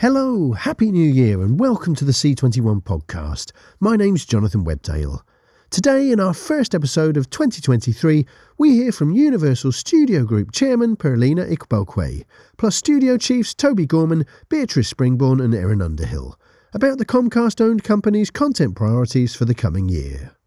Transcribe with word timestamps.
Hello, 0.00 0.52
Happy 0.52 0.92
New 0.92 1.10
Year, 1.10 1.42
and 1.42 1.58
welcome 1.58 1.96
to 1.96 2.04
the 2.04 2.12
C21 2.12 2.84
podcast. 2.84 3.50
My 3.80 3.96
name's 3.96 4.24
Jonathan 4.24 4.64
Webdale. 4.64 5.22
Today, 5.70 6.12
in 6.12 6.20
our 6.20 6.32
first 6.32 6.72
episode 6.72 7.16
of 7.16 7.30
2023, 7.30 8.24
we 8.58 8.74
hear 8.74 8.92
from 8.92 9.10
Universal 9.10 9.72
Studio 9.72 10.22
Group 10.22 10.52
Chairman 10.52 10.94
Pearlena 10.94 11.52
Igbokwe, 11.52 12.24
plus 12.58 12.76
studio 12.76 13.16
chiefs 13.16 13.54
Toby 13.54 13.86
Gorman, 13.86 14.24
Beatrice 14.48 14.94
Springborn, 14.94 15.42
and 15.42 15.52
Erin 15.52 15.82
Underhill, 15.82 16.38
about 16.72 16.98
the 16.98 17.04
Comcast 17.04 17.60
owned 17.60 17.82
company's 17.82 18.30
content 18.30 18.76
priorities 18.76 19.34
for 19.34 19.46
the 19.46 19.54
coming 19.54 19.88
year 19.88 20.37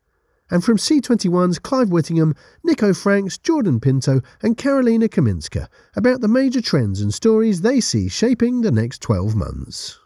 and 0.51 0.63
from 0.63 0.77
C21's 0.77 1.57
Clive 1.57 1.89
Whittingham, 1.89 2.35
Nico 2.63 2.93
Franks, 2.93 3.37
Jordan 3.37 3.79
Pinto, 3.79 4.21
and 4.43 4.57
Karolina 4.57 5.09
Kaminska 5.09 5.67
about 5.95 6.21
the 6.21 6.27
major 6.27 6.61
trends 6.61 7.01
and 7.01 7.13
stories 7.13 7.61
they 7.61 7.79
see 7.79 8.09
shaping 8.09 8.61
the 8.61 8.71
next 8.71 9.01
12 9.01 9.33
months. 9.35 9.97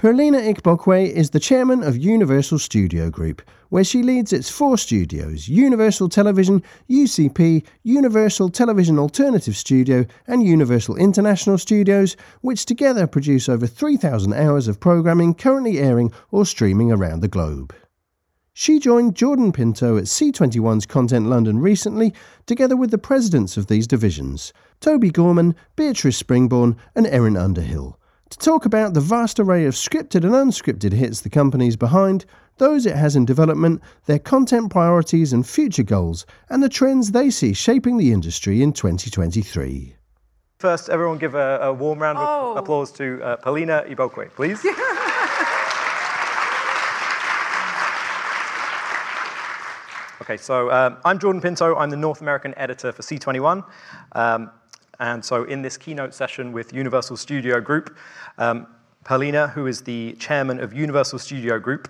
Pearlena 0.00 0.40
Igbokwe 0.54 1.10
is 1.10 1.28
the 1.28 1.40
chairman 1.40 1.82
of 1.82 1.94
Universal 1.94 2.58
Studio 2.58 3.10
Group, 3.10 3.42
where 3.70 3.82
she 3.82 4.02
leads 4.02 4.32
its 4.32 4.50
four 4.50 4.76
studios 4.76 5.48
Universal 5.48 6.10
Television, 6.10 6.62
UCP, 6.90 7.64
Universal 7.82 8.50
Television 8.50 8.98
Alternative 8.98 9.56
Studio, 9.56 10.04
and 10.26 10.44
Universal 10.44 10.96
International 10.96 11.56
Studios, 11.56 12.16
which 12.42 12.66
together 12.66 13.06
produce 13.06 13.48
over 13.48 13.66
3,000 13.66 14.34
hours 14.34 14.68
of 14.68 14.78
programming 14.78 15.32
currently 15.32 15.78
airing 15.78 16.12
or 16.30 16.44
streaming 16.44 16.92
around 16.92 17.20
the 17.20 17.28
globe. 17.28 17.74
She 18.52 18.78
joined 18.78 19.16
Jordan 19.16 19.52
Pinto 19.52 19.96
at 19.96 20.04
C21's 20.04 20.84
Content 20.84 21.28
London 21.28 21.60
recently, 21.60 22.12
together 22.46 22.76
with 22.76 22.90
the 22.90 22.98
presidents 22.98 23.56
of 23.56 23.68
these 23.68 23.86
divisions, 23.86 24.52
Toby 24.80 25.10
Gorman, 25.10 25.54
Beatrice 25.76 26.22
Springborn, 26.22 26.76
and 26.94 27.06
Erin 27.06 27.36
Underhill 27.36 27.96
to 28.30 28.38
talk 28.38 28.64
about 28.64 28.94
the 28.94 29.00
vast 29.00 29.40
array 29.40 29.64
of 29.64 29.74
scripted 29.74 30.24
and 30.24 30.32
unscripted 30.32 30.92
hits 30.92 31.20
the 31.20 31.28
company's 31.28 31.76
behind, 31.76 32.24
those 32.60 32.86
it 32.86 32.94
has 32.94 33.16
in 33.16 33.24
development, 33.24 33.82
their 34.06 34.20
content 34.20 34.70
priorities 34.70 35.32
and 35.32 35.44
future 35.46 35.82
goals, 35.82 36.24
and 36.48 36.62
the 36.62 36.68
trends 36.68 37.10
they 37.10 37.30
see 37.30 37.52
shaping 37.52 37.96
the 37.96 38.12
industry 38.12 38.62
in 38.62 38.72
2023. 38.72 39.96
First, 40.60 40.88
everyone 40.90 41.18
give 41.18 41.34
a, 41.34 41.58
a 41.62 41.72
warm 41.72 41.98
round 41.98 42.18
of 42.18 42.24
Oh. 42.28 42.54
applause 42.56 42.92
to 42.92 43.20
uh, 43.24 43.36
Paulina 43.36 43.82
Igbokwe, 43.88 44.30
please. 44.34 44.64
okay, 50.22 50.36
so 50.36 50.70
um, 50.70 50.98
I'm 51.04 51.18
Jordan 51.18 51.40
Pinto. 51.40 51.76
I'm 51.76 51.90
the 51.90 51.96
North 51.96 52.20
American 52.20 52.54
editor 52.58 52.92
for 52.92 53.02
C21. 53.02 53.64
Um, 54.12 54.50
and 54.98 55.24
so 55.24 55.44
in 55.44 55.62
this 55.62 55.76
keynote 55.78 56.12
session 56.14 56.52
with 56.52 56.74
Universal 56.74 57.16
Studio 57.16 57.58
Group, 57.60 57.96
um, 58.36 58.66
Paulina, 59.04 59.48
who 59.48 59.66
is 59.66 59.80
the 59.80 60.12
chairman 60.18 60.60
of 60.60 60.74
Universal 60.74 61.20
Studio 61.20 61.58
Group, 61.58 61.88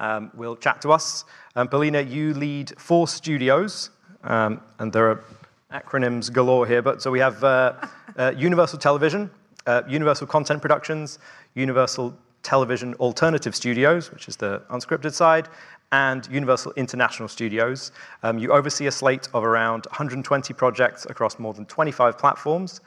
um, 0.00 0.30
will 0.34 0.56
chat 0.56 0.82
to 0.82 0.90
us. 0.90 1.24
Um, 1.54 1.68
Paulina, 1.68 2.00
you 2.00 2.34
lead 2.34 2.72
four 2.78 3.06
studios, 3.06 3.90
um, 4.24 4.60
and 4.78 4.92
there 4.92 5.10
are 5.10 5.24
acronyms 5.72 6.32
galore 6.32 6.66
here, 6.66 6.82
but 6.82 7.00
so 7.00 7.10
we 7.10 7.20
have 7.20 7.42
uh, 7.44 7.74
uh, 8.16 8.32
Universal 8.36 8.78
Television, 8.78 9.30
uh, 9.66 9.82
Universal 9.88 10.26
Content 10.26 10.60
Productions, 10.60 11.18
Universal 11.54 12.16
Television 12.42 12.94
Alternative 12.94 13.54
Studios, 13.54 14.10
which 14.10 14.26
is 14.26 14.36
the 14.36 14.62
unscripted 14.70 15.12
side, 15.12 15.48
and 15.92 16.28
Universal 16.30 16.72
International 16.76 17.28
Studios. 17.28 17.92
Um, 18.22 18.38
you 18.38 18.52
oversee 18.52 18.86
a 18.86 18.90
slate 18.90 19.28
of 19.34 19.44
around 19.44 19.86
120 19.86 20.54
projects 20.54 21.04
across 21.06 21.38
more 21.38 21.52
than 21.52 21.66
25 21.66 22.16
platforms. 22.16 22.80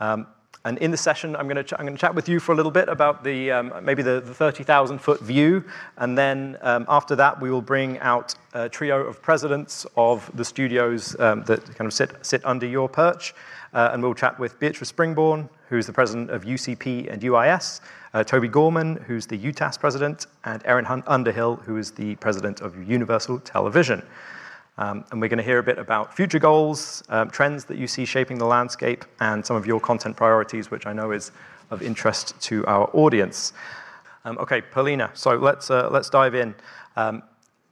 Um, 0.00 0.26
and 0.64 0.78
in 0.78 0.92
the 0.92 0.96
session, 0.96 1.34
I'm 1.34 1.48
going 1.48 1.64
to 1.64 1.78
I'm 1.78 1.84
going 1.84 1.96
to 1.96 2.00
chat 2.00 2.14
with 2.14 2.28
you 2.28 2.38
for 2.38 2.52
a 2.52 2.54
little 2.54 2.70
bit 2.70 2.88
about 2.88 3.24
the 3.24 3.50
um, 3.50 3.72
maybe 3.82 4.02
the, 4.02 4.20
the 4.20 4.32
30,000 4.32 4.98
foot 4.98 5.20
view, 5.20 5.64
and 5.96 6.16
then 6.16 6.56
um, 6.60 6.86
after 6.88 7.16
that, 7.16 7.40
we 7.40 7.50
will 7.50 7.62
bring 7.62 7.98
out 7.98 8.34
a 8.54 8.68
trio 8.68 9.02
of 9.02 9.20
presidents 9.20 9.86
of 9.96 10.30
the 10.36 10.44
studios 10.44 11.18
um, 11.18 11.42
that 11.44 11.64
kind 11.74 11.86
of 11.86 11.92
sit 11.92 12.12
sit 12.24 12.44
under 12.44 12.66
your 12.66 12.88
perch, 12.88 13.34
uh, 13.72 13.90
and 13.92 14.02
we'll 14.02 14.14
chat 14.14 14.38
with 14.38 14.58
Beatrice 14.60 14.92
Springborn, 14.92 15.48
who's 15.68 15.86
the 15.86 15.92
president 15.92 16.30
of 16.30 16.44
UCP 16.44 17.12
and 17.12 17.22
UIS, 17.22 17.80
uh, 18.14 18.22
Toby 18.22 18.48
Gorman, 18.48 18.96
who's 19.08 19.26
the 19.26 19.38
UTAS 19.38 19.80
president, 19.80 20.26
and 20.44 20.62
Erin 20.64 20.84
Hun- 20.84 21.02
Underhill, 21.08 21.56
who 21.56 21.76
is 21.76 21.90
the 21.90 22.14
president 22.16 22.60
of 22.60 22.88
Universal 22.88 23.40
Television. 23.40 24.00
Um, 24.78 25.04
and 25.10 25.20
we're 25.20 25.28
going 25.28 25.38
to 25.38 25.44
hear 25.44 25.58
a 25.58 25.62
bit 25.62 25.78
about 25.78 26.14
future 26.14 26.38
goals, 26.38 27.02
um, 27.10 27.30
trends 27.30 27.64
that 27.66 27.76
you 27.76 27.86
see 27.86 28.04
shaping 28.04 28.38
the 28.38 28.46
landscape, 28.46 29.04
and 29.20 29.44
some 29.44 29.54
of 29.56 29.66
your 29.66 29.80
content 29.80 30.16
priorities, 30.16 30.70
which 30.70 30.86
I 30.86 30.92
know 30.92 31.12
is 31.12 31.30
of 31.70 31.82
interest 31.82 32.40
to 32.42 32.64
our 32.66 32.88
audience. 32.94 33.52
Um, 34.24 34.38
okay, 34.38 34.62
Paulina, 34.62 35.10
so 35.14 35.36
let's, 35.36 35.70
uh, 35.70 35.90
let's 35.90 36.08
dive 36.08 36.34
in. 36.34 36.54
Um, 36.96 37.22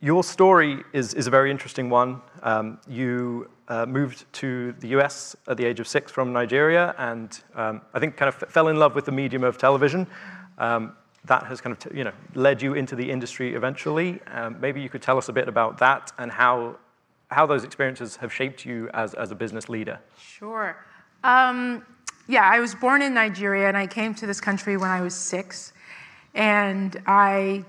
your 0.00 0.22
story 0.22 0.82
is, 0.92 1.14
is 1.14 1.26
a 1.26 1.30
very 1.30 1.50
interesting 1.50 1.88
one. 1.88 2.20
Um, 2.42 2.78
you 2.88 3.50
uh, 3.68 3.86
moved 3.86 4.30
to 4.34 4.72
the 4.80 4.88
US 4.88 5.36
at 5.46 5.56
the 5.56 5.64
age 5.64 5.80
of 5.80 5.88
six 5.88 6.12
from 6.12 6.32
Nigeria, 6.32 6.94
and 6.98 7.40
um, 7.54 7.80
I 7.94 7.98
think 7.98 8.16
kind 8.16 8.28
of 8.28 8.42
f- 8.42 8.50
fell 8.50 8.68
in 8.68 8.76
love 8.76 8.94
with 8.94 9.04
the 9.04 9.12
medium 9.12 9.44
of 9.44 9.58
television. 9.58 10.06
That 11.26 11.44
has 11.44 11.60
kind 11.60 11.76
of 11.76 11.96
you 11.96 12.04
know 12.04 12.12
led 12.34 12.62
you 12.62 12.74
into 12.74 12.96
the 12.96 13.10
industry 13.10 13.54
eventually. 13.54 14.20
Um, 14.32 14.56
maybe 14.60 14.80
you 14.80 14.88
could 14.88 15.02
tell 15.02 15.18
us 15.18 15.28
a 15.28 15.32
bit 15.32 15.48
about 15.48 15.78
that 15.78 16.12
and 16.18 16.32
how 16.32 16.76
how 17.30 17.46
those 17.46 17.64
experiences 17.64 18.16
have 18.16 18.32
shaped 18.32 18.64
you 18.64 18.90
as, 18.92 19.14
as 19.14 19.30
a 19.30 19.34
business 19.34 19.68
leader. 19.68 19.98
Sure. 20.18 20.76
Um, 21.22 21.84
yeah, 22.28 22.48
I 22.48 22.60
was 22.60 22.74
born 22.74 23.02
in 23.02 23.14
Nigeria 23.14 23.68
and 23.68 23.76
I 23.76 23.86
came 23.86 24.14
to 24.14 24.26
this 24.26 24.40
country 24.40 24.76
when 24.76 24.90
I 24.90 25.00
was 25.00 25.14
six. 25.14 25.72
And 26.34 27.00
I, 27.06 27.64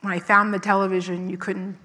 when 0.00 0.12
I 0.12 0.18
found 0.18 0.52
the 0.52 0.58
television, 0.58 1.28
you 1.28 1.36
couldn't 1.36 1.76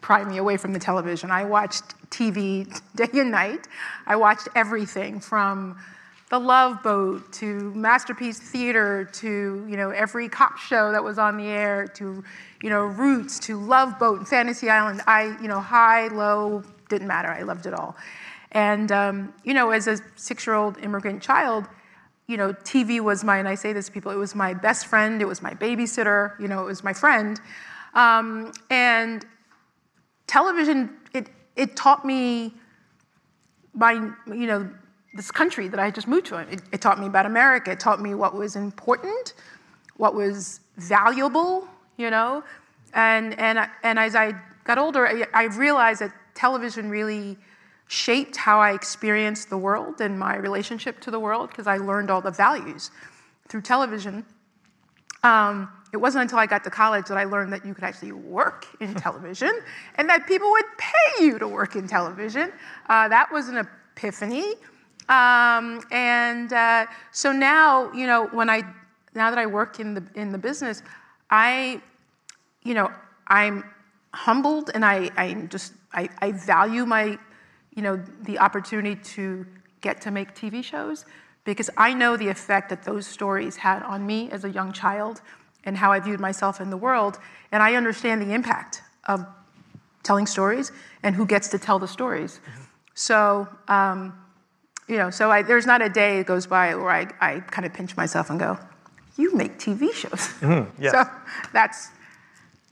pry 0.00 0.24
me 0.24 0.36
away 0.38 0.56
from 0.56 0.72
the 0.72 0.78
television. 0.78 1.30
I 1.30 1.44
watched 1.44 1.84
TV 2.10 2.80
day 2.94 3.08
and 3.14 3.30
night. 3.30 3.66
I 4.06 4.16
watched 4.16 4.48
everything 4.54 5.20
from 5.20 5.76
The 6.28 6.40
Love 6.40 6.82
Boat 6.82 7.32
to 7.34 7.72
Masterpiece 7.74 8.40
Theater 8.40 9.08
to 9.12 9.64
you 9.68 9.76
know 9.76 9.90
every 9.90 10.28
cop 10.28 10.58
show 10.58 10.90
that 10.90 11.04
was 11.04 11.18
on 11.18 11.36
the 11.36 11.46
air 11.46 11.86
to 11.94 12.24
you 12.60 12.68
know 12.68 12.84
Roots 12.84 13.38
to 13.40 13.60
Love 13.60 13.96
Boat 14.00 14.18
and 14.18 14.28
Fantasy 14.28 14.68
Island. 14.68 15.02
I 15.06 15.36
you 15.40 15.46
know 15.46 15.60
high 15.60 16.08
low 16.08 16.64
didn't 16.88 17.06
matter. 17.06 17.28
I 17.28 17.42
loved 17.42 17.66
it 17.66 17.74
all. 17.74 17.96
And 18.50 18.90
um, 18.90 19.34
you 19.44 19.54
know 19.54 19.70
as 19.70 19.86
a 19.86 19.98
six-year-old 20.16 20.78
immigrant 20.78 21.22
child, 21.22 21.66
you 22.26 22.36
know 22.36 22.52
TV 22.54 23.00
was 23.00 23.22
my 23.22 23.38
and 23.38 23.46
I 23.46 23.54
say 23.54 23.72
this 23.72 23.86
to 23.86 23.92
people. 23.92 24.10
It 24.10 24.16
was 24.16 24.34
my 24.34 24.52
best 24.52 24.86
friend. 24.86 25.22
It 25.22 25.26
was 25.26 25.42
my 25.42 25.54
babysitter. 25.54 26.38
You 26.40 26.48
know 26.48 26.60
it 26.60 26.66
was 26.66 26.82
my 26.82 26.92
friend. 26.92 27.40
Um, 27.94 28.52
and 28.68 29.24
television 30.26 30.90
it 31.14 31.28
it 31.54 31.76
taught 31.76 32.04
me 32.04 32.52
my 33.74 33.92
you 34.26 34.48
know 34.48 34.68
this 35.16 35.30
country 35.30 35.68
that 35.68 35.80
I 35.80 35.86
had 35.86 35.94
just 35.94 36.08
moved 36.08 36.26
to. 36.26 36.38
It, 36.38 36.62
it 36.72 36.80
taught 36.80 37.00
me 37.00 37.06
about 37.06 37.26
America. 37.26 37.72
It 37.72 37.80
taught 37.80 38.00
me 38.00 38.14
what 38.14 38.34
was 38.34 38.56
important, 38.56 39.34
what 39.96 40.14
was 40.14 40.60
valuable, 40.76 41.66
you 41.96 42.10
know, 42.10 42.44
and 42.94 43.38
and 43.38 43.68
and 43.82 43.98
as 43.98 44.14
I 44.14 44.32
got 44.64 44.78
older, 44.78 45.06
I, 45.06 45.26
I 45.32 45.44
realized 45.44 46.00
that 46.00 46.12
television 46.34 46.90
really 46.90 47.36
shaped 47.88 48.36
how 48.36 48.58
I 48.58 48.72
experienced 48.72 49.48
the 49.48 49.58
world 49.58 50.00
and 50.00 50.18
my 50.18 50.36
relationship 50.36 51.00
to 51.00 51.10
the 51.10 51.20
world 51.20 51.50
because 51.50 51.66
I 51.66 51.76
learned 51.76 52.10
all 52.10 52.20
the 52.20 52.32
values 52.32 52.90
through 53.48 53.62
television. 53.62 54.24
Um, 55.22 55.70
it 55.92 55.98
wasn't 55.98 56.22
until 56.22 56.38
I 56.38 56.46
got 56.46 56.64
to 56.64 56.70
college 56.70 57.06
that 57.06 57.16
I 57.16 57.24
learned 57.24 57.52
that 57.52 57.64
you 57.64 57.74
could 57.74 57.84
actually 57.84 58.12
work 58.12 58.66
in 58.80 58.94
television 59.06 59.60
and 59.96 60.08
that 60.10 60.26
people 60.26 60.50
would 60.50 60.64
pay 60.78 61.24
you 61.24 61.38
to 61.38 61.48
work 61.48 61.76
in 61.76 61.86
television. 61.86 62.52
Uh, 62.88 63.08
that 63.08 63.30
was 63.32 63.48
an 63.48 63.58
epiphany. 63.58 64.54
Um, 65.08 65.82
and 65.92 66.52
uh, 66.52 66.86
so 67.12 67.30
now, 67.30 67.92
you 67.92 68.06
know, 68.06 68.26
when 68.26 68.50
I 68.50 68.62
now 69.14 69.30
that 69.30 69.38
I 69.38 69.46
work 69.46 69.78
in 69.78 69.94
the 69.94 70.04
in 70.14 70.32
the 70.32 70.38
business, 70.38 70.82
I, 71.30 71.80
you 72.62 72.74
know, 72.74 72.90
I'm 73.28 73.64
humbled 74.12 74.70
and 74.74 74.84
I 74.84 75.10
I 75.16 75.34
just 75.48 75.74
I, 75.92 76.08
I 76.18 76.32
value 76.32 76.86
my, 76.86 77.18
you 77.74 77.82
know, 77.82 78.02
the 78.22 78.38
opportunity 78.38 79.00
to 79.14 79.46
get 79.80 80.00
to 80.02 80.10
make 80.10 80.34
TV 80.34 80.62
shows 80.62 81.04
because 81.44 81.70
I 81.76 81.94
know 81.94 82.16
the 82.16 82.28
effect 82.28 82.68
that 82.70 82.82
those 82.82 83.06
stories 83.06 83.56
had 83.56 83.84
on 83.84 84.04
me 84.04 84.28
as 84.32 84.44
a 84.44 84.50
young 84.50 84.72
child 84.72 85.22
and 85.62 85.76
how 85.76 85.92
I 85.92 86.00
viewed 86.00 86.20
myself 86.20 86.60
in 86.60 86.70
the 86.70 86.76
world, 86.76 87.18
and 87.52 87.62
I 87.62 87.74
understand 87.74 88.22
the 88.22 88.32
impact 88.32 88.82
of 89.04 89.24
telling 90.02 90.26
stories 90.26 90.72
and 91.02 91.14
who 91.14 91.26
gets 91.26 91.48
to 91.48 91.58
tell 91.60 91.78
the 91.78 91.88
stories. 91.88 92.40
So. 92.94 93.48
Um, 93.68 94.25
you 94.88 94.96
know, 94.96 95.10
so 95.10 95.30
I, 95.30 95.42
there's 95.42 95.66
not 95.66 95.82
a 95.82 95.88
day 95.88 96.18
that 96.18 96.26
goes 96.26 96.46
by 96.46 96.74
where 96.74 96.90
I, 96.90 97.08
I 97.20 97.40
kind 97.40 97.66
of 97.66 97.72
pinch 97.72 97.96
myself 97.96 98.30
and 98.30 98.38
go, 98.38 98.58
"You 99.16 99.34
make 99.34 99.58
TV 99.58 99.92
shows." 99.92 100.30
yes. 100.78 100.92
So 100.92 101.04
that's 101.52 101.88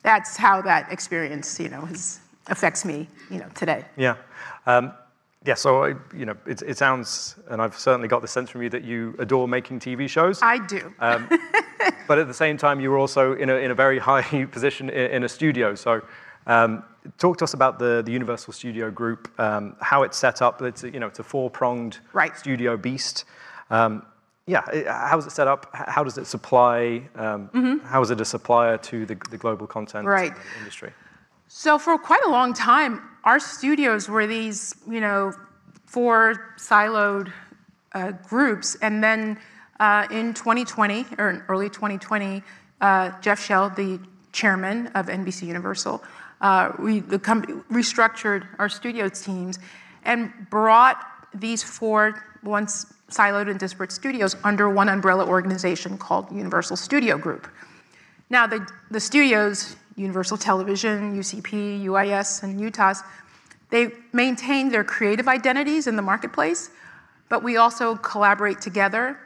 that's 0.03 0.37
how 0.37 0.63
that 0.63 0.93
experience, 0.93 1.59
you 1.59 1.71
know, 1.71 1.81
has, 1.87 2.21
affects 2.49 2.85
me, 2.85 3.09
you 3.31 3.39
know, 3.39 3.49
today. 3.55 3.85
Yeah. 3.97 4.17
Um, 4.67 4.93
Yeah, 5.47 5.55
so 5.55 5.87
you 6.15 6.25
know, 6.25 6.37
it, 6.47 6.63
it, 6.63 6.79
sounds, 6.79 7.37
and 7.51 7.61
I've 7.61 7.79
certainly 7.79 8.09
got 8.09 8.23
the 8.23 8.29
sense 8.29 8.49
from 8.49 8.63
you 8.63 8.71
that 8.71 8.83
you 8.83 9.15
adore 9.19 9.47
making 9.47 9.81
TV 9.81 10.09
shows. 10.09 10.41
I 10.41 10.59
do. 10.59 10.95
Um, 11.01 11.29
but 12.09 12.19
at 12.19 12.29
the 12.29 12.35
same 12.35 12.57
time, 12.57 12.81
you 12.81 12.91
were 12.91 12.99
also 12.99 13.35
in 13.35 13.51
a, 13.51 13.57
in 13.57 13.71
a 13.71 13.75
very 13.75 13.99
high 13.99 14.47
position 14.53 14.89
in, 14.89 15.11
in 15.11 15.25
a 15.25 15.29
studio. 15.29 15.75
So, 15.75 16.01
um, 16.47 16.83
talk 17.19 17.39
to 17.39 17.45
us 17.45 17.55
about 17.55 17.79
the, 17.79 18.03
the 18.05 18.13
Universal 18.13 18.53
Studio 18.53 18.91
Group, 18.91 19.29
um, 19.39 19.77
how 19.81 20.03
it's 20.03 20.17
set 20.17 20.43
up. 20.43 20.63
It's 20.63 20.85
a, 20.85 20.91
you 20.91 21.01
know, 21.01 21.07
it's 21.07 21.19
a 21.19 21.25
four-pronged 21.25 21.99
right. 22.13 22.37
studio 22.37 22.77
beast. 22.77 23.25
Um, 23.71 24.05
yeah, 24.47 24.63
how 24.87 25.19
is 25.19 25.27
it 25.27 25.31
set 25.31 25.49
up? 25.49 25.71
How 25.73 26.05
does 26.05 26.19
it 26.19 26.27
supply? 26.27 27.03
Um, 27.15 27.49
mm-hmm. 27.49 27.87
How 27.87 28.03
is 28.03 28.11
it 28.11 28.21
a 28.21 28.25
supplier 28.25 28.77
to 28.77 29.07
the, 29.07 29.17
the 29.31 29.39
global 29.39 29.67
content 29.67 30.07
right. 30.07 30.33
industry? 30.59 30.93
So 31.49 31.79
for 31.79 31.97
quite 31.99 32.23
a 32.25 32.31
long 32.31 32.53
time, 32.53 33.03
our 33.25 33.39
studios 33.39 34.09
were 34.09 34.27
these, 34.27 34.75
you 34.89 35.01
know, 35.01 35.33
four 35.87 36.55
siloed 36.59 37.33
uh, 37.93 38.13
groups, 38.29 38.77
and 38.83 39.03
then 39.03 39.39
uh, 39.81 40.07
in 40.11 40.35
2020 40.35 41.07
or 41.19 41.31
in 41.31 41.43
early 41.49 41.71
2020, 41.71 42.43
uh, 42.81 43.11
Jeff 43.21 43.43
Shell, 43.43 43.71
the 43.71 43.99
chairman 44.33 44.89
of 44.89 45.07
NBC 45.07 45.47
Universal, 45.47 46.03
uh, 46.45 46.73
we 46.79 47.01
restructured 47.01 48.47
our 48.59 48.69
studio 48.69 49.09
teams 49.09 49.59
and 50.05 50.31
brought 50.51 51.03
these 51.33 51.63
four 51.63 52.23
once 52.43 52.93
siloed 53.11 53.49
and 53.49 53.59
disparate 53.59 53.91
studios 53.91 54.37
under 54.45 54.69
one 54.69 54.91
umbrella 54.91 55.27
organization 55.27 55.97
called 55.97 56.31
Universal 56.31 56.77
Studio 56.77 57.17
Group. 57.17 57.49
Now, 58.29 58.47
the, 58.47 58.67
the 58.91 59.01
studios, 59.01 59.77
Universal 59.97 60.37
Television, 60.37 61.19
UCP, 61.19 61.83
UIS, 61.85 62.43
and 62.43 62.61
UTAS, 62.61 63.03
they 63.71 63.93
maintain 64.13 64.69
their 64.69 64.85
creative 64.85 65.29
identities 65.29 65.87
in 65.87 65.97
the 65.97 66.03
marketplace, 66.03 66.71
but 67.31 67.43
we 67.43 67.57
also 67.57 67.97
collaborate 67.97 68.61
together 68.61 69.19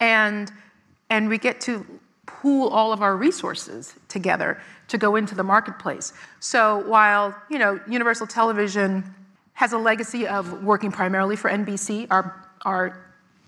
and, 0.00 0.50
and 1.10 1.28
we 1.28 1.36
get 1.36 1.60
to 1.62 1.84
pool 2.24 2.68
all 2.68 2.94
of 2.94 3.02
our 3.02 3.14
resources 3.14 3.94
together 4.08 4.58
to 4.88 4.98
go 4.98 5.16
into 5.16 5.34
the 5.34 5.42
marketplace. 5.44 6.12
So 6.40 6.78
while 6.86 7.34
you 7.50 7.58
know, 7.58 7.80
Universal 7.88 8.26
Television 8.28 9.04
has 9.54 9.72
a 9.72 9.78
legacy 9.78 10.26
of 10.26 10.62
working 10.64 10.90
primarily 10.90 11.36
for 11.36 11.50
NBC, 11.50 12.08
our, 12.10 12.44
our 12.62 13.00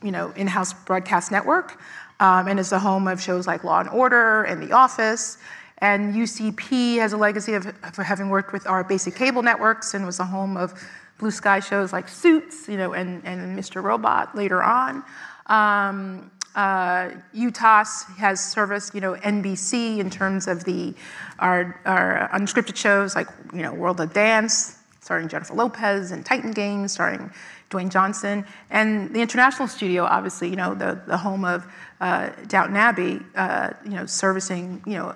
you 0.03 0.13
know, 0.13 0.31
in-house 0.37 0.73
broadcast 0.73 1.33
network, 1.33 1.79
um, 2.21 2.49
and 2.49 2.59
is 2.59 2.71
the 2.71 2.79
home 2.79 3.09
of 3.09 3.21
shows 3.21 3.47
like 3.47 3.65
Law 3.65 3.81
and 3.81 3.89
Order 3.91 4.45
and 4.45 4.63
The 4.63 4.73
Office. 4.73 5.39
And 5.79 6.15
UCP 6.15 6.97
has 6.99 7.13
a 7.13 7.17
legacy 7.17 7.55
of, 7.55 7.67
of 7.67 7.97
having 7.97 8.31
worked 8.31 8.53
with 8.53 8.67
our 8.67 8.83
basic 8.83 9.15
cable 9.15 9.43
networks 9.43 9.93
and 9.95 10.07
was 10.07 10.17
the 10.17 10.25
home 10.25 10.57
of 10.57 10.73
blue 11.19 11.31
sky 11.31 11.61
shows 11.61 11.93
like 11.93 12.09
Suits, 12.09 12.69
you 12.69 12.77
know, 12.77 12.93
and, 12.93 13.23
and 13.25 13.59
Mr. 13.59 13.83
Robot 13.83 14.35
later 14.35 14.63
on. 14.63 15.03
Um, 15.47 16.31
uh, 16.57 17.11
UTAS 17.35 18.17
has 18.17 18.43
serviced, 18.43 18.95
you 18.95 19.01
know, 19.01 19.15
NBC 19.17 19.99
in 19.99 20.09
terms 20.09 20.49
of 20.49 20.65
the 20.65 20.95
our, 21.39 21.79
our 21.85 22.31
unscripted 22.33 22.77
shows 22.77 23.15
like, 23.15 23.29
you 23.53 23.61
know, 23.61 23.75
World 23.75 24.01
of 24.01 24.15
Dance, 24.15 24.79
starring 25.01 25.29
Jennifer 25.29 25.53
Lopez, 25.53 26.13
and 26.13 26.25
Titan 26.25 26.53
Games, 26.53 26.93
starring 26.93 27.31
Dwayne 27.71 27.91
Johnson, 27.91 28.47
and 28.71 29.15
the 29.15 29.21
international 29.21 29.69
studio, 29.69 30.05
obviously, 30.05 30.49
you 30.49 30.57
know, 30.57 30.75
the, 30.75 31.01
the 31.07 31.17
home 31.17 31.45
of 31.45 31.67
uh, 32.01 32.31
Downton 32.49 32.77
Abbey, 32.77 33.21
uh, 33.35 33.71
you 33.85 33.91
know, 33.91 34.07
servicing, 34.07 34.83
you 34.87 34.95
know, 34.95 35.15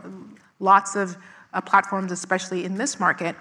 lots 0.59 0.95
of 0.95 1.17
uh, 1.55 1.61
platforms, 1.63 2.13
especially 2.13 2.67
in 2.67 2.75
this 2.75 3.01
market. 3.01 3.35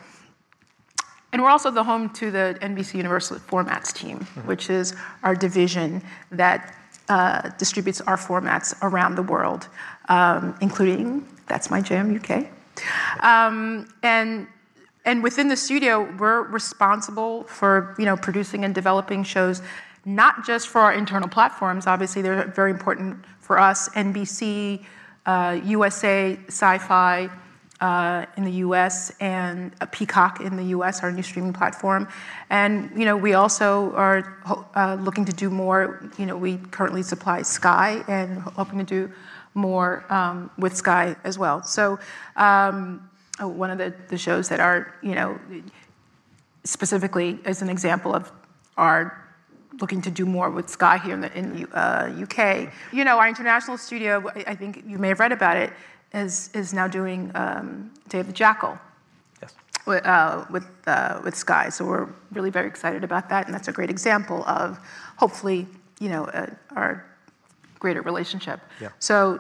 And 1.34 1.44
we're 1.44 1.50
also 1.50 1.70
the 1.70 1.84
home 1.84 2.10
to 2.12 2.32
the 2.32 2.58
NBC 2.62 2.96
Universal 2.96 3.40
Formats 3.40 3.94
team, 3.94 4.20
mm-hmm. 4.20 4.48
which 4.48 4.70
is 4.70 4.96
our 5.22 5.36
division 5.36 6.02
that 6.32 6.79
uh, 7.10 7.50
distributes 7.58 8.02
our 8.02 8.18
formats 8.18 8.76
around 8.82 9.16
the 9.16 9.24
world, 9.24 9.68
um, 10.08 10.56
including 10.62 11.28
That's 11.48 11.70
My 11.70 11.82
Jam 11.82 12.16
UK. 12.16 12.48
Um, 13.22 13.92
and 14.04 14.48
and 15.06 15.24
within 15.24 15.48
the 15.48 15.56
studio, 15.56 16.08
we're 16.18 16.44
responsible 16.44 17.44
for 17.44 17.96
you 17.98 18.06
know 18.06 18.16
producing 18.16 18.64
and 18.64 18.76
developing 18.76 19.24
shows, 19.24 19.62
not 20.06 20.46
just 20.46 20.68
for 20.68 20.82
our 20.82 20.94
internal 20.94 21.28
platforms. 21.28 21.88
Obviously, 21.88 22.22
they're 22.22 22.48
very 22.48 22.72
important 22.72 23.26
for 23.40 23.60
us. 23.60 23.90
NBC, 23.90 24.86
uh, 25.26 25.60
USA, 25.64 26.40
Syfy 26.48 27.32
uh, 27.82 28.26
in 28.36 28.44
the 28.44 28.52
US 28.66 29.12
and 29.20 29.74
Peacock 29.92 30.42
in 30.42 30.56
the 30.56 30.66
US, 30.76 31.02
our 31.02 31.12
new 31.12 31.24
streaming 31.24 31.54
platform. 31.54 32.08
And 32.50 32.92
you 32.96 33.06
know, 33.06 33.16
we 33.16 33.34
also 33.34 33.94
are 33.96 34.38
uh, 34.76 34.98
looking 35.00 35.26
to 35.26 35.34
do 35.34 35.50
more. 35.50 36.10
You 36.18 36.26
know, 36.26 36.38
we 36.38 36.58
currently 36.72 37.04
supply 37.04 37.42
Sky 37.42 38.04
and 38.08 38.40
hoping 38.40 38.80
to 38.80 38.86
do 38.86 39.12
more 39.54 40.06
um, 40.10 40.50
with 40.58 40.76
Sky 40.76 41.16
as 41.24 41.40
well. 41.40 41.64
So 41.64 42.00
um, 42.36 43.10
one 43.40 43.72
of 43.72 43.78
the, 43.78 44.18
shows 44.18 44.50
that 44.50 44.60
are, 44.60 44.94
you 45.02 45.16
know, 45.16 45.40
specifically 46.64 47.40
as 47.46 47.62
an 47.62 47.70
example 47.70 48.14
of 48.14 48.32
our 48.78 49.26
looking 49.80 50.02
to 50.02 50.12
do 50.12 50.26
more 50.26 50.50
with 50.50 50.70
Sky 50.70 50.98
here 50.98 51.14
in 51.14 51.22
the 51.22 51.38
in, 51.38 51.66
uh, 51.74 52.14
UK. 52.24 52.72
You 52.92 53.06
know, 53.06 53.18
our 53.18 53.28
international 53.28 53.78
studio, 53.78 54.30
I 54.46 54.56
think 54.56 54.84
you 54.86 54.98
may 54.98 55.10
have 55.10 55.20
read 55.20 55.32
about 55.32 55.58
it, 55.58 55.72
is, 56.14 56.50
is 56.54 56.74
now 56.74 56.88
doing 56.88 57.32
um, 57.36 57.92
Day 58.08 58.20
of 58.20 58.28
the 58.28 58.34
Jackal 58.34 58.78
yes. 59.42 59.54
with, 59.86 60.06
uh, 60.06 60.46
with, 60.50 60.68
uh, 60.88 61.22
with 61.24 61.36
Sky. 61.36 61.70
So 61.70 61.86
we're 61.86 62.08
really 62.32 62.50
very 62.50 62.68
excited 62.68 63.04
about 63.04 63.30
that, 63.30 63.46
and 63.46 63.54
that's 63.54 63.68
a 63.68 63.72
great 63.72 63.90
example 63.90 64.44
of 64.46 64.80
hopefully, 65.18 65.68
you 66.00 66.10
know, 66.10 66.26
uh, 66.26 66.48
our 66.76 67.06
greater 67.80 68.02
relationship. 68.02 68.60
Yeah. 68.82 68.90
So 69.00 69.40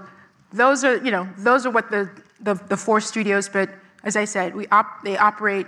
those 0.53 0.83
are, 0.83 0.97
you 0.97 1.11
know, 1.11 1.27
those 1.37 1.65
are 1.65 1.71
what 1.71 1.89
the, 1.91 2.09
the, 2.41 2.53
the 2.53 2.77
four 2.77 3.01
studios, 3.01 3.49
but 3.49 3.69
as 4.03 4.15
I 4.15 4.25
said, 4.25 4.55
we 4.55 4.67
op- 4.67 5.03
they 5.03 5.17
operate 5.17 5.67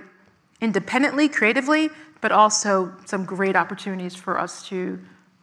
independently, 0.61 1.27
creatively, 1.27 1.89
but 2.21 2.31
also 2.31 2.93
some 3.05 3.25
great 3.25 3.55
opportunities 3.55 4.15
for 4.15 4.39
us 4.39 4.67
to 4.69 4.99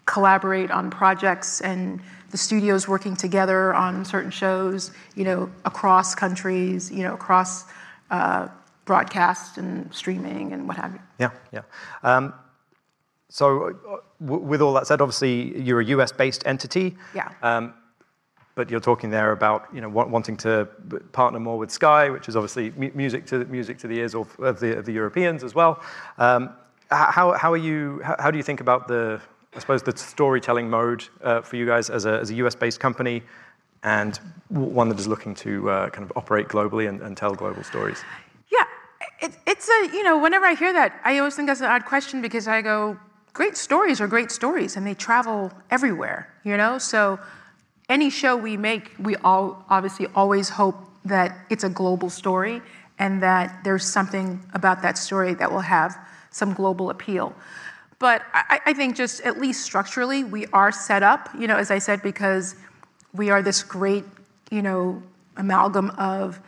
collaborate 0.06 0.70
on 0.70 0.90
projects 0.90 1.60
and 1.60 2.00
the 2.30 2.36
studios 2.36 2.86
working 2.86 3.16
together 3.16 3.74
on 3.74 4.04
certain 4.04 4.30
shows, 4.30 4.90
you 5.14 5.24
know, 5.24 5.50
across 5.64 6.14
countries, 6.14 6.90
you 6.90 7.02
know, 7.02 7.14
across 7.14 7.64
uh, 8.10 8.48
broadcast 8.84 9.58
and 9.58 9.92
streaming 9.94 10.52
and 10.52 10.66
what 10.68 10.76
have 10.76 10.92
you. 10.92 11.00
Yeah, 11.18 11.30
yeah. 11.52 11.62
Um, 12.02 12.34
so, 13.28 13.68
uh, 13.68 13.96
w- 14.24 14.42
with 14.42 14.62
all 14.62 14.72
that 14.74 14.86
said, 14.86 15.00
obviously 15.00 15.58
you're 15.60 15.80
a 15.80 15.84
US-based 15.84 16.46
entity. 16.46 16.96
Yeah. 17.14 17.30
Um, 17.42 17.74
but 18.54 18.70
you're 18.70 18.80
talking 18.80 19.08
there 19.10 19.30
about 19.30 19.68
you 19.72 19.80
know 19.80 19.88
wanting 19.88 20.36
to 20.38 20.66
partner 21.12 21.38
more 21.38 21.58
with 21.58 21.70
Sky, 21.70 22.10
which 22.10 22.28
is 22.28 22.34
obviously 22.34 22.70
music 22.90 23.24
to 23.26 23.44
music 23.44 23.78
to 23.78 23.86
the 23.86 23.98
ears 23.98 24.16
of, 24.16 24.36
of, 24.40 24.58
the, 24.58 24.76
of 24.76 24.84
the 24.84 24.92
Europeans 24.92 25.44
as 25.44 25.54
well. 25.54 25.80
Um, 26.18 26.50
how, 26.90 27.34
how 27.34 27.52
are 27.52 27.56
you? 27.56 28.00
How, 28.02 28.16
how 28.18 28.30
do 28.32 28.36
you 28.36 28.42
think 28.42 28.60
about 28.60 28.88
the 28.88 29.20
I 29.58 29.60
suppose, 29.60 29.82
the 29.82 29.96
storytelling 29.96 30.70
mode 30.70 31.04
uh, 31.20 31.40
for 31.40 31.56
you 31.56 31.66
guys 31.66 31.90
as 31.90 32.06
a, 32.06 32.20
as 32.20 32.30
a 32.30 32.34
US-based 32.34 32.78
company 32.78 33.24
and 33.82 34.16
one 34.50 34.88
that 34.88 35.00
is 35.00 35.08
looking 35.08 35.34
to 35.34 35.68
uh, 35.68 35.90
kind 35.90 36.08
of 36.08 36.16
operate 36.16 36.46
globally 36.46 36.88
and, 36.88 37.00
and 37.02 37.16
tell 37.16 37.34
global 37.34 37.64
stories? 37.64 38.04
Yeah, 38.52 38.62
it, 39.20 39.36
it's 39.48 39.68
a, 39.68 39.90
you 39.92 40.04
know, 40.04 40.16
whenever 40.16 40.46
I 40.46 40.54
hear 40.54 40.72
that, 40.72 41.00
I 41.04 41.18
always 41.18 41.34
think 41.34 41.48
that's 41.48 41.60
an 41.60 41.66
odd 41.66 41.86
question 41.86 42.22
because 42.22 42.46
I 42.46 42.62
go, 42.62 42.96
great 43.32 43.56
stories 43.56 44.00
are 44.00 44.06
great 44.06 44.30
stories 44.30 44.76
and 44.76 44.86
they 44.86 44.94
travel 44.94 45.50
everywhere, 45.72 46.32
you 46.44 46.56
know? 46.56 46.78
So 46.78 47.18
any 47.88 48.10
show 48.10 48.36
we 48.36 48.56
make, 48.56 48.92
we 49.00 49.16
all 49.16 49.64
obviously 49.68 50.06
always 50.14 50.48
hope 50.48 50.76
that 51.04 51.36
it's 51.50 51.64
a 51.64 51.68
global 51.68 52.10
story 52.10 52.62
and 53.00 53.20
that 53.24 53.64
there's 53.64 53.84
something 53.84 54.40
about 54.54 54.82
that 54.82 54.96
story 54.96 55.34
that 55.34 55.50
will 55.50 55.66
have 55.66 55.98
some 56.30 56.52
global 56.52 56.90
appeal. 56.90 57.34
But 57.98 58.22
I, 58.32 58.60
I 58.66 58.72
think 58.72 58.96
just 58.96 59.20
at 59.22 59.40
least 59.40 59.62
structurally, 59.62 60.24
we 60.24 60.46
are 60.46 60.70
set 60.70 61.02
up, 61.02 61.28
you 61.38 61.46
know, 61.46 61.56
as 61.56 61.70
I 61.70 61.78
said, 61.78 62.02
because 62.02 62.54
we 63.12 63.30
are 63.30 63.42
this 63.42 63.62
great, 63.62 64.04
you 64.50 64.62
know, 64.62 65.02
amalgam 65.36 65.90
of 65.90 66.40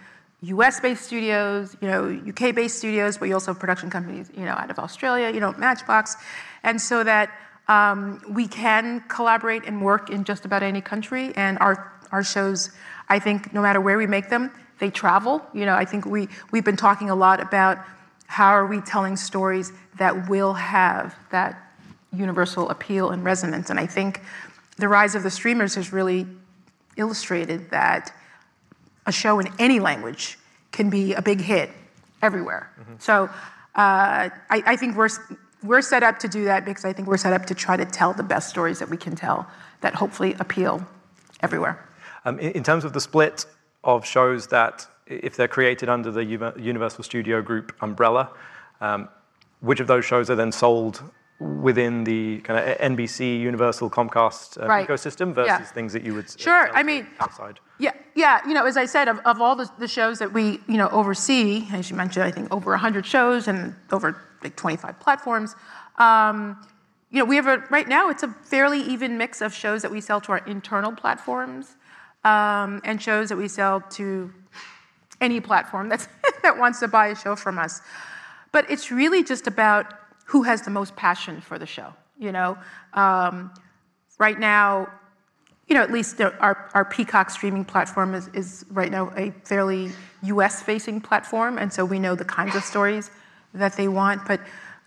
US-based 0.43 1.05
studios, 1.05 1.77
you 1.81 1.89
know, 1.89 2.21
UK-based 2.29 2.79
studios, 2.79 3.19
but 3.19 3.29
you 3.29 3.35
also 3.35 3.53
have 3.53 3.61
production 3.61 3.91
companies, 3.91 4.31
you 4.37 4.45
know, 4.45 4.53
out 4.53 4.71
of 4.71 4.79
Australia, 4.79 5.31
you 5.31 5.41
know, 5.41 5.53
Matchbox, 5.59 6.17
and 6.63 6.81
so 6.81 7.05
that 7.05 7.31
um, 7.69 8.23
we 8.29 8.49
can 8.49 9.01
collaborate 9.09 9.65
and 9.65 9.83
work 9.83 10.11
in 10.11 10.25
just 10.25 10.45
about 10.45 10.63
any 10.63 10.81
country. 10.81 11.33
And 11.37 11.59
our 11.59 11.93
our 12.11 12.25
shows, 12.25 12.71
I 13.09 13.19
think, 13.19 13.53
no 13.53 13.63
matter 13.63 13.81
where 13.81 13.97
we 13.97 14.07
make 14.07 14.31
them, 14.31 14.51
they 14.79 14.91
travel. 14.91 15.43
You 15.53 15.67
know, 15.67 15.75
I 15.75 15.85
think 15.85 16.07
we 16.07 16.29
we've 16.53 16.65
been 16.65 16.77
talking 16.77 17.11
a 17.11 17.15
lot 17.15 17.41
about 17.41 17.79
how 18.31 18.51
are 18.51 18.65
we 18.65 18.81
telling 18.81 19.17
stories 19.17 19.73
that 19.99 20.29
will 20.29 20.55
have 20.55 21.17
that 21.33 21.61
universal 22.13 22.69
appeal 22.69 23.11
and 23.11 23.25
resonance? 23.25 23.71
And 23.71 23.81
I 23.81 23.87
think 23.87 24.21
the 24.77 24.87
rise 24.87 25.17
of 25.17 25.25
the 25.25 25.31
streamers 25.33 25.75
has 25.75 25.93
really 25.93 26.29
illustrated 26.97 27.71
that 27.71 28.15
a 29.05 29.11
show 29.11 29.41
in 29.41 29.49
any 29.59 29.81
language 29.81 30.39
can 30.71 30.91
be 30.91 31.13
a 31.13 31.21
big 31.21 31.41
hit 31.41 31.71
everywhere. 32.23 32.71
Mm-hmm. 32.81 32.95
So 33.01 33.25
uh, 33.25 33.31
I, 33.75 34.31
I, 34.49 34.77
think 34.77 34.97
we're 34.97 35.09
we're 35.65 35.83
set 35.83 36.05
up 36.05 36.21
to 36.21 36.29
do 36.29 36.45
that 36.45 36.65
because 36.65 36.85
I 36.85 36.93
think 36.93 37.09
we're 37.09 37.17
set 37.17 37.33
up 37.33 37.47
to 37.47 37.55
try 37.57 37.77
to 37.77 37.85
tell 37.85 38.13
the 38.13 38.23
best 38.23 38.49
stories 38.49 38.79
that 38.79 38.89
we 38.89 38.97
can 38.97 39.17
tell 39.17 39.49
that 39.81 39.97
hopefully 39.97 40.37
appeal 40.39 40.87
everywhere. 41.41 41.85
Um, 42.25 42.39
in, 42.39 42.53
in, 42.53 42.63
terms 42.63 42.85
of 42.85 42.93
the 42.93 43.01
split 43.01 43.45
of 43.83 44.07
shows 44.07 44.47
that, 44.49 44.87
if 45.11 45.37
they're 45.37 45.49
created 45.49 45.89
under 45.89 46.11
the 46.11 46.25
Universal 46.25 47.05
Studio 47.05 47.43
Group 47.43 47.75
umbrella, 47.83 48.31
um, 48.81 49.09
which 49.61 49.81
of 49.81 49.87
those 49.87 50.05
shows 50.05 50.31
are 50.31 50.37
then 50.37 50.53
sold 50.53 51.03
within 51.41 52.05
the 52.05 52.39
kind 52.41 52.59
of 52.59 52.79
NBC, 52.79 53.41
Universal, 53.41 53.91
Comcast 53.91 54.63
uh, 54.63 54.67
right. 54.67 54.87
ecosystem 54.87 55.35
versus 55.35 55.49
yeah. 55.49 55.65
things 55.65 55.93
that 55.93 56.03
you 56.03 56.15
would 56.15 56.39
sure. 56.39 56.71
I 56.75 56.83
mean, 56.83 57.07
outside. 57.19 57.61
Yeah, 57.79 57.93
yeah. 58.15 58.47
You 58.47 58.53
know, 58.53 58.67
as 58.67 58.77
I 58.77 58.85
said, 58.85 59.09
of, 59.09 59.21
of 59.21 59.41
all 59.41 59.57
the, 59.57 59.71
the 59.79 59.89
shows 59.89 60.19
that 60.19 60.33
we 60.33 60.61
you 60.69 60.77
know 60.77 60.89
oversee, 60.91 61.67
as 61.73 61.91
you 61.91 61.97
mentioned, 61.97 62.25
I 62.25 62.31
think 62.31 62.53
over 62.53 62.71
100 62.73 63.07
shows 63.07 63.49
and 63.49 63.75
over 63.91 64.17
like 64.43 64.57
25 64.57 65.01
platforms. 65.01 65.57
Um, 65.99 66.63
you 67.11 67.19
know, 67.19 67.25
we 67.25 67.37
have 67.37 67.47
a 67.47 67.65
right 67.71 67.89
now. 67.89 68.11
It's 68.11 68.23
a 68.23 68.29
fairly 68.29 68.83
even 68.83 69.17
mix 69.17 69.41
of 69.41 69.55
shows 69.55 69.83
that 69.83 69.91
we 69.91 70.01
sell 70.01 70.21
to 70.23 70.33
our 70.33 70.45
internal 70.47 70.93
platforms 70.93 71.77
um, 72.25 72.81
and 72.85 73.01
shows 73.01 73.31
that 73.31 73.37
we 73.37 73.49
sell 73.49 73.81
to 73.81 74.33
any 75.21 75.41
platform 75.41 75.89
that's 75.89 76.09
that 76.43 76.59
wants 76.59 76.81
to 76.81 76.89
buy 76.89 77.09
a 77.09 77.15
show 77.15 77.37
from 77.37 77.59
us. 77.59 77.81
But 78.53 78.71
it's 78.71 78.91
really 78.91 79.23
just 79.23 79.47
about 79.47 79.95
who 80.25 80.43
has 80.43 80.63
the 80.63 80.71
most 80.71 80.97
passion 80.97 81.41
for 81.41 81.59
the 81.59 81.67
show. 81.67 81.93
You 82.19 82.33
know, 82.33 82.59
um, 82.95 83.53
right 84.19 84.39
now, 84.39 84.89
you 85.69 85.75
know, 85.75 85.83
at 85.83 85.91
least 85.91 86.21
our, 86.21 86.71
our 86.75 86.85
Peacock 86.85 87.31
streaming 87.31 87.65
platform 87.65 88.15
is, 88.15 88.29
is 88.29 88.67
right 88.71 88.91
now 88.91 89.13
a 89.17 89.31
fairly 89.45 89.93
US 90.23 90.63
facing 90.63 91.01
platform, 91.01 91.59
and 91.59 91.73
so 91.73 91.85
we 91.85 91.99
know 91.99 92.15
the 92.15 92.25
kinds 92.25 92.55
of 92.55 92.65
stories 92.65 93.11
that 93.55 93.77
they 93.77 93.89
want. 93.89 94.27
But 94.27 94.41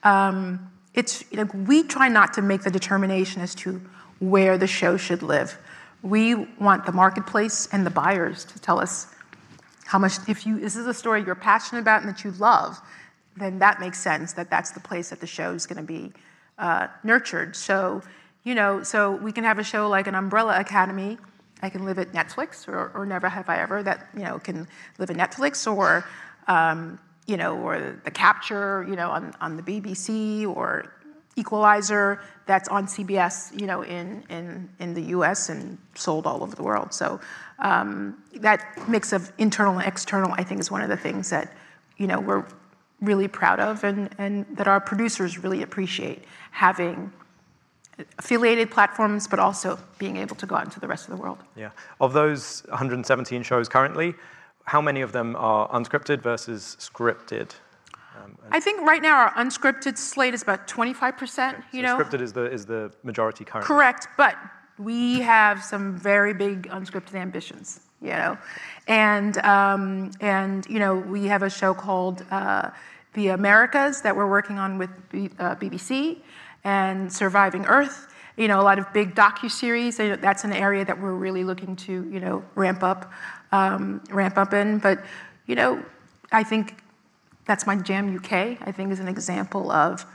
um, 0.03 0.71
it's, 0.93 1.23
know, 1.31 1.45
we 1.45 1.83
try 1.83 2.07
not 2.07 2.33
to 2.33 2.41
make 2.41 2.61
the 2.61 2.71
determination 2.71 3.41
as 3.41 3.55
to 3.55 3.81
where 4.19 4.57
the 4.57 4.67
show 4.67 4.97
should 4.97 5.23
live. 5.23 5.57
We 6.01 6.35
want 6.35 6.85
the 6.85 6.91
marketplace 6.91 7.67
and 7.71 7.85
the 7.85 7.89
buyers 7.89 8.45
to 8.45 8.59
tell 8.59 8.79
us 8.79 9.07
how 9.85 9.99
much, 9.99 10.13
if 10.27 10.45
you, 10.45 10.59
this 10.59 10.75
is 10.75 10.87
a 10.87 10.93
story 10.93 11.23
you're 11.23 11.35
passionate 11.35 11.81
about 11.81 12.01
and 12.01 12.09
that 12.09 12.23
you 12.23 12.31
love, 12.31 12.79
then 13.35 13.59
that 13.59 13.79
makes 13.79 13.99
sense 13.99 14.33
that 14.33 14.49
that's 14.49 14.71
the 14.71 14.79
place 14.79 15.09
that 15.09 15.19
the 15.19 15.27
show 15.27 15.53
is 15.53 15.65
going 15.65 15.77
to 15.77 15.83
be 15.83 16.11
uh, 16.57 16.87
nurtured. 17.03 17.55
So, 17.55 18.01
you 18.43 18.55
know, 18.55 18.83
so 18.83 19.11
we 19.11 19.31
can 19.31 19.43
have 19.43 19.59
a 19.59 19.63
show 19.63 19.87
like 19.89 20.07
an 20.07 20.15
Umbrella 20.15 20.59
Academy. 20.59 21.17
I 21.61 21.69
can 21.69 21.85
live 21.85 21.97
at 21.97 22.11
Netflix, 22.11 22.67
or, 22.67 22.91
or 22.93 23.05
Never 23.05 23.29
Have 23.29 23.49
I 23.49 23.57
Ever, 23.59 23.81
that 23.83 24.09
you 24.13 24.23
know 24.23 24.37
can 24.37 24.67
live 24.97 25.09
at 25.09 25.15
Netflix, 25.15 25.71
or 25.71 26.05
um, 26.47 26.99
you 27.25 27.37
know, 27.37 27.55
or 27.55 27.97
The 28.03 28.11
Capture, 28.11 28.85
you 28.87 28.97
know, 28.97 29.09
on, 29.09 29.33
on 29.39 29.55
the 29.55 29.63
BBC, 29.63 30.45
or 30.45 30.91
Equalizer, 31.37 32.21
that's 32.45 32.67
on 32.67 32.85
CBS, 32.85 33.57
you 33.59 33.65
know, 33.65 33.81
in 33.81 34.23
in 34.29 34.69
in 34.79 34.93
the 34.93 35.01
U.S. 35.17 35.49
and 35.49 35.77
sold 35.95 36.27
all 36.27 36.43
over 36.43 36.55
the 36.55 36.61
world. 36.61 36.93
So 36.93 37.19
um, 37.63 38.21
that 38.35 38.87
mix 38.87 39.11
of 39.13 39.31
internal 39.37 39.79
and 39.79 39.87
external, 39.87 40.31
I 40.33 40.43
think, 40.43 40.59
is 40.59 40.69
one 40.69 40.81
of 40.81 40.89
the 40.89 40.97
things 40.97 41.29
that 41.31 41.51
you 41.97 42.05
know 42.05 42.19
we're 42.19 42.45
really 43.01 43.27
proud 43.27 43.59
of 43.59 43.83
and, 43.83 44.09
and 44.17 44.45
that 44.55 44.67
our 44.67 44.79
producers 44.79 45.43
really 45.43 45.61
appreciate 45.61 46.23
having 46.51 47.11
affiliated 48.17 48.71
platforms, 48.71 49.27
but 49.27 49.39
also 49.39 49.77
being 49.97 50.17
able 50.17 50.35
to 50.35 50.45
go 50.45 50.55
out 50.55 50.65
into 50.65 50.79
the 50.79 50.87
rest 50.87 51.07
of 51.07 51.15
the 51.15 51.21
world. 51.21 51.37
Yeah. 51.55 51.71
Of 51.99 52.13
those 52.13 52.63
117 52.69 53.43
shows 53.43 53.69
currently, 53.69 54.15
how 54.65 54.81
many 54.81 55.01
of 55.01 55.11
them 55.11 55.35
are 55.35 55.69
unscripted 55.69 56.21
versus 56.21 56.77
scripted? 56.79 57.51
Um, 58.23 58.37
I 58.51 58.59
think 58.59 58.81
right 58.81 59.01
now 59.01 59.17
our 59.17 59.31
unscripted 59.33 59.97
slate 59.97 60.33
is 60.33 60.41
about 60.41 60.67
25%, 60.67 61.49
okay. 61.49 61.63
you 61.71 61.81
so 61.81 61.97
know. 61.97 62.03
Scripted 62.03 62.21
is 62.21 62.33
the, 62.33 62.45
is 62.45 62.65
the 62.65 62.91
majority 63.03 63.43
currently. 63.43 63.67
Correct, 63.67 64.07
but 64.17 64.35
we 64.77 65.19
have 65.19 65.63
some 65.63 65.95
very 65.97 66.33
big 66.33 66.67
unscripted 66.69 67.15
ambitions, 67.15 67.81
you 68.01 68.09
know. 68.09 68.37
And, 68.87 69.37
um, 69.39 70.11
and 70.19 70.65
you 70.67 70.79
know, 70.79 70.95
we 70.95 71.25
have 71.25 71.43
a 71.43 71.49
show 71.49 71.73
called 71.73 72.25
uh, 72.31 72.71
the 73.13 73.29
Americas 73.29 74.01
that 74.01 74.15
we're 74.15 74.29
working 74.29 74.57
on 74.57 74.77
with 74.77 74.89
B, 75.09 75.29
uh, 75.39 75.55
BBC 75.55 76.17
and 76.63 77.11
Surviving 77.11 77.65
Earth. 77.65 78.07
You 78.35 78.47
know, 78.47 78.59
a 78.59 78.63
lot 78.63 78.79
of 78.79 78.91
big 78.93 79.13
docu-series. 79.13 79.97
That's 79.97 80.43
an 80.43 80.53
area 80.53 80.83
that 80.85 80.99
we're 80.99 81.13
really 81.13 81.43
looking 81.43 81.75
to, 81.75 81.91
you 81.91 82.19
know, 82.19 82.43
ramp 82.55 82.81
up, 82.81 83.11
um, 83.51 84.01
ramp 84.09 84.37
up 84.37 84.53
in. 84.53 84.79
But, 84.79 85.05
you 85.45 85.55
know, 85.55 85.83
I 86.31 86.41
think 86.43 86.77
that's 87.45 87.67
my 87.67 87.75
Jam 87.75 88.15
UK. 88.15 88.57
I 88.61 88.71
think 88.71 88.91
is 88.91 88.99
an 88.99 89.07
example 89.07 89.71
of 89.71 90.05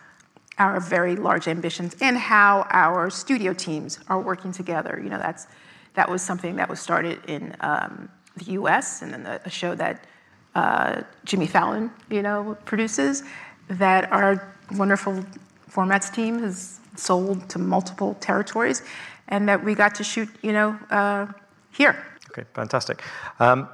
our 0.58 0.80
very 0.80 1.16
large 1.16 1.48
ambitions 1.48 1.96
and 2.00 2.16
how 2.16 2.66
our 2.70 3.10
studio 3.10 3.52
teams 3.52 3.98
are 4.08 4.20
working 4.20 4.52
together. 4.52 5.00
You 5.02 5.10
know, 5.10 5.18
that's 5.18 5.46
that 5.94 6.08
was 6.08 6.22
something 6.22 6.56
that 6.56 6.68
was 6.68 6.80
started 6.80 7.18
in 7.26 7.56
um, 7.60 8.08
the 8.36 8.52
U.S. 8.52 9.02
and 9.02 9.12
then 9.12 9.26
a 9.26 9.50
show 9.50 9.74
that 9.74 10.06
uh, 10.54 11.02
Jimmy 11.24 11.46
Fallon, 11.46 11.90
you 12.10 12.22
know, 12.22 12.56
produces, 12.64 13.22
that 13.68 14.10
our 14.12 14.52
wonderful 14.72 15.24
formats 15.70 16.12
team 16.12 16.38
has 16.40 16.80
sold 16.96 17.48
to 17.48 17.58
multiple 17.58 18.14
territories, 18.20 18.82
and 19.28 19.48
that 19.48 19.62
we 19.62 19.74
got 19.74 19.94
to 19.94 20.04
shoot, 20.04 20.28
you 20.42 20.52
know, 20.52 20.78
uh, 20.90 21.26
here. 21.72 22.04
Okay, 22.30 22.44
fantastic. 22.54 23.02
Um, 23.38 23.68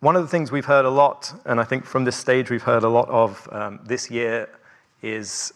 one 0.00 0.16
of 0.16 0.22
the 0.22 0.28
things 0.28 0.50
we've 0.50 0.64
heard 0.64 0.84
a 0.84 0.90
lot, 0.90 1.32
and 1.44 1.60
I 1.60 1.64
think 1.64 1.84
from 1.84 2.04
this 2.04 2.16
stage 2.16 2.50
we've 2.50 2.62
heard 2.62 2.84
a 2.84 2.88
lot 2.88 3.08
of 3.08 3.48
um, 3.52 3.80
this 3.84 4.10
year, 4.10 4.48
is 5.02 5.52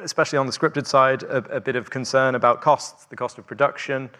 especially 0.00 0.38
on 0.38 0.46
the 0.46 0.52
scripted 0.52 0.86
side, 0.86 1.22
a, 1.24 1.56
a, 1.56 1.60
bit 1.60 1.76
of 1.76 1.90
concern 1.90 2.34
about 2.34 2.60
costs, 2.60 3.04
the 3.06 3.16
cost 3.16 3.38
of 3.38 3.46
production, 3.46 4.10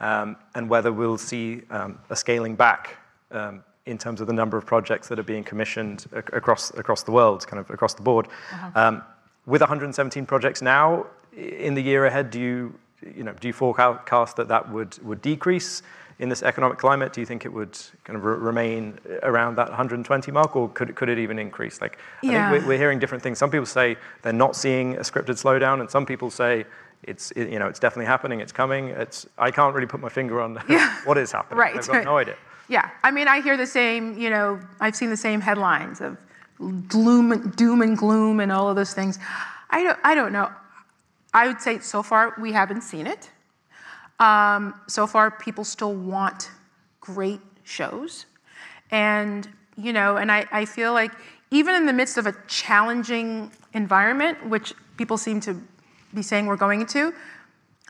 um, 0.00 0.36
and 0.54 0.68
whether 0.68 0.92
we'll 0.92 1.18
see 1.18 1.62
um, 1.70 1.98
a 2.10 2.16
scaling 2.16 2.54
back 2.54 2.96
um, 3.30 3.62
in 3.86 3.98
terms 3.98 4.20
of 4.20 4.26
the 4.26 4.32
number 4.32 4.56
of 4.56 4.66
projects 4.66 5.08
that 5.08 5.18
are 5.18 5.24
being 5.24 5.44
commissioned 5.44 6.06
across, 6.12 6.70
across 6.76 7.02
the 7.02 7.10
world, 7.10 7.46
kind 7.46 7.60
of 7.60 7.70
across 7.70 7.94
the 7.94 8.02
board. 8.02 8.28
Uh-huh. 8.52 8.70
Um, 8.74 9.02
with 9.46 9.60
117 9.62 10.26
projects 10.26 10.60
now, 10.60 11.06
in 11.34 11.74
the 11.74 11.82
year 11.82 12.06
ahead, 12.06 12.30
do 12.30 12.38
you, 12.38 12.78
you 13.14 13.24
know, 13.24 13.32
do 13.32 13.48
you 13.48 13.54
forecast 13.54 14.36
that 14.36 14.48
that 14.48 14.70
would, 14.70 14.98
would 15.02 15.22
decrease 15.22 15.82
in 16.18 16.28
this 16.28 16.42
economic 16.42 16.78
climate? 16.78 17.12
Do 17.12 17.20
you 17.20 17.26
think 17.26 17.44
it 17.44 17.52
would 17.52 17.78
kind 18.04 18.16
of 18.16 18.24
re- 18.24 18.36
remain 18.36 18.98
around 19.22 19.56
that 19.56 19.68
120 19.68 20.32
mark, 20.32 20.56
or 20.56 20.68
could, 20.70 20.94
could 20.94 21.08
it 21.08 21.18
even 21.18 21.38
increase? 21.38 21.80
Like, 21.80 21.98
yeah. 22.22 22.48
I 22.48 22.50
think 22.50 22.62
we're, 22.62 22.68
we're, 22.70 22.78
hearing 22.78 22.98
different 22.98 23.22
things. 23.22 23.38
Some 23.38 23.50
people 23.50 23.66
say 23.66 23.96
they're 24.22 24.32
not 24.32 24.56
seeing 24.56 24.96
a 24.96 25.00
scripted 25.00 25.40
slowdown, 25.42 25.80
and 25.80 25.90
some 25.90 26.04
people 26.04 26.30
say 26.30 26.64
it's, 27.04 27.30
it, 27.32 27.50
you 27.50 27.58
know, 27.58 27.68
it's 27.68 27.78
definitely 27.78 28.06
happening, 28.06 28.40
it's 28.40 28.52
coming. 28.52 28.88
It's, 28.88 29.26
I 29.38 29.50
can't 29.50 29.74
really 29.74 29.86
put 29.86 30.00
my 30.00 30.08
finger 30.08 30.40
on 30.40 30.60
yeah. 30.68 30.96
what 31.04 31.18
is 31.18 31.32
happening. 31.32 31.58
Right. 31.58 31.76
I've 31.76 31.86
got 31.86 32.04
no 32.04 32.18
idea. 32.18 32.36
Yeah, 32.68 32.90
I 33.02 33.10
mean, 33.10 33.28
I 33.28 33.40
hear 33.40 33.56
the 33.56 33.66
same, 33.66 34.18
you 34.18 34.28
know, 34.28 34.60
I've 34.78 34.94
seen 34.94 35.08
the 35.08 35.16
same 35.16 35.40
headlines 35.40 36.02
of 36.02 36.18
gloom, 36.88 37.50
doom 37.52 37.80
and 37.80 37.96
gloom 37.96 38.40
and 38.40 38.52
all 38.52 38.68
of 38.68 38.76
those 38.76 38.92
things. 38.92 39.18
I 39.70 39.82
don't, 39.82 39.98
I 40.04 40.14
don't 40.14 40.32
know. 40.32 40.50
I 41.32 41.46
would 41.46 41.60
say 41.60 41.78
so 41.78 42.02
far 42.02 42.34
we 42.38 42.52
haven't 42.52 42.82
seen 42.82 43.06
it. 43.06 43.30
Um, 44.20 44.74
so 44.88 45.06
far, 45.06 45.30
people 45.30 45.64
still 45.64 45.94
want 45.94 46.50
great 47.00 47.40
shows. 47.64 48.26
And, 48.90 49.48
you 49.76 49.92
know, 49.92 50.16
and 50.16 50.32
I, 50.32 50.46
I 50.50 50.64
feel 50.64 50.92
like 50.92 51.12
even 51.50 51.74
in 51.74 51.86
the 51.86 51.92
midst 51.92 52.18
of 52.18 52.26
a 52.26 52.34
challenging 52.46 53.52
environment, 53.74 54.48
which 54.48 54.74
people 54.96 55.16
seem 55.16 55.40
to 55.40 55.60
be 56.14 56.22
saying 56.22 56.46
we're 56.46 56.56
going 56.56 56.80
into, 56.80 57.14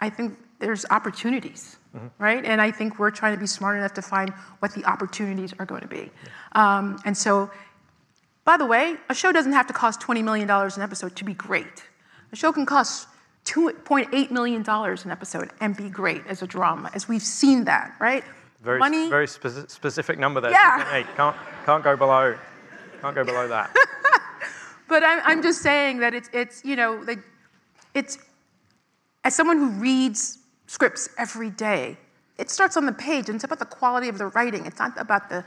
I 0.00 0.10
think 0.10 0.38
there's 0.58 0.84
opportunities 0.90 1.78
mm-hmm. 1.94 2.22
right? 2.22 2.44
And 2.44 2.60
I 2.60 2.70
think 2.70 2.98
we're 2.98 3.10
trying 3.10 3.34
to 3.34 3.40
be 3.40 3.46
smart 3.46 3.76
enough 3.78 3.94
to 3.94 4.02
find 4.02 4.30
what 4.60 4.72
the 4.74 4.84
opportunities 4.84 5.54
are 5.58 5.66
going 5.66 5.82
to 5.82 5.88
be. 5.88 6.10
Yeah. 6.54 6.78
Um, 6.78 6.98
and 7.04 7.16
so, 7.16 7.50
by 8.44 8.56
the 8.56 8.66
way, 8.66 8.96
a 9.08 9.14
show 9.14 9.32
doesn't 9.32 9.52
have 9.52 9.66
to 9.66 9.72
cost 9.72 10.00
$20 10.00 10.24
million 10.24 10.48
an 10.48 10.80
episode 10.80 11.16
to 11.16 11.24
be 11.24 11.34
great. 11.34 11.84
A 12.32 12.36
show 12.36 12.52
can 12.52 12.66
cost 12.66 13.08
$2.8 13.48 14.30
million 14.30 14.64
an 14.68 15.10
episode 15.10 15.50
and 15.60 15.76
be 15.76 15.88
great 15.88 16.22
as 16.26 16.42
a 16.42 16.46
drama, 16.46 16.90
as 16.94 17.08
we've 17.08 17.22
seen 17.22 17.64
that, 17.64 17.94
right? 17.98 18.24
Very, 18.62 18.78
Money. 18.78 19.08
very 19.08 19.26
speci- 19.26 19.70
specific 19.70 20.18
number 20.18 20.40
there. 20.40 20.50
Yeah. 20.50 21.02
Can't, 21.16 21.36
can't 21.64 21.84
go 21.84 21.96
below, 21.96 22.36
can't 23.00 23.14
go 23.14 23.24
below 23.24 23.48
that. 23.48 23.74
but 24.88 25.02
I'm, 25.02 25.20
I'm 25.24 25.42
just 25.42 25.62
saying 25.62 25.98
that 25.98 26.12
it's, 26.12 26.28
it's 26.32 26.64
you 26.64 26.76
know, 26.76 27.02
like, 27.06 27.20
it's, 27.94 28.18
as 29.24 29.34
someone 29.34 29.58
who 29.58 29.70
reads 29.80 30.38
scripts 30.68 31.08
every 31.18 31.50
day. 31.50 31.96
It 32.36 32.50
starts 32.50 32.76
on 32.76 32.86
the 32.86 32.92
page, 32.92 33.28
and 33.28 33.34
it's 33.34 33.44
about 33.44 33.58
the 33.58 33.64
quality 33.64 34.08
of 34.08 34.18
the 34.18 34.26
writing. 34.28 34.64
It's 34.66 34.78
not 34.78 34.98
about 35.00 35.28
the 35.28 35.44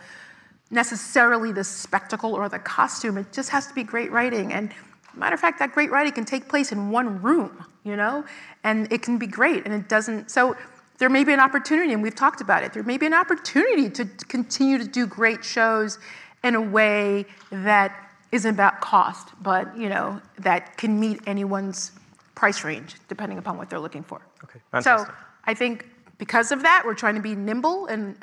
necessarily 0.72 1.51
the 1.51 1.63
spectacle 1.63 2.34
or 2.34 2.50
the 2.50 2.60
costume. 2.60 3.17
It 3.17 3.31
just 3.31 3.50
has 3.50 3.67
to 3.67 3.74
be 3.74 3.84
great 3.84 4.12
writing. 4.12 4.51
And 4.51 4.74
matter 5.15 5.34
of 5.34 5.39
fact, 5.39 5.60
that 5.60 5.74
great 5.74 5.91
writing 5.91 6.13
can 6.13 6.25
take 6.25 6.48
place 6.48 6.72
in 6.72 6.89
one 6.89 7.22
room, 7.22 7.65
you 7.84 7.96
know, 7.96 8.24
and 8.63 8.91
it 8.91 9.01
can 9.01 9.18
be 9.18 9.27
great. 9.27 9.65
And 9.65 9.74
it 9.74 9.89
doesn't. 9.89 10.32
So 10.32 10.56
there 10.98 11.10
may 11.10 11.24
be 11.24 11.34
an 11.34 11.39
opportunity, 11.39 11.94
and 11.94 12.03
we've 12.03 12.15
talked 12.15 12.41
about 12.41 12.63
it. 12.63 12.74
There 12.74 12.84
may 12.84 12.98
be 12.98 13.08
an 13.08 13.13
opportunity 13.13 13.89
to 13.89 14.06
continue 14.27 14.77
to 14.77 14.88
do 14.88 15.08
great 15.08 15.44
shows 15.44 15.98
in 16.44 16.56
a 16.56 16.62
way 16.62 17.25
that 17.51 18.12
isn't 18.32 18.53
about 18.53 18.82
cost, 18.82 19.30
but 19.41 19.75
you 19.77 19.89
know, 19.89 20.22
that 20.39 20.77
can 20.77 21.00
meet 21.00 21.20
anyone's 21.27 21.91
price 22.36 22.63
range 22.63 22.96
depending 23.08 23.38
upon 23.38 23.58
what 23.58 23.70
they're 23.70 23.80
looking 23.80 24.03
for. 24.03 24.22
Okay, 24.44 24.60
fantastic. 24.72 25.08
So 25.08 25.13
I 25.46 25.53
think 25.53 25.88
because 26.18 26.51
of 26.51 26.62
that, 26.62 26.84
we're 26.86 26.94
trying 26.94 27.15
to 27.15 27.22
be 27.22 27.36
nimble 27.36 27.88
and 27.88 28.15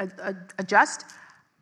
adjust. 0.58 1.04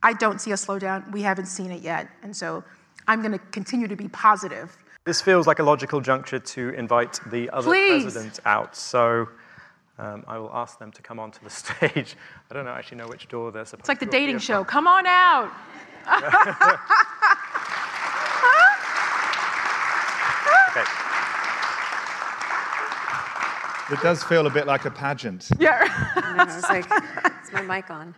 I 0.02 0.12
don't 0.12 0.40
see 0.40 0.52
a 0.52 0.54
slowdown. 0.54 1.11
We 1.12 1.23
haven't 1.23 1.47
seen 1.47 1.71
it 1.71 1.83
yet, 1.83 2.09
and 2.23 2.37
so 2.37 2.62
I'm 3.09 3.23
gonna 3.23 3.38
continue 3.50 3.88
to 3.88 3.97
be 3.97 4.09
positive. 4.09 4.76
This 5.06 5.22
feels 5.22 5.46
like 5.46 5.60
a 5.60 5.62
logical 5.62 6.00
juncture 6.00 6.40
to 6.40 6.70
invite 6.70 7.20
the 7.30 7.48
other 7.50 7.68
Please. 7.68 8.02
presidents 8.02 8.40
out. 8.44 8.75
So 8.75 9.28
um, 10.00 10.25
I 10.26 10.36
will 10.36 10.50
ask 10.52 10.80
them 10.80 10.90
to 10.90 11.00
come 11.00 11.20
onto 11.20 11.38
the 11.44 11.50
stage. 11.62 12.16
I 12.50 12.54
don't 12.54 12.64
know, 12.64 12.72
actually 12.72 12.98
know 12.98 13.06
which 13.06 13.28
door 13.28 13.52
they're 13.52 13.64
supposed 13.64 13.82
It's 13.82 13.88
like 13.88 14.00
the 14.00 14.06
to 14.06 14.10
appear 14.10 14.20
dating 14.26 14.38
show. 14.40 14.64
from. 14.64 14.64
Come 14.64 14.86
on 14.88 15.06
out. 15.06 15.52
Okay. 20.70 20.82
It 23.88 24.00
does 24.02 24.25
feel 24.25 24.48
a 24.48 24.50
bit 24.50 24.66
like 24.66 24.84
a 24.84 24.90
pageant. 24.90 25.48
Yeah. 25.60 25.78
I 26.16 26.44
was 26.44 26.62
like, 26.64 26.86
is 27.44 27.52
my 27.52 27.62
mic 27.62 27.88
on? 27.88 28.16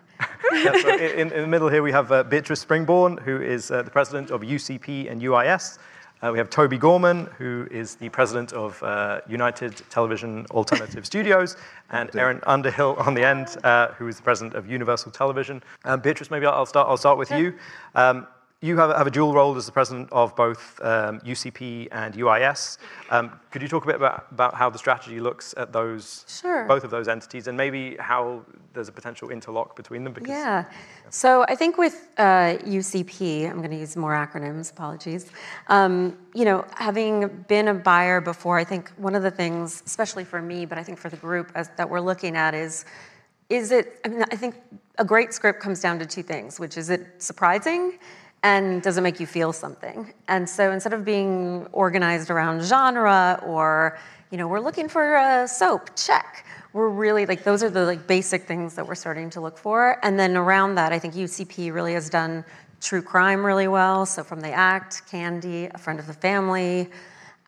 Yeah, 0.50 0.72
so 0.80 0.88
in, 0.96 1.30
in 1.30 1.42
the 1.42 1.46
middle 1.46 1.68
here, 1.68 1.82
we 1.82 1.92
have 1.92 2.10
uh, 2.10 2.22
Beatrice 2.22 2.64
Springborn, 2.64 3.20
who 3.20 3.38
is 3.42 3.70
uh, 3.70 3.82
the 3.82 3.90
president 3.90 4.30
of 4.30 4.40
UCP 4.40 5.12
and 5.12 5.20
UIS. 5.20 5.76
Uh, 6.20 6.32
we 6.32 6.38
have 6.38 6.50
Toby 6.50 6.76
Gorman, 6.76 7.26
who 7.38 7.68
is 7.70 7.94
the 7.94 8.08
president 8.08 8.52
of 8.52 8.82
uh, 8.82 9.20
United 9.28 9.80
Television 9.88 10.46
Alternative 10.50 11.06
Studios, 11.12 11.56
and 11.90 12.14
Erin 12.16 12.40
Underhill 12.44 12.96
on 12.98 13.14
the 13.14 13.24
end, 13.24 13.56
uh, 13.62 13.88
who 13.92 14.08
is 14.08 14.16
the 14.16 14.22
president 14.22 14.54
of 14.54 14.68
Universal 14.68 15.12
Television. 15.12 15.62
Um, 15.84 16.00
Beatrice, 16.00 16.30
maybe 16.30 16.46
I'll 16.46 16.66
start, 16.66 16.88
I'll 16.88 16.96
start 16.96 17.18
with 17.18 17.30
you. 17.30 17.54
Um, 17.94 18.26
you 18.60 18.76
have, 18.76 18.94
have 18.96 19.06
a 19.06 19.10
dual 19.10 19.32
role 19.32 19.56
as 19.56 19.66
the 19.66 19.72
president 19.72 20.08
of 20.10 20.34
both 20.34 20.80
um, 20.82 21.20
UCP 21.20 21.88
and 21.92 22.14
UIS. 22.14 22.78
Um, 23.08 23.38
could 23.52 23.62
you 23.62 23.68
talk 23.68 23.84
a 23.84 23.86
bit 23.86 23.94
about, 23.94 24.26
about 24.32 24.54
how 24.54 24.68
the 24.68 24.78
strategy 24.78 25.20
looks 25.20 25.54
at 25.56 25.72
those, 25.72 26.24
Sure. 26.26 26.64
both 26.64 26.82
of 26.82 26.90
those 26.90 27.06
entities, 27.06 27.46
and 27.46 27.56
maybe 27.56 27.96
how 28.00 28.42
there's 28.72 28.88
a 28.88 28.92
potential 28.92 29.30
interlock 29.30 29.76
between 29.76 30.02
them? 30.02 30.12
Because 30.12 30.30
Yeah. 30.30 30.64
So 31.08 31.44
I 31.48 31.54
think 31.54 31.78
with 31.78 32.08
uh, 32.18 32.58
UCP, 32.64 33.48
I'm 33.48 33.58
going 33.58 33.70
to 33.70 33.76
use 33.76 33.96
more 33.96 34.12
acronyms, 34.12 34.72
apologies. 34.72 35.30
Um, 35.68 36.18
you 36.34 36.44
know, 36.44 36.64
having 36.74 37.28
been 37.46 37.68
a 37.68 37.74
buyer 37.74 38.20
before, 38.20 38.58
I 38.58 38.64
think 38.64 38.90
one 38.96 39.14
of 39.14 39.22
the 39.22 39.30
things, 39.30 39.84
especially 39.86 40.24
for 40.24 40.42
me, 40.42 40.66
but 40.66 40.78
I 40.78 40.82
think 40.82 40.98
for 40.98 41.10
the 41.10 41.16
group 41.16 41.52
as, 41.54 41.70
that 41.76 41.88
we're 41.88 42.00
looking 42.00 42.36
at 42.36 42.54
is, 42.54 42.86
is 43.50 43.70
it, 43.70 44.00
I 44.04 44.08
mean, 44.08 44.24
I 44.32 44.36
think 44.36 44.56
a 44.98 45.04
great 45.04 45.32
script 45.32 45.60
comes 45.60 45.80
down 45.80 46.00
to 46.00 46.06
two 46.06 46.24
things, 46.24 46.58
which 46.58 46.76
is 46.76 46.90
it 46.90 47.06
surprising 47.22 47.98
and 48.42 48.82
does 48.82 48.98
it 48.98 49.00
make 49.00 49.18
you 49.18 49.26
feel 49.26 49.52
something? 49.52 50.12
And 50.28 50.48
so 50.48 50.70
instead 50.70 50.92
of 50.92 51.04
being 51.04 51.66
organized 51.72 52.30
around 52.30 52.62
genre 52.62 53.42
or, 53.44 53.98
you 54.30 54.38
know, 54.38 54.46
we're 54.46 54.60
looking 54.60 54.88
for 54.88 55.16
a 55.16 55.48
soap, 55.48 55.90
check. 55.96 56.46
We're 56.72 56.90
really 56.90 57.26
like 57.26 57.44
those 57.44 57.62
are 57.62 57.70
the 57.70 57.84
like 57.84 58.06
basic 58.06 58.44
things 58.44 58.74
that 58.74 58.86
we're 58.86 58.94
starting 58.94 59.30
to 59.30 59.40
look 59.40 59.58
for. 59.58 59.98
And 60.04 60.18
then 60.18 60.36
around 60.36 60.76
that, 60.76 60.92
I 60.92 60.98
think 60.98 61.14
UCP 61.14 61.72
really 61.72 61.94
has 61.94 62.08
done 62.08 62.44
true 62.80 63.02
crime 63.02 63.44
really 63.44 63.68
well. 63.68 64.06
So 64.06 64.22
from 64.22 64.40
the 64.40 64.52
act, 64.52 65.02
Candy, 65.10 65.66
a 65.66 65.78
friend 65.78 65.98
of 65.98 66.06
the 66.06 66.12
family, 66.12 66.90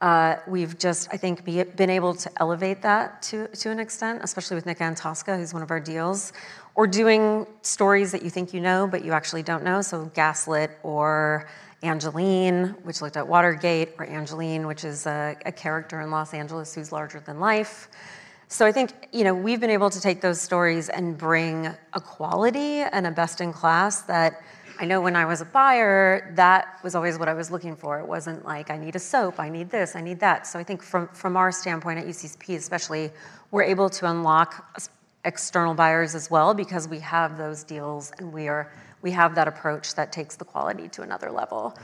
uh, 0.00 0.36
we've 0.46 0.78
just, 0.78 1.08
I 1.12 1.18
think, 1.18 1.44
be, 1.44 1.62
been 1.62 1.90
able 1.90 2.14
to 2.14 2.30
elevate 2.38 2.80
that 2.82 3.20
to, 3.22 3.46
to 3.48 3.70
an 3.70 3.78
extent, 3.78 4.20
especially 4.22 4.54
with 4.54 4.64
Nick 4.64 4.78
Antosca, 4.78 5.36
who's 5.36 5.52
one 5.52 5.62
of 5.62 5.70
our 5.70 5.80
deals, 5.80 6.32
or 6.80 6.86
doing 6.86 7.46
stories 7.60 8.10
that 8.10 8.22
you 8.22 8.30
think 8.30 8.54
you 8.54 8.60
know, 8.60 8.88
but 8.90 9.04
you 9.04 9.12
actually 9.12 9.42
don't 9.42 9.62
know. 9.62 9.82
So 9.82 10.10
Gaslit 10.14 10.70
or 10.82 11.46
Angelyne, 11.82 12.74
which 12.84 13.02
looked 13.02 13.18
at 13.18 13.28
Watergate, 13.28 13.90
or 13.98 14.06
Angelyne, 14.06 14.66
which 14.66 14.84
is 14.84 15.06
a, 15.06 15.36
a 15.44 15.52
character 15.52 16.00
in 16.00 16.10
Los 16.10 16.32
Angeles 16.32 16.74
who's 16.74 16.90
larger 16.90 17.20
than 17.20 17.38
life. 17.38 17.88
So 18.48 18.64
I 18.64 18.72
think, 18.72 18.92
you 19.12 19.24
know, 19.24 19.34
we've 19.34 19.60
been 19.60 19.68
able 19.68 19.90
to 19.90 20.00
take 20.00 20.22
those 20.22 20.40
stories 20.40 20.88
and 20.88 21.18
bring 21.18 21.66
a 21.66 22.00
quality 22.00 22.80
and 22.80 23.06
a 23.06 23.10
best 23.10 23.42
in 23.42 23.52
class 23.52 24.00
that 24.04 24.40
I 24.78 24.86
know 24.86 25.02
when 25.02 25.16
I 25.16 25.26
was 25.26 25.42
a 25.42 25.44
buyer, 25.44 26.32
that 26.36 26.78
was 26.82 26.94
always 26.94 27.18
what 27.18 27.28
I 27.28 27.34
was 27.34 27.50
looking 27.50 27.76
for. 27.76 28.00
It 28.00 28.06
wasn't 28.06 28.46
like, 28.46 28.70
I 28.70 28.78
need 28.78 28.96
a 28.96 28.98
soap, 28.98 29.38
I 29.38 29.50
need 29.50 29.68
this, 29.68 29.96
I 29.96 30.00
need 30.00 30.18
that. 30.20 30.46
So 30.46 30.58
I 30.58 30.64
think 30.64 30.82
from, 30.82 31.08
from 31.08 31.36
our 31.36 31.52
standpoint 31.52 31.98
at 31.98 32.06
UCP 32.06 32.56
especially, 32.56 33.10
we're 33.50 33.64
able 33.64 33.90
to 33.90 34.10
unlock 34.10 34.80
external 35.24 35.74
buyers 35.74 36.14
as 36.14 36.30
well 36.30 36.54
because 36.54 36.88
we 36.88 36.98
have 37.00 37.36
those 37.36 37.62
deals 37.64 38.12
and 38.18 38.32
we 38.32 38.48
are 38.48 38.72
we 39.02 39.10
have 39.10 39.34
that 39.34 39.48
approach 39.48 39.94
that 39.94 40.12
takes 40.12 40.36
the 40.36 40.44
quality 40.44 40.88
to 40.88 41.02
another 41.02 41.30
level. 41.30 41.76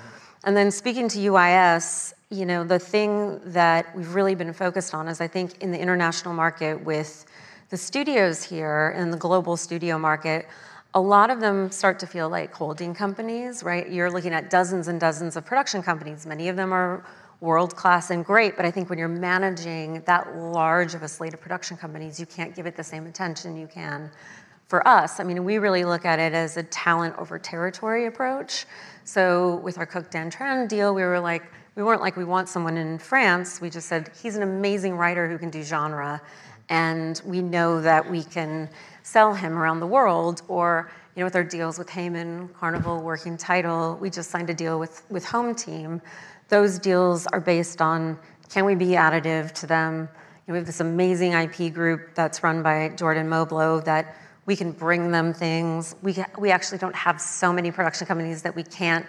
And 0.45 0.57
then 0.57 0.71
speaking 0.71 1.09
to 1.09 1.19
UIS, 1.19 2.13
you 2.31 2.45
know, 2.45 2.63
the 2.63 2.79
thing 2.79 3.41
that 3.47 3.95
we've 3.97 4.15
really 4.15 4.35
been 4.35 4.53
focused 4.53 4.95
on 4.95 5.09
is 5.09 5.21
I 5.21 5.27
think 5.27 5.63
in 5.63 5.71
the 5.71 5.81
international 5.81 6.35
market 6.35 6.85
with 6.85 7.25
the 7.71 7.77
studios 7.77 8.43
here 8.43 8.91
and 8.91 9.13
the 9.13 9.17
global 9.17 9.57
studio 9.57 9.99
market, 9.99 10.47
a 10.95 11.01
lot 11.01 11.31
of 11.31 11.41
them 11.41 11.71
start 11.71 11.99
to 12.01 12.07
feel 12.07 12.29
like 12.29 12.53
holding 12.53 12.95
companies, 12.95 13.63
right? 13.63 13.91
You're 13.91 14.11
looking 14.11 14.33
at 14.33 14.51
dozens 14.51 14.89
and 14.89 15.01
dozens 15.01 15.37
of 15.37 15.45
production 15.45 15.83
companies. 15.83 16.27
Many 16.27 16.49
of 16.49 16.57
them 16.57 16.73
are 16.73 17.05
world 17.41 17.77
class 17.77 18.11
and 18.11 18.25
great, 18.25 18.57
but 18.57 18.65
I 18.65 18.71
think 18.71 18.89
when 18.89 18.99
you're 18.99 19.09
managing 19.09 20.03
that 20.07 20.37
large 20.37 20.95
of 20.95 21.03
a 21.03 21.09
slate 21.09 21.35
of 21.35 21.41
production 21.41 21.77
companies, 21.77 22.19
you 22.19 22.27
can't 22.27 22.55
give 22.55 22.67
it 22.67 22.77
the 22.77 22.85
same 22.85 23.07
attention 23.07 23.57
you 23.57 23.67
can 23.67 24.11
for 24.69 24.87
us. 24.87 25.21
I 25.21 25.25
mean, 25.25 25.45
we 25.45 25.59
really 25.59 25.85
look 25.85 26.05
at 26.05 26.19
it 26.19 26.33
as 26.33 26.57
a 26.57 26.63
talent 26.65 27.17
over 27.19 27.39
territory 27.39 28.07
approach. 28.07 28.67
So 29.05 29.57
with 29.57 29.79
our 29.79 29.87
Quoc 29.87 30.11
Dang 30.11 30.31
Tran 30.31 30.69
deal, 30.69 30.95
we 30.95 31.03
were 31.03 31.21
like, 31.21 31.45
we 31.77 31.83
weren't 31.83 32.01
like 32.01 32.17
we 32.17 32.25
want 32.25 32.49
someone 32.49 32.77
in 32.77 32.99
France. 32.99 33.61
We 33.61 33.71
just 33.71 33.89
said 33.89 34.11
he's 34.21 34.37
an 34.37 34.43
amazing 34.43 34.97
writer 34.97 35.29
who 35.29 35.39
can 35.39 35.51
do 35.51 35.63
genre, 35.63 36.23
and 36.71 37.21
we 37.25 37.43
know 37.43 37.81
that 37.83 38.11
we 38.11 38.25
can 38.25 38.69
sell 39.03 39.35
him 39.35 39.57
around 39.57 39.81
the 39.81 39.87
world. 39.87 40.41
Or 40.49 40.91
you 41.15 41.21
know, 41.21 41.27
with 41.27 41.37
our 41.37 41.45
deals 41.45 41.79
with 41.79 41.89
Heyman, 41.89 42.53
Carnival, 42.55 43.03
Working 43.03 43.37
Title, 43.37 43.99
we 44.01 44.09
just 44.09 44.31
signed 44.31 44.49
a 44.49 44.55
deal 44.55 44.79
with 44.81 45.03
with 45.11 45.27
Home 45.27 45.55
Team. 45.55 46.01
Those 46.49 46.79
deals 46.79 47.27
are 47.29 47.41
based 47.41 47.81
on 47.81 48.19
can 48.49 48.65
we 48.65 48.75
be 48.75 48.91
additive 48.91 49.53
to 49.53 49.67
them? 49.67 50.09
You 50.47 50.53
know, 50.53 50.53
we 50.53 50.59
have 50.59 50.67
this 50.67 50.81
amazing 50.81 51.33
IP 51.33 51.75
group 51.75 52.15
that's 52.15 52.43
run 52.43 52.63
by 52.63 52.91
Jordan 52.91 53.29
Moblo 53.29 53.85
that 53.85 54.17
we 54.47 54.55
can 54.55 54.71
bring 54.71 55.11
them 55.11 55.35
things. 55.35 55.97
We, 56.03 56.17
we 56.39 56.51
actually 56.51 56.79
don't 56.79 56.95
have 56.95 57.21
so 57.21 57.53
many 57.53 57.73
production 57.73 58.07
companies 58.07 58.43
that 58.43 58.55
we 58.55 58.63
can't, 58.63 59.05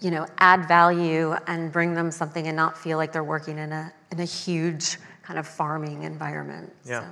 you 0.00 0.10
know, 0.10 0.26
add 0.38 0.68
value 0.68 1.34
and 1.46 1.72
bring 1.72 1.94
them 1.94 2.10
something 2.10 2.46
and 2.46 2.54
not 2.54 2.76
feel 2.76 2.98
like 2.98 3.12
they're 3.12 3.24
working 3.24 3.56
in 3.56 3.72
a, 3.72 3.92
in 4.12 4.20
a 4.20 4.24
huge 4.24 4.98
kind 5.22 5.38
of 5.38 5.46
farming 5.46 6.02
environment. 6.02 6.70
Yeah. 6.84 7.00
So. 7.00 7.06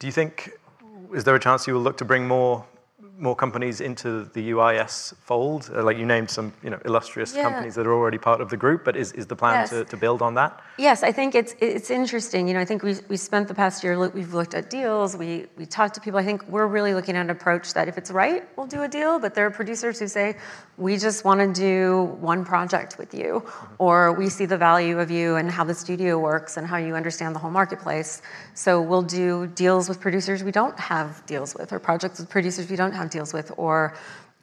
Do 0.00 0.06
you 0.08 0.12
think, 0.12 0.50
is 1.14 1.22
there 1.22 1.36
a 1.36 1.40
chance 1.40 1.66
you 1.66 1.74
will 1.74 1.80
look 1.80 1.96
to 1.98 2.04
bring 2.04 2.26
more 2.26 2.66
more 3.18 3.34
companies 3.36 3.80
into 3.80 4.24
the 4.32 4.50
UIS 4.50 5.14
fold? 5.20 5.70
Uh, 5.74 5.82
like 5.82 5.96
you 5.98 6.06
named 6.06 6.30
some, 6.30 6.52
you 6.62 6.70
know, 6.70 6.78
illustrious 6.84 7.34
Yeah. 7.34 7.42
companies 7.42 7.74
that 7.74 7.86
are 7.86 7.94
already 7.94 8.18
part 8.18 8.40
of 8.40 8.48
the 8.50 8.56
group, 8.56 8.84
but 8.84 8.96
is, 8.96 9.12
is 9.12 9.26
the 9.26 9.36
plan 9.36 9.60
Yes. 9.60 9.70
to, 9.70 9.84
to 9.84 9.96
build 9.96 10.22
on 10.22 10.34
that? 10.34 10.60
Yes, 10.78 11.02
I 11.02 11.10
think 11.10 11.34
it's 11.34 11.54
it's 11.58 11.90
interesting. 11.90 12.46
You 12.46 12.52
know, 12.52 12.60
I 12.60 12.66
think 12.66 12.82
we 12.82 12.96
we 13.08 13.16
spent 13.16 13.48
the 13.48 13.54
past 13.54 13.82
year 13.82 13.98
we've 14.10 14.34
looked 14.34 14.52
at 14.52 14.68
deals. 14.68 15.16
We 15.16 15.46
we 15.56 15.64
talked 15.64 15.94
to 15.94 16.02
people. 16.02 16.20
I 16.20 16.24
think 16.24 16.46
we're 16.48 16.66
really 16.66 16.92
looking 16.92 17.16
at 17.16 17.22
an 17.22 17.30
approach 17.30 17.72
that 17.72 17.88
if 17.88 17.96
it's 17.96 18.10
right, 18.10 18.46
we'll 18.58 18.66
do 18.66 18.82
a 18.82 18.88
deal. 18.88 19.18
But 19.18 19.34
there 19.34 19.46
are 19.46 19.50
producers 19.50 19.98
who 19.98 20.06
say 20.06 20.36
we 20.76 20.98
just 20.98 21.24
want 21.24 21.40
to 21.40 21.50
do 21.50 22.14
one 22.20 22.44
project 22.44 22.98
with 22.98 23.14
you, 23.14 23.42
or 23.78 24.12
we 24.12 24.28
see 24.28 24.44
the 24.44 24.58
value 24.58 24.98
of 24.98 25.10
you 25.10 25.36
and 25.36 25.50
how 25.50 25.64
the 25.64 25.74
studio 25.74 26.18
works 26.18 26.58
and 26.58 26.66
how 26.66 26.76
you 26.76 26.94
understand 26.94 27.34
the 27.34 27.38
whole 27.38 27.50
marketplace. 27.50 28.20
So 28.52 28.82
we'll 28.82 29.08
do 29.22 29.46
deals 29.46 29.88
with 29.88 29.98
producers 29.98 30.44
we 30.44 30.52
don't 30.52 30.78
have 30.78 31.24
deals 31.24 31.54
with, 31.54 31.72
or 31.72 31.78
projects 31.78 32.20
with 32.20 32.28
producers 32.28 32.68
we 32.68 32.76
don't 32.76 32.92
have 32.92 33.08
deals 33.08 33.32
with, 33.32 33.50
or 33.56 33.94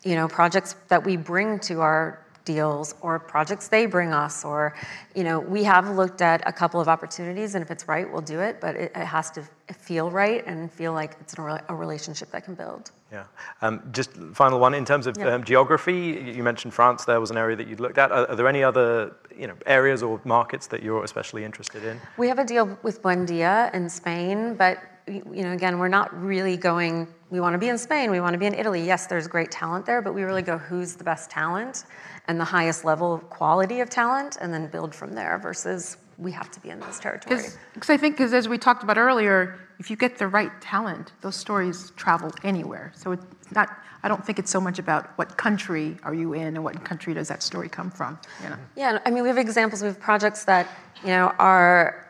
you 0.04 0.16
know 0.16 0.28
projects 0.28 0.76
that 0.88 1.06
we 1.06 1.16
bring 1.16 1.60
to 1.60 1.82
our 1.82 2.23
deals 2.46 2.94
or 3.02 3.20
projects 3.20 3.68
they 3.70 3.86
bring 3.86 4.12
us 4.12 4.44
or 4.44 4.76
you 5.16 5.24
know 5.24 5.40
we 5.40 5.64
have 5.64 5.90
looked 5.90 6.22
at 6.22 6.42
a 6.46 6.52
couple 6.52 6.80
of 6.82 6.88
opportunities 6.88 7.56
and 7.56 7.64
if 7.64 7.72
it's 7.72 7.88
right 7.88 8.12
we'll 8.12 8.22
do 8.22 8.40
it 8.40 8.60
but 8.60 8.76
it, 8.76 8.92
it 8.96 9.06
has 9.06 9.32
to 9.32 9.42
feel 9.74 10.12
right 10.12 10.46
and 10.46 10.72
feel 10.72 10.92
like 10.94 11.16
it's 11.22 11.34
a, 11.38 11.64
a 11.70 11.76
relationship 11.76 12.30
that 12.32 12.44
can 12.44 12.54
build 12.56 12.92
Yeah. 13.12 13.24
Um, 13.62 13.76
just 13.92 14.12
final 14.34 14.60
one 14.60 14.74
in 14.74 14.86
terms 14.86 15.06
of 15.08 15.14
Yeah. 15.18 15.36
um, 15.36 15.44
geography. 15.44 15.94
You 16.26 16.34
you 16.38 16.44
mentioned 16.44 16.74
France. 16.74 17.06
There 17.06 17.20
was 17.26 17.32
an 17.32 17.38
area 17.38 17.56
that 17.60 17.68
you'd 17.70 17.80
looked 17.86 18.00
at. 18.04 18.10
Are, 18.12 18.26
are 18.30 18.36
there 18.40 18.48
any 18.56 18.64
other, 18.70 18.90
you 19.42 19.48
know, 19.50 19.56
areas 19.80 20.02
or 20.04 20.20
markets 20.38 20.66
that 20.68 20.82
you're 20.86 21.04
especially 21.04 21.44
interested 21.50 21.82
in? 21.90 21.96
we 22.22 22.28
have 22.32 22.40
a 22.46 22.48
deal 22.54 22.66
with 22.88 22.98
buendia 23.06 23.54
in 23.78 23.84
spain 24.00 24.38
but 24.64 24.76
you 25.08 25.44
know 25.44 25.52
again 25.52 25.80
we're 25.80 25.88
not 25.88 26.14
really 26.22 26.56
going 26.56 27.08
we 27.30 27.40
want 27.40 27.54
to 27.54 27.58
be 27.58 27.68
in 27.68 27.78
spain 27.78 28.10
we 28.10 28.20
want 28.20 28.34
to 28.34 28.38
be 28.38 28.46
in 28.46 28.54
italy 28.54 28.86
yes 28.86 29.08
there's 29.08 29.28
great 29.28 29.52
talent 29.52 29.86
there 29.86 30.02
but 30.02 30.14
we 30.14 30.24
really 30.24 30.42
go 30.42 30.58
who's 30.58 30.96
the 30.96 31.04
best 31.04 31.30
talent 31.30 31.86
and 32.28 32.40
the 32.40 32.46
highest 32.46 32.86
level 32.86 33.14
of 33.14 33.30
quality 33.30 33.82
of 33.82 33.90
talent 33.90 34.38
and 34.40 34.54
then 34.54 34.68
build 34.68 34.96
from 34.96 35.14
there 35.14 35.38
versus 35.38 35.98
we 36.18 36.32
have 36.32 36.52
to 36.52 36.60
be 36.60 36.70
in 36.70 36.80
this 36.82 37.00
territory. 37.00 37.42
Because 37.74 37.90
I 37.90 37.98
think, 37.98 38.16
because 38.16 38.34
as 38.34 38.48
we 38.48 38.58
talked 38.58 38.84
about 38.84 38.98
earlier, 38.98 39.60
if 39.80 39.90
you 39.90 39.96
get 39.96 40.18
the 40.18 40.28
right 40.28 40.52
talent, 40.62 41.12
those 41.22 41.36
stories 41.36 41.92
travel 41.96 42.32
anywhere. 42.44 42.92
So 42.96 43.14
it's 43.14 43.26
not, 43.54 43.70
I 44.04 44.08
don't 44.08 44.24
think 44.26 44.40
it's 44.40 44.52
so 44.52 44.62
much 44.62 44.80
about 44.80 45.18
what 45.18 45.38
country 45.38 45.98
are 46.04 46.14
you 46.14 46.34
in 46.34 46.56
and 46.56 46.64
what 46.64 46.84
country 46.86 47.14
does 47.14 47.28
that 47.30 47.42
story 47.42 47.70
come 47.70 47.90
from. 47.90 48.20
You 48.44 48.50
know? 48.50 48.58
Yeah, 48.76 49.00
I 49.06 49.12
mean, 49.12 49.24
we 49.24 49.30
have 49.30 49.38
examples, 49.38 49.82
we 49.82 49.88
have 49.88 50.00
projects 50.00 50.46
that, 50.46 50.68
you 51.02 51.10
know, 51.10 51.34
are 51.40 52.03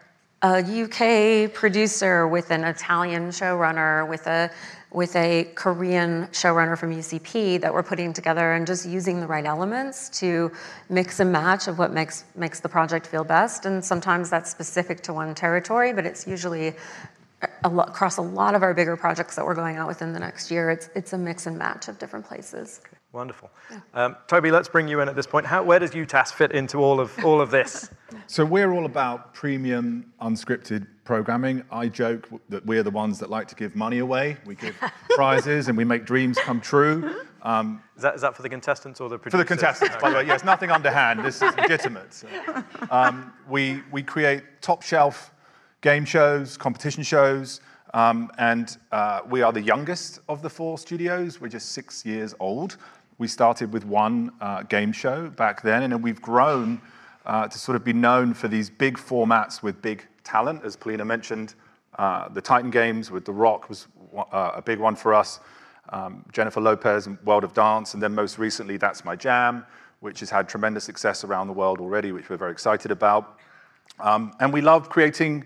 a 0.44 0.60
UK 0.60 1.54
producer 1.54 2.28
with 2.28 2.52
an 2.52 2.66
Italian 2.66 3.30
showrunner, 3.30 4.08
with 4.08 4.28
a 4.28 4.52
with 4.92 5.16
a 5.16 5.46
Korean 5.56 6.28
showrunner 6.28 6.78
from 6.78 6.94
UCP 6.94 7.60
that 7.62 7.74
we're 7.74 7.82
putting 7.82 8.14
together 8.14 8.54
and 8.54 8.68
just 8.68 8.86
using 8.86 9.20
the 9.20 9.26
right 9.26 9.46
elements 9.46 10.08
to 10.20 10.52
mix 10.88 11.20
and 11.20 11.32
match 11.32 11.68
of 11.68 11.80
what 11.80 11.92
makes 11.92 12.26
makes 12.36 12.60
the 12.60 12.70
project 12.70 13.08
feel 13.08 13.24
best. 13.24 13.66
And 13.66 13.84
sometimes 13.84 14.30
that's 14.30 14.52
specific 14.52 15.02
to 15.04 15.14
one 15.14 15.34
territory, 15.34 15.94
but 15.94 16.06
it's 16.06 16.28
usually 16.28 16.76
a 17.64 17.70
lot, 17.70 17.90
across 17.90 18.18
a 18.18 18.22
lot 18.22 18.54
of 18.54 18.62
our 18.62 18.74
bigger 18.74 18.96
projects 18.96 19.36
that 19.36 19.46
we're 19.46 19.56
going 19.56 19.78
out 19.78 19.88
within 19.88 20.14
the 20.14 20.20
next 20.20 20.52
year. 20.52 20.70
It's 20.70 20.90
it's 20.94 21.14
a 21.14 21.18
mix 21.18 21.48
and 21.48 21.58
match 21.58 21.88
of 21.88 21.98
different 21.98 22.26
places. 22.26 22.82
Okay, 22.86 22.98
wonderful. 23.14 23.52
Yeah. 23.70 23.80
Um, 23.94 24.18
Toby, 24.28 24.52
let's 24.52 24.68
bring 24.68 24.88
you 24.88 25.00
in 25.00 25.08
at 25.08 25.16
this 25.16 25.28
point. 25.28 25.46
How, 25.46 25.64
where 25.64 25.80
does 25.80 25.92
UTAS 25.92 26.34
fit 26.34 26.52
into 26.52 26.80
all 26.80 27.00
of 27.00 27.14
all 27.24 27.40
of 27.40 27.52
this? 27.52 27.90
so 28.28 28.44
we're 28.44 28.74
all 28.74 28.86
about 28.86 29.34
premium 29.34 30.12
unscripted 30.22 30.88
programming. 31.04 31.64
I 31.72 31.88
joke 31.88 32.28
that 32.50 32.66
we're 32.66 32.84
the 32.84 32.92
ones 32.92 33.20
that 33.20 33.30
like 33.30 33.48
to 33.50 33.56
give 33.56 33.76
money 33.76 34.00
away. 34.00 34.38
We 34.46 34.56
give 34.56 34.76
prizes 35.12 35.68
and 35.68 35.78
we 35.78 35.86
make 35.86 36.06
dreams 36.06 36.38
come 36.40 36.60
true. 36.60 37.24
Um, 37.44 37.84
is, 37.96 38.02
that, 38.02 38.16
is 38.16 38.22
that 38.22 38.36
for 38.36 38.42
the 38.42 38.50
contestants 38.50 39.00
or 39.02 39.10
the 39.10 39.18
producers? 39.18 39.40
For 39.40 39.44
the 39.44 39.48
contestants, 39.48 39.96
by 40.02 40.10
the 40.10 40.16
way. 40.18 40.26
Yes, 40.26 40.44
nothing 40.44 40.72
underhand. 40.72 41.24
This 41.24 41.42
is 41.42 41.56
legitimate. 41.58 42.14
So, 42.14 42.28
um, 42.90 43.34
we, 43.50 43.82
we 43.92 44.02
create 44.02 44.44
top 44.62 44.82
shelf 44.82 45.34
game 45.82 46.06
shows, 46.06 46.56
competition 46.56 47.04
shows, 47.04 47.60
um, 47.94 48.32
and 48.40 48.78
uh, 48.92 49.22
we 49.30 49.42
are 49.42 49.52
the 49.52 49.62
youngest 49.62 50.20
of 50.28 50.42
the 50.42 50.50
four 50.50 50.78
studios. 50.78 51.40
We're 51.40 51.50
just 51.50 51.74
six 51.74 52.06
years 52.06 52.34
old. 52.40 52.78
We 53.18 53.28
started 53.28 53.72
with 53.72 53.86
one 53.86 54.32
uh, 54.42 54.64
game 54.64 54.92
show 54.92 55.30
back 55.30 55.62
then, 55.62 55.84
and 55.84 56.04
we've 56.04 56.22
grown 56.22 56.82
uh, 57.26 57.48
to 57.48 57.58
sort 57.58 57.76
of 57.76 57.84
be 57.84 57.94
known 57.94 58.34
for 58.34 58.48
these 58.48 58.70
big 58.70 58.98
formats 58.98 59.62
with 59.62 59.82
big 59.82 60.06
talent, 60.24 60.64
as 60.64 60.76
Polina 60.76 61.06
mentioned. 61.06 61.56
Uh, 61.98 62.28
the 62.30 62.42
Titan 62.42 62.72
Games 62.72 63.12
with 63.12 63.24
The 63.26 63.32
Rock 63.32 63.70
was 63.70 63.88
uh, 64.18 64.52
a 64.56 64.62
big 64.62 64.80
one 64.80 64.96
for 64.96 65.14
us. 65.14 65.40
Um, 65.90 66.26
Jennifer 66.32 66.60
Lopez 66.60 67.08
and 67.08 67.20
World 67.24 67.44
of 67.44 67.54
Dance, 67.54 67.94
and 67.94 68.02
then 68.02 68.16
most 68.16 68.40
recently, 68.40 68.78
That's 68.78 69.06
My 69.06 69.16
Jam, 69.16 69.66
which 70.00 70.20
has 70.22 70.30
had 70.30 70.50
tremendous 70.50 70.84
success 70.84 71.24
around 71.24 71.48
the 71.48 71.54
world 71.54 71.80
already, 71.80 72.12
which 72.12 72.30
we're 72.30 72.38
very 72.38 72.52
excited 72.52 72.90
about. 72.92 73.38
Um, 74.00 74.34
and 74.40 74.52
we 74.52 74.62
love 74.62 74.90
creating 74.90 75.46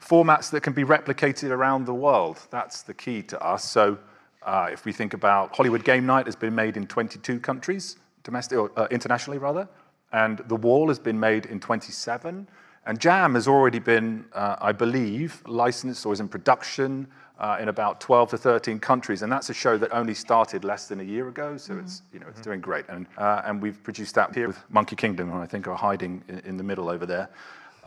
formats 0.00 0.50
that 0.50 0.62
can 0.62 0.74
be 0.74 0.84
replicated 0.84 1.50
around 1.50 1.86
the 1.86 1.94
world. 1.94 2.38
That's 2.50 2.82
the 2.82 2.94
key 2.94 3.22
to 3.22 3.40
us. 3.42 3.64
So 3.64 3.98
uh, 4.44 4.68
if 4.72 4.84
we 4.84 4.92
think 4.92 5.14
about 5.14 5.54
Hollywood 5.56 5.84
Game 5.84 6.06
Night 6.06 6.26
has 6.26 6.36
been 6.36 6.54
made 6.54 6.76
in 6.76 6.86
22 6.86 7.40
countries, 7.40 7.96
domestic 8.22 8.58
or 8.58 8.70
uh, 8.76 8.86
internationally 8.90 9.38
rather, 9.38 9.68
and 10.12 10.38
The 10.46 10.56
Wall 10.56 10.88
has 10.88 10.98
been 10.98 11.18
made 11.18 11.46
in 11.46 11.58
27. 11.60 12.46
And 12.86 13.00
Jam 13.00 13.34
has 13.34 13.48
already 13.48 13.78
been, 13.78 14.26
uh, 14.32 14.56
I 14.60 14.72
believe, 14.72 15.42
licensed 15.46 16.04
or 16.06 16.12
is 16.12 16.20
in 16.20 16.28
production 16.28 17.08
uh, 17.38 17.56
in 17.60 17.68
about 17.68 18.00
12 18.00 18.30
to 18.30 18.38
13 18.38 18.78
countries. 18.78 19.22
And 19.22 19.32
that's 19.32 19.50
a 19.50 19.54
show 19.54 19.76
that 19.78 19.90
only 19.92 20.14
started 20.14 20.64
less 20.64 20.86
than 20.86 21.00
a 21.00 21.02
year 21.02 21.28
ago. 21.28 21.56
So 21.56 21.72
mm-hmm. 21.72 21.84
it's, 21.84 22.02
you 22.12 22.20
know, 22.20 22.26
it's 22.28 22.40
doing 22.40 22.60
great. 22.60 22.84
And, 22.88 23.06
uh, 23.16 23.42
and 23.44 23.60
we've 23.60 23.82
produced 23.82 24.14
that 24.14 24.34
here 24.34 24.46
with 24.46 24.58
Monkey 24.70 24.96
Kingdom, 24.96 25.30
who 25.30 25.38
I 25.38 25.46
think 25.46 25.66
are 25.66 25.74
hiding 25.74 26.22
in, 26.28 26.38
in 26.40 26.56
the 26.56 26.62
middle 26.62 26.88
over 26.88 27.06
there. 27.06 27.30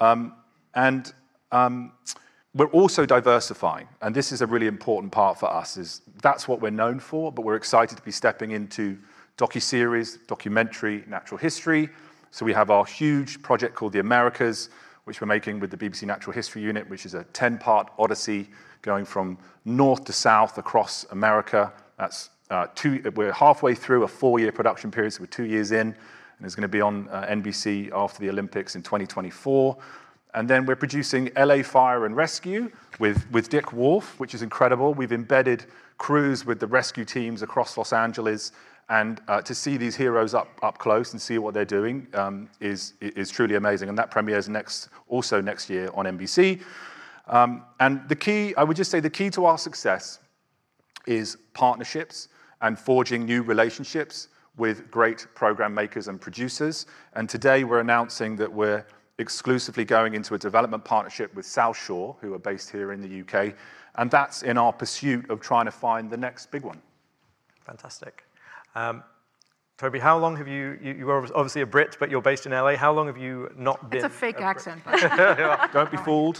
Um, 0.01 0.33
and 0.75 1.13
um, 1.51 1.93
we're 2.53 2.67
also 2.67 3.05
diversifying. 3.05 3.87
And 4.01 4.15
this 4.15 4.31
is 4.31 4.41
a 4.41 4.47
really 4.47 4.67
important 4.67 5.11
part 5.11 5.39
for 5.39 5.51
us, 5.51 5.77
is 5.77 6.01
that's 6.21 6.47
what 6.47 6.61
we're 6.61 6.71
known 6.71 6.99
for, 6.99 7.31
but 7.31 7.45
we're 7.45 7.55
excited 7.55 7.95
to 7.95 8.03
be 8.03 8.11
stepping 8.11 8.51
into 8.51 8.97
docu-series, 9.37 10.19
documentary, 10.27 11.03
natural 11.07 11.37
history. 11.37 11.89
So 12.31 12.45
we 12.45 12.53
have 12.53 12.71
our 12.71 12.85
huge 12.85 13.41
project 13.41 13.75
called 13.75 13.93
The 13.93 13.99
Americas, 13.99 14.69
which 15.05 15.21
we're 15.21 15.27
making 15.27 15.59
with 15.59 15.71
the 15.71 15.77
BBC 15.77 16.03
Natural 16.03 16.33
History 16.33 16.61
Unit, 16.61 16.89
which 16.89 17.05
is 17.05 17.13
a 17.13 17.23
10 17.25 17.57
part 17.59 17.91
odyssey 17.97 18.49
going 18.81 19.05
from 19.05 19.37
north 19.65 20.03
to 20.05 20.13
south 20.13 20.57
across 20.57 21.05
America. 21.11 21.71
That's 21.97 22.29
uh, 22.49 22.67
two, 22.75 23.01
we're 23.15 23.31
halfway 23.31 23.75
through 23.75 24.03
a 24.03 24.07
four 24.07 24.39
year 24.39 24.51
production 24.51 24.91
period, 24.91 25.13
so 25.13 25.21
we're 25.21 25.27
two 25.27 25.45
years 25.45 25.71
in, 25.71 25.87
and 25.87 26.45
it's 26.45 26.55
going 26.55 26.61
to 26.63 26.67
be 26.67 26.81
on 26.81 27.07
uh, 27.09 27.25
NBC 27.27 27.91
after 27.91 28.19
the 28.19 28.29
Olympics 28.29 28.75
in 28.75 28.83
2024. 28.83 29.77
And 30.37 30.47
then 30.47 30.67
we're 30.67 30.75
producing 30.75 31.31
LA 31.35 31.63
Fire 31.63 32.05
and 32.05 32.15
Rescue 32.15 32.69
with, 32.99 33.25
with 33.31 33.49
Dick 33.49 33.73
Wolf, 33.73 34.19
which 34.19 34.35
is 34.35 34.43
incredible. 34.43 34.93
We've 34.93 35.11
embedded 35.11 35.65
crews 35.97 36.45
with 36.45 36.59
the 36.59 36.67
rescue 36.67 37.05
teams 37.05 37.41
across 37.41 37.75
Los 37.75 37.91
Angeles 37.91 38.51
and 38.87 39.19
uh, 39.27 39.41
to 39.41 39.55
see 39.55 39.77
these 39.77 39.95
heroes 39.95 40.35
up, 40.35 40.47
up 40.61 40.77
close 40.77 41.13
and 41.13 41.19
see 41.19 41.39
what 41.39 41.55
they're 41.55 41.65
doing 41.65 42.05
um, 42.13 42.47
is, 42.59 42.93
is 43.01 43.31
truly 43.31 43.55
amazing. 43.55 43.89
And 43.89 43.97
that 43.97 44.11
premieres 44.11 44.47
next, 44.47 44.89
also 45.07 45.41
next 45.41 45.71
year 45.71 45.89
on 45.95 46.05
NBC. 46.05 46.61
Um, 47.25 47.63
and 47.79 48.07
the 48.07 48.15
key, 48.15 48.53
I 48.57 48.63
would 48.63 48.77
just 48.77 48.91
say 48.91 48.99
the 48.99 49.09
key 49.09 49.31
to 49.31 49.45
our 49.45 49.57
success 49.57 50.19
is 51.07 51.35
partnerships 51.55 52.27
and 52.61 52.77
forging 52.77 53.25
new 53.25 53.41
relationships 53.41 54.27
with 54.55 54.91
great 54.91 55.25
program 55.33 55.73
makers 55.73 56.09
and 56.09 56.21
producers. 56.21 56.85
And 57.15 57.27
today 57.27 57.63
we're 57.63 57.79
announcing 57.79 58.35
that 58.35 58.53
we're 58.53 58.85
exclusively 59.19 59.83
going 59.83 60.13
into 60.13 60.35
a 60.35 60.37
development 60.37 60.83
partnership 60.83 61.33
with 61.35 61.45
South 61.45 61.77
Shore, 61.77 62.15
who 62.21 62.33
are 62.33 62.39
based 62.39 62.69
here 62.69 62.91
in 62.91 63.01
the 63.01 63.21
UK. 63.21 63.55
And 63.95 64.11
that's 64.11 64.43
in 64.43 64.57
our 64.57 64.71
pursuit 64.71 65.29
of 65.29 65.39
trying 65.39 65.65
to 65.65 65.71
find 65.71 66.09
the 66.09 66.17
next 66.17 66.51
big 66.51 66.63
one. 66.63 66.81
Fantastic. 67.65 68.23
Um, 68.75 69.03
Toby, 69.77 69.99
how 69.99 70.17
long 70.17 70.35
have 70.35 70.47
you, 70.47 70.77
you, 70.81 70.93
you, 70.93 71.09
are 71.09 71.23
obviously 71.35 71.61
a 71.61 71.65
Brit, 71.65 71.97
but 71.99 72.09
you're 72.09 72.21
based 72.21 72.45
in 72.47 72.51
LA. 72.51 72.75
How 72.75 72.91
long 72.91 73.05
have 73.07 73.17
you 73.17 73.51
not 73.55 73.91
been? 73.91 74.03
It's 74.03 74.05
a 74.05 74.09
fake 74.09 74.39
a 74.39 74.43
accent. 74.43 74.81
Don't 75.73 75.91
be 75.91 75.97
fooled. 75.97 76.39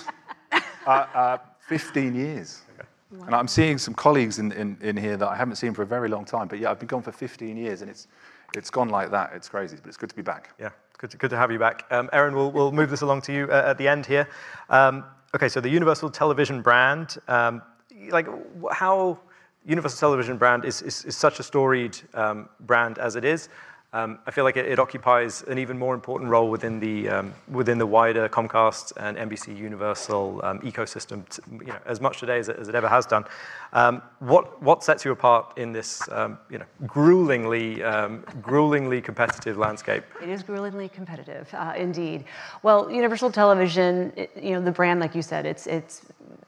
Uh, 0.52 0.90
uh, 0.90 1.38
15 1.68 2.16
years. 2.16 2.62
Okay. 2.74 2.88
Wow. 3.12 3.26
And 3.26 3.36
I'm 3.36 3.48
seeing 3.48 3.78
some 3.78 3.94
colleagues 3.94 4.40
in, 4.40 4.52
in, 4.54 4.78
in 4.82 4.98
here 4.98 5.18
that 5.18 5.28
I 5.28 5.36
haven't 5.36 5.56
seen 5.56 5.74
for 5.74 5.84
a 5.84 5.86
very 5.86 6.10
long 6.10 6.26
time. 6.26 6.48
But 6.48 6.60
yeah, 6.60 6.72
I've 6.72 6.80
been 6.80 6.88
gone 6.88 7.04
for 7.04 7.12
15 7.12 7.58
years 7.58 7.82
and 7.82 7.92
it's, 7.92 8.08
it's 8.56 8.70
gone 8.70 8.90
like 8.90 9.12
that. 9.12 9.32
It's 9.36 9.50
crazy, 9.50 9.78
but 9.80 9.88
it's 9.88 9.98
good 9.98 10.10
to 10.10 10.16
be 10.16 10.22
back. 10.22 10.54
Yeah, 10.60 10.70
good 10.98 11.12
to, 11.12 11.18
good 11.18 11.30
to 11.30 11.38
have 11.38 11.52
you 11.52 11.60
back. 11.60 11.86
Um, 11.92 12.10
Erin, 12.12 12.36
we'll, 12.36 12.52
we'll 12.52 12.72
move 12.72 12.90
this 12.90 13.02
along 13.02 13.22
to 13.24 13.34
you 13.34 13.46
uh, 13.52 13.66
at 13.68 13.78
the 13.78 13.88
end 13.88 14.06
here. 14.06 14.28
Um, 14.70 15.06
okay, 15.36 15.48
so 15.48 15.62
the 15.62 15.70
Universal 15.70 16.10
Television 16.10 16.62
brand, 16.62 17.18
um, 17.28 17.62
like 18.10 18.28
how 18.72 19.20
Universal 19.66 20.00
Television 20.00 20.38
brand 20.38 20.66
is, 20.66 20.82
is, 20.82 21.06
is 21.06 21.16
such 21.16 21.40
a 21.40 21.44
storied 21.44 21.98
um, 22.14 22.50
brand 22.62 22.98
as 22.98 23.16
it 23.16 23.26
is. 23.26 23.50
Um, 23.94 24.20
I 24.28 24.32
feel 24.32 24.44
like 24.44 24.58
it, 24.58 24.66
it, 24.66 24.80
occupies 24.80 25.44
an 25.44 25.58
even 25.58 25.78
more 25.80 25.96
important 25.96 26.30
role 26.30 26.50
within 26.50 26.78
the 26.78 27.08
um, 27.08 27.34
within 27.48 27.78
the 27.78 27.86
wider 27.86 28.28
Comcast 28.28 28.92
and 28.98 29.16
NBC 29.16 29.58
Universal 29.58 30.42
um, 30.44 30.60
ecosystem, 30.60 31.28
to, 31.30 31.42
you 31.52 31.68
know, 31.68 31.80
as 31.86 32.02
much 32.02 32.20
today 32.20 32.38
as 32.38 32.50
it, 32.50 32.58
as 32.60 32.68
it 32.68 32.76
ever 32.76 32.90
has 32.90 33.06
done. 33.06 33.24
Um, 33.72 34.02
what 34.20 34.62
what 34.62 34.84
sets 34.84 35.06
you 35.06 35.14
apart 35.14 35.58
in 35.58 35.72
this 35.72 36.02
um, 36.12 36.38
you 36.50 36.58
know 36.58 36.66
gruelingly 36.86 37.82
um, 37.82 38.24
gruelingly 38.42 39.02
competitive 39.02 39.58
landscape? 39.58 40.04
It 40.22 40.28
is 40.28 40.44
gruelingly 40.44 40.92
competitive, 40.92 41.48
uh, 41.54 41.74
indeed. 41.78 42.26
Well, 42.64 42.92
Universal 42.92 43.32
Television, 43.32 44.12
it, 44.18 44.32
you 44.36 44.52
know, 44.52 44.62
the 44.62 44.72
brand, 44.72 45.00
like 45.00 45.16
you 45.16 45.22
said, 45.22 45.46
it's 45.46 45.66
it's 45.66 46.02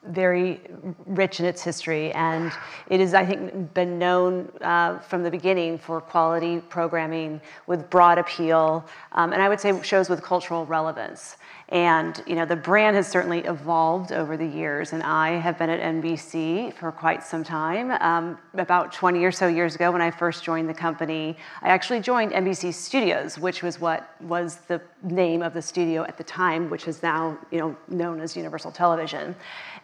very 0.08 0.62
rich 1.06 1.40
in 1.40 1.46
its 1.46 1.62
history, 1.62 2.12
and 2.14 2.52
it 2.90 3.00
has, 3.00 3.14
I 3.14 3.26
think, 3.26 3.74
been 3.74 4.00
known 4.00 4.52
uh, 4.62 5.00
from 5.00 5.24
the 5.24 5.32
beginning 5.32 5.78
for 5.78 6.02
quality 6.02 6.62
programming 6.70 7.42
with 7.68 7.90
broad 7.90 8.18
appeal, 8.18 8.86
um, 9.12 9.34
and 9.34 9.42
I 9.42 9.50
would 9.50 9.60
say 9.60 9.80
shows 9.84 10.10
with 10.10 10.22
cultural 10.22 10.66
relevance. 10.66 11.38
And 11.70 12.24
you 12.26 12.34
know, 12.34 12.46
the 12.46 12.56
brand 12.56 12.96
has 12.96 13.08
certainly 13.08 13.42
evolved 13.42 14.12
over 14.12 14.36
the 14.36 14.46
years, 14.46 14.92
and 14.94 15.04
I 15.04 15.34
have 15.34 15.60
been 15.60 15.70
at 15.70 15.80
NBC 15.80 16.74
for 16.74 16.92
quite 16.92 17.24
some 17.24 17.44
time. 17.44 17.92
Um, 18.02 18.40
about 18.56 18.92
20 18.92 19.24
or 19.24 19.32
so 19.32 19.48
years 19.48 19.76
ago, 19.76 19.92
when 19.92 20.02
I 20.02 20.10
first 20.10 20.44
joined 20.44 20.68
the 20.68 20.74
company, 20.74 21.38
I 21.62 21.70
actually 21.70 22.00
joined 22.00 22.32
NBC 22.32 22.74
Studios, 22.74 23.38
which 23.38 23.62
was 23.62 23.80
what 23.80 24.16
was 24.20 24.58
the 24.68 24.82
name 25.04 25.44
of 25.44 25.54
the 25.54 25.62
studio 25.62 26.04
at 26.04 26.18
the 26.18 26.24
time, 26.24 26.72
which 26.72 26.88
is 26.88 27.04
now 27.04 27.38
you 27.52 27.60
know 27.60 27.78
known 27.88 28.20
as 28.20 28.36
Universal 28.36 28.72
Television. 28.72 29.36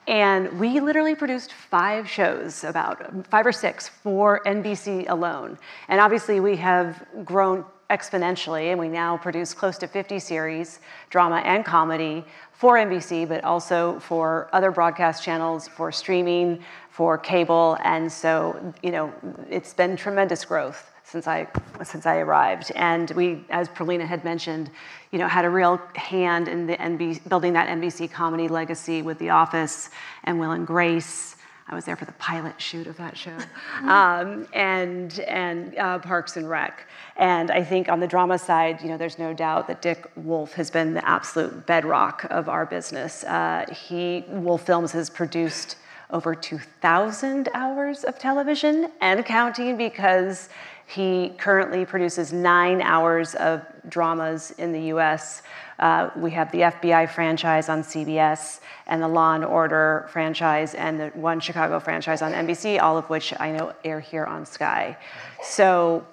And 0.07 0.59
we 0.59 0.79
literally 0.79 1.13
produced 1.13 1.53
five 1.53 2.09
shows, 2.09 2.63
about 2.63 3.27
five 3.27 3.45
or 3.45 3.51
six 3.51 3.89
for 3.89 4.41
NBC 4.45 5.07
alone. 5.07 5.59
And 5.87 6.01
obviously, 6.01 6.39
we 6.39 6.55
have 6.55 7.05
grown 7.23 7.63
exponentially, 7.89 8.71
and 8.71 8.79
we 8.79 8.87
now 8.87 9.17
produce 9.17 9.53
close 9.53 9.77
to 9.77 9.87
50 9.87 10.19
series, 10.19 10.79
drama 11.09 11.37
and 11.37 11.63
comedy, 11.63 12.25
for 12.53 12.77
NBC, 12.77 13.27
but 13.27 13.43
also 13.43 13.99
for 13.99 14.49
other 14.53 14.71
broadcast 14.71 15.23
channels, 15.23 15.67
for 15.67 15.91
streaming, 15.91 16.63
for 16.89 17.17
cable. 17.17 17.77
And 17.83 18.11
so, 18.11 18.73
you 18.81 18.91
know, 18.91 19.13
it's 19.49 19.73
been 19.73 19.95
tremendous 19.95 20.45
growth 20.45 20.91
since 21.03 21.27
I 21.27 21.47
since 21.83 22.05
I 22.05 22.17
arrived. 22.17 22.71
And 22.75 23.11
we, 23.11 23.43
as 23.49 23.69
Pearlena 23.69 24.05
had 24.05 24.23
mentioned, 24.23 24.71
you 25.11 25.19
know, 25.19 25.27
had 25.27 25.45
a 25.45 25.49
real 25.49 25.79
hand 25.95 26.47
in 26.47 26.65
the 26.65 26.77
NBC, 26.77 27.27
building 27.29 27.53
that 27.53 27.67
NBC 27.69 28.09
comedy 28.11 28.47
legacy 28.47 29.01
with 29.01 29.19
The 29.19 29.29
Office 29.29 29.89
and 30.23 30.39
Will 30.39 30.51
and 30.51 30.65
Grace. 30.65 31.34
I 31.67 31.73
was 31.73 31.85
there 31.85 31.95
for 31.95 32.05
the 32.05 32.11
pilot 32.13 32.61
shoot 32.61 32.85
of 32.85 32.97
that 32.97 33.17
show, 33.17 33.35
um, 33.81 34.47
and 34.53 35.19
and 35.21 35.75
uh, 35.77 35.97
Parks 35.99 36.37
and 36.37 36.47
Rec. 36.47 36.87
And 37.17 37.49
I 37.49 37.63
think 37.63 37.89
on 37.89 37.99
the 37.99 38.07
drama 38.07 38.37
side, 38.37 38.81
you 38.81 38.89
know, 38.89 38.97
there's 38.97 39.17
no 39.17 39.33
doubt 39.33 39.67
that 39.67 39.81
Dick 39.81 40.09
Wolf 40.15 40.53
has 40.53 40.69
been 40.69 40.93
the 40.93 41.07
absolute 41.07 41.65
bedrock 41.65 42.25
of 42.29 42.49
our 42.49 42.67
business. 42.67 43.23
Uh, 43.23 43.65
he 43.73 44.25
Wolf 44.29 44.65
Films 44.65 44.91
has 44.91 45.09
produced 45.09 45.77
over 46.11 46.35
2,000 46.35 47.49
hours 47.55 48.03
of 48.03 48.19
television 48.19 48.91
and 49.01 49.25
counting 49.25 49.75
because 49.75 50.49
he 50.87 51.33
currently 51.37 51.85
produces 51.85 52.31
nine 52.31 52.81
hours 52.81 53.35
of 53.35 53.65
dramas 53.89 54.51
in 54.57 54.71
the 54.71 54.81
US. 54.93 55.41
Uh, 55.79 56.09
we 56.15 56.31
have 56.31 56.51
the 56.51 56.59
FBI 56.59 57.09
franchise 57.09 57.69
on 57.69 57.81
CBS 57.81 58.59
and 58.87 59.01
the 59.01 59.07
Law 59.07 59.33
and 59.33 59.43
Order 59.43 60.07
franchise 60.09 60.73
and 60.75 60.99
the 60.99 61.07
One 61.09 61.39
Chicago 61.39 61.79
franchise 61.79 62.21
on 62.21 62.31
NBC, 62.31 62.81
all 62.81 62.97
of 62.97 63.09
which 63.09 63.33
I 63.39 63.51
know 63.51 63.73
air 63.83 63.99
here 63.99 64.25
on 64.25 64.45
Sky. 64.45 64.97
So 65.43 66.05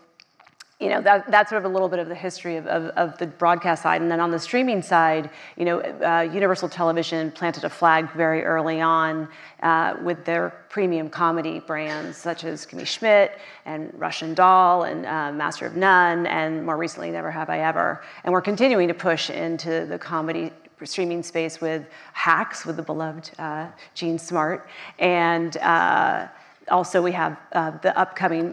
you 0.83 0.89
know, 0.89 1.01
that, 1.01 1.31
that's 1.31 1.49
sort 1.49 1.65
of 1.65 1.71
a 1.71 1.73
little 1.73 1.89
bit 1.89 2.01
of 2.01 2.09
the 2.09 2.15
history 2.15 2.57
of, 2.57 2.67
of, 2.67 2.87
of, 2.97 3.17
the 3.19 3.27
broadcast 3.29 3.85
side. 3.85 4.03
And 4.03 4.11
then 4.11 4.19
on 4.19 4.33
the 4.33 4.39
streaming 4.39 4.83
side, 4.83 5.31
you 5.57 5.65
know, 5.65 5.81
uh, 5.81 6.23
Universal 6.23 6.71
Television 6.71 7.31
planted 7.31 7.63
a 7.63 7.71
flag 7.71 8.11
very 8.11 8.43
early 8.43 8.81
on 8.81 9.29
uh, 9.63 9.95
with 10.03 10.25
their 10.25 10.65
premium 10.69 11.09
comedy 11.09 11.61
brands 11.61 12.17
such 12.17 12.43
as 12.43 12.67
Kimmy 12.67 12.85
Schmidt 12.85 13.39
and 13.65 13.95
Russian 13.95 14.35
Doll 14.35 14.83
and 14.83 15.07
uh, 15.07 15.31
Master 15.31 15.67
of 15.67 15.77
None, 15.77 16.27
and 16.27 16.67
more 16.67 16.77
recently, 16.77 17.13
Never 17.13 17.31
Have 17.31 17.49
I 17.49 17.61
Ever. 17.61 18.03
And 18.25 18.33
we're 18.33 18.43
continuing 18.43 18.89
to 18.89 18.95
push 18.95 19.31
into 19.31 19.87
the 19.87 19.99
comedy 19.99 20.51
streaming 20.83 21.23
space 21.23 21.61
with 21.61 21.87
Hacks 22.13 22.67
with 22.67 22.75
the 22.75 22.83
beloved 22.83 23.31
uh, 23.39 23.69
Jean 23.95 24.19
Smart. 24.19 24.69
And 24.99 25.57
uh, 25.59 26.27
also, 26.69 27.01
we 27.01 27.13
have 27.13 27.39
uh, 27.53 27.71
the 27.79 27.97
upcoming 27.97 28.53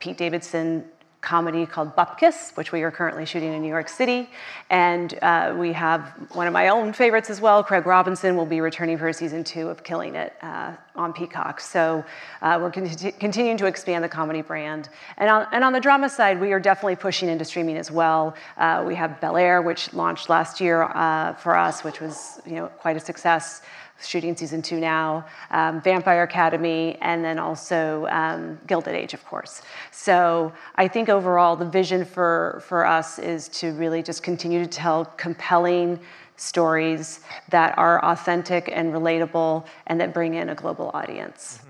Pete 0.00 0.16
Davidson 0.16 0.84
comedy 1.20 1.66
called 1.66 1.96
Bupkis, 1.96 2.56
which 2.56 2.70
we 2.70 2.82
are 2.82 2.90
currently 2.90 3.26
shooting 3.26 3.52
in 3.52 3.60
New 3.60 3.68
York 3.68 3.88
City. 3.88 4.30
And 4.70 5.18
uh, 5.20 5.54
we 5.58 5.72
have 5.72 6.02
one 6.32 6.46
of 6.46 6.52
my 6.52 6.68
own 6.68 6.92
favorites 6.92 7.28
as 7.28 7.40
well, 7.40 7.64
Craig 7.64 7.86
Robinson, 7.86 8.36
will 8.36 8.46
be 8.46 8.60
returning 8.60 8.96
for 8.96 9.12
season 9.12 9.42
two 9.42 9.68
of 9.68 9.82
Killing 9.82 10.14
It 10.14 10.32
uh, 10.42 10.74
on 10.94 11.12
Peacock. 11.12 11.60
So 11.60 12.04
uh, 12.40 12.58
we're 12.60 12.70
con- 12.70 13.12
continuing 13.18 13.56
to 13.56 13.66
expand 13.66 14.04
the 14.04 14.08
comedy 14.08 14.42
brand. 14.42 14.90
And 15.16 15.28
on, 15.28 15.46
and 15.52 15.64
on 15.64 15.72
the 15.72 15.80
drama 15.80 16.08
side, 16.08 16.40
we 16.40 16.52
are 16.52 16.60
definitely 16.60 16.96
pushing 16.96 17.28
into 17.28 17.44
streaming 17.44 17.76
as 17.76 17.90
well. 17.90 18.36
Uh, 18.56 18.84
we 18.86 18.94
have 18.94 19.20
Bel 19.20 19.36
Air, 19.36 19.60
which 19.60 19.92
launched 19.92 20.28
last 20.28 20.60
year 20.60 20.82
uh, 20.82 21.34
for 21.34 21.56
us, 21.56 21.82
which 21.82 22.00
was 22.00 22.40
you 22.46 22.54
know 22.54 22.68
quite 22.68 22.96
a 22.96 23.00
success 23.00 23.62
shooting 24.00 24.36
season 24.36 24.62
two 24.62 24.78
now, 24.78 25.26
um, 25.50 25.80
Vampire 25.82 26.22
Academy, 26.22 26.96
and 27.00 27.24
then 27.24 27.38
also 27.38 28.06
um, 28.10 28.58
Gilded 28.66 28.94
Age, 28.94 29.14
of 29.14 29.24
course. 29.24 29.62
So 29.90 30.52
I 30.76 30.88
think 30.88 31.08
overall 31.08 31.56
the 31.56 31.64
vision 31.64 32.04
for, 32.04 32.62
for 32.66 32.86
us 32.86 33.18
is 33.18 33.48
to 33.48 33.72
really 33.72 34.02
just 34.02 34.22
continue 34.22 34.62
to 34.62 34.68
tell 34.68 35.04
compelling 35.16 35.98
stories 36.36 37.20
that 37.48 37.76
are 37.76 38.04
authentic 38.04 38.70
and 38.72 38.92
relatable 38.92 39.66
and 39.88 40.00
that 40.00 40.14
bring 40.14 40.34
in 40.34 40.50
a 40.50 40.54
global 40.54 40.90
audience. 40.94 41.58
Mm-hmm. 41.60 41.67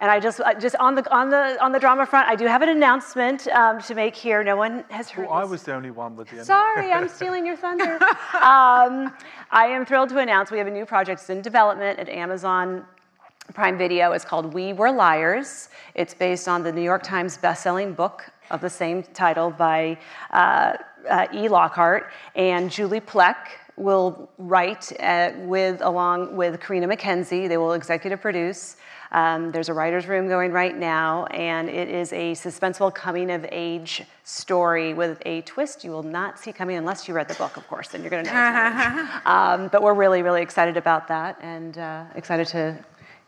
And 0.00 0.10
I 0.10 0.20
just, 0.20 0.40
just 0.60 0.76
on 0.76 0.94
the 0.94 1.14
on 1.14 1.30
the 1.30 1.56
on 1.64 1.72
the 1.72 1.80
drama 1.80 2.04
front, 2.04 2.28
I 2.28 2.36
do 2.36 2.46
have 2.46 2.60
an 2.60 2.68
announcement 2.68 3.48
um, 3.48 3.80
to 3.82 3.94
make 3.94 4.14
here. 4.14 4.44
No 4.44 4.56
one 4.56 4.84
has 4.90 5.08
heard. 5.08 5.26
Well, 5.26 5.34
I 5.34 5.44
was 5.44 5.62
the 5.62 5.74
only 5.74 5.90
one 5.90 6.16
with 6.16 6.28
the. 6.28 6.44
Sorry, 6.44 6.92
I'm 6.92 7.08
stealing 7.08 7.46
your 7.46 7.56
thunder. 7.56 7.94
um, 8.34 9.14
I 9.50 9.66
am 9.68 9.86
thrilled 9.86 10.10
to 10.10 10.18
announce 10.18 10.50
we 10.50 10.58
have 10.58 10.66
a 10.66 10.70
new 10.70 10.84
project 10.84 11.22
it's 11.22 11.30
in 11.30 11.40
development 11.40 11.98
at 11.98 12.10
Amazon 12.10 12.84
Prime 13.54 13.78
Video. 13.78 14.12
It's 14.12 14.24
called 14.24 14.52
We 14.52 14.74
Were 14.74 14.92
Liars. 14.92 15.70
It's 15.94 16.12
based 16.12 16.46
on 16.46 16.62
the 16.62 16.72
New 16.72 16.82
York 16.82 17.02
Times 17.02 17.38
bestselling 17.38 17.96
book 17.96 18.30
of 18.50 18.60
the 18.60 18.70
same 18.70 19.02
title 19.02 19.50
by 19.50 19.98
uh, 20.30 20.74
uh, 21.08 21.26
E. 21.32 21.48
Lockhart 21.48 22.12
and 22.34 22.70
Julie 22.70 23.00
Plec 23.00 23.36
will 23.76 24.28
write 24.38 24.92
uh, 25.00 25.32
with 25.40 25.80
along 25.82 26.34
with 26.36 26.60
Carina 26.60 26.88
MacKenzie. 26.88 27.48
They 27.48 27.56
will 27.56 27.74
executive 27.74 28.20
produce. 28.20 28.76
Um, 29.12 29.52
there's 29.52 29.68
a 29.68 29.74
writer's 29.74 30.06
room 30.06 30.28
going 30.28 30.52
right 30.52 30.76
now, 30.76 31.26
and 31.26 31.68
it 31.68 31.88
is 31.88 32.12
a 32.12 32.32
suspenseful 32.32 32.94
coming 32.94 33.30
of 33.30 33.46
age 33.52 34.02
story 34.24 34.94
with 34.94 35.22
a 35.24 35.42
twist 35.42 35.84
you 35.84 35.90
will 35.90 36.02
not 36.02 36.38
see 36.38 36.52
coming 36.52 36.76
unless 36.76 37.06
you 37.06 37.14
read 37.14 37.28
the 37.28 37.34
book, 37.34 37.56
of 37.56 37.66
course, 37.68 37.88
then 37.88 38.00
you're 38.02 38.10
going 38.10 38.24
to 38.24 38.32
know. 38.32 39.08
um, 39.30 39.68
but 39.68 39.82
we're 39.82 39.94
really, 39.94 40.22
really 40.22 40.42
excited 40.42 40.76
about 40.76 41.06
that 41.08 41.38
and 41.40 41.78
uh, 41.78 42.04
excited 42.14 42.46
to 42.48 42.76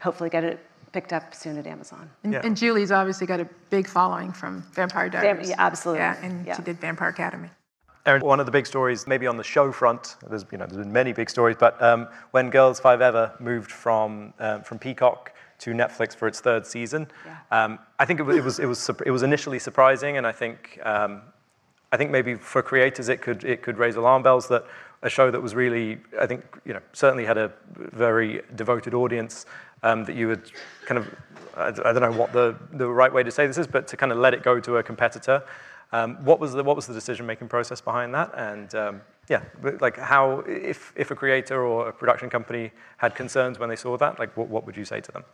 hopefully 0.01 0.31
get 0.31 0.45
it 0.45 0.59
picked 0.93 1.13
up 1.13 1.35
soon 1.35 1.59
at 1.59 1.67
Amazon. 1.67 2.11
And, 2.25 2.33
yeah. 2.33 2.41
and, 2.43 2.57
Julie's 2.57 2.91
obviously 2.91 3.27
got 3.27 3.41
a 3.41 3.49
big 3.71 3.87
following 3.87 4.33
from 4.33 4.63
Vampire 4.73 5.09
Diaries. 5.09 5.51
yeah, 5.51 5.55
absolutely. 5.59 6.01
Yeah, 6.01 6.17
and 6.25 6.47
yeah. 6.47 6.57
she 6.57 6.63
did 6.63 6.81
Vampire 6.81 7.11
Academy. 7.11 7.51
Erin, 8.09 8.23
one 8.23 8.41
of 8.41 8.47
the 8.47 8.53
big 8.53 8.67
stories, 8.67 9.07
maybe 9.07 9.27
on 9.27 9.37
the 9.37 9.45
show 9.45 9.71
front, 9.71 10.17
there's, 10.29 10.47
you 10.51 10.57
know, 10.57 10.65
there's 10.65 10.79
been 10.79 10.93
many 10.93 11.13
big 11.13 11.29
stories, 11.29 11.57
but 11.61 11.81
um, 11.83 12.09
when 12.31 12.49
Girls 12.49 12.81
Five 12.81 13.03
Eva 13.03 13.35
moved 13.39 13.71
from, 13.71 14.33
um, 14.39 14.63
from 14.63 14.79
Peacock 14.79 15.35
to 15.59 15.73
Netflix 15.73 16.17
for 16.17 16.27
its 16.27 16.41
third 16.41 16.67
season. 16.67 17.07
Yeah. 17.27 17.65
Um, 17.65 17.79
I 17.99 18.07
think 18.07 18.19
it 18.21 18.23
was, 18.23 18.37
it 18.37 18.45
was, 18.45 18.59
it, 18.61 18.67
was, 18.67 18.91
it 19.05 19.11
was 19.11 19.23
initially 19.23 19.59
surprising, 19.59 20.17
and 20.17 20.27
I 20.27 20.33
think, 20.33 20.81
um, 20.85 21.21
I 21.93 21.99
think 21.99 22.11
maybe 22.11 22.35
for 22.35 22.63
creators 22.63 23.11
it 23.11 23.21
could, 23.21 23.45
it 23.45 23.61
could 23.61 23.77
raise 23.77 23.97
alarm 23.97 24.23
bells 24.23 24.49
that 24.49 24.65
a 25.03 25.11
show 25.11 25.31
that 25.31 25.43
was 25.43 25.55
really, 25.55 25.99
I 26.19 26.27
think, 26.27 26.45
you 26.65 26.73
know, 26.73 26.81
certainly 26.95 27.27
had 27.27 27.37
a 27.37 27.53
very 27.77 28.41
devoted 28.55 28.95
audience 28.95 29.45
um, 29.83 30.05
that 30.05 30.17
you 30.17 30.29
would 30.29 30.51
kind 30.87 30.99
of, 30.99 31.15
I, 31.57 31.69
I, 31.69 31.93
don't 31.93 32.01
know 32.01 32.13
what 32.13 32.33
the, 32.33 32.57
the 32.73 32.89
right 32.89 33.13
way 33.13 33.23
to 33.23 33.31
say 33.31 33.47
this 33.47 33.59
is, 33.59 33.67
but 33.67 33.87
to 33.89 33.97
kind 33.97 34.13
of 34.13 34.19
let 34.19 34.33
it 34.33 34.43
go 34.43 34.59
to 34.61 34.79
a 34.79 34.83
competitor. 34.83 35.43
Um, 35.93 36.17
what 36.25 36.39
was 36.39 36.53
the 36.53 36.63
what 36.63 36.77
was 36.77 36.87
the 36.87 36.95
decision 36.95 37.25
making 37.27 37.49
process 37.49 37.81
behind 37.81 38.15
that? 38.15 38.33
And 38.37 38.75
um, 38.75 39.01
yeah, 39.29 39.43
like 39.81 39.97
how 39.97 40.41
if 40.47 40.93
if 40.97 41.11
a 41.11 41.15
creator 41.15 41.65
or 41.65 41.89
a 41.89 41.93
production 41.93 42.29
company 42.29 42.73
had 42.99 43.15
concerns 43.15 43.59
when 43.59 43.69
they 43.69 43.77
saw 43.77 43.97
that, 43.97 44.19
like 44.19 44.37
what, 44.37 44.49
what 44.49 44.67
would 44.67 44.77
you 44.77 44.85
say 44.85 45.01
to 45.01 45.13
them? 45.13 45.25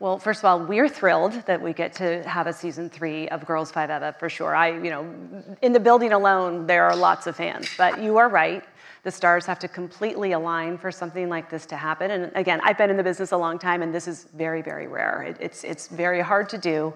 Well, 0.00 0.18
first 0.18 0.40
of 0.40 0.46
all, 0.46 0.64
we're 0.64 0.88
thrilled 0.88 1.34
that 1.46 1.60
we 1.60 1.72
get 1.72 1.92
to 1.96 2.22
have 2.26 2.46
a 2.46 2.52
season 2.52 2.88
three 2.88 3.28
of 3.28 3.44
Girls 3.44 3.70
Five 3.70 3.90
Eva 3.90 4.14
for 4.18 4.30
sure. 4.30 4.54
I, 4.54 4.70
you 4.70 4.90
know, 4.90 5.14
in 5.60 5.72
the 5.72 5.80
building 5.80 6.12
alone, 6.12 6.66
there 6.66 6.84
are 6.84 6.96
lots 6.96 7.26
of 7.26 7.36
fans. 7.36 7.68
But 7.76 8.00
you 8.00 8.16
are 8.16 8.28
right 8.28 8.64
the 9.02 9.10
stars 9.10 9.46
have 9.46 9.58
to 9.58 9.68
completely 9.68 10.32
align 10.32 10.76
for 10.76 10.92
something 10.92 11.28
like 11.28 11.48
this 11.48 11.64
to 11.66 11.76
happen. 11.76 12.10
And 12.10 12.32
again, 12.34 12.60
I've 12.62 12.76
been 12.76 12.90
in 12.90 12.96
the 12.96 13.02
business 13.02 13.32
a 13.32 13.36
long 13.36 13.58
time, 13.58 13.82
and 13.82 13.94
this 13.94 14.06
is 14.06 14.24
very, 14.36 14.60
very 14.60 14.86
rare. 14.86 15.22
It, 15.22 15.36
it's, 15.40 15.64
it's 15.64 15.88
very 15.88 16.20
hard 16.20 16.48
to 16.50 16.58
do. 16.58 16.92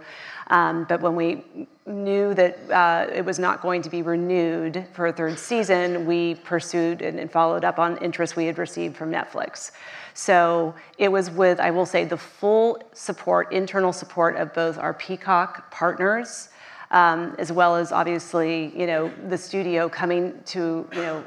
Um, 0.49 0.85
but 0.85 1.01
when 1.01 1.17
we 1.17 1.67
knew 1.87 2.35
that 2.35 2.59
uh, 2.71 3.07
it 3.11 3.25
was 3.25 3.39
not 3.39 3.63
going 3.63 3.81
to 3.83 3.91
be 3.91 4.03
renewed 4.03 4.87
for 4.93 5.07
a 5.07 5.13
third 5.13 5.39
season, 5.39 6.05
we 6.05 6.35
pursued 6.37 7.01
and, 7.01 7.19
and 7.19 7.31
followed 7.31 7.65
up 7.65 7.79
on 7.79 7.97
interest 7.99 8.37
we 8.37 8.45
had 8.45 8.59
received 8.59 8.97
from 8.97 9.11
Netflix. 9.11 9.71
So 10.13 10.75
it 10.99 11.11
was 11.11 11.31
with, 11.31 11.59
I 11.59 11.71
will 11.71 11.87
say, 11.87 12.05
the 12.05 12.19
full 12.19 12.79
support, 12.93 13.51
internal 13.53 13.93
support 13.93 14.37
of 14.37 14.53
both 14.53 14.79
our 14.79 14.93
Peacock 14.93 15.71
partners 15.71 16.51
um, 16.95 17.35
as 17.39 17.51
well 17.51 17.75
as 17.75 17.91
obviously, 17.91 18.73
you 18.79 18.87
know, 18.87 19.13
the 19.29 19.37
studio 19.37 19.89
coming 19.89 20.41
to, 20.47 20.89
you 20.93 21.03
know, 21.03 21.25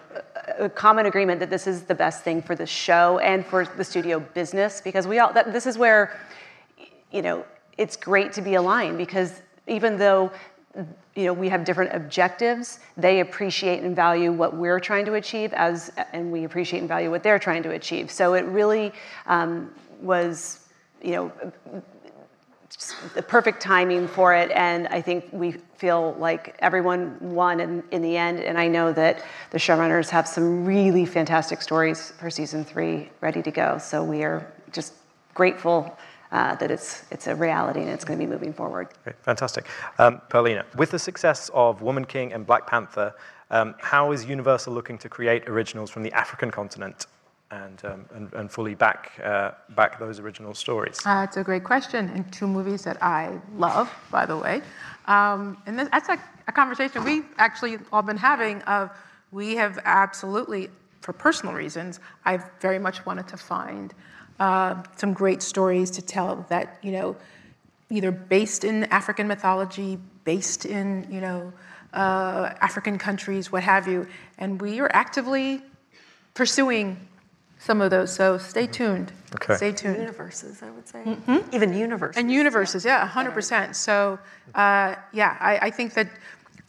a 0.59 0.69
common 0.69 1.05
agreement 1.05 1.39
that 1.39 1.49
this 1.49 1.67
is 1.67 1.83
the 1.83 1.95
best 1.95 2.23
thing 2.23 2.41
for 2.41 2.55
the 2.55 2.65
show 2.65 3.19
and 3.19 3.45
for 3.45 3.65
the 3.65 3.83
studio 3.83 4.19
business 4.19 4.81
because 4.81 5.07
we 5.07 5.19
all, 5.19 5.33
that, 5.33 5.51
this 5.51 5.65
is 5.65 5.77
where, 5.77 6.19
you 7.11 7.21
know, 7.21 7.45
it's 7.77 7.95
great 7.95 8.33
to 8.33 8.41
be 8.41 8.55
aligned 8.55 8.97
because 8.97 9.41
even 9.67 9.97
though 9.97 10.31
you 11.15 11.25
know 11.25 11.33
we 11.33 11.49
have 11.49 11.63
different 11.63 11.93
objectives 11.93 12.79
they 12.97 13.19
appreciate 13.19 13.81
and 13.83 13.95
value 13.95 14.31
what 14.31 14.55
we're 14.55 14.79
trying 14.79 15.05
to 15.05 15.15
achieve 15.15 15.51
as 15.53 15.91
and 16.13 16.31
we 16.31 16.43
appreciate 16.43 16.79
and 16.79 16.87
value 16.87 17.09
what 17.09 17.23
they're 17.23 17.39
trying 17.39 17.63
to 17.63 17.71
achieve. 17.71 18.11
So 18.11 18.35
it 18.35 18.45
really 18.45 18.93
um, 19.25 19.73
was 20.01 20.67
you 21.01 21.11
know 21.11 21.31
the 23.15 23.21
perfect 23.21 23.61
timing 23.61 24.07
for 24.07 24.33
it. 24.33 24.51
And 24.51 24.87
I 24.87 25.01
think 25.01 25.27
we 25.31 25.53
feel 25.77 26.15
like 26.19 26.55
everyone 26.59 27.17
won 27.19 27.59
in, 27.59 27.83
in 27.91 28.01
the 28.01 28.17
end. 28.17 28.39
And 28.39 28.57
I 28.57 28.67
know 28.67 28.91
that 28.93 29.23
the 29.51 29.57
showrunners 29.57 30.09
have 30.09 30.27
some 30.27 30.65
really 30.65 31.05
fantastic 31.05 31.61
stories 31.61 32.11
for 32.19 32.29
season 32.29 32.63
three 32.63 33.09
ready 33.21 33.41
to 33.41 33.51
go. 33.51 33.77
So 33.77 34.03
we 34.03 34.23
are 34.23 34.51
just 34.71 34.93
grateful 35.33 35.97
uh, 36.31 36.55
that 36.55 36.71
it's 36.71 37.05
it's 37.09 37.27
a 37.27 37.35
reality 37.35 37.79
and 37.79 37.89
it's 37.89 38.03
going 38.03 38.19
to 38.19 38.25
be 38.25 38.29
moving 38.29 38.53
forward. 38.53 38.89
Great. 39.03 39.15
Fantastic. 39.23 39.65
Um, 39.97 40.21
with 40.75 40.91
the 40.91 40.99
success 40.99 41.49
of 41.53 41.81
Woman 41.81 42.05
King 42.05 42.33
and 42.33 42.45
Black 42.45 42.67
Panther, 42.67 43.13
um, 43.49 43.75
how 43.79 44.11
is 44.11 44.25
Universal 44.25 44.73
looking 44.73 44.97
to 44.97 45.09
create 45.09 45.47
originals 45.47 45.89
from 45.89 46.03
the 46.03 46.11
African 46.11 46.51
continent? 46.51 47.05
And, 47.51 47.81
um, 47.85 48.05
and, 48.13 48.33
and, 48.33 48.51
fully 48.51 48.75
back, 48.75 49.13
uh, 49.23 49.51
back 49.69 49.99
those 49.99 50.19
original 50.19 50.53
stories? 50.53 50.99
Uh, 51.05 51.25
it's 51.27 51.37
a 51.37 51.43
great 51.43 51.63
question, 51.63 52.09
and 52.09 52.31
two 52.31 52.47
movies 52.47 52.83
that 52.83 53.01
I 53.01 53.39
love, 53.55 53.93
by 54.11 54.25
the 54.25 54.37
way. 54.37 54.61
Um, 55.05 55.57
and 55.65 55.79
this, 55.79 55.87
that's 55.89 56.09
a, 56.09 56.19
a, 56.47 56.51
conversation 56.51 57.03
we've 57.05 57.25
actually 57.37 57.79
all 57.93 58.01
been 58.01 58.17
having 58.17 58.61
of 58.63 58.91
we 59.31 59.55
have 59.55 59.79
absolutely, 59.85 60.69
for 61.01 61.13
personal 61.13 61.53
reasons, 61.53 62.01
I've 62.25 62.43
very 62.59 62.79
much 62.79 63.05
wanted 63.05 63.27
to 63.29 63.37
find 63.37 63.93
uh, 64.39 64.83
some 64.97 65.13
great 65.13 65.41
stories 65.41 65.89
to 65.91 66.01
tell 66.01 66.45
that, 66.49 66.77
you 66.81 66.91
know, 66.91 67.15
either 67.89 68.11
based 68.11 68.63
in 68.65 68.83
African 68.85 69.27
mythology, 69.27 69.97
based 70.25 70.65
in, 70.65 71.07
you 71.09 71.21
know, 71.21 71.53
uh, 71.93 72.53
African 72.59 72.97
countries, 72.97 73.51
what 73.51 73.63
have 73.63 73.87
you. 73.87 74.07
And 74.37 74.61
we 74.61 74.79
are 74.81 74.91
actively 74.93 75.61
pursuing 76.33 77.06
some 77.67 77.81
of 77.81 77.91
those. 77.91 78.15
So 78.15 78.37
stay 78.37 78.65
tuned. 78.65 79.11
Okay. 79.35 79.55
Stay 79.55 79.71
tuned. 79.73 79.97
Universes, 79.97 80.63
I 80.63 80.69
would 80.71 80.87
say. 80.87 81.03
Mm-hmm. 81.05 81.55
Even 81.55 81.73
universes. 81.73 82.17
And 82.17 82.31
universes, 82.31 82.85
yeah, 82.85 83.07
100%. 83.07 83.75
So, 83.75 84.17
uh, 84.55 84.95
yeah, 85.11 85.37
I, 85.39 85.59
I, 85.67 85.69
think 85.69 85.93
that. 85.93 86.07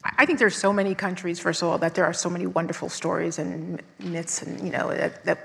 I 0.05 0.27
think 0.27 0.39
there's 0.39 0.57
so 0.57 0.73
many 0.73 0.95
countries, 0.95 1.39
first 1.39 1.63
of 1.63 1.69
all, 1.69 1.79
that 1.79 1.95
there 1.95 2.05
are 2.05 2.13
so 2.13 2.29
many 2.29 2.47
wonderful 2.47 2.89
stories 2.89 3.39
and 3.39 3.81
myths, 4.01 4.43
and 4.43 4.61
you 4.65 4.71
know 4.71 4.89
that, 4.89 5.25
that 5.25 5.39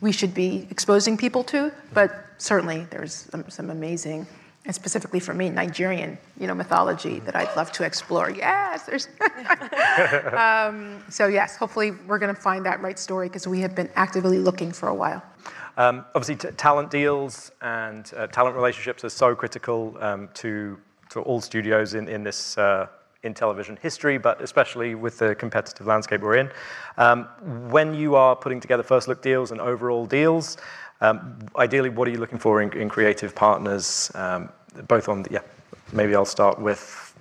we 0.00 0.12
should 0.12 0.34
be 0.34 0.66
exposing 0.70 1.16
people 1.16 1.42
to. 1.44 1.72
But 1.94 2.10
certainly, 2.38 2.86
there's 2.90 3.14
some, 3.30 3.44
some 3.48 3.70
amazing 3.70 4.26
and 4.64 4.74
specifically 4.74 5.18
for 5.18 5.34
me, 5.34 5.50
Nigerian, 5.50 6.16
you 6.38 6.46
know, 6.46 6.54
mythology 6.54 7.18
that 7.20 7.34
I'd 7.34 7.54
love 7.56 7.72
to 7.72 7.84
explore. 7.84 8.30
Yes, 8.30 8.84
there's. 8.84 9.08
um, 10.32 11.02
so 11.08 11.26
yes, 11.26 11.56
hopefully 11.56 11.90
we're 12.06 12.20
going 12.20 12.34
to 12.34 12.40
find 12.40 12.64
that 12.64 12.80
right 12.80 12.98
story 12.98 13.28
because 13.28 13.46
we 13.46 13.60
have 13.60 13.74
been 13.74 13.90
actively 13.96 14.38
looking 14.38 14.70
for 14.70 14.88
a 14.88 14.94
while. 14.94 15.22
Um, 15.76 16.04
obviously, 16.14 16.36
t- 16.36 16.54
talent 16.56 16.90
deals 16.90 17.50
and 17.60 18.10
uh, 18.16 18.28
talent 18.28 18.54
relationships 18.54 19.04
are 19.04 19.08
so 19.08 19.34
critical 19.34 19.96
um, 20.00 20.28
to 20.34 20.78
to 21.10 21.20
all 21.22 21.40
studios 21.40 21.94
in 21.94 22.08
in 22.08 22.22
this. 22.22 22.56
Uh, 22.56 22.86
in 23.22 23.32
television 23.32 23.78
history, 23.80 24.18
but 24.18 24.42
especially 24.42 24.94
with 24.94 25.18
the 25.18 25.34
competitive 25.36 25.86
landscape 25.86 26.20
we're 26.20 26.36
in. 26.38 26.50
Um, 26.96 27.28
when 27.70 27.94
you 27.94 28.16
are 28.16 28.34
putting 28.34 28.58
together 28.58 28.82
first 28.82 29.06
look 29.06 29.22
deals 29.22 29.52
and 29.52 29.60
overall 29.60 30.06
deals, 30.06 30.56
ideally, 31.56 31.90
what 31.90 32.08
are 32.08 32.10
you 32.10 32.18
looking 32.18 32.38
for 32.38 32.62
in, 32.62 32.72
in 32.72 32.88
creative 32.88 33.34
partners? 33.34 34.10
Um, 34.14 34.48
both 34.88 35.08
on, 35.08 35.24
the, 35.24 35.30
yeah, 35.32 35.40
maybe 35.92 36.14
I'll 36.14 36.24
start 36.24 36.58
with 36.60 37.14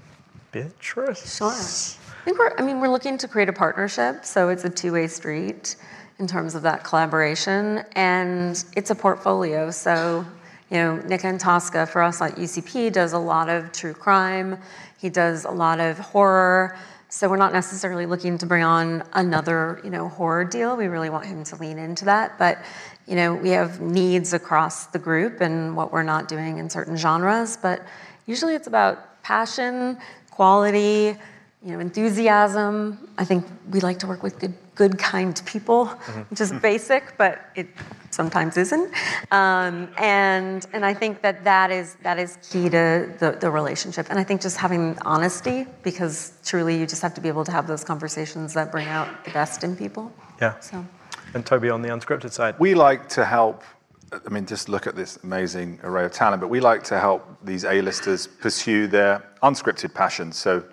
Beatrice. 0.52 1.38
Sure. 1.38 1.52
I 1.52 2.24
think 2.24 2.38
we're, 2.38 2.54
I 2.58 2.62
mean, 2.62 2.80
we're 2.80 2.90
looking 2.90 3.18
to 3.18 3.28
create 3.28 3.50
a 3.50 3.54
partnership, 3.54 4.26
so 4.26 4.50
it's 4.50 4.64
a 4.64 4.70
two-way 4.70 5.08
street 5.08 5.76
in 6.20 6.28
terms 6.28 6.54
of 6.54 6.62
that 6.62 6.84
collaboration, 6.84 7.84
and 7.96 8.64
it's 8.76 8.92
a 8.92 8.96
portfolio. 8.96 9.72
So, 9.72 10.24
you 10.70 10.78
know, 10.78 10.98
Nick 10.98 11.22
Antosca 11.22 11.90
for 11.90 12.04
us 12.04 12.22
at 12.22 12.36
UCP 12.36 12.94
does 12.94 13.14
a 13.14 13.18
lot 13.18 13.50
of 13.50 13.72
true 13.72 13.94
crime. 13.94 14.58
He 15.00 15.10
does 15.10 15.46
a 15.46 15.52
lot 15.52 15.80
of 15.80 15.98
horror. 15.98 16.78
So 17.10 17.28
we're 17.28 17.38
not 17.38 17.52
necessarily 17.52 18.06
looking 18.06 18.38
to 18.38 18.46
bring 18.46 18.64
on 18.64 19.04
another, 19.14 19.82
you 19.84 19.90
know, 19.90 20.08
horror 20.08 20.46
deal. 20.46 20.78
We 20.78 20.86
really 20.86 21.10
want 21.10 21.26
him 21.26 21.44
to 21.44 21.56
lean 21.58 21.78
into 21.78 22.06
that. 22.06 22.38
But 22.38 22.64
you 23.08 23.16
know, 23.16 23.34
we 23.34 23.50
have 23.50 23.82
needs 23.82 24.34
across 24.34 24.88
the 24.88 25.00
group 25.00 25.42
and 25.42 25.76
what 25.76 25.92
we're 25.92 26.04
not 26.04 26.28
doing 26.28 26.58
in 26.58 26.70
certain 26.70 26.96
genres, 26.96 27.58
but 27.58 27.86
usually 28.26 28.56
it's 28.56 28.68
about 28.68 29.22
passion, 29.24 29.98
quality, 30.30 31.18
you 31.64 31.72
know, 31.74 31.80
enthusiasm. 31.80 33.10
I 33.18 33.26
think 33.26 33.46
we 33.70 33.80
like 33.82 34.00
to 34.00 34.08
work 34.08 34.24
with 34.24 34.40
good, 34.40 34.54
good 34.76 34.98
kind 34.98 35.40
people, 35.46 35.86
mm-hmm. 35.86 36.22
which 36.22 36.42
is 36.42 36.52
basic, 36.54 37.16
but 37.18 37.40
it 37.56 37.68
sometimes 38.10 38.58
isn't. 38.58 38.94
Um, 39.32 39.90
and 39.98 40.66
and 40.74 40.86
I 40.86 40.94
think 40.94 41.22
that 41.22 41.44
that 41.44 41.72
is 41.72 41.96
that 42.04 42.18
is 42.20 42.38
key 42.50 42.70
to 42.70 43.14
the, 43.20 43.38
the 43.40 43.50
relationship. 43.50 44.08
And 44.10 44.20
I 44.20 44.24
think 44.24 44.42
just 44.42 44.58
having 44.58 44.98
honesty, 45.00 45.66
because 45.84 46.34
truly 46.44 46.78
you 46.80 46.86
just 46.86 47.02
have 47.02 47.14
to 47.14 47.22
be 47.22 47.28
able 47.28 47.46
to 47.46 47.52
have 47.52 47.68
those 47.68 47.84
conversations 47.84 48.54
that 48.54 48.72
bring 48.72 48.88
out 48.88 49.24
the 49.26 49.32
best 49.32 49.64
in 49.64 49.76
people. 49.76 50.12
Yeah. 50.42 50.60
So. 50.60 50.86
And 51.34 51.46
Toby, 51.46 51.70
on 51.70 51.82
the 51.82 51.90
unscripted 51.90 52.32
side? 52.32 52.56
We 52.60 52.74
like 52.74 53.08
to 53.10 53.24
help, 53.24 53.64
I 54.12 54.30
mean, 54.30 54.46
just 54.46 54.68
look 54.68 54.86
at 54.86 54.96
this 54.96 55.18
amazing 55.24 55.80
array 55.84 56.04
of 56.06 56.12
talent, 56.12 56.42
but 56.42 56.50
we 56.50 56.60
like 56.60 56.84
to 56.86 57.00
help 57.00 57.26
these 57.44 57.64
A-listers 57.64 58.28
pursue 58.28 58.88
their 58.88 59.24
unscripted 59.42 59.94
passions. 59.94 60.38
So 60.38 60.64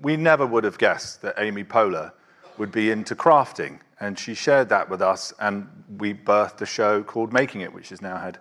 we 0.00 0.16
never 0.16 0.46
would 0.46 0.64
have 0.64 0.76
guessed 0.76 1.22
that 1.22 1.34
Amy 1.38 1.64
Poehler 1.64 2.12
would 2.58 2.72
be 2.72 2.90
into 2.90 3.14
crafting. 3.14 3.80
And 4.00 4.18
she 4.18 4.34
shared 4.34 4.68
that 4.68 4.90
with 4.90 5.00
us, 5.00 5.32
and 5.40 5.66
we 5.96 6.12
birthed 6.12 6.60
a 6.60 6.66
show 6.66 7.02
called 7.02 7.32
Making 7.32 7.62
It, 7.62 7.72
which 7.72 7.88
has 7.88 8.02
now 8.02 8.18
had 8.18 8.38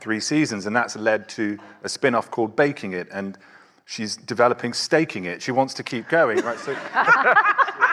three 0.00 0.20
seasons. 0.20 0.66
And 0.66 0.76
that's 0.76 0.96
led 0.96 1.26
to 1.30 1.58
a 1.82 1.88
spin 1.88 2.14
off 2.14 2.30
called 2.30 2.54
Baking 2.54 2.92
It. 2.92 3.08
And 3.10 3.38
she's 3.86 4.16
developing 4.16 4.74
staking 4.74 5.24
it. 5.24 5.40
She 5.40 5.50
wants 5.50 5.72
to 5.74 5.82
keep 5.82 6.08
going, 6.08 6.40
right? 6.40 6.58
So 6.58 6.72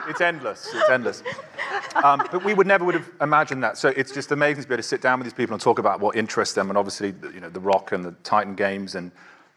it's 0.08 0.22
endless. 0.22 0.70
It's 0.74 0.89
endless. 0.89 1.24
Um, 2.04 2.22
but 2.32 2.44
we 2.44 2.54
would 2.54 2.68
never 2.68 2.84
would 2.86 2.96
have 2.96 3.10
imagined 3.22 3.63
that. 3.63 3.78
So 3.78 3.89
it's 3.89 4.12
just 4.12 4.32
amazing 4.32 4.63
to 4.63 4.70
be 4.70 4.74
able 4.74 4.84
to 4.84 4.88
sit 4.88 5.02
down 5.02 5.20
with 5.20 5.26
these 5.26 5.34
people 5.34 5.54
and 5.54 5.62
talk 5.62 5.80
about 5.80 6.00
what 6.00 6.15
interests 6.15 6.56
them, 6.56 6.70
and 6.70 6.78
obviously, 6.78 7.13
you 7.34 7.39
know, 7.39 7.50
the 7.50 7.60
Rock 7.60 7.91
and 7.91 8.04
the 8.04 8.12
Titan 8.24 8.56
games, 8.56 8.96
and 8.96 9.12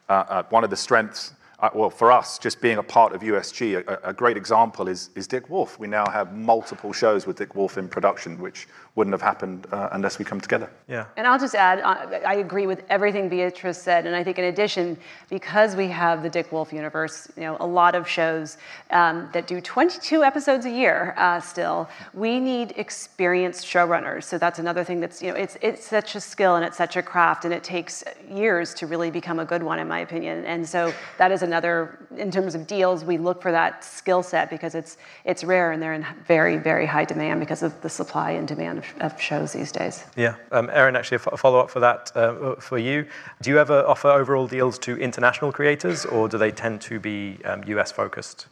uh, 0.08 0.24
uh, 0.28 0.42
one 0.50 0.64
of 0.64 0.70
the 0.70 0.76
strengths 0.76 1.32
uh, 1.60 1.70
well, 1.74 1.90
for 1.90 2.12
us, 2.12 2.38
just 2.38 2.60
being 2.60 2.78
a 2.78 2.82
part 2.82 3.12
of 3.12 3.20
USG, 3.20 3.84
a, 3.88 4.10
a, 4.10 4.12
great 4.12 4.36
example 4.36 4.86
is, 4.86 5.10
is 5.16 5.26
Dick 5.26 5.50
Wolf. 5.50 5.76
We 5.80 5.88
now 5.88 6.08
have 6.08 6.32
multiple 6.32 6.92
shows 6.92 7.26
with 7.26 7.36
Dick 7.36 7.56
Wolf 7.56 7.78
in 7.78 7.88
production, 7.88 8.38
which 8.38 8.68
wouldn't 8.94 9.12
have 9.12 9.22
happened 9.22 9.66
uh, 9.72 9.88
unless 9.92 10.20
we 10.20 10.24
come 10.24 10.40
together. 10.40 10.70
Yeah. 10.86 11.06
And 11.16 11.26
I'll 11.26 11.38
just 11.38 11.56
add, 11.56 11.80
uh, 11.80 12.20
I 12.24 12.36
agree 12.36 12.68
with 12.68 12.84
everything 12.88 13.28
Beatrice 13.28 13.80
said, 13.80 14.06
and 14.06 14.14
I 14.14 14.22
think 14.22 14.38
in 14.38 14.44
addition, 14.44 14.96
because 15.30 15.74
we 15.74 15.88
have 15.88 16.22
the 16.22 16.30
Dick 16.30 16.52
Wolf 16.52 16.72
universe, 16.72 17.28
you 17.36 17.42
know, 17.42 17.56
a 17.58 17.66
lot 17.66 17.96
of 17.96 18.08
shows 18.08 18.56
um, 18.92 19.28
that 19.32 19.48
do 19.48 19.60
22 19.60 20.22
episodes 20.22 20.64
a 20.64 20.70
year 20.70 21.14
uh, 21.16 21.40
still, 21.40 21.88
we 22.14 22.38
need 22.38 22.74
experienced 22.76 23.66
showrunners. 23.66 24.24
So 24.24 24.38
that's 24.38 24.60
another 24.60 24.84
thing 24.84 25.00
that's, 25.00 25.20
you 25.20 25.32
know, 25.32 25.36
it's 25.36 25.56
it's 25.60 25.84
such 25.84 26.14
a 26.14 26.20
skill 26.20 26.54
and 26.54 26.64
it's 26.64 26.76
such 26.76 26.96
a 26.96 27.02
craft, 27.02 27.44
and 27.44 27.52
it 27.52 27.64
takes 27.64 28.04
years 28.30 28.74
to 28.74 28.86
really 28.86 29.10
become 29.10 29.40
a 29.40 29.44
good 29.44 29.62
one, 29.62 29.80
in 29.80 29.88
my 29.88 30.00
opinion. 30.00 30.44
And 30.44 30.68
so 30.68 30.92
that 31.18 31.32
is 31.32 31.42
another, 31.48 32.06
in 32.16 32.30
terms 32.30 32.54
of 32.54 32.66
deals, 32.66 32.98
we 33.04 33.16
look 33.28 33.38
for 33.42 33.52
that 33.60 33.84
skill 33.84 34.22
set 34.22 34.50
because 34.50 34.74
it's 34.80 34.92
it's 35.24 35.42
rare 35.54 35.72
and 35.72 35.82
they're 35.82 35.98
in 36.00 36.06
very 36.26 36.56
very 36.70 36.86
high 36.94 37.06
demand 37.12 37.40
because 37.40 37.62
of 37.68 37.72
the 37.84 37.88
supply 38.00 38.30
and 38.38 38.46
demand 38.54 38.78
of 38.78 38.86
of 39.06 39.20
shows 39.28 39.52
these 39.58 39.72
days. 39.80 40.04
Yeah, 40.16 40.34
um, 40.52 40.66
Erin, 40.70 40.96
actually, 40.96 41.20
a 41.36 41.36
follow 41.44 41.58
up 41.58 41.70
for 41.70 41.80
that 41.80 42.02
uh, 42.14 42.54
for 42.68 42.78
you. 42.78 43.06
Do 43.42 43.50
you 43.50 43.58
ever 43.58 43.78
offer 43.92 44.08
overall 44.20 44.46
deals 44.46 44.78
to 44.86 44.90
international 45.08 45.50
creators, 45.52 46.06
or 46.06 46.28
do 46.28 46.36
they 46.38 46.52
tend 46.52 46.80
to 46.82 47.00
be 47.00 47.38
um, 47.44 47.64
US 47.66 47.90
focused? 47.92 48.46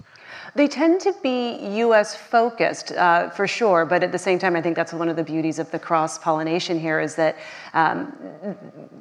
They 0.55 0.69
tend 0.69 1.01
to 1.03 1.13
be 1.23 1.39
US 1.85 2.17
focused 2.17 2.93
uh, 2.93 3.31
for 3.31 3.47
sure, 3.47 3.85
but 3.85 4.03
at 4.03 4.13
the 4.13 4.19
same 4.19 4.39
time, 4.39 4.57
I 4.57 4.63
think 4.63 4.77
that's 4.77 4.93
one 4.93 5.09
of 5.09 5.17
the 5.17 5.25
beauties 5.25 5.59
of 5.59 5.71
the 5.71 5.79
cross 5.79 6.19
pollination 6.19 6.79
here 6.79 7.01
is 7.01 7.15
that 7.17 7.37
um, 7.75 7.97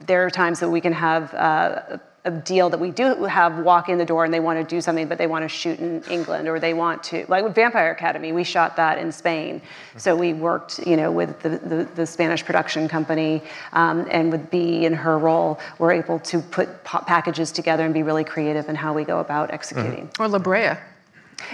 there 0.05 0.25
are 0.25 0.29
times 0.29 0.59
that 0.59 0.69
we 0.69 0.81
can 0.81 0.93
have. 0.93 1.33
Uh, 1.33 1.97
a 2.25 2.31
deal 2.31 2.71
that 2.71 2.79
we 2.79 2.89
do 2.89 3.23
have 3.25 3.59
walk 3.59 3.87
in 3.87 3.99
the 3.99 4.05
door 4.05 4.25
and 4.25 4.33
they 4.33 4.39
want 4.39 4.57
to 4.57 4.75
do 4.75 4.81
something, 4.81 5.07
but 5.07 5.19
they 5.19 5.27
want 5.27 5.43
to 5.43 5.47
shoot 5.47 5.79
in 5.79 6.03
England 6.09 6.47
or 6.47 6.59
they 6.59 6.73
want 6.73 7.03
to, 7.03 7.23
like 7.27 7.43
with 7.43 7.53
Vampire 7.53 7.91
Academy, 7.91 8.31
we 8.31 8.43
shot 8.43 8.75
that 8.75 8.97
in 8.97 9.11
Spain. 9.11 9.61
So 9.95 10.15
we 10.15 10.33
worked, 10.33 10.79
you 10.79 10.97
know, 10.97 11.11
with 11.11 11.39
the, 11.41 11.49
the, 11.49 11.87
the 11.93 12.05
Spanish 12.05 12.43
production 12.43 12.87
company 12.87 13.43
um, 13.73 14.07
and 14.09 14.31
with 14.31 14.49
B 14.49 14.85
in 14.85 14.93
her 14.93 15.19
role, 15.19 15.59
we're 15.77 15.91
able 15.91 16.17
to 16.19 16.39
put 16.39 16.83
packages 16.83 17.51
together 17.51 17.85
and 17.85 17.93
be 17.93 18.01
really 18.01 18.23
creative 18.23 18.69
in 18.69 18.75
how 18.75 18.91
we 18.91 19.03
go 19.03 19.19
about 19.19 19.51
executing. 19.51 20.07
Mm-hmm. 20.07 20.23
Or 20.23 20.27
La 20.27 20.39
Brea. 20.39 20.71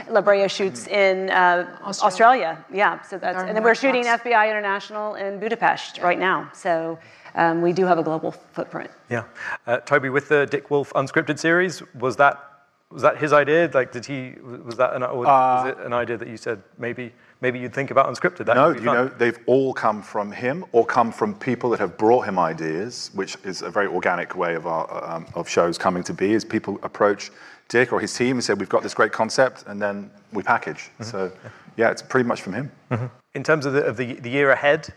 La 0.09 0.21
Brea 0.21 0.47
shoots 0.47 0.87
in 0.87 1.29
uh, 1.31 1.67
Australia. 1.83 2.05
Australia. 2.05 2.65
yeah. 2.71 3.01
So 3.01 3.17
that's, 3.17 3.37
and 3.37 3.57
then 3.57 3.63
we're 3.63 3.75
shooting 3.75 4.05
FBI 4.05 4.49
International 4.49 5.15
in 5.15 5.39
Budapest 5.39 5.97
right 5.97 6.19
now. 6.19 6.49
So 6.53 6.97
um, 7.35 7.61
we 7.61 7.73
do 7.73 7.85
have 7.85 7.97
a 7.97 8.03
global 8.03 8.31
footprint. 8.31 8.91
Yeah. 9.09 9.23
Uh, 9.67 9.77
Toby, 9.77 10.09
with 10.09 10.29
the 10.29 10.45
Dick 10.45 10.69
Wolf 10.69 10.91
unscripted 10.93 11.39
series, 11.39 11.81
was 11.93 12.15
that 12.17 12.51
was 12.91 13.01
that 13.03 13.17
his 13.17 13.33
idea? 13.33 13.69
Like, 13.73 13.91
did 13.91 14.05
he 14.05 14.33
was 14.41 14.75
that 14.77 14.93
an, 14.93 15.03
or 15.03 15.19
was 15.19 15.65
uh, 15.65 15.69
it 15.69 15.85
an 15.85 15.93
idea 15.93 16.17
that 16.17 16.27
you 16.27 16.37
said 16.37 16.61
maybe 16.77 17.13
maybe 17.39 17.59
you'd 17.59 17.73
think 17.73 17.91
about 17.91 18.07
unscripted? 18.07 18.45
That 18.45 18.55
no, 18.55 18.71
you 18.71 18.81
know, 18.81 19.07
they've 19.07 19.39
all 19.45 19.73
come 19.73 20.01
from 20.01 20.31
him 20.31 20.65
or 20.71 20.85
come 20.85 21.11
from 21.11 21.33
people 21.35 21.69
that 21.71 21.79
have 21.79 21.97
brought 21.97 22.27
him 22.27 22.37
ideas, 22.37 23.11
which 23.13 23.37
is 23.43 23.61
a 23.61 23.69
very 23.69 23.87
organic 23.87 24.35
way 24.35 24.55
of 24.55 24.67
our 24.67 25.09
um, 25.09 25.25
of 25.35 25.47
shows 25.47 25.77
coming 25.77 26.03
to 26.03 26.13
be. 26.13 26.33
Is 26.33 26.43
people 26.43 26.79
approach 26.83 27.31
Dick 27.69 27.93
or 27.93 27.99
his 27.99 28.13
team 28.13 28.37
and 28.37 28.43
say, 28.43 28.53
"We've 28.53 28.69
got 28.69 28.83
this 28.83 28.93
great 28.93 29.11
concept," 29.11 29.63
and 29.67 29.81
then 29.81 30.11
we 30.33 30.43
package. 30.43 30.89
Mm-hmm. 30.99 31.03
So, 31.03 31.31
yeah. 31.43 31.49
yeah. 31.77 31.91
it's 31.91 32.01
pretty 32.01 32.27
much 32.27 32.41
from 32.41 32.53
him. 32.53 32.71
Mm-hmm. 32.91 33.05
In 33.33 33.43
terms 33.43 33.65
of 33.65 33.73
the, 33.73 33.85
of 33.85 33.97
the 33.97 34.13
the 34.15 34.29
year 34.29 34.51
ahead, 34.51 34.93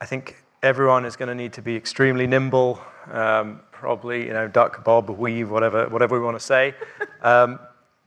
I 0.00 0.06
think 0.06 0.42
everyone 0.64 1.04
is 1.04 1.14
going 1.14 1.28
to 1.28 1.34
need 1.34 1.52
to 1.52 1.62
be 1.62 1.76
extremely 1.76 2.26
nimble, 2.26 2.80
um, 3.12 3.60
probably, 3.70 4.26
you 4.26 4.32
know, 4.32 4.48
duck, 4.48 4.82
bob, 4.82 5.10
weave, 5.10 5.50
whatever, 5.50 5.86
whatever 5.90 6.18
we 6.18 6.24
want 6.24 6.38
to 6.38 6.44
say. 6.44 6.74
Um, 7.22 7.58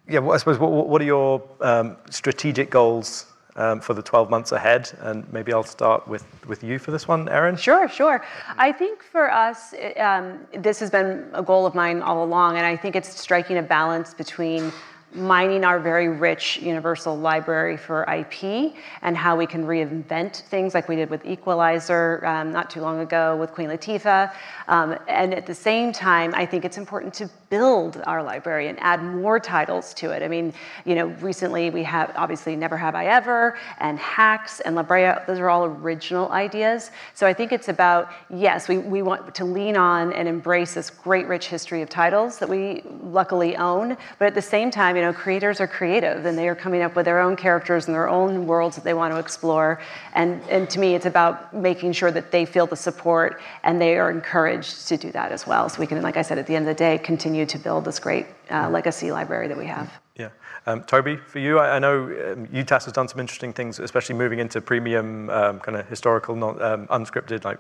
yeah, 0.07 0.19
well, 0.19 0.35
I 0.35 0.37
suppose, 0.37 0.59
what, 0.59 0.87
what, 0.87 1.01
are 1.01 1.05
your 1.05 1.41
um, 1.59 1.97
strategic 2.11 2.69
goals 2.69 3.25
um, 3.55 3.81
for 3.81 3.95
the 3.95 4.01
12 4.03 4.29
months 4.29 4.51
ahead. 4.51 4.91
And 4.99 5.25
maybe 5.33 5.51
I'll 5.51 5.63
start 5.63 6.07
with, 6.07 6.23
with 6.45 6.63
you 6.63 6.77
for 6.77 6.91
this 6.91 7.07
one, 7.07 7.27
Erin. 7.27 7.57
Sure, 7.57 7.89
sure. 7.89 8.23
I 8.59 8.71
think 8.71 9.01
for 9.01 9.33
us, 9.33 9.73
um, 9.97 10.45
this 10.53 10.79
has 10.81 10.91
been 10.91 11.27
a 11.33 11.41
goal 11.41 11.65
of 11.65 11.73
mine 11.73 12.03
all 12.03 12.23
along, 12.23 12.57
and 12.57 12.65
I 12.67 12.77
think 12.77 12.95
it's 12.95 13.19
striking 13.19 13.57
a 13.57 13.63
balance 13.63 14.13
between 14.13 14.71
mining 15.13 15.63
our 15.63 15.79
very 15.79 16.09
rich 16.09 16.57
universal 16.57 17.17
library 17.17 17.77
for 17.77 18.03
IP 18.03 18.73
and 19.01 19.15
how 19.15 19.35
we 19.35 19.45
can 19.45 19.65
reinvent 19.65 20.41
things 20.43 20.73
like 20.73 20.87
we 20.87 20.95
did 20.95 21.09
with 21.09 21.25
Equalizer 21.25 22.25
um, 22.25 22.51
not 22.51 22.69
too 22.69 22.81
long 22.81 22.99
ago 22.99 23.35
with 23.37 23.51
Queen 23.51 23.69
Latifah. 23.69 24.33
Um, 24.67 24.97
and 25.07 25.33
at 25.33 25.45
the 25.45 25.55
same 25.55 25.91
time, 25.91 26.33
I 26.35 26.45
think 26.45 26.65
it's 26.65 26.77
important 26.77 27.13
to 27.15 27.29
build 27.49 28.01
our 28.05 28.21
library 28.21 28.67
and 28.67 28.77
add 28.81 29.03
more 29.03 29.39
titles 29.39 29.93
to 29.93 30.11
it. 30.11 30.21
I 30.21 30.27
mean, 30.27 30.53
you 30.85 30.95
know, 30.95 31.07
recently 31.21 31.69
we 31.69 31.83
have 31.83 32.11
obviously 32.15 32.55
Never 32.55 32.75
Have 32.75 32.95
I 32.95 33.05
Ever 33.05 33.57
and 33.79 33.97
Hacks 33.99 34.59
and 34.61 34.75
La 34.75 34.83
Brea, 34.83 35.13
those 35.27 35.39
are 35.39 35.49
all 35.49 35.65
original 35.65 36.31
ideas. 36.31 36.91
So 37.13 37.25
I 37.25 37.33
think 37.33 37.51
it's 37.51 37.69
about, 37.69 38.11
yes, 38.29 38.67
we, 38.67 38.79
we 38.79 39.01
want 39.01 39.33
to 39.35 39.45
lean 39.45 39.77
on 39.77 40.11
and 40.13 40.27
embrace 40.27 40.73
this 40.73 40.89
great 40.89 41.27
rich 41.27 41.47
history 41.47 41.81
of 41.81 41.89
titles 41.89 42.37
that 42.39 42.49
we 42.49 42.83
luckily 43.01 43.55
own, 43.55 43.97
but 44.19 44.25
at 44.25 44.35
the 44.35 44.41
same 44.41 44.69
time, 44.69 44.95
you 44.95 45.01
know, 45.01 45.13
creators 45.13 45.61
are 45.61 45.67
creative 45.67 46.25
and 46.25 46.37
they 46.37 46.49
are 46.49 46.55
coming 46.55 46.81
up 46.81 46.95
with 46.95 47.05
their 47.05 47.19
own 47.19 47.35
characters 47.35 47.87
and 47.87 47.95
their 47.95 48.09
own 48.09 48.45
worlds 48.45 48.75
that 48.75 48.83
they 48.83 48.93
want 48.93 49.13
to 49.13 49.19
explore. 49.19 49.79
And, 50.13 50.41
and 50.49 50.69
to 50.69 50.79
me, 50.79 50.95
it's 50.95 51.05
about 51.05 51.53
making 51.53 51.93
sure 51.93 52.11
that 52.11 52.31
they 52.31 52.45
feel 52.45 52.67
the 52.67 52.75
support 52.75 53.41
and 53.63 53.79
they 53.79 53.97
are 53.97 54.11
encouraged 54.11 54.87
to 54.89 54.97
do 54.97 55.11
that 55.11 55.31
as 55.31 55.47
well. 55.47 55.69
So 55.69 55.79
we 55.79 55.87
can, 55.87 56.01
like 56.01 56.17
I 56.17 56.21
said, 56.21 56.37
at 56.37 56.47
the 56.47 56.55
end 56.55 56.67
of 56.67 56.75
the 56.75 56.79
day, 56.79 56.97
continue 56.97 57.36
to 57.45 57.59
build 57.59 57.85
this 57.85 57.99
great 57.99 58.25
uh, 58.49 58.69
legacy 58.69 59.11
library 59.11 59.47
that 59.47 59.57
we 59.57 59.65
have. 59.67 59.91
Yeah. 60.15 60.29
Um, 60.65 60.83
Toby, 60.83 61.15
for 61.17 61.39
you, 61.39 61.59
I, 61.59 61.75
I 61.75 61.79
know 61.79 62.03
um, 62.03 62.47
UTAS 62.47 62.85
has 62.85 62.91
done 62.93 63.07
some 63.07 63.19
interesting 63.19 63.53
things, 63.53 63.79
especially 63.79 64.15
moving 64.15 64.39
into 64.39 64.59
premium, 64.61 65.29
um, 65.29 65.59
kind 65.59 65.77
of 65.77 65.87
historical, 65.87 66.35
not 66.35 66.61
um, 66.61 66.87
unscripted, 66.87 67.45
like 67.45 67.59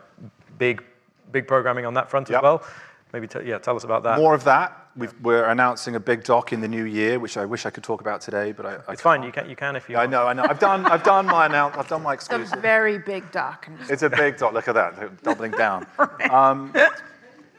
big, 0.57 0.83
big 1.31 1.47
programming 1.47 1.85
on 1.85 1.93
that 1.93 2.09
front 2.09 2.29
Yep. 2.29 2.37
as 2.39 2.43
well. 2.43 2.63
Maybe, 3.13 3.27
t- 3.27 3.39
yeah, 3.45 3.57
tell 3.57 3.75
us 3.77 3.85
about 3.85 4.03
that. 4.03 4.17
More 4.17 4.33
of 4.33 4.43
that. 4.43 4.87
We've, 4.97 5.13
we're 5.21 5.45
announcing 5.45 5.95
a 5.95 5.99
big 5.99 6.23
doc 6.23 6.51
in 6.51 6.59
the 6.59 6.67
new 6.67 6.83
year, 6.83 7.19
which 7.19 7.37
I 7.37 7.45
wish 7.45 7.65
I 7.65 7.69
could 7.69 7.83
talk 7.83 8.01
about 8.01 8.19
today, 8.19 8.51
but 8.51 8.65
I, 8.65 8.73
I 8.87 8.93
It's 8.93 9.01
fine. 9.01 9.21
can't. 9.21 9.25
You 9.27 9.31
can, 9.31 9.49
you 9.49 9.55
can 9.55 9.75
if 9.77 9.87
you. 9.87 9.95
I 9.95 9.99
want. 9.99 10.11
know, 10.11 10.27
I 10.27 10.33
know. 10.33 10.43
I've 10.49 10.59
done, 10.59 10.85
I've 10.87 11.03
done 11.03 11.25
my 11.27 11.45
announce, 11.45 11.77
I've 11.77 11.87
done 11.87 12.03
my 12.03 12.15
It's 12.15 12.27
a 12.29 12.39
very 12.59 12.97
big 12.97 13.31
doc. 13.31 13.69
It's 13.87 14.01
a 14.01 14.09
big 14.09 14.37
doc. 14.37 14.53
Look 14.53 14.67
at 14.67 14.73
that, 14.75 15.23
doubling 15.23 15.51
down. 15.51 15.85
Um, 16.31 16.73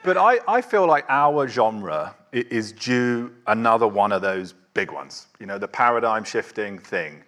but 0.08 0.16
I, 0.16 0.38
I 0.48 0.62
feel 0.62 0.86
like 0.86 1.04
our 1.10 1.46
genre 1.46 2.14
is 2.32 2.72
due 2.72 3.30
another 3.46 3.86
one 3.86 4.10
of 4.10 4.22
those 4.22 4.54
big 4.72 4.90
ones. 4.90 5.26
You 5.38 5.44
know, 5.44 5.58
the 5.58 5.68
paradigm 5.68 6.24
shifting 6.24 6.78
thing, 6.78 7.22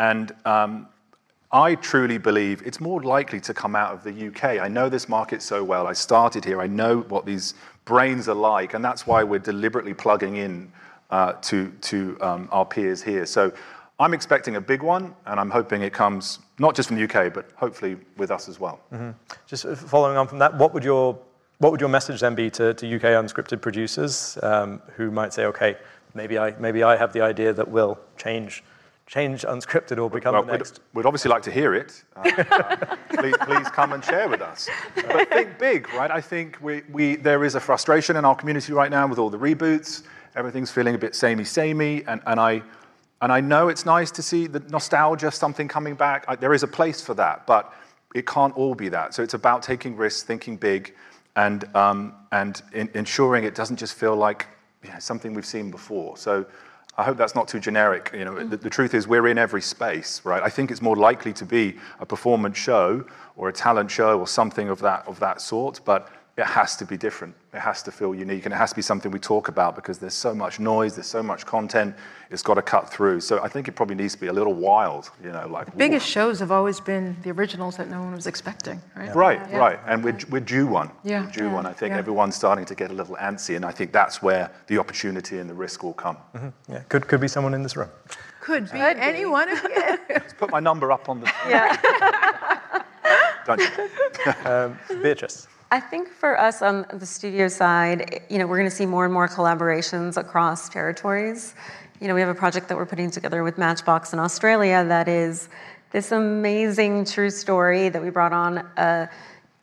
and 0.00 0.34
um, 0.44 0.88
I 1.52 1.76
truly 1.76 2.18
believe 2.18 2.62
it's 2.66 2.80
more 2.80 3.00
likely 3.00 3.38
to 3.42 3.54
come 3.54 3.76
out 3.76 3.94
of 3.94 4.02
the 4.02 4.26
UK. 4.26 4.60
I 4.60 4.66
know 4.66 4.88
this 4.88 5.08
market 5.08 5.40
so 5.40 5.62
well. 5.62 5.86
I 5.86 5.92
started 5.92 6.44
here. 6.44 6.60
I 6.60 6.66
know 6.66 7.02
what 7.02 7.26
these 7.26 7.54
brains 7.84 8.28
are 8.28 8.34
like, 8.34 8.74
and 8.74 8.84
that's 8.84 9.06
why 9.06 9.22
we're 9.22 9.38
deliberately 9.38 9.94
plugging 9.94 10.34
in 10.34 10.72
uh, 11.10 11.34
to 11.42 11.70
to 11.82 12.18
um, 12.20 12.48
our 12.50 12.64
peers 12.64 13.04
here. 13.04 13.24
So. 13.24 13.52
I'm 13.98 14.12
expecting 14.12 14.56
a 14.56 14.60
big 14.60 14.82
one, 14.82 15.14
and 15.24 15.40
I'm 15.40 15.48
hoping 15.48 15.80
it 15.80 15.94
comes 15.94 16.40
not 16.58 16.76
just 16.76 16.88
from 16.88 16.98
the 16.98 17.04
UK, 17.04 17.32
but 17.32 17.50
hopefully 17.56 17.96
with 18.18 18.30
us 18.30 18.46
as 18.46 18.60
well. 18.60 18.78
Just 19.46 19.64
uh, 19.64 19.74
following 19.74 20.18
on 20.18 20.28
from 20.28 20.38
that, 20.40 20.54
what 20.58 20.74
would 20.74 20.84
your 20.84 21.18
what 21.58 21.72
would 21.72 21.80
your 21.80 21.88
message 21.88 22.20
then 22.20 22.34
be 22.34 22.50
to, 22.50 22.74
to 22.74 22.96
UK 22.96 23.02
unscripted 23.02 23.60
producers 23.60 24.38
um, 24.42 24.80
who 24.96 25.10
might 25.10 25.32
say, 25.32 25.46
okay, 25.46 25.76
maybe 26.14 26.38
I 26.38 26.50
maybe 26.58 26.82
I 26.82 26.96
have 26.96 27.12
the 27.12 27.22
idea 27.22 27.52
that 27.52 27.68
will 27.68 27.98
change 28.16 28.62
change 29.06 29.42
unscripted 29.42 30.02
or 30.02 30.10
become 30.10 30.34
Well, 30.34 30.42
the 30.42 30.52
we'd, 30.52 30.58
next. 30.58 30.80
we'd 30.92 31.06
obviously 31.06 31.30
like 31.30 31.42
to 31.42 31.50
hear 31.50 31.74
it. 31.74 32.02
Uh, 32.16 32.96
please, 33.10 33.36
please 33.42 33.68
come 33.68 33.92
and 33.92 34.04
share 34.04 34.28
with 34.28 34.42
us. 34.42 34.68
But 34.96 35.30
think 35.30 35.58
big, 35.58 35.88
right? 35.94 36.10
I 36.10 36.20
think 36.20 36.58
we, 36.60 36.82
we, 36.90 37.14
there 37.14 37.44
is 37.44 37.54
a 37.54 37.60
frustration 37.60 38.16
in 38.16 38.24
our 38.24 38.34
community 38.34 38.72
right 38.72 38.90
now 38.90 39.06
with 39.06 39.20
all 39.20 39.30
the 39.30 39.38
reboots. 39.38 40.02
Everything's 40.34 40.72
feeling 40.72 40.96
a 40.96 40.98
bit 40.98 41.14
samey, 41.14 41.44
samey, 41.44 42.02
and, 42.08 42.20
and 42.26 42.40
I. 42.40 42.62
And 43.22 43.32
I 43.32 43.40
know 43.40 43.68
it's 43.68 43.86
nice 43.86 44.10
to 44.10 44.22
see 44.22 44.46
the 44.48 44.60
nostalgia, 44.68 45.30
something 45.30 45.68
coming 45.68 45.94
back. 45.94 46.24
I, 46.28 46.34
there 46.34 46.52
is 46.52 46.64
a 46.64 46.68
place 46.68 47.00
for 47.00 47.14
that, 47.14 47.46
but 47.46 47.72
it 48.14 48.26
can't 48.26 48.54
all 48.56 48.74
be 48.74 48.88
that. 48.90 49.14
So 49.14 49.22
it's 49.22 49.34
about 49.34 49.62
taking 49.62 49.96
risks, 49.96 50.22
thinking 50.24 50.56
big, 50.56 50.94
and, 51.36 51.64
um, 51.76 52.14
and 52.32 52.62
in, 52.72 52.88
ensuring 52.94 53.44
it 53.44 53.54
doesn't 53.54 53.76
just 53.76 53.94
feel 53.94 54.16
like 54.16 54.46
you 54.82 54.90
know, 54.90 54.98
something 54.98 55.34
we've 55.34 55.46
seen 55.46 55.70
before. 55.70 56.16
So 56.16 56.46
I 56.98 57.04
hope 57.04 57.18
that's 57.18 57.34
not 57.34 57.46
too 57.46 57.60
generic. 57.60 58.10
You 58.14 58.24
know, 58.24 58.42
the, 58.42 58.56
the 58.56 58.70
truth 58.70 58.94
is 58.94 59.06
we're 59.06 59.28
in 59.28 59.36
every 59.36 59.60
space, 59.60 60.22
right? 60.24 60.42
I 60.42 60.48
think 60.48 60.70
it's 60.70 60.80
more 60.80 60.96
likely 60.96 61.32
to 61.34 61.44
be 61.44 61.76
a 62.00 62.06
performance 62.06 62.56
show 62.56 63.04
or 63.36 63.48
a 63.50 63.52
talent 63.52 63.90
show 63.90 64.18
or 64.18 64.26
something 64.26 64.70
of 64.70 64.80
that 64.80 65.06
of 65.06 65.20
that 65.20 65.40
sort, 65.40 65.80
but 65.84 66.10
it 66.36 66.44
has 66.44 66.76
to 66.76 66.84
be 66.84 66.98
different. 66.98 67.34
It 67.54 67.60
has 67.60 67.82
to 67.84 67.90
feel 67.90 68.14
unique, 68.14 68.44
and 68.44 68.52
it 68.52 68.58
has 68.58 68.68
to 68.70 68.76
be 68.76 68.82
something 68.82 69.10
we 69.10 69.18
talk 69.18 69.48
about 69.48 69.74
because 69.74 69.98
there's 69.98 70.12
so 70.12 70.34
much 70.34 70.60
noise, 70.60 70.94
there's 70.94 71.06
so 71.06 71.22
much 71.22 71.46
content. 71.46 71.94
It's 72.30 72.42
got 72.42 72.54
to 72.54 72.62
cut 72.62 72.90
through. 72.90 73.20
So 73.22 73.42
I 73.42 73.48
think 73.48 73.68
it 73.68 73.72
probably 73.72 73.94
needs 73.94 74.12
to 74.14 74.20
be 74.20 74.26
a 74.26 74.32
little 74.34 74.52
wild. 74.52 75.10
You 75.24 75.32
know, 75.32 75.46
like 75.48 75.74
biggest 75.78 76.06
shows 76.06 76.38
have 76.40 76.50
always 76.52 76.78
been 76.78 77.16
the 77.22 77.30
originals 77.30 77.78
that 77.78 77.88
no 77.88 78.00
one 78.02 78.12
was 78.14 78.26
expecting, 78.26 78.82
right? 78.94 79.14
Right, 79.16 79.40
Yeah. 79.50 79.56
right. 79.56 79.78
And 79.86 80.04
we're, 80.04 80.18
we're 80.28 80.40
due 80.40 80.66
one. 80.66 80.90
Yeah. 81.04 81.24
We're 81.24 81.30
due 81.32 81.48
one. 81.50 81.64
I 81.64 81.72
think 81.72 81.92
Yeah. 81.92 81.98
everyone's 81.98 82.36
starting 82.36 82.66
to 82.66 82.74
get 82.74 82.90
a 82.90 82.94
little 82.94 83.16
antsy, 83.16 83.56
and 83.56 83.64
I 83.64 83.70
think 83.70 83.92
that's 83.92 84.20
where 84.20 84.50
the 84.66 84.76
opportunity 84.76 85.38
and 85.38 85.48
the 85.48 85.54
risk 85.54 85.82
will 85.82 85.94
come. 85.94 86.18
Mm-hmm. 86.34 86.72
Yeah, 86.72 86.80
could 86.90 87.06
could 87.08 87.20
be 87.20 87.28
someone 87.28 87.54
in 87.54 87.62
this 87.62 87.76
room. 87.76 87.88
Could 88.40 88.70
be 88.70 88.78
any 88.80 89.24
one 89.24 89.48
of 89.48 89.62
you. 89.62 89.98
Let's 90.10 90.34
put 90.34 90.50
my 90.50 90.60
number 90.60 90.92
up 90.92 91.08
on 91.08 91.20
the. 91.20 91.32
Yeah. 91.48 92.82
Don't 93.46 93.60
you? 93.60 94.50
Um, 94.50 94.78
Beatrice. 95.02 95.48
I 95.68 95.80
think 95.80 96.08
for 96.08 96.38
us 96.38 96.62
on 96.62 96.86
the 96.92 97.06
studio 97.06 97.48
side, 97.48 98.20
you 98.30 98.38
know, 98.38 98.46
we're 98.46 98.58
going 98.58 98.70
to 98.70 98.74
see 98.74 98.86
more 98.86 99.04
and 99.04 99.12
more 99.12 99.26
collaborations 99.26 100.16
across 100.16 100.68
territories. 100.68 101.56
You 102.00 102.06
know, 102.06 102.14
we 102.14 102.20
have 102.20 102.28
a 102.28 102.34
project 102.36 102.68
that 102.68 102.76
we're 102.76 102.86
putting 102.86 103.10
together 103.10 103.42
with 103.42 103.58
Matchbox 103.58 104.12
in 104.12 104.20
Australia 104.20 104.84
that 104.86 105.08
is 105.08 105.48
this 105.90 106.12
amazing 106.12 107.04
true 107.04 107.30
story 107.30 107.88
that 107.88 108.00
we 108.00 108.10
brought 108.10 108.32
on 108.32 108.58
a 108.76 109.10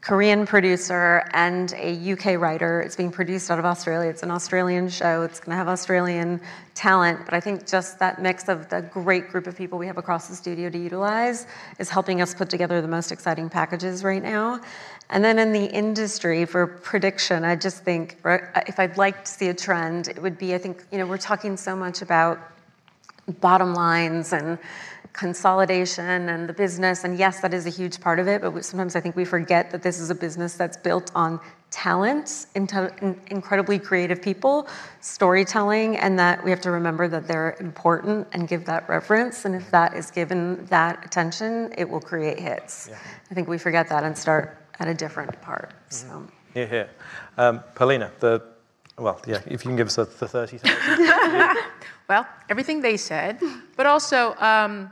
Korean 0.03 0.45
producer 0.45 1.23
and 1.31 1.73
a 1.77 2.11
UK 2.11 2.37
writer. 2.37 2.81
It's 2.81 2.97
being 2.97 3.09
produced 3.09 3.49
out 3.49 3.57
of 3.57 3.63
Australia. 3.63 4.09
It's 4.09 4.21
an 4.21 4.31
Australian 4.31 4.89
show. 4.89 5.21
It's 5.21 5.39
going 5.39 5.51
to 5.51 5.55
have 5.55 5.69
Australian 5.69 6.41
talent, 6.75 7.23
but 7.23 7.33
I 7.33 7.39
think 7.39 7.65
just 7.65 7.99
that 7.99 8.21
mix 8.21 8.49
of 8.49 8.67
the 8.67 8.81
great 8.81 9.29
group 9.29 9.47
of 9.47 9.55
people 9.55 9.79
we 9.79 9.87
have 9.87 9.97
across 9.97 10.27
the 10.27 10.35
studio 10.35 10.69
to 10.69 10.77
utilize 10.77 11.47
is 11.79 11.89
helping 11.89 12.21
us 12.21 12.33
put 12.33 12.49
together 12.49 12.81
the 12.81 12.87
most 12.87 13.13
exciting 13.13 13.49
packages 13.49 14.03
right 14.03 14.21
now. 14.21 14.59
And 15.09 15.23
then 15.23 15.37
in 15.37 15.51
the 15.51 15.65
industry 15.65 16.45
for 16.45 16.65
prediction, 16.65 17.43
I 17.43 17.55
just 17.55 17.83
think 17.83 18.17
if 18.25 18.79
I'd 18.79 18.97
like 18.97 19.25
to 19.25 19.31
see 19.31 19.49
a 19.49 19.53
trend, 19.53 20.07
it 20.07 20.21
would 20.21 20.37
be 20.37 20.55
I 20.55 20.57
think, 20.57 20.83
you 20.91 20.97
know, 20.97 21.05
we're 21.05 21.17
talking 21.17 21.55
so 21.57 21.75
much 21.75 22.01
about 22.01 22.39
bottom 23.39 23.73
lines 23.73 24.33
and 24.33 24.57
consolidation 25.13 26.29
and 26.29 26.49
the 26.49 26.53
business. 26.53 27.03
And 27.03 27.17
yes, 27.17 27.39
that 27.41 27.53
is 27.53 27.67
a 27.67 27.69
huge 27.69 28.01
part 28.01 28.17
of 28.17 28.27
it, 28.27 28.41
but 28.41 28.65
sometimes 28.65 28.95
I 28.95 28.99
think 28.99 29.15
we 29.15 29.25
forget 29.25 29.69
that 29.69 29.83
this 29.83 29.99
is 29.99 30.09
a 30.09 30.15
business 30.15 30.55
that's 30.55 30.75
built 30.75 31.11
on 31.13 31.39
talent, 31.69 32.47
incredibly 32.55 33.77
creative 33.77 34.21
people, 34.21 34.67
storytelling, 35.01 35.97
and 35.97 36.17
that 36.17 36.43
we 36.43 36.49
have 36.49 36.61
to 36.61 36.71
remember 36.71 37.07
that 37.07 37.27
they're 37.27 37.55
important 37.59 38.27
and 38.31 38.47
give 38.47 38.65
that 38.65 38.89
reverence. 38.89 39.45
And 39.45 39.55
if 39.55 39.69
that 39.69 39.93
is 39.93 40.09
given 40.09 40.65
that 40.65 41.05
attention, 41.05 41.73
it 41.77 41.87
will 41.87 42.01
create 42.01 42.39
hits. 42.39 42.89
I 43.29 43.33
think 43.35 43.47
we 43.47 43.59
forget 43.59 43.87
that 43.89 44.03
and 44.03 44.17
start 44.17 44.62
at 44.79 44.87
a 44.87 44.93
different 44.93 45.41
part. 45.41 45.73
So. 45.89 46.27
Here, 46.53 46.67
here. 46.67 46.89
Um, 47.37 47.61
Pearlena, 47.75 48.11
the 48.19 48.41
well, 48.97 49.19
yeah. 49.25 49.41
If 49.47 49.65
you 49.65 49.69
can 49.69 49.75
give 49.75 49.87
us 49.87 49.95
the, 49.95 50.05
the 50.05 50.27
thirty 50.27 50.59
seconds. 50.59 51.59
Well, 52.09 52.27
everything 52.49 52.81
they 52.81 52.97
said, 52.97 53.39
but 53.77 53.85
also, 53.85 54.35
um, 54.35 54.91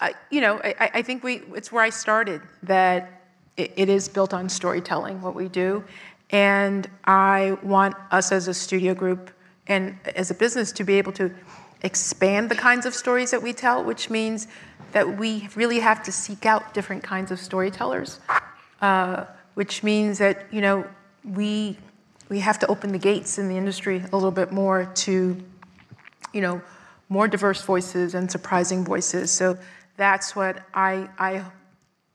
I, 0.00 0.14
you 0.30 0.40
know, 0.40 0.60
I, 0.64 0.90
I 0.94 1.02
think 1.02 1.22
we, 1.22 1.42
it's 1.54 1.70
where 1.70 1.84
I 1.84 1.90
started, 1.90 2.40
that 2.62 3.22
it, 3.56 3.72
it 3.76 3.88
is 3.88 4.08
built 4.08 4.32
on 4.32 4.48
storytelling, 4.48 5.20
what 5.20 5.34
we 5.34 5.48
do. 5.48 5.84
And 6.30 6.88
I 7.04 7.58
want 7.62 7.94
us 8.10 8.32
as 8.32 8.48
a 8.48 8.54
studio 8.54 8.94
group 8.94 9.30
and 9.66 9.98
as 10.16 10.30
a 10.30 10.34
business 10.34 10.72
to 10.72 10.84
be 10.84 10.94
able 10.94 11.12
to 11.12 11.30
expand 11.82 12.50
the 12.50 12.54
kinds 12.54 12.86
of 12.86 12.94
stories 12.94 13.30
that 13.30 13.42
we 13.42 13.52
tell, 13.52 13.84
which 13.84 14.08
means 14.08 14.48
that 14.92 15.18
we 15.18 15.48
really 15.54 15.80
have 15.80 16.02
to 16.04 16.12
seek 16.12 16.46
out 16.46 16.72
different 16.72 17.02
kinds 17.02 17.30
of 17.30 17.38
storytellers, 17.38 18.20
uh, 18.82 19.24
which 19.54 19.82
means 19.82 20.18
that, 20.18 20.46
you 20.52 20.60
know, 20.60 20.84
we, 21.24 21.78
we 22.28 22.40
have 22.40 22.58
to 22.58 22.66
open 22.66 22.92
the 22.92 22.98
gates 22.98 23.38
in 23.38 23.48
the 23.48 23.56
industry 23.56 24.02
a 24.12 24.16
little 24.16 24.30
bit 24.30 24.52
more 24.52 24.90
to 24.94 25.42
you 26.32 26.40
know, 26.40 26.62
more 27.08 27.28
diverse 27.28 27.62
voices 27.62 28.14
and 28.14 28.30
surprising 28.30 28.84
voices. 28.84 29.30
So 29.30 29.58
that's 29.96 30.34
what 30.34 30.62
I, 30.74 31.08
I 31.18 31.44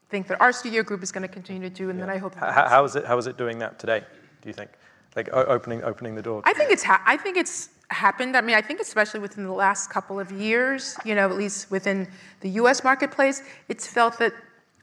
think 0.09 0.27
that 0.27 0.41
our 0.41 0.51
studio 0.51 0.83
group 0.83 1.03
is 1.03 1.11
going 1.11 1.21
to 1.21 1.27
continue 1.27 1.69
to 1.69 1.73
do, 1.73 1.89
and 1.89 1.99
that 2.01 2.09
I 2.09 2.17
hope. 2.17 2.33
How, 2.35 2.67
how 2.67 2.83
is 2.83 2.95
it? 2.95 3.05
How 3.05 3.17
is 3.17 3.27
it 3.27 3.37
doing 3.37 3.59
that 3.59 3.77
today? 3.79 4.03
Do 4.41 4.49
you 4.49 4.53
think? 4.53 4.71
Like 5.15 5.29
o- 5.31 5.45
opening 5.45 5.83
opening 5.83 6.15
the 6.15 6.21
door. 6.21 6.41
I 6.45 6.53
think 6.53 6.71
it's. 6.71 6.83
Ha- 6.83 7.03
I 7.05 7.17
think 7.17 7.37
it's. 7.37 7.69
happened. 7.89 8.35
I 8.35 8.41
mean, 8.41 8.55
I 8.55 8.61
think 8.61 8.81
especially 8.81 9.21
within 9.21 9.43
the 9.45 9.53
last 9.53 9.89
couple 9.89 10.19
of 10.19 10.31
years, 10.31 10.97
you 11.05 11.15
know, 11.15 11.29
at 11.29 11.37
least 11.37 11.71
within 11.71 12.07
the 12.41 12.49
US 12.61 12.83
marketplace, 12.83 13.43
it's 13.69 13.87
felt 13.87 14.17
that 14.19 14.33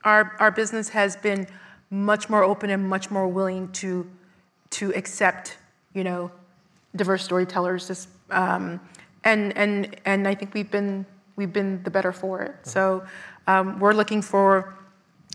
our, 0.05 0.33
our 0.39 0.51
business 0.51 0.89
has 0.89 1.17
been 1.17 1.47
much 1.91 2.29
more 2.29 2.43
open 2.43 2.71
and 2.71 2.89
much 2.89 3.11
more 3.11 3.29
willing 3.29 3.71
to, 3.73 4.11
to 4.71 4.93
accept, 4.95 5.57
you 5.93 6.05
know, 6.05 6.31
diverse 6.97 7.25
storytellers. 7.25 7.87
Just, 7.87 8.09
um, 8.31 8.81
and, 9.25 9.57
and, 9.57 9.97
and 10.05 10.27
I 10.27 10.35
think 10.35 10.55
we've 10.55 10.71
been, 10.71 11.07
we've 11.37 11.53
been 11.53 11.83
the 11.83 11.91
better 11.91 12.13
for 12.13 12.43
it. 12.43 12.55
So 12.63 13.05
um, 13.47 13.79
we're 13.79 13.93
looking 13.95 14.23
for, 14.23 14.77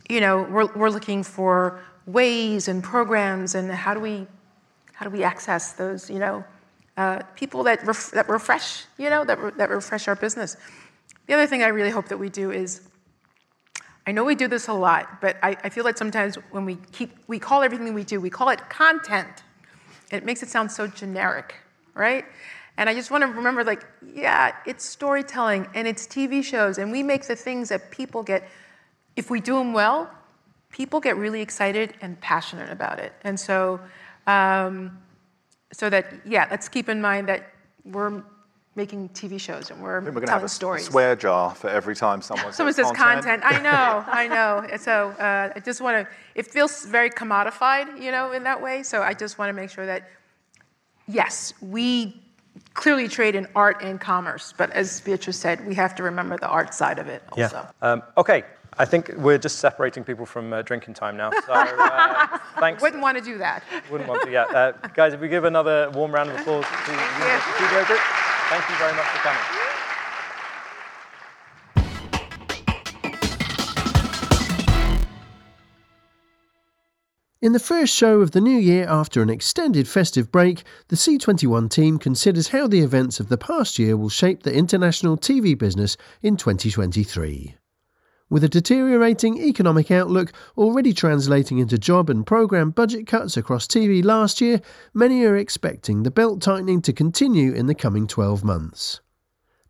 you 0.10 0.22
know, 0.22 0.43
we're, 0.43 0.72
we're 0.74 0.89
looking 0.89 1.24
for 1.24 1.82
ways 2.06 2.68
and 2.68 2.84
programs 2.84 3.56
and 3.56 3.72
how 3.72 3.93
do 3.93 4.00
we, 4.00 4.28
how 4.93 5.06
do 5.06 5.12
we 5.12 5.24
access 5.24 5.74
those, 5.74 6.10
you 6.10 6.20
know, 6.20 6.43
uh, 6.97 7.22
people 7.36 7.64
that, 7.64 7.86
ref- 7.86 8.12
that 8.12 8.28
refresh, 8.28 8.86
you 8.97 9.10
know, 9.10 9.24
that, 9.24 9.39
re- 9.39 9.52
that 9.56 9.70
refresh 9.70 10.08
our 10.08 10.16
business. 10.16 10.58
The 11.28 11.36
other 11.36 11.47
thing 11.47 11.64
I 11.64 11.68
really 11.68 11.91
hope 11.91 12.08
that 12.10 12.18
we 12.18 12.30
do 12.30 12.52
is, 12.52 12.82
I 14.10 14.12
know 14.12 14.24
we 14.24 14.34
do 14.34 14.47
this 14.47 14.68
a 14.68 14.74
lot, 14.74 15.22
but 15.22 15.38
I, 15.43 15.55
I 15.64 15.70
feel 15.70 15.84
like 15.84 15.95
sometimes 15.95 16.34
when 16.49 16.66
we 16.66 16.80
keep, 16.91 17.12
we 17.28 17.38
call 17.38 17.62
everything 17.62 17.93
we 17.93 18.03
do, 18.03 18.20
we 18.20 18.32
call 18.32 18.49
it 18.49 18.60
content. 18.68 19.43
It 20.12 20.26
makes 20.26 20.41
it 20.41 20.49
sound 20.49 20.72
so 20.72 20.88
generic, 20.88 21.53
right? 21.93 22.26
And 22.78 22.89
I 22.89 22.95
just 22.95 23.12
want 23.12 23.22
to 23.22 23.28
remember, 23.28 23.64
like, 23.64 23.86
yeah, 24.16 24.55
it's 24.66 24.84
storytelling 24.84 25.68
and 25.76 25.88
it's 25.88 26.07
TV 26.07 26.43
shows, 26.43 26.80
and 26.80 26.91
we 26.91 27.03
make 27.03 27.28
the 27.28 27.36
things 27.36 27.70
that 27.70 27.91
people 27.91 28.24
get, 28.24 28.49
if 29.16 29.30
we 29.30 29.39
do 29.39 29.60
them 29.60 29.74
well, 29.74 30.10
people 30.72 30.99
get 30.99 31.16
really 31.16 31.41
excited 31.41 31.93
and 32.01 32.20
passionate 32.20 32.72
about 32.72 32.97
it. 32.97 33.14
And 33.24 33.39
so, 33.39 33.80
um, 34.26 34.97
so 35.72 35.88
that, 35.88 36.14
yeah, 36.26 36.47
let's 36.49 36.68
keep 36.68 36.89
in 36.89 36.99
mind 36.99 37.30
that 37.30 37.53
we're 37.86 38.24
making 38.76 39.09
TV 39.09 39.39
shows 39.39 39.72
and 39.72 39.82
we're, 39.82 39.99
we're 39.99 40.11
going 40.11 40.22
to 40.22 40.28
telling 40.28 40.41
have 40.41 40.43
a 40.43 40.49
stories. 40.49 40.86
swear 40.86 41.15
jar 41.15 41.53
for 41.53 41.70
every 41.70 41.95
time 41.95 42.22
someone, 42.22 42.53
Someone 42.59 42.74
says 42.74 42.91
content. 42.91 43.41
I 43.45 43.61
know, 43.61 44.03
I 44.07 44.28
know. 44.28 44.65
So 44.78 45.09
uh, 45.11 45.51
I 45.55 45.59
just 45.59 45.82
want 45.82 46.07
to, 46.07 46.13
it 46.36 46.45
feels 46.45 46.86
very 46.86 47.09
commodified, 47.09 48.01
you 48.01 48.11
know, 48.11 48.32
in 48.32 48.43
that 48.43 48.61
way. 48.61 48.84
So 48.84 49.01
I 49.01 49.13
just 49.13 49.38
want 49.38 49.49
to 49.49 49.53
make 49.53 49.70
sure 49.70 49.86
that, 49.86 50.09
yes, 51.07 51.53
we 51.61 52.22
clearly 52.74 53.07
trade 53.07 53.36
in 53.36 53.47
art 53.55 53.82
and 53.82 53.99
commerce, 53.99 54.53
but 54.57 54.70
as 54.72 55.01
Beatrice 55.01 55.38
said, 55.38 55.65
we 55.67 55.74
have 55.76 55.95
to 55.95 56.03
remember 56.03 56.38
the 56.38 56.47
art 56.47 56.74
side 56.74 56.99
of 56.99 57.07
it 57.07 57.24
also. 57.32 57.67
Um, 57.82 58.03
okay, 58.17 58.43
I 58.78 58.86
think 58.86 59.11
we're 59.17 59.38
just 59.38 59.59
separating 59.59 60.03
people 60.03 60.26
from 60.26 60.53
uh, 60.53 60.61
drinking 60.61 60.93
time 60.93 61.17
now. 61.17 61.32
So 61.32 61.51
uh, 61.53 62.38
thanks. 62.59 62.82
Wouldn't 62.82 63.01
want 63.01 63.17
to 63.17 63.24
do 63.24 63.38
that. 63.39 63.63
Wouldn't 63.91 64.09
want 64.09 64.24
to, 64.24 64.32
yeah. 64.32 64.43
Uh, 64.43 64.72
guys, 64.93 65.13
if 65.13 65.20
we 65.20 65.28
give 65.28 65.43
another 65.43 65.89
warm 65.91 66.13
round 66.13 66.30
of 66.30 66.39
applause 66.39 66.65
to 66.65 66.91
the 66.91 66.91
Universal 66.91 67.53
Studio 67.53 67.86
Group, 67.86 67.99
thank 68.50 68.68
you 68.68 68.76
very 68.78 68.93
much 68.95 69.06
for 69.06 69.20
coming. 69.20 69.60
In 77.41 77.54
the 77.54 77.60
first 77.60 77.95
show 77.95 78.20
of 78.20 78.32
the 78.32 78.41
new 78.41 78.58
year 78.58 78.86
after 78.89 79.22
an 79.22 79.30
extended 79.30 79.88
festive 79.88 80.30
break, 80.30 80.64
the 80.89 80.97
C21 80.97 81.70
team 81.70 81.97
considers 81.97 82.50
how 82.50 82.68
the 82.68 82.82
events 82.82 83.22
of 83.22 83.30
the 83.30 83.38
past 83.38 83.80
year 83.80 83.95
will 83.95 84.10
shape 84.10 84.43
the 84.43 84.54
international 84.54 85.16
TV 85.18 85.58
business 85.58 85.95
in 86.22 86.36
2023. 86.36 87.56
With 88.32 88.43
a 88.43 88.49
deteriorating 88.49 89.39
economic 89.39 89.89
outlook 89.89 90.32
already 90.55 90.93
translating 90.93 91.57
into 91.57 91.80
job 91.80 92.11
and 92.11 92.27
programme 92.27 92.69
budget 92.69 93.07
cuts 93.07 93.36
across 93.36 93.65
TV 93.65 94.05
last 94.05 94.39
year, 94.39 94.61
many 94.93 95.25
are 95.25 95.36
expecting 95.36 96.03
the 96.03 96.11
belt 96.11 96.39
tightening 96.39 96.80
to 96.84 96.93
continue 96.93 97.53
in 97.53 97.65
the 97.65 97.73
coming 97.73 98.05
12 98.05 98.43
months. 98.43 99.01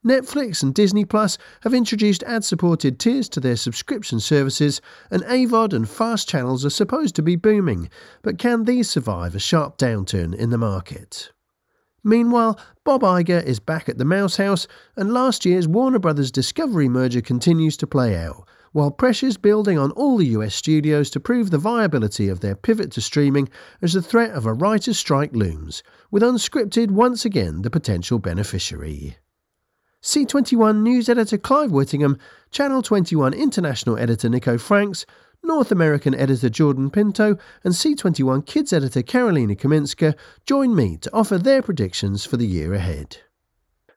Netflix 0.05 0.61
and 0.61 0.73
Disney 0.73 1.05
Plus 1.05 1.37
have 1.61 1.73
introduced 1.73 2.21
ad 2.23 2.43
supported 2.43 2.99
tiers 2.99 3.29
to 3.29 3.39
their 3.39 3.55
subscription 3.55 4.19
services, 4.19 4.81
and 5.09 5.23
AVOD 5.23 5.71
and 5.71 5.87
fast 5.87 6.27
channels 6.27 6.65
are 6.65 6.69
supposed 6.69 7.15
to 7.15 7.21
be 7.21 7.37
booming, 7.37 7.89
but 8.21 8.37
can 8.37 8.65
these 8.65 8.89
survive 8.89 9.35
a 9.35 9.39
sharp 9.39 9.77
downturn 9.77 10.35
in 10.35 10.49
the 10.49 10.57
market? 10.57 11.31
Meanwhile, 12.03 12.59
Bob 12.83 13.01
Iger 13.01 13.43
is 13.43 13.59
back 13.59 13.89
at 13.89 13.97
the 13.97 14.05
Mouse 14.05 14.37
House, 14.37 14.67
and 14.95 15.13
last 15.13 15.45
year's 15.45 15.67
Warner 15.67 15.99
Brothers 15.99 16.31
Discovery 16.31 16.87
merger 16.87 17.21
continues 17.21 17.75
to 17.77 17.87
play 17.87 18.15
out, 18.15 18.47
while 18.71 18.91
pressures 18.91 19.37
building 19.37 19.77
on 19.77 19.91
all 19.91 20.17
the 20.17 20.27
US 20.27 20.55
studios 20.55 21.09
to 21.09 21.19
prove 21.19 21.49
the 21.49 21.57
viability 21.57 22.29
of 22.29 22.39
their 22.39 22.55
pivot 22.55 22.91
to 22.91 23.01
streaming 23.01 23.49
as 23.81 23.93
the 23.93 24.01
threat 24.01 24.31
of 24.31 24.45
a 24.45 24.53
writer's 24.53 24.97
strike 24.97 25.35
looms, 25.35 25.83
with 26.11 26.23
unscripted 26.23 26.91
once 26.91 27.25
again 27.25 27.63
the 27.63 27.69
potential 27.69 28.19
beneficiary. 28.19 29.17
C21 30.01 30.81
news 30.81 31.09
editor 31.09 31.37
Clive 31.37 31.71
Whittingham, 31.71 32.17
Channel 32.51 32.81
21 32.81 33.33
international 33.33 33.97
editor 33.97 34.29
Nico 34.29 34.57
Franks, 34.57 35.05
North 35.43 35.71
American 35.71 36.13
editor 36.15 36.49
Jordan 36.49 36.89
Pinto, 36.89 37.37
and 37.63 37.73
C21 37.73 38.45
kids 38.45 38.73
editor 38.73 39.01
Karolina 39.01 39.57
Kaminska 39.57 40.15
join 40.45 40.75
me 40.75 40.97
to 40.97 41.13
offer 41.13 41.37
their 41.37 41.61
predictions 41.61 42.25
for 42.25 42.37
the 42.37 42.45
year 42.45 42.73
ahead. 42.73 43.17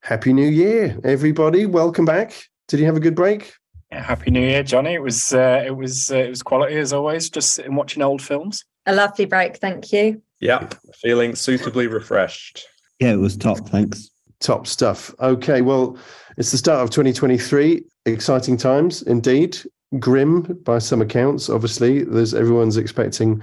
Happy 0.03 0.32
New 0.32 0.49
Year, 0.49 0.99
everybody. 1.05 1.66
Welcome 1.66 2.05
back. 2.05 2.49
Did 2.68 2.80
you 2.80 2.86
have 2.86 2.97
a 2.97 3.01
good 3.01 3.14
break? 3.14 3.55
Yeah, 3.90 4.03
Happy 4.03 4.30
New 4.30 4.40
Year, 4.40 4.62
Johnny. 4.62 4.95
It 4.95 5.03
was 5.03 5.32
uh, 5.32 5.62
it 5.66 5.76
was 5.76 6.11
uh, 6.11 6.16
it 6.16 6.30
was 6.30 6.43
quality 6.43 6.76
as 6.76 6.93
always. 6.93 7.28
Just 7.28 7.53
sitting 7.53 7.74
watching 7.74 8.03
old 8.03 8.22
films. 8.22 8.64
A 8.86 8.95
lovely 8.95 9.26
break, 9.26 9.59
thank 9.59 9.93
you. 9.93 10.20
Yeah, 10.40 10.68
feeling 10.95 11.36
suitably 11.36 11.86
refreshed. 11.86 12.66
Yeah, 12.99 13.12
it 13.12 13.20
was 13.20 13.36
top. 13.36 13.68
Thanks. 13.68 14.11
Top 14.40 14.66
stuff. 14.66 15.14
Okay, 15.20 15.61
well, 15.61 15.97
it's 16.36 16.51
the 16.51 16.59
start 16.59 16.80
of 16.80 16.90
2023. 16.90 17.84
Exciting 18.07 18.57
times 18.57 19.03
indeed. 19.03 19.59
Grim 19.99 20.43
by 20.64 20.78
some 20.78 21.03
accounts. 21.03 21.49
Obviously, 21.49 22.05
there's 22.05 22.34
everyone's 22.34 22.76
expecting 22.76 23.43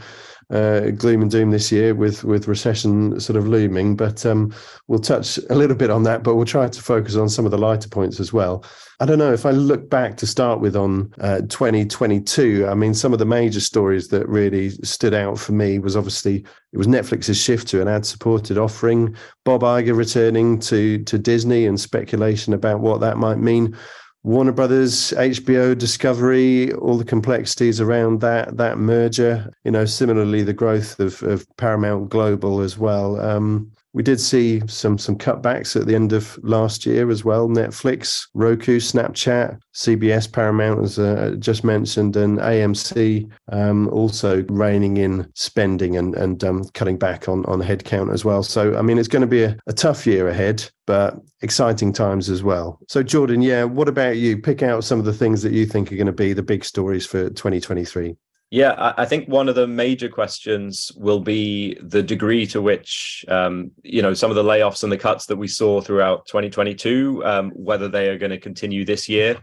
uh, 0.51 0.89
gloom 0.91 1.21
and 1.21 1.29
doom 1.29 1.51
this 1.51 1.71
year 1.71 1.93
with 1.93 2.23
with 2.23 2.47
recession 2.47 3.19
sort 3.19 3.37
of 3.37 3.47
looming. 3.47 3.95
But 3.95 4.25
um, 4.25 4.53
we'll 4.87 4.99
touch 4.99 5.37
a 5.49 5.55
little 5.55 5.75
bit 5.75 5.91
on 5.91 6.03
that. 6.03 6.23
But 6.23 6.35
we'll 6.35 6.45
try 6.45 6.67
to 6.67 6.81
focus 6.81 7.15
on 7.15 7.29
some 7.29 7.45
of 7.45 7.51
the 7.51 7.57
lighter 7.57 7.89
points 7.89 8.19
as 8.19 8.33
well. 8.33 8.63
I 8.99 9.05
don't 9.05 9.19
know 9.19 9.31
if 9.31 9.45
I 9.45 9.51
look 9.51 9.89
back 9.89 10.17
to 10.17 10.27
start 10.27 10.59
with 10.59 10.75
on 10.75 11.13
uh, 11.21 11.41
2022. 11.41 12.67
I 12.67 12.73
mean, 12.73 12.93
some 12.93 13.13
of 13.13 13.19
the 13.19 13.25
major 13.25 13.61
stories 13.61 14.09
that 14.09 14.27
really 14.27 14.71
stood 14.83 15.13
out 15.13 15.39
for 15.39 15.53
me 15.53 15.79
was 15.79 15.95
obviously 15.95 16.43
it 16.73 16.77
was 16.77 16.87
Netflix's 16.87 17.39
shift 17.39 17.67
to 17.69 17.81
an 17.81 17.87
ad-supported 17.87 18.57
offering, 18.57 19.15
Bob 19.45 19.61
Iger 19.61 19.95
returning 19.95 20.59
to 20.61 21.03
to 21.03 21.17
Disney, 21.19 21.67
and 21.67 21.79
speculation 21.79 22.53
about 22.53 22.79
what 22.79 23.01
that 23.01 23.17
might 23.17 23.37
mean. 23.37 23.77
Warner 24.23 24.51
Brothers, 24.51 25.11
HBO, 25.11 25.77
Discovery, 25.77 26.73
all 26.73 26.97
the 26.97 27.05
complexities 27.05 27.79
around 27.79 28.19
that 28.21 28.57
that 28.57 28.77
merger. 28.77 29.51
You 29.63 29.71
know, 29.71 29.85
similarly 29.85 30.43
the 30.43 30.53
growth 30.53 30.99
of, 30.99 31.23
of 31.23 31.45
Paramount 31.57 32.09
Global 32.09 32.59
as 32.61 32.77
well. 32.77 33.19
Um, 33.19 33.71
we 33.93 34.03
did 34.03 34.19
see 34.19 34.61
some 34.67 34.97
some 34.97 35.17
cutbacks 35.17 35.79
at 35.79 35.87
the 35.87 35.95
end 35.95 36.13
of 36.13 36.37
last 36.43 36.85
year 36.85 37.09
as 37.09 37.25
well. 37.25 37.47
Netflix, 37.47 38.27
Roku, 38.33 38.79
Snapchat, 38.79 39.59
CBS, 39.73 40.31
Paramount, 40.31 40.83
as 40.83 40.99
uh, 40.99 41.35
just 41.39 41.63
mentioned, 41.63 42.15
and 42.15 42.37
AMC 42.37 43.29
um, 43.51 43.89
also 43.89 44.43
reining 44.49 44.97
in 44.97 45.27
spending 45.33 45.97
and 45.97 46.13
and 46.15 46.43
um, 46.43 46.63
cutting 46.73 46.97
back 46.97 47.27
on 47.27 47.45
on 47.45 47.61
headcount 47.61 48.13
as 48.13 48.23
well. 48.23 48.43
So 48.43 48.77
I 48.77 48.81
mean, 48.81 48.99
it's 48.99 49.07
going 49.07 49.21
to 49.21 49.27
be 49.27 49.43
a, 49.43 49.57
a 49.65 49.73
tough 49.73 50.05
year 50.05 50.27
ahead, 50.27 50.69
but 50.85 51.15
exciting 51.41 51.91
times 51.91 52.29
as 52.29 52.43
well. 52.43 52.79
So 52.87 53.01
Jordan, 53.01 53.41
yeah, 53.41 53.63
what 53.63 53.87
about 53.87 54.17
you? 54.17 54.37
Pick 54.37 54.61
out 54.61 54.83
some 54.83 54.99
of 54.99 55.05
the 55.05 55.13
things 55.13 55.41
that 55.41 55.53
you 55.53 55.65
think 55.65 55.91
are 55.91 55.95
going 55.95 56.07
to 56.07 56.13
be 56.13 56.33
the 56.33 56.43
big 56.43 56.63
stories 56.63 57.05
for 57.05 57.29
2023. 57.29 58.15
Yeah, 58.51 58.71
I, 58.71 59.03
I 59.03 59.05
think 59.05 59.27
one 59.27 59.47
of 59.47 59.55
the 59.55 59.67
major 59.67 60.09
questions 60.09 60.91
will 60.95 61.19
be 61.19 61.77
the 61.81 62.01
degree 62.01 62.47
to 62.47 62.61
which, 62.61 63.23
um, 63.27 63.71
you 63.83 64.01
know, 64.01 64.13
some 64.13 64.31
of 64.31 64.35
the 64.35 64.43
layoffs 64.43 64.83
and 64.83 64.91
the 64.91 64.97
cuts 64.97 65.27
that 65.27 65.37
we 65.37 65.47
saw 65.47 65.81
throughout 65.81 66.25
2022, 66.25 67.23
um, 67.25 67.51
whether 67.51 67.87
they 67.87 68.09
are 68.09 68.17
going 68.17 68.31
to 68.31 68.39
continue 68.39 68.85
this 68.85 69.07
year. 69.07 69.37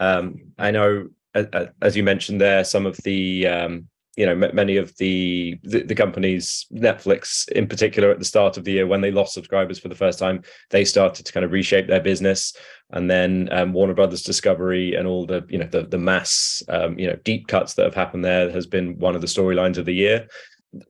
Um, 0.00 0.52
I 0.58 0.70
know, 0.70 1.08
as, 1.34 1.96
you 1.96 2.02
mentioned 2.02 2.40
there, 2.40 2.62
some 2.64 2.84
of 2.84 2.96
the 2.98 3.46
um, 3.46 3.88
you 4.16 4.26
know 4.26 4.34
many 4.34 4.76
of 4.76 4.94
the, 4.98 5.58
the 5.62 5.82
the 5.84 5.94
companies 5.94 6.66
netflix 6.72 7.48
in 7.52 7.66
particular 7.66 8.10
at 8.10 8.18
the 8.18 8.24
start 8.24 8.58
of 8.58 8.64
the 8.64 8.72
year 8.72 8.86
when 8.86 9.00
they 9.00 9.10
lost 9.10 9.32
subscribers 9.32 9.78
for 9.78 9.88
the 9.88 9.94
first 9.94 10.18
time 10.18 10.42
they 10.70 10.84
started 10.84 11.24
to 11.24 11.32
kind 11.32 11.44
of 11.44 11.52
reshape 11.52 11.86
their 11.86 12.00
business. 12.00 12.54
And 12.90 13.10
then 13.10 13.48
um, 13.52 13.72
warner 13.72 13.94
brothers 13.94 14.22
discovery 14.22 14.94
and 14.94 15.06
all 15.06 15.24
the 15.24 15.44
you 15.48 15.58
know 15.58 15.66
the 15.66 15.82
the 15.84 15.98
mass 15.98 16.62
um, 16.68 16.98
you 16.98 17.06
know 17.06 17.16
deep 17.24 17.46
cuts 17.46 17.74
that 17.74 17.84
have 17.84 17.94
happened 17.94 18.24
there 18.24 18.50
has 18.50 18.66
been 18.66 18.98
one 18.98 19.14
of 19.14 19.22
the 19.22 19.26
storylines 19.26 19.78
of 19.78 19.86
the 19.86 19.94
year. 19.94 20.28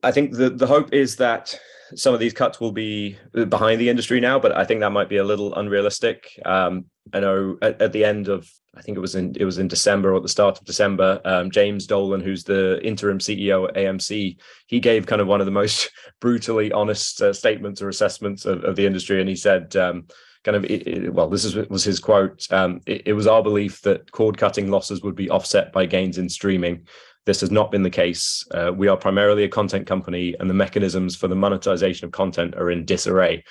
I 0.01 0.11
think 0.11 0.33
the 0.33 0.49
the 0.49 0.67
hope 0.67 0.93
is 0.93 1.15
that 1.17 1.57
some 1.95 2.13
of 2.13 2.19
these 2.19 2.33
cuts 2.33 2.59
will 2.59 2.71
be 2.71 3.17
behind 3.49 3.79
the 3.79 3.87
industry 3.87 4.19
now 4.19 4.39
but 4.39 4.51
i 4.57 4.65
think 4.65 4.79
that 4.79 4.91
might 4.91 5.09
be 5.09 5.17
a 5.17 5.23
little 5.23 5.53
unrealistic. 5.55 6.27
Um, 6.45 6.85
i 7.13 7.19
know 7.19 7.57
at, 7.61 7.81
at 7.81 7.93
the 7.93 8.03
end 8.03 8.27
of 8.27 8.49
I 8.75 8.81
think 8.81 8.97
it 8.97 9.01
was 9.01 9.15
in 9.15 9.35
it 9.39 9.45
was 9.45 9.59
in 9.59 9.67
December 9.67 10.13
or 10.13 10.17
at 10.17 10.23
the 10.23 10.29
start 10.29 10.57
of 10.57 10.65
December. 10.65 11.21
Um, 11.25 11.51
James 11.51 11.85
Dolan, 11.85 12.21
who's 12.21 12.43
the 12.43 12.79
interim 12.83 13.19
CEO 13.19 13.69
at 13.69 13.75
AMC, 13.75 14.37
he 14.67 14.79
gave 14.79 15.05
kind 15.05 15.21
of 15.21 15.27
one 15.27 15.41
of 15.41 15.45
the 15.45 15.51
most 15.51 15.91
brutally 16.19 16.71
honest 16.71 17.21
uh, 17.21 17.33
statements 17.33 17.81
or 17.81 17.89
assessments 17.89 18.45
of, 18.45 18.63
of, 18.63 18.75
the 18.75 18.85
industry, 18.85 19.19
and 19.19 19.29
he 19.29 19.35
said. 19.35 19.75
Um, 19.75 20.07
kind 20.43 20.57
of 20.57 20.65
it, 20.65 20.85
it, 20.85 21.13
well 21.13 21.29
this 21.29 21.45
is, 21.45 21.55
was 21.69 21.85
his 21.85 22.01
quote 22.01 22.51
um, 22.51 22.81
it, 22.85 23.03
it 23.05 23.13
was 23.13 23.27
our 23.27 23.41
belief 23.41 23.81
that 23.83 24.11
cord 24.11 24.37
cutting 24.37 24.69
losses 24.69 25.01
would 25.01 25.15
be 25.15 25.29
offset 25.29 25.71
by 25.71 25.85
gains 25.85 26.17
in 26.17 26.27
streaming 26.27 26.85
this 27.25 27.41
has 27.41 27.51
not 27.51 27.71
been 27.71 27.83
the 27.83 27.89
case. 27.89 28.45
Uh, 28.51 28.71
we 28.75 28.87
are 28.87 28.97
primarily 28.97 29.43
a 29.43 29.49
content 29.49 29.87
company, 29.87 30.35
and 30.39 30.49
the 30.49 30.53
mechanisms 30.53 31.15
for 31.15 31.27
the 31.27 31.35
monetization 31.35 32.05
of 32.05 32.11
content 32.11 32.55
are 32.55 32.69
in 32.69 32.85
disarray. 32.85 33.43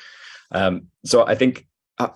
Um, 0.50 0.88
so 1.04 1.26
I 1.26 1.34
think 1.34 1.66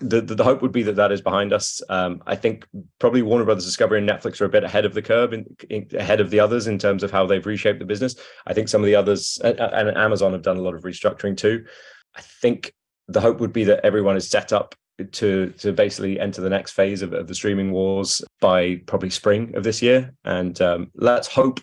the, 0.01 0.21
the, 0.21 0.35
the 0.35 0.45
hope 0.45 0.63
would 0.63 0.73
be 0.73 0.83
that 0.85 0.97
that 0.97 1.13
is 1.13 1.21
behind 1.21 1.53
us. 1.53 1.81
Um, 1.89 2.23
I 2.27 2.37
think 2.37 2.67
probably 2.99 3.23
Warner 3.23 3.45
Brothers 3.45 3.65
Discovery 3.65 3.99
and 3.99 4.09
Netflix 4.09 4.41
are 4.41 4.47
a 4.47 4.49
bit 4.49 4.65
ahead 4.65 4.85
of 4.85 4.95
the 4.95 5.03
curve, 5.03 5.33
in, 5.33 5.45
in, 5.71 5.89
ahead 5.95 6.21
of 6.21 6.31
the 6.31 6.41
others 6.41 6.67
in 6.67 6.79
terms 6.79 7.03
of 7.03 7.11
how 7.11 7.27
they've 7.27 7.45
reshaped 7.45 7.79
the 7.79 7.85
business. 7.85 8.15
I 8.47 8.55
think 8.55 8.69
some 8.69 8.81
of 8.81 8.87
the 8.87 8.95
others 8.95 9.39
and, 9.43 9.59
and 9.59 9.97
Amazon 9.97 10.33
have 10.33 10.43
done 10.43 10.57
a 10.57 10.63
lot 10.63 10.75
of 10.75 10.83
restructuring 10.83 11.37
too. 11.37 11.65
I 12.15 12.21
think 12.21 12.73
the 13.09 13.21
hope 13.21 13.41
would 13.41 13.53
be 13.53 13.65
that 13.65 13.85
everyone 13.85 14.17
is 14.17 14.29
set 14.29 14.53
up 14.53 14.75
to 15.13 15.51
to 15.59 15.73
basically 15.73 16.19
enter 16.19 16.41
the 16.41 16.51
next 16.51 16.73
phase 16.73 17.03
of, 17.03 17.13
of 17.13 17.27
the 17.27 17.35
streaming 17.35 17.71
wars 17.71 18.23
by 18.41 18.77
probably 18.87 19.11
spring 19.11 19.55
of 19.55 19.63
this 19.63 19.83
year, 19.83 20.15
and 20.25 20.61
um, 20.63 20.91
let's 20.95 21.29
hope 21.29 21.61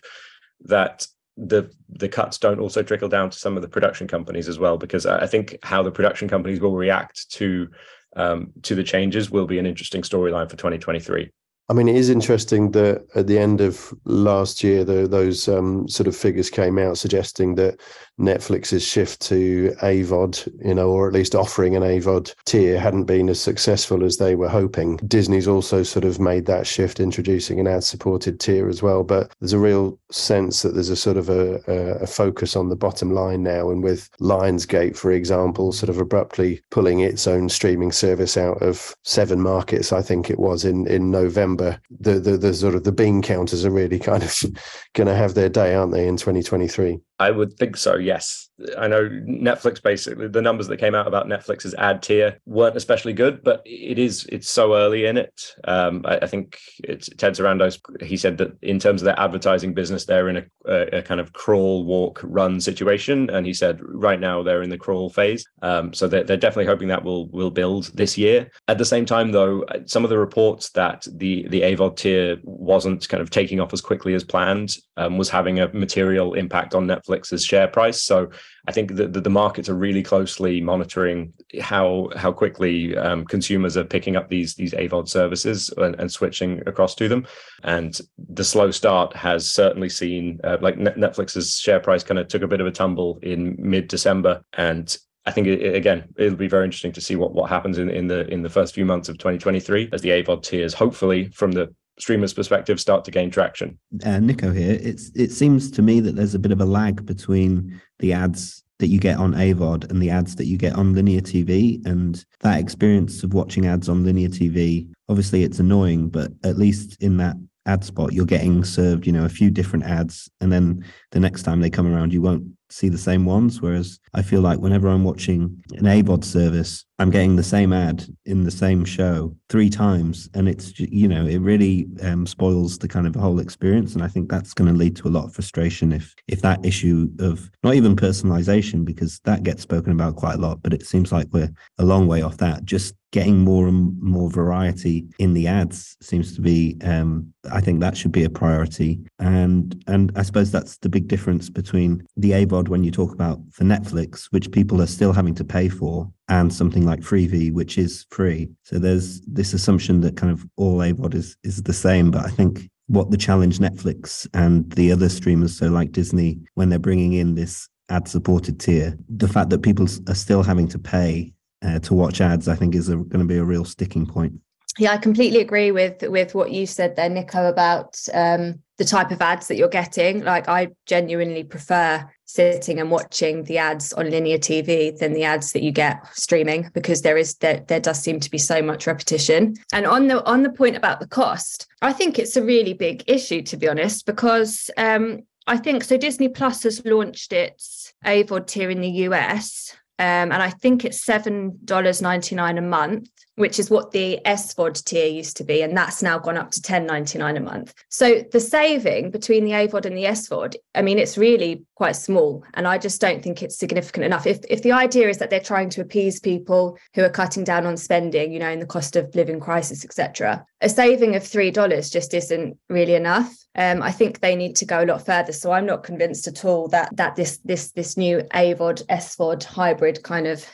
that 0.61 1.07
the 1.35 1.71
the 1.89 2.07
cuts 2.07 2.37
don't 2.37 2.59
also 2.59 2.83
trickle 2.83 3.09
down 3.09 3.29
to 3.29 3.37
some 3.37 3.55
of 3.55 3.61
the 3.63 3.67
production 3.67 4.07
companies 4.07 4.47
as 4.47 4.59
well 4.59 4.77
because 4.77 5.05
I 5.05 5.25
think 5.25 5.57
how 5.63 5.81
the 5.81 5.91
production 5.91 6.27
companies 6.27 6.59
will 6.59 6.75
react 6.75 7.29
to 7.31 7.69
um, 8.15 8.51
to 8.63 8.75
the 8.75 8.83
changes 8.83 9.31
will 9.31 9.47
be 9.47 9.59
an 9.59 9.65
interesting 9.65 10.01
storyline 10.01 10.49
for 10.49 10.57
2023. 10.57 11.31
I 11.69 11.73
mean, 11.73 11.87
it 11.87 11.95
is 11.95 12.09
interesting 12.09 12.71
that 12.71 13.05
at 13.15 13.27
the 13.27 13.39
end 13.39 13.61
of 13.61 13.93
last 14.03 14.63
year, 14.63 14.83
the, 14.83 15.07
those 15.07 15.47
um, 15.47 15.87
sort 15.87 16.07
of 16.07 16.15
figures 16.15 16.49
came 16.49 16.77
out 16.77 16.97
suggesting 16.97 17.55
that 17.55 17.79
Netflix's 18.19 18.85
shift 18.85 19.21
to 19.21 19.73
AVOD, 19.81 20.47
you 20.63 20.75
know, 20.75 20.89
or 20.89 21.07
at 21.07 21.13
least 21.13 21.33
offering 21.33 21.75
an 21.75 21.81
AVOD 21.81 22.33
tier 22.45 22.79
hadn't 22.79 23.05
been 23.05 23.27
as 23.29 23.41
successful 23.41 24.03
as 24.03 24.17
they 24.17 24.35
were 24.35 24.49
hoping. 24.49 24.97
Disney's 25.07 25.47
also 25.47 25.83
sort 25.83 26.05
of 26.05 26.19
made 26.19 26.45
that 26.45 26.67
shift, 26.67 26.99
introducing 26.99 27.59
an 27.59 27.67
ad 27.67 27.83
supported 27.83 28.39
tier 28.39 28.69
as 28.69 28.83
well. 28.83 29.03
But 29.03 29.33
there's 29.39 29.53
a 29.53 29.59
real 29.59 29.97
sense 30.11 30.61
that 30.61 30.73
there's 30.75 30.89
a 30.89 30.95
sort 30.95 31.17
of 31.17 31.29
a, 31.29 31.55
a, 32.01 32.07
focus 32.07 32.55
on 32.55 32.69
the 32.69 32.75
bottom 32.75 33.11
line 33.11 33.41
now. 33.41 33.71
And 33.71 33.83
with 33.83 34.11
Lionsgate, 34.19 34.95
for 34.95 35.11
example, 35.11 35.71
sort 35.71 35.89
of 35.89 35.97
abruptly 35.97 36.61
pulling 36.69 36.99
its 36.99 37.25
own 37.25 37.49
streaming 37.49 37.91
service 37.91 38.37
out 38.37 38.61
of 38.61 38.93
seven 39.03 39.41
markets, 39.41 39.91
I 39.91 40.03
think 40.03 40.29
it 40.29 40.39
was 40.39 40.65
in, 40.65 40.85
in 40.85 41.09
November, 41.09 41.52
the, 41.57 42.19
the, 42.19 42.37
the 42.37 42.53
sort 42.53 42.75
of 42.75 42.83
the 42.83 42.91
bean 42.91 43.21
counters 43.21 43.65
are 43.65 43.71
really 43.71 43.99
kind 43.99 44.23
of 44.23 44.35
going 44.93 45.07
to 45.07 45.15
have 45.15 45.33
their 45.33 45.49
day, 45.49 45.75
aren't 45.75 45.93
they, 45.93 46.07
in 46.07 46.17
2023? 46.17 46.99
I 47.19 47.31
would 47.31 47.53
think 47.53 47.77
so, 47.77 47.95
yes. 47.95 48.49
I 48.77 48.87
know 48.87 49.07
Netflix 49.07 49.81
basically 49.81 50.27
the 50.27 50.41
numbers 50.41 50.67
that 50.67 50.77
came 50.77 50.95
out 50.95 51.07
about 51.07 51.27
Netflix's 51.27 51.73
ad 51.75 52.01
tier 52.01 52.39
weren't 52.45 52.75
especially 52.75 53.13
good, 53.13 53.43
but 53.43 53.61
it 53.65 53.99
is 53.99 54.25
it's 54.31 54.49
so 54.49 54.75
early 54.75 55.05
in 55.05 55.17
it. 55.17 55.33
Um, 55.65 56.03
I, 56.05 56.17
I, 56.17 56.27
think 56.27 56.57
it's 56.83 57.09
Ted 57.17 57.33
Sarandos. 57.33 57.79
He 58.01 58.17
said 58.17 58.37
that 58.37 58.51
in 58.61 58.79
terms 58.79 59.01
of 59.01 59.05
their 59.05 59.19
advertising 59.19 59.73
business, 59.73 60.05
they're 60.05 60.29
in 60.29 60.37
a, 60.37 60.43
a, 60.65 60.97
a, 60.97 61.01
kind 61.01 61.19
of 61.19 61.33
crawl, 61.33 61.85
walk, 61.85 62.21
run 62.23 62.59
situation, 62.59 63.29
and 63.29 63.45
he 63.45 63.53
said 63.53 63.79
right 63.81 64.19
now 64.19 64.43
they're 64.43 64.63
in 64.63 64.69
the 64.69 64.77
crawl 64.77 65.09
phase. 65.09 65.45
Um, 65.61 65.93
so 65.93 66.07
they're, 66.07 66.23
they're 66.23 66.37
definitely 66.37 66.67
hoping 66.67 66.87
that 66.89 67.03
will 67.03 67.29
will 67.29 67.51
build 67.51 67.91
this 67.95 68.17
year. 68.17 68.49
At 68.67 68.77
the 68.77 68.85
same 68.85 69.05
time, 69.05 69.31
though, 69.31 69.65
some 69.85 70.03
of 70.03 70.09
the 70.09 70.17
reports 70.17 70.69
that 70.71 71.05
the 71.11 71.47
the 71.49 71.61
AVOD 71.61 71.97
tier 71.97 72.37
wasn't 72.43 73.07
kind 73.09 73.21
of 73.21 73.29
taking 73.29 73.59
off 73.59 73.73
as 73.73 73.81
quickly 73.81 74.13
as 74.13 74.23
planned 74.23 74.75
um, 74.97 75.17
was 75.17 75.29
having 75.29 75.59
a 75.59 75.71
material 75.73 76.33
impact 76.33 76.75
on 76.75 76.87
Netflix's 77.13 77.45
share 77.45 77.67
price. 77.67 78.01
So 78.01 78.29
I 78.67 78.71
think 78.71 78.95
that 78.95 79.13
the 79.13 79.29
markets 79.29 79.69
are 79.69 79.75
really 79.75 80.03
closely 80.03 80.61
monitoring 80.61 81.33
how 81.61 82.09
how 82.15 82.31
quickly 82.31 82.97
um, 82.97 83.25
consumers 83.25 83.77
are 83.77 83.83
picking 83.83 84.15
up 84.15 84.29
these 84.29 84.55
these 84.55 84.73
AVOD 84.73 85.07
services 85.07 85.73
and, 85.77 85.95
and, 85.99 86.11
switching 86.11 86.61
across 86.67 86.95
to 86.95 87.07
them. 87.07 87.27
And 87.63 87.99
the 88.17 88.43
slow 88.43 88.71
start 88.71 89.15
has 89.15 89.51
certainly 89.51 89.89
seen 89.89 90.39
uh, 90.43 90.57
like 90.61 90.77
Netflix's 90.77 91.59
share 91.59 91.79
price 91.79 92.03
kind 92.03 92.19
of 92.19 92.27
took 92.27 92.41
a 92.41 92.47
bit 92.47 92.61
of 92.61 92.67
a 92.67 92.71
tumble 92.71 93.19
in 93.21 93.55
mid 93.59 93.87
December, 93.87 94.43
and 94.53 94.95
I 95.25 95.31
think 95.31 95.47
it, 95.47 95.75
again 95.75 96.05
it'll 96.17 96.37
be 96.37 96.47
very 96.47 96.65
interesting 96.65 96.93
to 96.93 97.01
see 97.01 97.15
what 97.15 97.33
what 97.33 97.49
happens 97.49 97.77
in, 97.77 97.89
in 97.89 98.07
the 98.07 98.27
in 98.27 98.43
the 98.43 98.49
first 98.49 98.73
few 98.73 98.85
months 98.85 99.09
of 99.09 99.17
2023 99.17 99.89
as 99.91 100.01
the 100.01 100.09
AVOD 100.09 100.43
tiers 100.43 100.73
hopefully 100.73 101.29
from 101.29 101.51
the 101.51 101.73
streamers' 101.99 102.33
perspective 102.33 102.79
start 102.79 103.05
to 103.05 103.11
gain 103.11 103.29
traction. 103.29 103.77
Uh, 104.05 104.19
Nico 104.19 104.51
here. 104.51 104.77
It's 104.81 105.11
it 105.15 105.31
seems 105.31 105.71
to 105.71 105.81
me 105.81 105.99
that 105.99 106.15
there's 106.15 106.35
a 106.35 106.39
bit 106.39 106.51
of 106.51 106.61
a 106.61 106.65
lag 106.65 107.05
between 107.05 107.81
the 107.99 108.13
ads 108.13 108.63
that 108.79 108.87
you 108.87 108.99
get 108.99 109.17
on 109.17 109.33
AVOD 109.33 109.89
and 109.89 110.01
the 110.01 110.09
ads 110.09 110.35
that 110.35 110.45
you 110.45 110.57
get 110.57 110.73
on 110.75 110.93
linear 110.93 111.21
TV, 111.21 111.85
and 111.85 112.25
that 112.41 112.59
experience 112.59 113.23
of 113.23 113.33
watching 113.33 113.65
ads 113.65 113.89
on 113.89 114.03
linear 114.03 114.29
TV. 114.29 114.87
Obviously, 115.09 115.43
it's 115.43 115.59
annoying, 115.59 116.09
but 116.09 116.31
at 116.43 116.57
least 116.57 117.01
in 117.01 117.17
that 117.17 117.35
ad 117.65 117.83
spot, 117.83 118.11
you're 118.11 118.25
getting 118.25 118.63
served, 118.63 119.07
you 119.07 119.13
know, 119.13 119.25
a 119.25 119.29
few 119.29 119.49
different 119.49 119.85
ads, 119.85 120.29
and 120.41 120.51
then 120.51 120.83
the 121.11 121.19
next 121.19 121.43
time 121.43 121.61
they 121.61 121.69
come 121.69 121.87
around, 121.87 122.11
you 122.11 122.21
won't 122.21 122.43
see 122.73 122.89
the 122.89 122.97
same 122.97 123.25
ones. 123.25 123.61
Whereas 123.61 123.99
I 124.13 124.21
feel 124.21 124.41
like 124.41 124.59
whenever 124.59 124.87
I'm 124.87 125.03
watching 125.03 125.63
an 125.73 125.85
AVOD 125.85 126.23
service, 126.23 126.85
I'm 126.99 127.09
getting 127.09 127.35
the 127.35 127.43
same 127.43 127.73
ad 127.73 128.05
in 128.25 128.43
the 128.43 128.51
same 128.51 128.85
show 128.85 129.35
three 129.49 129.69
times, 129.69 130.29
and 130.33 130.47
it's 130.49 130.79
you 130.79 131.07
know 131.07 131.25
it 131.25 131.39
really 131.39 131.87
um, 132.01 132.25
spoils 132.25 132.77
the 132.77 132.87
kind 132.87 133.07
of 133.07 133.15
whole 133.15 133.39
experience. 133.39 133.93
And 133.93 134.03
I 134.03 134.07
think 134.07 134.29
that's 134.29 134.53
going 134.53 134.71
to 134.71 134.77
lead 134.77 134.95
to 134.97 135.07
a 135.07 135.09
lot 135.09 135.25
of 135.25 135.33
frustration 135.33 135.91
if 135.91 136.13
if 136.27 136.41
that 136.41 136.65
issue 136.65 137.09
of 137.19 137.49
not 137.63 137.75
even 137.75 137.95
personalization 137.95 138.85
because 138.85 139.19
that 139.25 139.43
gets 139.43 139.61
spoken 139.61 139.91
about 139.91 140.15
quite 140.15 140.35
a 140.35 140.41
lot, 140.41 140.61
but 140.63 140.73
it 140.73 140.85
seems 140.85 141.11
like 141.11 141.27
we're 141.31 141.51
a 141.77 141.85
long 141.85 142.07
way 142.07 142.21
off 142.21 142.37
that. 142.37 142.65
Just 142.65 142.95
getting 143.13 143.39
more 143.39 143.67
and 143.67 143.95
more 144.01 144.27
variety 144.27 145.05
in 145.19 145.35
the 145.35 145.47
ads 145.47 145.95
seems 146.01 146.35
to 146.35 146.41
be 146.41 146.75
um, 146.83 147.31
I 147.51 147.61
think 147.61 147.79
that 147.79 147.95
should 147.95 148.11
be 148.11 148.23
a 148.23 148.29
priority. 148.29 148.99
And 149.19 149.81
and 149.87 150.11
I 150.15 150.23
suppose 150.23 150.51
that's 150.51 150.77
the 150.79 150.89
big 150.89 151.07
difference 151.07 151.49
between 151.49 152.05
the 152.17 152.31
AVOD 152.31 152.69
when 152.69 152.83
you 152.83 152.89
talk 152.89 153.13
about 153.13 153.39
for 153.51 153.63
Netflix 153.63 154.25
which 154.31 154.51
people 154.51 154.81
are 154.81 154.87
still 154.87 155.13
having 155.13 155.35
to 155.35 155.45
pay 155.45 155.69
for 155.69 156.11
and 156.27 156.51
something 156.51 156.85
like 156.85 157.01
Freevee 157.01 157.53
which 157.53 157.77
is 157.77 158.05
free. 158.09 158.49
So 158.63 158.79
there's 158.79 159.21
this 159.21 159.53
assumption 159.53 160.01
that 160.01 160.17
kind 160.17 160.31
of 160.33 160.45
all 160.57 160.79
AVOD 160.79 161.13
is 161.13 161.37
is 161.43 161.61
the 161.63 161.73
same 161.73 162.09
but 162.09 162.25
I 162.25 162.29
think 162.29 162.67
what 162.87 163.11
the 163.11 163.17
challenge 163.17 163.59
Netflix 163.59 164.27
and 164.33 164.69
the 164.71 164.91
other 164.91 165.07
streamers 165.07 165.55
so 165.55 165.67
like 165.67 165.91
Disney 165.91 166.39
when 166.55 166.69
they're 166.69 166.79
bringing 166.79 167.13
in 167.13 167.35
this 167.35 167.69
ad 167.89 168.07
supported 168.07 168.59
tier 168.59 168.97
the 169.07 169.27
fact 169.27 169.51
that 169.51 169.61
people 169.61 169.85
are 170.07 170.15
still 170.15 170.41
having 170.41 170.67
to 170.69 170.79
pay 170.79 171.31
uh, 171.63 171.79
to 171.79 171.93
watch 171.93 172.21
ads, 172.21 172.47
I 172.47 172.55
think 172.55 172.75
is 172.75 172.89
going 172.89 173.09
to 173.09 173.25
be 173.25 173.37
a 173.37 173.43
real 173.43 173.65
sticking 173.65 174.05
point. 174.05 174.33
Yeah, 174.79 174.91
I 174.91 174.97
completely 174.97 175.39
agree 175.39 175.71
with 175.71 176.01
with 176.01 176.33
what 176.33 176.51
you 176.51 176.65
said 176.65 176.95
there, 176.95 177.09
Nico, 177.09 177.47
about 177.47 177.99
um, 178.13 178.59
the 178.77 178.85
type 178.85 179.11
of 179.11 179.21
ads 179.21 179.47
that 179.47 179.55
you're 179.55 179.67
getting. 179.67 180.23
Like, 180.23 180.49
I 180.49 180.69
genuinely 180.87 181.43
prefer 181.43 182.09
sitting 182.25 182.79
and 182.79 182.89
watching 182.89 183.43
the 183.43 183.59
ads 183.59 183.93
on 183.93 184.09
linear 184.09 184.39
TV 184.39 184.97
than 184.97 185.13
the 185.13 185.23
ads 185.23 185.51
that 185.51 185.61
you 185.61 185.71
get 185.71 186.03
streaming 186.13 186.71
because 186.73 187.03
there 187.03 187.17
is 187.17 187.35
there, 187.35 187.63
there 187.67 187.79
does 187.79 187.99
seem 187.99 188.19
to 188.19 188.31
be 188.31 188.39
so 188.39 188.63
much 188.63 188.87
repetition. 188.87 189.53
And 189.71 189.85
on 189.85 190.07
the 190.07 190.25
on 190.25 190.41
the 190.41 190.49
point 190.49 190.75
about 190.75 190.99
the 190.99 191.07
cost, 191.07 191.67
I 191.83 191.93
think 191.93 192.17
it's 192.17 192.35
a 192.35 192.43
really 192.43 192.73
big 192.73 193.03
issue 193.05 193.43
to 193.43 193.57
be 193.57 193.69
honest 193.69 194.07
because 194.07 194.71
um, 194.77 195.21
I 195.45 195.57
think 195.57 195.83
so. 195.83 195.97
Disney 195.97 196.29
Plus 196.29 196.63
has 196.63 196.83
launched 196.83 197.31
its 197.31 197.93
AVOD 198.05 198.47
tier 198.47 198.71
in 198.71 198.81
the 198.81 198.89
US 199.07 199.75
um, 200.03 200.31
and 200.31 200.41
I 200.43 200.49
think 200.49 200.85
it's 200.85 201.03
seven 201.03 201.57
dollars 201.63 202.01
ninety 202.01 202.35
nine 202.35 202.57
a 202.57 202.61
month 202.61 203.09
which 203.35 203.57
is 203.57 203.69
what 203.69 203.91
the 203.91 204.19
SVOD 204.25 204.83
tier 204.83 205.07
used 205.07 205.37
to 205.37 205.43
be, 205.43 205.61
and 205.61 205.75
that's 205.75 206.03
now 206.03 206.19
gone 206.19 206.37
up 206.37 206.51
to 206.51 206.61
ten 206.61 206.85
ninety 206.85 207.17
nine 207.17 207.37
a 207.37 207.39
month. 207.39 207.73
So 207.89 208.23
the 208.31 208.39
saving 208.39 209.11
between 209.11 209.43
the 209.43 209.51
AVOD 209.51 209.85
and 209.85 209.97
the 209.97 210.05
SVOD, 210.05 210.55
I 210.75 210.81
mean, 210.81 210.99
it's 210.99 211.17
really 211.17 211.63
quite 211.75 211.95
small, 211.95 212.43
and 212.53 212.67
I 212.67 212.77
just 212.77 213.01
don't 213.01 213.23
think 213.23 213.41
it's 213.41 213.57
significant 213.57 214.05
enough. 214.05 214.27
If 214.27 214.39
if 214.49 214.61
the 214.61 214.71
idea 214.71 215.09
is 215.09 215.17
that 215.17 215.29
they're 215.29 215.39
trying 215.39 215.69
to 215.71 215.81
appease 215.81 216.19
people 216.19 216.77
who 216.93 217.03
are 217.03 217.09
cutting 217.09 217.43
down 217.43 217.65
on 217.65 217.77
spending, 217.77 218.31
you 218.31 218.39
know, 218.39 218.49
in 218.49 218.59
the 218.59 218.65
cost 218.65 218.95
of 218.95 219.13
living 219.15 219.39
crisis, 219.39 219.83
etc., 219.83 220.45
a 220.61 220.69
saving 220.69 221.15
of 221.15 221.25
three 221.25 221.51
dollars 221.51 221.89
just 221.89 222.13
isn't 222.13 222.57
really 222.69 222.95
enough. 222.95 223.42
Um, 223.55 223.83
I 223.83 223.91
think 223.91 224.19
they 224.19 224.35
need 224.35 224.55
to 224.57 224.65
go 224.65 224.83
a 224.83 224.85
lot 224.85 225.05
further. 225.05 225.31
So 225.31 225.51
I'm 225.51 225.65
not 225.65 225.83
convinced 225.83 226.27
at 226.27 226.43
all 226.43 226.67
that 226.69 226.95
that 226.95 227.15
this 227.15 227.37
this 227.39 227.71
this 227.71 227.97
new 227.97 228.19
AVOD 228.33 228.85
SVOD 228.87 229.43
hybrid 229.43 230.03
kind 230.03 230.27
of 230.27 230.45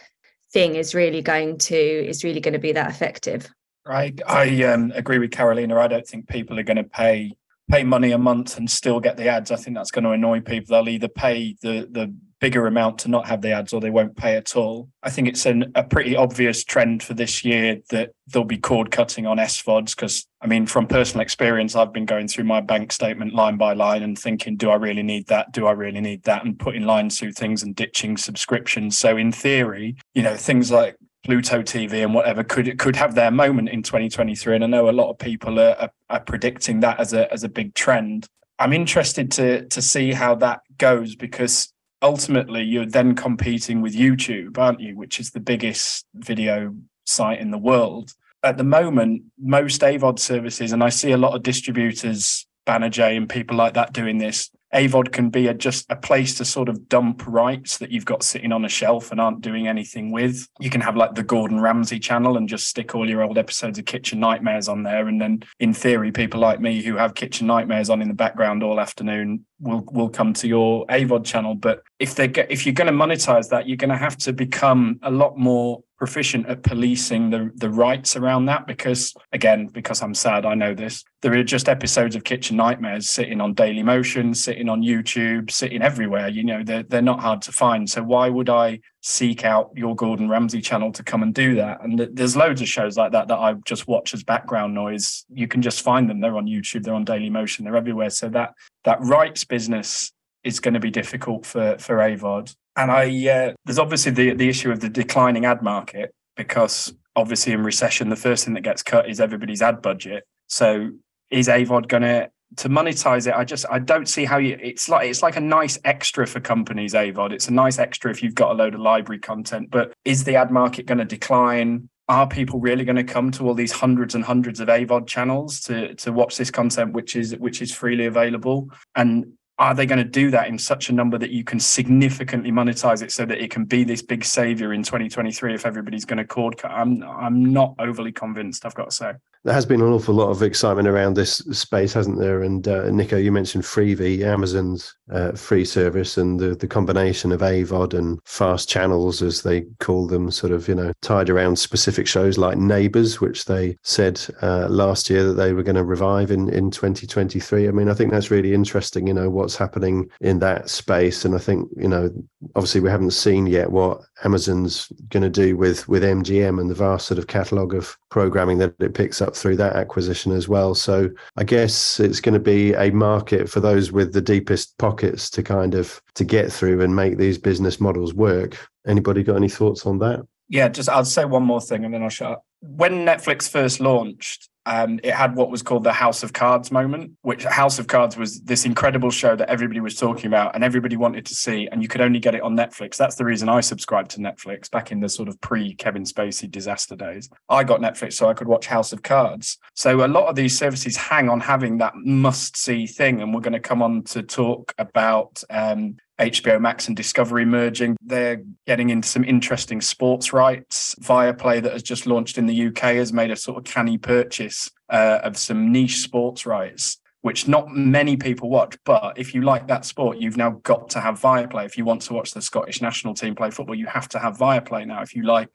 thing 0.52 0.76
is 0.76 0.94
really 0.96 1.22
going 1.22 1.58
to 1.58 1.76
is 1.76 2.24
really 2.24 2.42
going 2.42 2.54
to 2.54 2.60
be 2.60 2.74
that 2.74 2.90
effective. 2.90 3.50
I 3.86 4.14
I 4.28 4.64
um, 4.64 4.92
agree 4.96 5.20
with 5.20 5.32
Karolina. 5.32 5.78
I 5.78 5.88
don't 5.88 6.08
think 6.08 6.28
people 6.28 6.60
are 6.60 6.64
going 6.64 6.78
to 6.78 6.84
pay 6.84 7.32
pay 7.70 7.84
money 7.84 8.12
a 8.12 8.18
month 8.18 8.58
and 8.58 8.70
still 8.70 9.00
get 9.00 9.16
the 9.16 9.28
ads. 9.28 9.52
I 9.52 9.56
think 9.56 9.78
that's 9.78 9.92
going 9.92 10.04
to 10.04 10.12
annoy 10.12 10.42
people. 10.42 10.76
They'll 10.76 10.90
either 10.90 11.08
pay 11.08 11.56
the 11.62 11.88
the 11.90 12.14
bigger 12.40 12.68
amount 12.68 13.00
to 13.00 13.10
not 13.10 13.28
have 13.28 13.42
the 13.42 13.52
ads 13.52 13.74
or 13.74 13.82
they 13.82 13.90
won't 13.90 14.16
pay 14.16 14.36
at 14.36 14.56
all. 14.56 14.90
I 15.04 15.10
think 15.10 15.28
it's 15.28 15.46
an, 15.46 15.72
a 15.76 15.84
pretty 15.84 16.16
obvious 16.16 16.64
trend 16.64 17.04
for 17.04 17.14
this 17.14 17.44
year 17.44 17.80
that 17.90 18.12
there'll 18.28 18.46
be 18.46 18.58
cord 18.58 18.92
cutting 18.92 19.26
on 19.26 19.38
SVODs 19.38 19.96
because, 19.96 20.26
I 20.42 20.48
mean, 20.48 20.66
from 20.66 20.88
personal 20.88 21.22
experience, 21.22 21.76
I've 21.76 21.94
been 21.94 22.06
going 22.06 22.28
through 22.28 22.46
my 22.46 22.62
bank 22.62 22.92
statement 22.92 23.34
line 23.34 23.58
by 23.58 23.74
line 23.74 24.04
and 24.04 24.18
thinking, 24.18 24.56
do 24.56 24.70
I 24.70 24.76
really 24.76 25.04
need 25.04 25.28
that? 25.28 25.52
Do 25.52 25.68
I 25.68 25.72
really 25.72 26.02
need 26.02 26.24
that? 26.24 26.46
And 26.46 26.58
putting 26.58 26.84
lines 26.84 27.20
through 27.20 27.34
things 27.34 27.64
and 27.64 27.76
ditching 27.76 28.18
subscriptions. 28.18 28.98
So, 28.98 29.18
in 29.18 29.32
theory, 29.32 29.96
you 30.14 30.24
know, 30.24 30.36
things 30.36 30.72
like 30.72 30.96
Pluto 31.26 31.62
TV 31.62 32.04
and 32.04 32.14
whatever 32.14 32.44
could 32.44 32.78
could 32.80 32.96
have 32.96 33.16
their 33.16 33.32
moment 33.32 33.70
in 33.70 33.84
2023. 33.84 34.56
And 34.56 34.64
I 34.64 34.68
know 34.68 34.90
a 34.90 34.92
lot 34.92 35.10
of 35.10 35.20
people 35.20 35.60
are, 35.60 35.76
are, 35.76 35.92
are 36.10 36.20
predicting 36.22 36.80
that 36.80 37.00
as 37.00 37.14
a 37.14 37.32
as 37.32 37.44
a 37.44 37.50
big 37.50 37.74
trend. 37.76 38.28
I'm 38.58 38.74
interested 38.74 39.32
to 39.34 39.66
to 39.66 39.82
see 39.82 40.14
how 40.14 40.36
that 40.36 40.62
goes 40.78 41.16
because 41.16 41.74
ultimately 42.02 42.64
you're 42.64 42.86
then 42.86 43.16
competing 43.16 43.82
with 43.82 43.96
YouTube, 43.96 44.58
aren't 44.58 44.80
you? 44.80 44.96
Which 44.96 45.20
is 45.20 45.32
the 45.32 45.40
biggest 45.40 46.06
video 46.14 46.76
site 47.06 47.40
in 47.40 47.52
the 47.52 47.58
world. 47.58 48.14
At 48.44 48.58
the 48.58 48.64
moment, 48.64 49.24
most 49.38 49.82
AVOD 49.82 50.20
services, 50.20 50.72
and 50.72 50.84
I 50.84 50.90
see 50.90 51.12
a 51.12 51.18
lot 51.18 51.36
of 51.36 51.44
distributors, 51.44 52.48
Banijay 52.66 53.18
and 53.18 53.28
people 53.28 53.58
like 53.58 53.74
that 53.74 53.94
doing 53.94 54.18
this, 54.18 54.50
AVOD 54.74 55.12
can 55.12 55.30
be 55.30 55.48
a, 55.48 55.54
just 55.54 55.86
a 55.90 55.96
place 55.96 56.36
to 56.36 56.46
sort 56.46 56.70
of 56.70 56.88
dump 56.90 57.26
rights 57.26 57.78
that 57.78 57.92
you've 57.92 58.06
got 58.06 58.24
sitting 58.24 58.52
on 58.52 58.66
a 58.66 58.70
shelf 58.70 59.12
and 59.12 59.20
aren't 59.20 59.42
doing 59.42 59.68
anything 59.68 60.12
with. 60.12 60.48
You 60.60 60.70
can 60.70 60.82
have 60.82 60.96
like 60.96 61.16
the 61.16 61.24
Gordon 61.24 61.60
Ramsay 61.60 62.00
channel 62.00 62.38
and 62.38 62.48
just 62.48 62.68
stick 62.68 62.94
all 62.94 63.10
your 63.10 63.24
old 63.24 63.38
episodes 63.38 63.80
of 63.80 63.86
Kitchen 63.86 64.20
Nightmares 64.20 64.68
on 64.68 64.84
there. 64.84 65.08
And 65.08 65.20
then, 65.20 65.44
in 65.60 65.74
theory, 65.74 66.12
people 66.12 66.40
like 66.40 66.60
me 66.60 66.82
who 66.82 66.96
have 66.98 67.16
Kitchen 67.16 67.48
Nightmares 67.48 67.90
on 67.90 68.02
in 68.02 68.08
the 68.08 68.14
background 68.14 68.64
all 68.64 68.80
afternoon 68.80 69.46
will 69.60 69.84
will 69.92 70.10
come 70.10 70.34
to 70.34 70.48
your 70.48 70.86
AVOD 70.88 71.26
channel. 71.26 71.56
But 71.56 71.82
if 71.98 72.16
they 72.16 72.28
get, 72.28 72.52
if 72.52 72.66
you're 72.66 72.74
going 72.74 72.88
to 72.88 72.94
monetize 72.94 73.50
that, 73.50 73.68
you're 73.68 73.78
going 73.78 73.90
to 73.90 73.98
have 73.98 74.18
to 74.18 74.34
become 74.34 75.00
a 75.02 75.12
lot 75.12 75.38
more 75.38 75.84
proficient 76.00 76.48
at 76.48 76.64
policing 76.64 77.30
the 77.30 77.52
the 77.56 77.70
rights 77.70 78.16
around 78.16 78.46
that 78.46 78.66
because 78.66 79.14
again 79.34 79.68
because 79.68 80.02
i'm 80.02 80.14
sad 80.14 80.46
i 80.46 80.54
know 80.54 80.74
this 80.74 81.04
there 81.22 81.38
are 81.38 81.44
just 81.44 81.68
episodes 81.68 82.16
of 82.16 82.24
kitchen 82.24 82.56
nightmares 82.56 83.10
sitting 83.10 83.42
on 83.42 83.54
Dailymotion 83.54 84.34
sitting 84.36 84.70
on 84.70 84.82
youtube 84.82 85.52
sitting 85.52 85.82
everywhere 85.82 86.30
you 86.30 86.44
know 86.44 86.64
they're, 86.64 86.84
they're 86.84 87.02
not 87.02 87.20
hard 87.20 87.42
to 87.44 87.52
find. 87.52 87.90
So 87.90 88.04
why 88.04 88.30
would 88.30 88.50
i 88.50 88.80
seek 89.02 89.46
out 89.46 89.72
your 89.76 89.96
gordon 89.96 90.30
ramsay 90.30 90.62
channel 90.62 90.92
to 90.94 91.04
come 91.04 91.24
and 91.24 91.34
do 91.34 91.56
that? 91.56 91.84
And 91.84 92.00
there's 92.14 92.36
loads 92.38 92.62
of 92.62 92.68
shows 92.68 92.98
like 92.98 93.12
that 93.12 93.28
that 93.28 93.38
i 93.38 93.54
just 93.66 93.88
watch 93.88 94.14
as 94.14 94.24
background 94.24 94.74
noise. 94.74 95.26
You 95.34 95.48
can 95.48 95.62
just 95.62 95.82
find 95.82 96.10
them. 96.10 96.20
They're 96.20 96.38
on 96.38 96.46
youtube 96.46 96.84
they're 96.84 96.94
on 96.94 97.06
Dailymotion 97.06 97.64
they're 97.64 97.76
everywhere. 97.76 98.10
So 98.10 98.30
that 98.30 98.54
that 98.84 99.00
rights 99.02 99.44
business 99.44 100.12
is 100.44 100.60
going 100.60 100.74
to 100.74 100.80
be 100.80 100.92
difficult 100.92 101.46
for 101.46 101.78
for 101.80 101.98
avod 101.98 102.56
and 102.80 102.92
I 102.92 103.30
uh, 103.30 103.54
there's 103.66 103.80
obviously 103.80 104.12
the 104.14 104.34
the 104.34 104.50
issue 104.50 104.72
of 104.72 104.80
the 104.80 104.90
declining 104.90 105.46
ad 105.46 105.62
market 105.62 106.14
because 106.38 106.94
obviously 107.16 107.52
in 107.52 107.62
recession 107.64 108.10
the 108.10 108.16
first 108.16 108.46
thing 108.46 108.54
that 108.54 108.62
gets 108.62 108.82
cut 108.82 109.10
is 109.10 109.20
everybody's 109.20 109.62
ad 109.62 109.82
budget. 109.82 110.24
So 110.48 110.92
is 111.30 111.48
Avod 111.50 111.88
going 111.90 112.04
to 112.04 112.30
to 112.58 112.70
monetize 112.70 113.28
it? 113.28 113.34
I 113.36 113.44
just 113.44 113.66
I 113.70 113.80
don't 113.80 114.08
see 114.08 114.24
how 114.24 114.38
you. 114.38 114.58
It's 114.62 114.88
like 114.88 115.10
it's 115.10 115.22
like 115.22 115.36
a 115.36 115.42
nice 115.42 115.78
extra 115.84 116.26
for 116.26 116.40
companies. 116.40 116.94
Avod. 116.94 117.34
It's 117.34 117.50
a 117.50 117.54
nice 117.54 117.78
extra 117.78 118.10
if 118.12 118.24
you've 118.24 118.36
got 118.36 118.52
a 118.52 118.56
load 118.56 118.74
of 118.74 118.80
library 118.80 119.20
content. 119.20 119.70
But 119.70 119.94
is 120.06 120.24
the 120.24 120.36
ad 120.36 120.50
market 120.50 120.86
going 120.86 121.00
to 121.00 121.06
decline? 121.06 121.90
Are 122.08 122.28
people 122.28 122.60
really 122.60 122.86
going 122.86 122.96
to 122.96 123.04
come 123.04 123.30
to 123.32 123.46
all 123.46 123.54
these 123.54 123.72
hundreds 123.72 124.16
and 124.16 124.24
hundreds 124.24 124.60
of 124.60 124.68
AVOD 124.68 125.06
channels 125.06 125.60
to 125.62 125.94
to 125.96 126.12
watch 126.14 126.38
this 126.38 126.50
content, 126.50 126.94
which 126.94 127.18
is 127.18 127.36
which 127.36 127.62
is 127.62 127.74
freely 127.74 128.06
available? 128.06 128.70
And 128.96 129.34
are 129.60 129.76
they 129.76 129.86
going 129.86 130.00
to 130.00 130.10
do 130.10 130.32
that 130.32 130.48
in 130.48 130.58
such 130.58 130.90
a 130.90 130.94
number 130.94 131.18
that 131.18 131.32
you 131.32 131.44
can 131.44 131.60
significantly 131.60 132.52
monetize 132.52 133.02
it 133.02 133.12
so 133.12 133.26
that 133.26 133.40
it 133.44 133.52
can 133.52 133.66
be 133.66 133.84
this 133.84 134.02
big 134.02 134.24
savior 134.24 134.74
in 134.74 134.84
2023 134.84 135.54
if 135.54 135.66
everybody's 135.66 136.06
going 136.06 136.18
to 136.18 136.26
cord 136.26 136.58
cut? 136.58 136.72
I'm 136.72 137.04
I'm 137.04 137.52
not 137.52 137.76
overly 137.78 138.14
convinced. 138.14 138.66
I've 138.66 138.74
got 138.74 138.90
to 138.90 138.96
say 138.96 139.14
there 139.46 139.54
has 139.54 139.66
been 139.66 139.82
an 139.82 139.88
awful 139.88 140.14
lot 140.14 140.30
of 140.30 140.44
excitement 140.44 140.88
around 140.88 141.14
this 141.14 141.38
space, 141.52 141.94
hasn't 141.94 142.20
there? 142.20 142.44
And 142.44 142.68
uh, 142.68 142.90
Nico, 142.90 143.16
you 143.16 143.32
mentioned 143.32 143.64
Freevee, 143.64 144.22
Amazon's 144.22 144.94
uh, 145.10 145.32
free 145.32 145.64
service, 145.64 146.18
and 146.18 146.38
the, 146.38 146.56
the 146.56 146.68
combination 146.68 147.32
of 147.32 147.40
AVOD 147.40 147.94
and 147.94 148.20
fast 148.26 148.68
channels, 148.68 149.22
as 149.22 149.42
they 149.42 149.62
call 149.80 150.08
them, 150.08 150.30
sort 150.30 150.52
of, 150.52 150.68
you 150.68 150.76
know, 150.76 150.92
tied 151.02 151.30
around 151.30 151.58
specific 151.58 152.06
shows 152.06 152.38
like 152.38 152.58
Neighbours, 152.58 153.22
which 153.22 153.46
they 153.46 153.78
said 153.82 154.22
uh, 154.42 154.68
last 154.68 155.10
year 155.10 155.24
that 155.24 155.34
they 155.34 155.54
were 155.54 155.64
going 155.64 155.76
to 155.76 155.86
revive 155.86 156.32
in, 156.32 156.50
in 156.50 156.70
2023. 156.70 157.70
I 157.70 157.72
mean, 157.72 157.88
I 157.88 157.94
think 157.94 158.12
that's 158.12 158.32
really 158.32 158.54
interesting, 158.54 159.08
you 159.08 159.14
know, 159.14 159.30
what's 159.50 159.58
happening 159.58 160.08
in 160.22 160.38
that 160.38 160.70
space. 160.70 161.26
And 161.26 161.34
I 161.34 161.40
think, 161.40 161.68
you 161.76 161.88
know, 161.88 162.12
obviously 162.56 162.82
we 162.82 162.90
haven't 162.92 163.12
seen 163.12 163.48
yet 163.48 163.72
what 163.72 164.02
Amazon's 164.24 164.92
going 165.10 165.24
to 165.24 165.30
do 165.30 165.58
with, 165.58 165.88
with 165.88 166.04
MGM 166.04 166.62
and 166.62 166.70
the 166.70 166.76
vast 166.76 167.08
sort 167.08 167.18
of 167.18 167.26
catalogue 167.26 167.74
of 167.74 167.98
programming 168.10 168.60
that 168.60 168.76
it 168.80 168.94
picks 168.94 169.24
up 169.24 169.36
through 169.36 169.56
that 169.56 169.76
acquisition 169.76 170.32
as 170.34 170.48
well. 170.48 170.76
So 170.76 171.10
I 171.36 171.44
guess 171.44 172.00
it's 172.00 172.22
going 172.22 172.34
to 172.34 172.40
be 172.40 172.74
a 172.74 172.92
market 172.92 173.50
for 173.50 173.60
those 173.60 173.92
with 173.92 174.14
the 174.14 174.22
deepest 174.22 174.78
pockets 174.78 175.32
to 175.32 175.42
kind 175.42 175.74
of 175.74 176.00
to 176.14 176.24
get 176.24 176.54
through 176.54 176.82
and 176.82 176.96
make 176.96 177.18
these 177.18 177.40
business 177.40 177.80
models 177.80 178.14
work. 178.14 178.56
Anybody 178.86 179.24
got 179.24 179.38
any 179.38 179.50
thoughts 179.50 179.88
on 179.88 179.98
that? 180.00 180.20
Yeah, 180.48 180.68
just 180.68 180.90
I'll 180.90 181.06
say 181.06 181.26
one 181.26 181.44
more 181.44 181.62
thing 181.62 181.86
and 181.86 181.94
then 181.94 182.04
I'll 182.04 182.10
shut 182.10 182.34
up. 182.34 182.46
When 182.62 183.06
Netflix 183.06 183.50
first 183.50 183.80
launched, 183.80 184.50
um, 184.66 185.00
it 185.04 185.14
had 185.14 185.36
what 185.36 185.50
was 185.50 185.62
called 185.62 185.84
the 185.84 185.94
House 185.94 186.24
of 186.24 186.34
Cards 186.34 186.72
moment, 186.72 187.12
which 187.22 187.44
House 187.44 187.80
of 187.80 187.88
Cards 187.88 188.18
was 188.18 188.42
this 188.42 188.66
incredible 188.66 189.10
show 189.10 189.36
that 189.36 189.50
everybody 189.50 189.80
was 189.80 189.96
talking 189.96 190.28
about 190.28 190.56
and 190.56 190.64
everybody 190.64 190.96
wanted 190.96 191.26
to 191.28 191.36
see, 191.36 191.68
and 191.72 191.82
you 191.82 191.88
could 191.88 192.02
only 192.02 192.20
get 192.20 192.36
it 192.36 192.42
on 192.42 192.56
Netflix. 192.56 192.98
That's 192.98 193.16
the 193.16 193.26
reason 193.26 193.50
I 193.50 193.62
subscribed 193.62 194.12
to 194.12 194.20
Netflix 194.20 194.70
back 194.70 194.92
in 194.92 195.00
the 195.00 195.10
sort 195.10 195.30
of 195.30 195.40
pre 195.42 195.74
Kevin 195.76 196.04
Spacey 196.04 196.50
disaster 196.50 196.96
days. 196.96 197.30
I 197.50 197.64
got 197.64 197.80
Netflix 197.80 198.14
so 198.14 198.30
I 198.30 198.34
could 198.34 198.48
watch 198.48 198.68
House 198.68 198.94
of 198.94 199.02
Cards. 199.02 199.58
So 199.74 200.06
a 200.06 200.08
lot 200.08 200.28
of 200.28 200.36
these 200.36 200.58
services 200.58 200.98
hang 200.98 201.30
on 201.30 201.40
having 201.40 201.78
that 201.78 201.94
must 201.96 202.58
see 202.58 202.86
thing, 202.86 203.22
and 203.22 203.34
we're 203.34 203.42
going 203.42 203.54
to 203.54 203.60
come 203.60 203.82
on 203.82 204.04
to 204.04 204.24
talk 204.24 204.74
about 204.78 205.44
um, 205.50 205.98
HBO 206.20 206.60
Max 206.60 206.88
and 206.88 206.98
Discovery 206.98 207.46
merging. 207.46 207.96
They're 208.02 208.44
getting 208.68 208.90
into 208.90 209.08
some 209.08 209.24
interesting 209.24 209.82
sports 209.82 210.34
rights. 210.34 210.96
Viaplay, 211.02 211.62
that 211.64 211.74
has 211.74 211.84
just 211.84 212.06
launched 212.06 212.38
in 212.38 212.46
the 212.46 212.68
UK, 212.68 212.96
has 212.96 213.14
made 213.14 213.32
a 213.32 213.36
sort 213.36 213.58
of 213.58 213.64
canny 213.64 213.98
purchase 213.98 214.70
uh, 214.90 215.20
of 215.24 215.38
some 215.38 215.72
niche 215.72 216.00
sports 216.00 216.46
rights, 216.46 216.98
which 217.22 217.48
not 217.48 217.70
many 217.70 218.18
people 218.18 218.50
watch. 218.50 218.78
But 218.86 219.18
if 219.18 219.34
you 219.34 219.42
like 219.42 219.68
that 219.68 219.86
sport, 219.86 220.18
you've 220.18 220.38
now 220.38 220.60
got 220.64 220.90
to 220.90 221.00
have 221.00 221.20
Viaplay. 221.20 221.66
If 221.66 221.78
you 221.78 221.86
want 221.86 222.02
to 222.04 222.14
watch 222.14 222.32
the 222.32 222.42
Scottish 222.42 222.82
national 222.82 223.14
team 223.14 223.36
play 223.36 223.52
football, 223.52 223.76
you 223.76 223.88
have 223.88 224.10
to 224.10 224.20
have 224.20 224.38
Viaplay 224.38 224.86
now. 224.86 225.02
If 225.02 225.16
you 225.16 225.24
like 225.24 225.50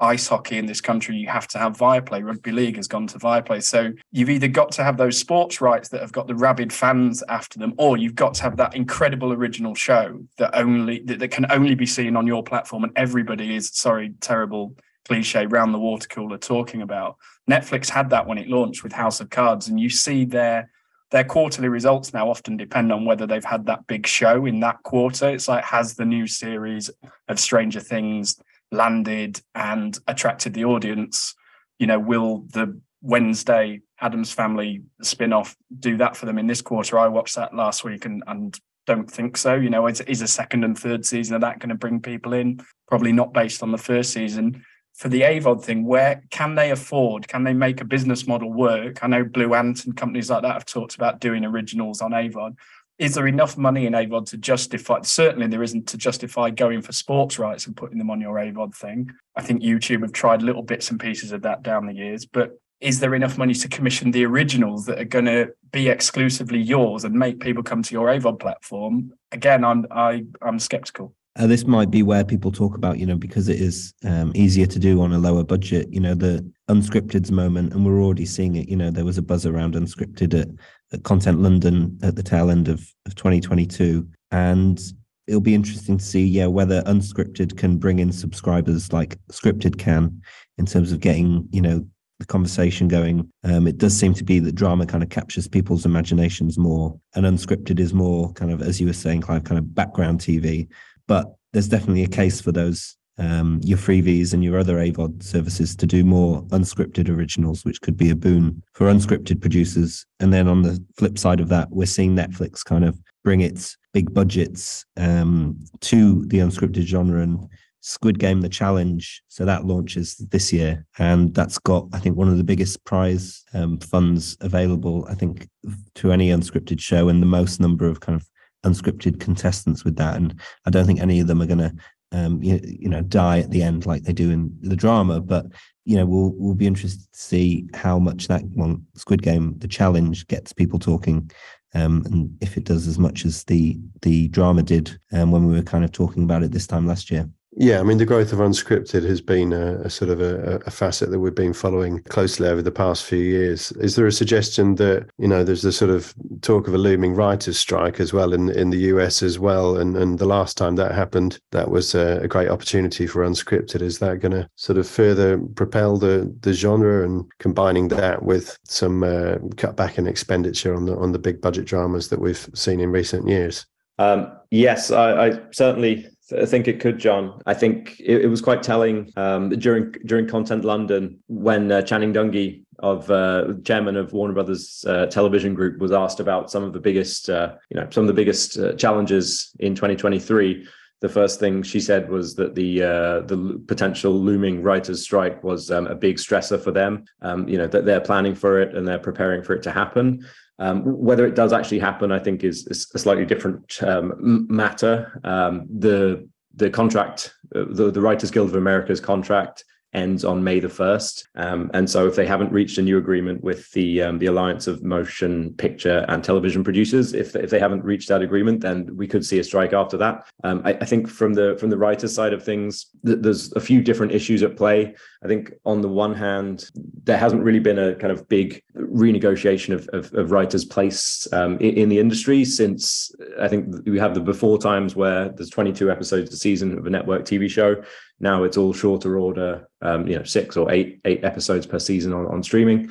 ice 0.00 0.28
hockey 0.28 0.58
in 0.58 0.66
this 0.66 0.80
country, 0.80 1.16
you 1.16 1.28
have 1.28 1.48
to 1.48 1.58
have 1.58 1.76
Viaplay. 1.76 2.24
Rugby 2.24 2.52
league 2.52 2.76
has 2.76 2.86
gone 2.86 3.06
to 3.08 3.18
Viaplay. 3.18 3.62
So 3.62 3.92
you've 4.12 4.30
either 4.30 4.48
got 4.48 4.70
to 4.72 4.84
have 4.84 4.96
those 4.96 5.18
sports 5.18 5.60
rights 5.60 5.88
that 5.88 6.00
have 6.00 6.12
got 6.12 6.26
the 6.26 6.34
rabid 6.34 6.72
fans 6.72 7.22
after 7.28 7.58
them, 7.58 7.74
or 7.78 7.96
you've 7.96 8.14
got 8.14 8.34
to 8.34 8.42
have 8.42 8.56
that 8.58 8.76
incredible 8.76 9.32
original 9.32 9.74
show 9.74 10.20
that 10.38 10.50
only 10.54 11.00
that, 11.00 11.18
that 11.18 11.28
can 11.28 11.50
only 11.50 11.74
be 11.74 11.86
seen 11.86 12.16
on 12.16 12.26
your 12.26 12.42
platform, 12.42 12.84
and 12.84 12.92
everybody 12.96 13.56
is 13.56 13.70
sorry, 13.70 14.14
terrible 14.20 14.76
cliche 15.06 15.46
round 15.46 15.74
the 15.74 15.78
water 15.78 16.06
cooler 16.08 16.38
talking 16.38 16.82
about. 16.82 17.16
Netflix 17.50 17.88
had 17.88 18.10
that 18.10 18.26
when 18.26 18.38
it 18.38 18.48
launched 18.48 18.84
with 18.84 18.92
House 18.92 19.20
of 19.20 19.30
Cards, 19.30 19.68
and 19.68 19.80
you 19.80 19.90
see 19.90 20.24
their 20.24 20.70
their 21.10 21.24
quarterly 21.24 21.68
results 21.68 22.12
now 22.12 22.28
often 22.28 22.56
depend 22.56 22.92
on 22.92 23.06
whether 23.06 23.26
they've 23.26 23.44
had 23.44 23.64
that 23.66 23.86
big 23.86 24.06
show 24.06 24.44
in 24.44 24.60
that 24.60 24.82
quarter. 24.82 25.28
It's 25.30 25.48
like 25.48 25.64
has 25.64 25.94
the 25.94 26.04
new 26.04 26.26
series 26.26 26.90
of 27.28 27.40
Stranger 27.40 27.80
Things 27.80 28.38
landed 28.70 29.40
and 29.54 29.98
attracted 30.06 30.54
the 30.54 30.64
audience, 30.64 31.34
you 31.78 31.86
know, 31.86 31.98
will 31.98 32.44
the 32.52 32.80
Wednesday 33.00 33.80
Addams 34.00 34.32
Family 34.32 34.82
spin-off 35.02 35.56
do 35.78 35.96
that 35.98 36.16
for 36.16 36.26
them 36.26 36.38
in 36.38 36.46
this 36.46 36.62
quarter? 36.62 36.98
I 36.98 37.08
watched 37.08 37.36
that 37.36 37.54
last 37.54 37.84
week 37.84 38.04
and 38.04 38.22
and 38.26 38.58
don't 38.88 39.10
think 39.10 39.36
so. 39.36 39.54
You 39.54 39.70
know, 39.70 39.86
is, 39.86 40.00
is 40.00 40.22
a 40.22 40.26
second 40.26 40.64
and 40.64 40.76
third 40.76 41.04
season 41.04 41.34
of 41.34 41.42
that 41.42 41.60
going 41.60 41.68
to 41.68 41.74
bring 41.74 42.00
people 42.00 42.32
in? 42.32 42.60
Probably 42.88 43.12
not 43.12 43.34
based 43.34 43.62
on 43.62 43.70
the 43.70 43.78
first 43.78 44.12
season. 44.12 44.64
For 44.94 45.08
the 45.08 45.20
AVOD 45.20 45.62
thing, 45.62 45.84
where 45.84 46.24
can 46.30 46.56
they 46.56 46.72
afford? 46.72 47.28
Can 47.28 47.44
they 47.44 47.52
make 47.52 47.80
a 47.80 47.84
business 47.84 48.26
model 48.26 48.52
work? 48.52 49.04
I 49.04 49.06
know 49.06 49.22
Blue 49.22 49.54
Ant 49.54 49.84
and 49.84 49.96
companies 49.96 50.30
like 50.30 50.42
that 50.42 50.54
have 50.54 50.64
talked 50.64 50.96
about 50.96 51.20
doing 51.20 51.44
originals 51.44 52.00
on 52.00 52.10
AVOD 52.10 52.56
is 52.98 53.14
there 53.14 53.26
enough 53.26 53.56
money 53.56 53.86
in 53.86 53.92
AVOD 53.92 54.26
to 54.30 54.36
justify? 54.36 55.00
Certainly, 55.02 55.48
there 55.48 55.62
isn't 55.62 55.86
to 55.88 55.96
justify 55.96 56.50
going 56.50 56.82
for 56.82 56.92
sports 56.92 57.38
rights 57.38 57.66
and 57.66 57.76
putting 57.76 57.98
them 57.98 58.10
on 58.10 58.20
your 58.20 58.34
AVOD 58.36 58.74
thing. 58.74 59.10
I 59.36 59.42
think 59.42 59.62
YouTube 59.62 60.02
have 60.02 60.12
tried 60.12 60.42
little 60.42 60.62
bits 60.62 60.90
and 60.90 60.98
pieces 60.98 61.32
of 61.32 61.42
that 61.42 61.62
down 61.62 61.86
the 61.86 61.94
years, 61.94 62.26
but 62.26 62.58
is 62.80 63.00
there 63.00 63.14
enough 63.14 63.38
money 63.38 63.54
to 63.54 63.68
commission 63.68 64.10
the 64.10 64.24
originals 64.24 64.86
that 64.86 65.00
are 65.00 65.04
going 65.04 65.24
to 65.24 65.48
be 65.72 65.88
exclusively 65.88 66.60
yours 66.60 67.04
and 67.04 67.14
make 67.14 67.40
people 67.40 67.62
come 67.62 67.82
to 67.82 67.92
your 67.92 68.06
AVOD 68.08 68.40
platform? 68.40 69.12
Again, 69.32 69.64
I'm 69.64 69.86
I, 69.90 70.24
I'm 70.42 70.58
skeptical. 70.58 71.14
Uh, 71.38 71.46
this 71.46 71.64
might 71.64 71.90
be 71.90 72.02
where 72.02 72.24
people 72.24 72.50
talk 72.50 72.74
about, 72.74 72.98
you 72.98 73.06
know, 73.06 73.16
because 73.16 73.48
it 73.48 73.60
is 73.60 73.94
um, 74.04 74.32
easier 74.34 74.66
to 74.66 74.78
do 74.78 75.00
on 75.00 75.12
a 75.12 75.18
lower 75.18 75.44
budget, 75.44 75.86
you 75.92 76.00
know, 76.00 76.14
the 76.14 76.44
unscripted's 76.66 77.30
moment, 77.30 77.72
and 77.72 77.86
we're 77.86 78.02
already 78.02 78.26
seeing 78.26 78.56
it. 78.56 78.68
You 78.68 78.74
know, 78.74 78.90
there 78.90 79.04
was 79.04 79.18
a 79.18 79.22
buzz 79.22 79.46
around 79.46 79.74
unscripted 79.74 80.38
at 80.40 80.48
at 80.92 81.02
Content 81.02 81.40
London 81.40 81.98
at 82.02 82.16
the 82.16 82.22
tail 82.22 82.50
end 82.50 82.68
of, 82.68 82.86
of 83.06 83.14
2022. 83.14 84.06
And 84.30 84.80
it'll 85.26 85.40
be 85.40 85.54
interesting 85.54 85.98
to 85.98 86.04
see, 86.04 86.24
yeah, 86.24 86.46
whether 86.46 86.82
unscripted 86.82 87.56
can 87.56 87.76
bring 87.76 87.98
in 87.98 88.12
subscribers 88.12 88.92
like 88.92 89.18
scripted 89.30 89.78
can 89.78 90.22
in 90.56 90.66
terms 90.66 90.92
of 90.92 91.00
getting, 91.00 91.46
you 91.52 91.60
know, 91.60 91.86
the 92.18 92.26
conversation 92.26 92.88
going. 92.88 93.30
Um, 93.44 93.66
it 93.66 93.78
does 93.78 93.96
seem 93.96 94.14
to 94.14 94.24
be 94.24 94.40
that 94.40 94.54
drama 94.54 94.86
kind 94.86 95.02
of 95.02 95.10
captures 95.10 95.46
people's 95.46 95.86
imaginations 95.86 96.58
more, 96.58 96.98
and 97.14 97.24
unscripted 97.24 97.78
is 97.78 97.94
more 97.94 98.32
kind 98.32 98.50
of, 98.50 98.60
as 98.60 98.80
you 98.80 98.86
were 98.86 98.92
saying, 98.92 99.20
Clive, 99.20 99.44
kind 99.44 99.58
of 99.58 99.74
background 99.74 100.20
TV. 100.20 100.68
But 101.06 101.32
there's 101.52 101.68
definitely 101.68 102.02
a 102.02 102.08
case 102.08 102.40
for 102.40 102.52
those 102.52 102.97
um, 103.18 103.60
your 103.62 103.78
Freevees 103.78 104.32
and 104.32 104.44
your 104.44 104.58
other 104.58 104.76
AVOD 104.76 105.22
services 105.22 105.74
to 105.76 105.86
do 105.86 106.04
more 106.04 106.42
unscripted 106.44 107.08
originals, 107.08 107.64
which 107.64 107.80
could 107.80 107.96
be 107.96 108.10
a 108.10 108.16
boon 108.16 108.62
for 108.72 108.86
unscripted 108.86 109.40
producers. 109.40 110.06
And 110.20 110.32
then 110.32 110.48
on 110.48 110.62
the 110.62 110.82
flip 110.96 111.18
side 111.18 111.40
of 111.40 111.48
that, 111.48 111.70
we're 111.70 111.86
seeing 111.86 112.14
Netflix 112.14 112.64
kind 112.64 112.84
of 112.84 112.98
bring 113.24 113.40
its 113.40 113.76
big 113.92 114.14
budgets 114.14 114.84
um, 114.96 115.58
to 115.80 116.24
the 116.26 116.38
unscripted 116.38 116.82
genre 116.82 117.20
and 117.20 117.48
Squid 117.80 118.18
Game 118.18 118.40
The 118.40 118.48
Challenge. 118.48 119.22
So 119.28 119.44
that 119.44 119.64
launches 119.64 120.16
this 120.16 120.52
year. 120.52 120.84
And 120.98 121.34
that's 121.34 121.58
got, 121.58 121.88
I 121.92 121.98
think, 121.98 122.16
one 122.16 122.28
of 122.28 122.36
the 122.36 122.44
biggest 122.44 122.84
prize 122.84 123.44
um, 123.54 123.78
funds 123.78 124.36
available, 124.40 125.06
I 125.08 125.14
think, 125.14 125.48
to 125.96 126.12
any 126.12 126.30
unscripted 126.30 126.80
show 126.80 127.08
and 127.08 127.22
the 127.22 127.26
most 127.26 127.60
number 127.60 127.86
of 127.86 128.00
kind 128.00 128.20
of 128.20 128.28
unscripted 128.64 129.20
contestants 129.20 129.84
with 129.84 129.96
that. 129.96 130.16
And 130.16 130.38
I 130.66 130.70
don't 130.70 130.86
think 130.86 131.00
any 131.00 131.20
of 131.20 131.26
them 131.26 131.40
are 131.40 131.46
going 131.46 131.58
to 131.58 131.72
um, 132.12 132.42
you, 132.42 132.60
you 132.62 132.88
know 132.88 133.02
die 133.02 133.40
at 133.40 133.50
the 133.50 133.62
end 133.62 133.86
like 133.86 134.02
they 134.02 134.12
do 134.12 134.30
in 134.30 134.56
the 134.60 134.76
drama. 134.76 135.20
But 135.20 135.46
you 135.84 135.96
know 135.96 136.06
we'll 136.06 136.32
we'll 136.36 136.54
be 136.54 136.66
interested 136.66 137.00
to 137.00 137.18
see 137.18 137.68
how 137.74 137.98
much 137.98 138.28
that 138.28 138.44
one 138.44 138.84
Squid 138.94 139.22
Game 139.22 139.54
the 139.58 139.68
challenge 139.68 140.26
gets 140.26 140.52
people 140.52 140.78
talking. 140.78 141.30
Um, 141.74 142.02
and 142.06 142.36
if 142.40 142.56
it 142.56 142.64
does 142.64 142.86
as 142.86 142.98
much 142.98 143.24
as 143.24 143.44
the 143.44 143.78
the 144.02 144.28
drama 144.28 144.62
did 144.62 144.98
um, 145.12 145.30
when 145.30 145.46
we 145.46 145.54
were 145.54 145.62
kind 145.62 145.84
of 145.84 145.92
talking 145.92 146.22
about 146.22 146.42
it 146.42 146.52
this 146.52 146.66
time 146.66 146.86
last 146.86 147.10
year. 147.10 147.28
Yeah, 147.56 147.80
I 147.80 147.82
mean, 147.82 147.96
the 147.96 148.04
growth 148.04 148.32
of 148.32 148.40
unscripted 148.40 149.04
has 149.04 149.22
been 149.22 149.54
a, 149.54 149.76
a 149.80 149.90
sort 149.90 150.10
of 150.10 150.20
a, 150.20 150.60
a, 150.66 150.70
facet 150.70 151.10
that 151.10 151.18
we've 151.18 151.34
been 151.34 151.54
following 151.54 152.02
closely 152.04 152.46
over 152.46 152.60
the 152.60 152.70
past 152.70 153.04
few 153.04 153.18
years. 153.18 153.72
Is 153.72 153.96
there 153.96 154.06
a 154.06 154.12
suggestion 154.12 154.74
that, 154.74 155.08
you 155.16 155.26
know, 155.26 155.42
there's 155.42 155.62
the 155.62 155.72
sort 155.72 155.90
of 155.90 156.14
talk 156.42 156.68
of 156.68 156.74
a 156.74 156.78
looming 156.78 157.14
writers' 157.14 157.58
strike 157.58 158.00
as 158.00 158.12
well 158.12 158.34
in, 158.34 158.50
in 158.50 158.68
the 158.68 158.78
US 158.92 159.22
as 159.22 159.38
well? 159.38 159.78
And, 159.78 159.96
and 159.96 160.18
the 160.18 160.26
last 160.26 160.58
time 160.58 160.76
that 160.76 160.94
happened, 160.94 161.40
that 161.52 161.70
was 161.70 161.94
a, 161.94 162.18
a 162.18 162.28
great 162.28 162.50
opportunity 162.50 163.06
for 163.06 163.24
unscripted. 163.24 163.80
Is 163.80 163.98
that 164.00 164.20
going 164.20 164.32
to 164.32 164.48
sort 164.56 164.78
of 164.78 164.86
further 164.86 165.38
propel 165.38 165.96
the, 165.96 166.32
the 166.42 166.52
genre 166.52 167.02
and 167.02 167.24
combining 167.38 167.88
that 167.88 168.22
with 168.24 168.58
some 168.64 169.02
uh, 169.02 169.38
cutback 169.56 169.96
in 169.96 170.06
expenditure 170.06 170.74
on 170.76 170.84
the, 170.84 170.96
on 170.96 171.12
the 171.12 171.18
big 171.18 171.40
budget 171.40 171.64
dramas 171.64 172.10
that 172.10 172.20
we've 172.20 172.48
seen 172.54 172.78
in 172.78 172.92
recent 172.92 173.26
years? 173.26 173.66
Um, 173.98 174.30
yes, 174.50 174.90
I, 174.90 175.28
I 175.28 175.40
certainly 175.50 176.06
I 176.36 176.46
think 176.46 176.68
it 176.68 176.80
could, 176.80 176.98
John. 176.98 177.40
I 177.46 177.54
think 177.54 177.98
it, 178.00 178.22
it 178.22 178.26
was 178.26 178.42
quite 178.42 178.62
telling 178.62 179.10
um, 179.16 179.50
during 179.50 179.92
during 180.04 180.26
Content 180.26 180.64
London 180.64 181.18
when 181.28 181.72
uh, 181.72 181.82
Channing 181.82 182.12
Dungey, 182.12 182.64
of 182.80 183.10
uh, 183.10 183.54
chairman 183.64 183.96
of 183.96 184.12
Warner 184.12 184.34
Brothers 184.34 184.84
uh, 184.86 185.06
Television 185.06 185.54
Group, 185.54 185.80
was 185.80 185.92
asked 185.92 186.20
about 186.20 186.50
some 186.50 186.62
of 186.62 186.72
the 186.72 186.80
biggest, 186.80 187.28
uh, 187.28 187.54
you 187.70 187.80
know, 187.80 187.88
some 187.90 188.02
of 188.04 188.08
the 188.08 188.14
biggest 188.14 188.58
uh, 188.58 188.74
challenges 188.74 189.52
in 189.58 189.74
2023. 189.74 190.66
The 191.00 191.08
first 191.08 191.38
thing 191.38 191.62
she 191.62 191.80
said 191.80 192.10
was 192.10 192.34
that 192.36 192.54
the 192.54 192.82
uh, 192.82 193.20
the 193.20 193.62
potential 193.66 194.12
looming 194.12 194.62
writers' 194.62 195.02
strike 195.02 195.42
was 195.42 195.70
um, 195.70 195.86
a 195.86 195.94
big 195.94 196.16
stressor 196.16 196.60
for 196.60 196.72
them. 196.72 197.04
Um, 197.22 197.48
you 197.48 197.56
know 197.56 197.68
that 197.68 197.84
they're 197.84 198.00
planning 198.00 198.34
for 198.34 198.60
it 198.60 198.74
and 198.74 198.86
they're 198.86 198.98
preparing 198.98 199.42
for 199.42 199.54
it 199.54 199.62
to 199.62 199.70
happen. 199.70 200.26
Um, 200.60 200.82
whether 200.84 201.24
it 201.26 201.36
does 201.36 201.52
actually 201.52 201.78
happen, 201.78 202.10
I 202.10 202.18
think, 202.18 202.42
is, 202.42 202.66
is 202.66 202.90
a 202.94 202.98
slightly 202.98 203.24
different 203.24 203.80
um, 203.82 204.46
matter. 204.48 205.20
Um, 205.24 205.66
the 205.70 206.28
the 206.54 206.70
contract, 206.70 207.32
uh, 207.54 207.66
the, 207.70 207.90
the 207.92 208.00
Writers 208.00 208.32
Guild 208.32 208.48
of 208.48 208.56
America's 208.56 209.00
contract 209.00 209.64
ends 209.94 210.24
on 210.24 210.44
May 210.44 210.60
the 210.60 210.68
1st. 210.68 211.24
Um, 211.34 211.70
and 211.74 211.88
so 211.88 212.06
if 212.06 212.16
they 212.16 212.26
haven't 212.26 212.52
reached 212.52 212.78
a 212.78 212.82
new 212.82 212.98
agreement 212.98 213.42
with 213.42 213.70
the 213.72 214.02
um, 214.02 214.18
the 214.18 214.26
Alliance 214.26 214.66
of 214.66 214.82
Motion 214.82 215.54
Picture 215.54 216.04
and 216.08 216.22
Television 216.22 216.62
Producers, 216.62 217.14
if, 217.14 217.34
if 217.34 217.50
they 217.50 217.58
haven't 217.58 217.84
reached 217.84 218.08
that 218.08 218.22
agreement, 218.22 218.60
then 218.60 218.96
we 218.96 219.06
could 219.06 219.24
see 219.24 219.38
a 219.38 219.44
strike 219.44 219.72
after 219.72 219.96
that. 219.96 220.26
Um, 220.44 220.62
I, 220.64 220.74
I, 220.74 220.84
think 220.84 221.08
from 221.08 221.34
the 221.34 221.56
from 221.58 221.70
the 221.70 221.78
writers' 221.78 222.14
side 222.14 222.32
of 222.32 222.44
things, 222.44 222.86
th- 223.04 223.18
there's 223.20 223.52
a 223.52 223.60
few 223.60 223.82
different 223.82 224.12
issues 224.12 224.42
at 224.42 224.56
play. 224.56 224.94
I 225.22 225.26
think 225.26 225.52
on 225.64 225.80
the 225.80 225.88
one 225.88 226.14
hand, 226.14 226.70
there 227.04 227.18
hasn't 227.18 227.42
really 227.42 227.58
been 227.58 227.78
a 227.78 227.94
kind 227.94 228.12
of 228.12 228.28
big 228.28 228.62
renegotiation 228.76 229.74
of, 229.74 229.88
of, 229.92 230.12
of 230.14 230.30
writers' 230.30 230.64
place 230.64 231.26
um, 231.32 231.56
in, 231.58 231.74
in, 231.76 231.88
the 231.88 231.98
industry 231.98 232.44
since 232.44 233.10
I 233.40 233.48
think 233.48 233.86
we 233.86 233.98
have 233.98 234.14
the 234.14 234.20
before 234.20 234.58
times 234.58 234.96
where 234.96 235.28
there's 235.30 235.50
22 235.50 235.90
episodes 235.90 236.32
a 236.32 236.36
season 236.36 236.78
of 236.78 236.86
a 236.86 236.90
network 236.90 237.24
TV 237.24 237.48
show. 237.48 237.82
Now 238.20 238.44
it's 238.44 238.56
all 238.56 238.72
shorter 238.72 239.18
order, 239.18 239.68
um, 239.82 240.06
you 240.06 240.16
know, 240.16 240.24
six 240.24 240.56
or 240.56 240.70
eight 240.70 241.00
eight 241.04 241.24
episodes 241.24 241.66
per 241.66 241.78
season 241.78 242.12
on, 242.12 242.26
on 242.26 242.42
streaming. 242.42 242.90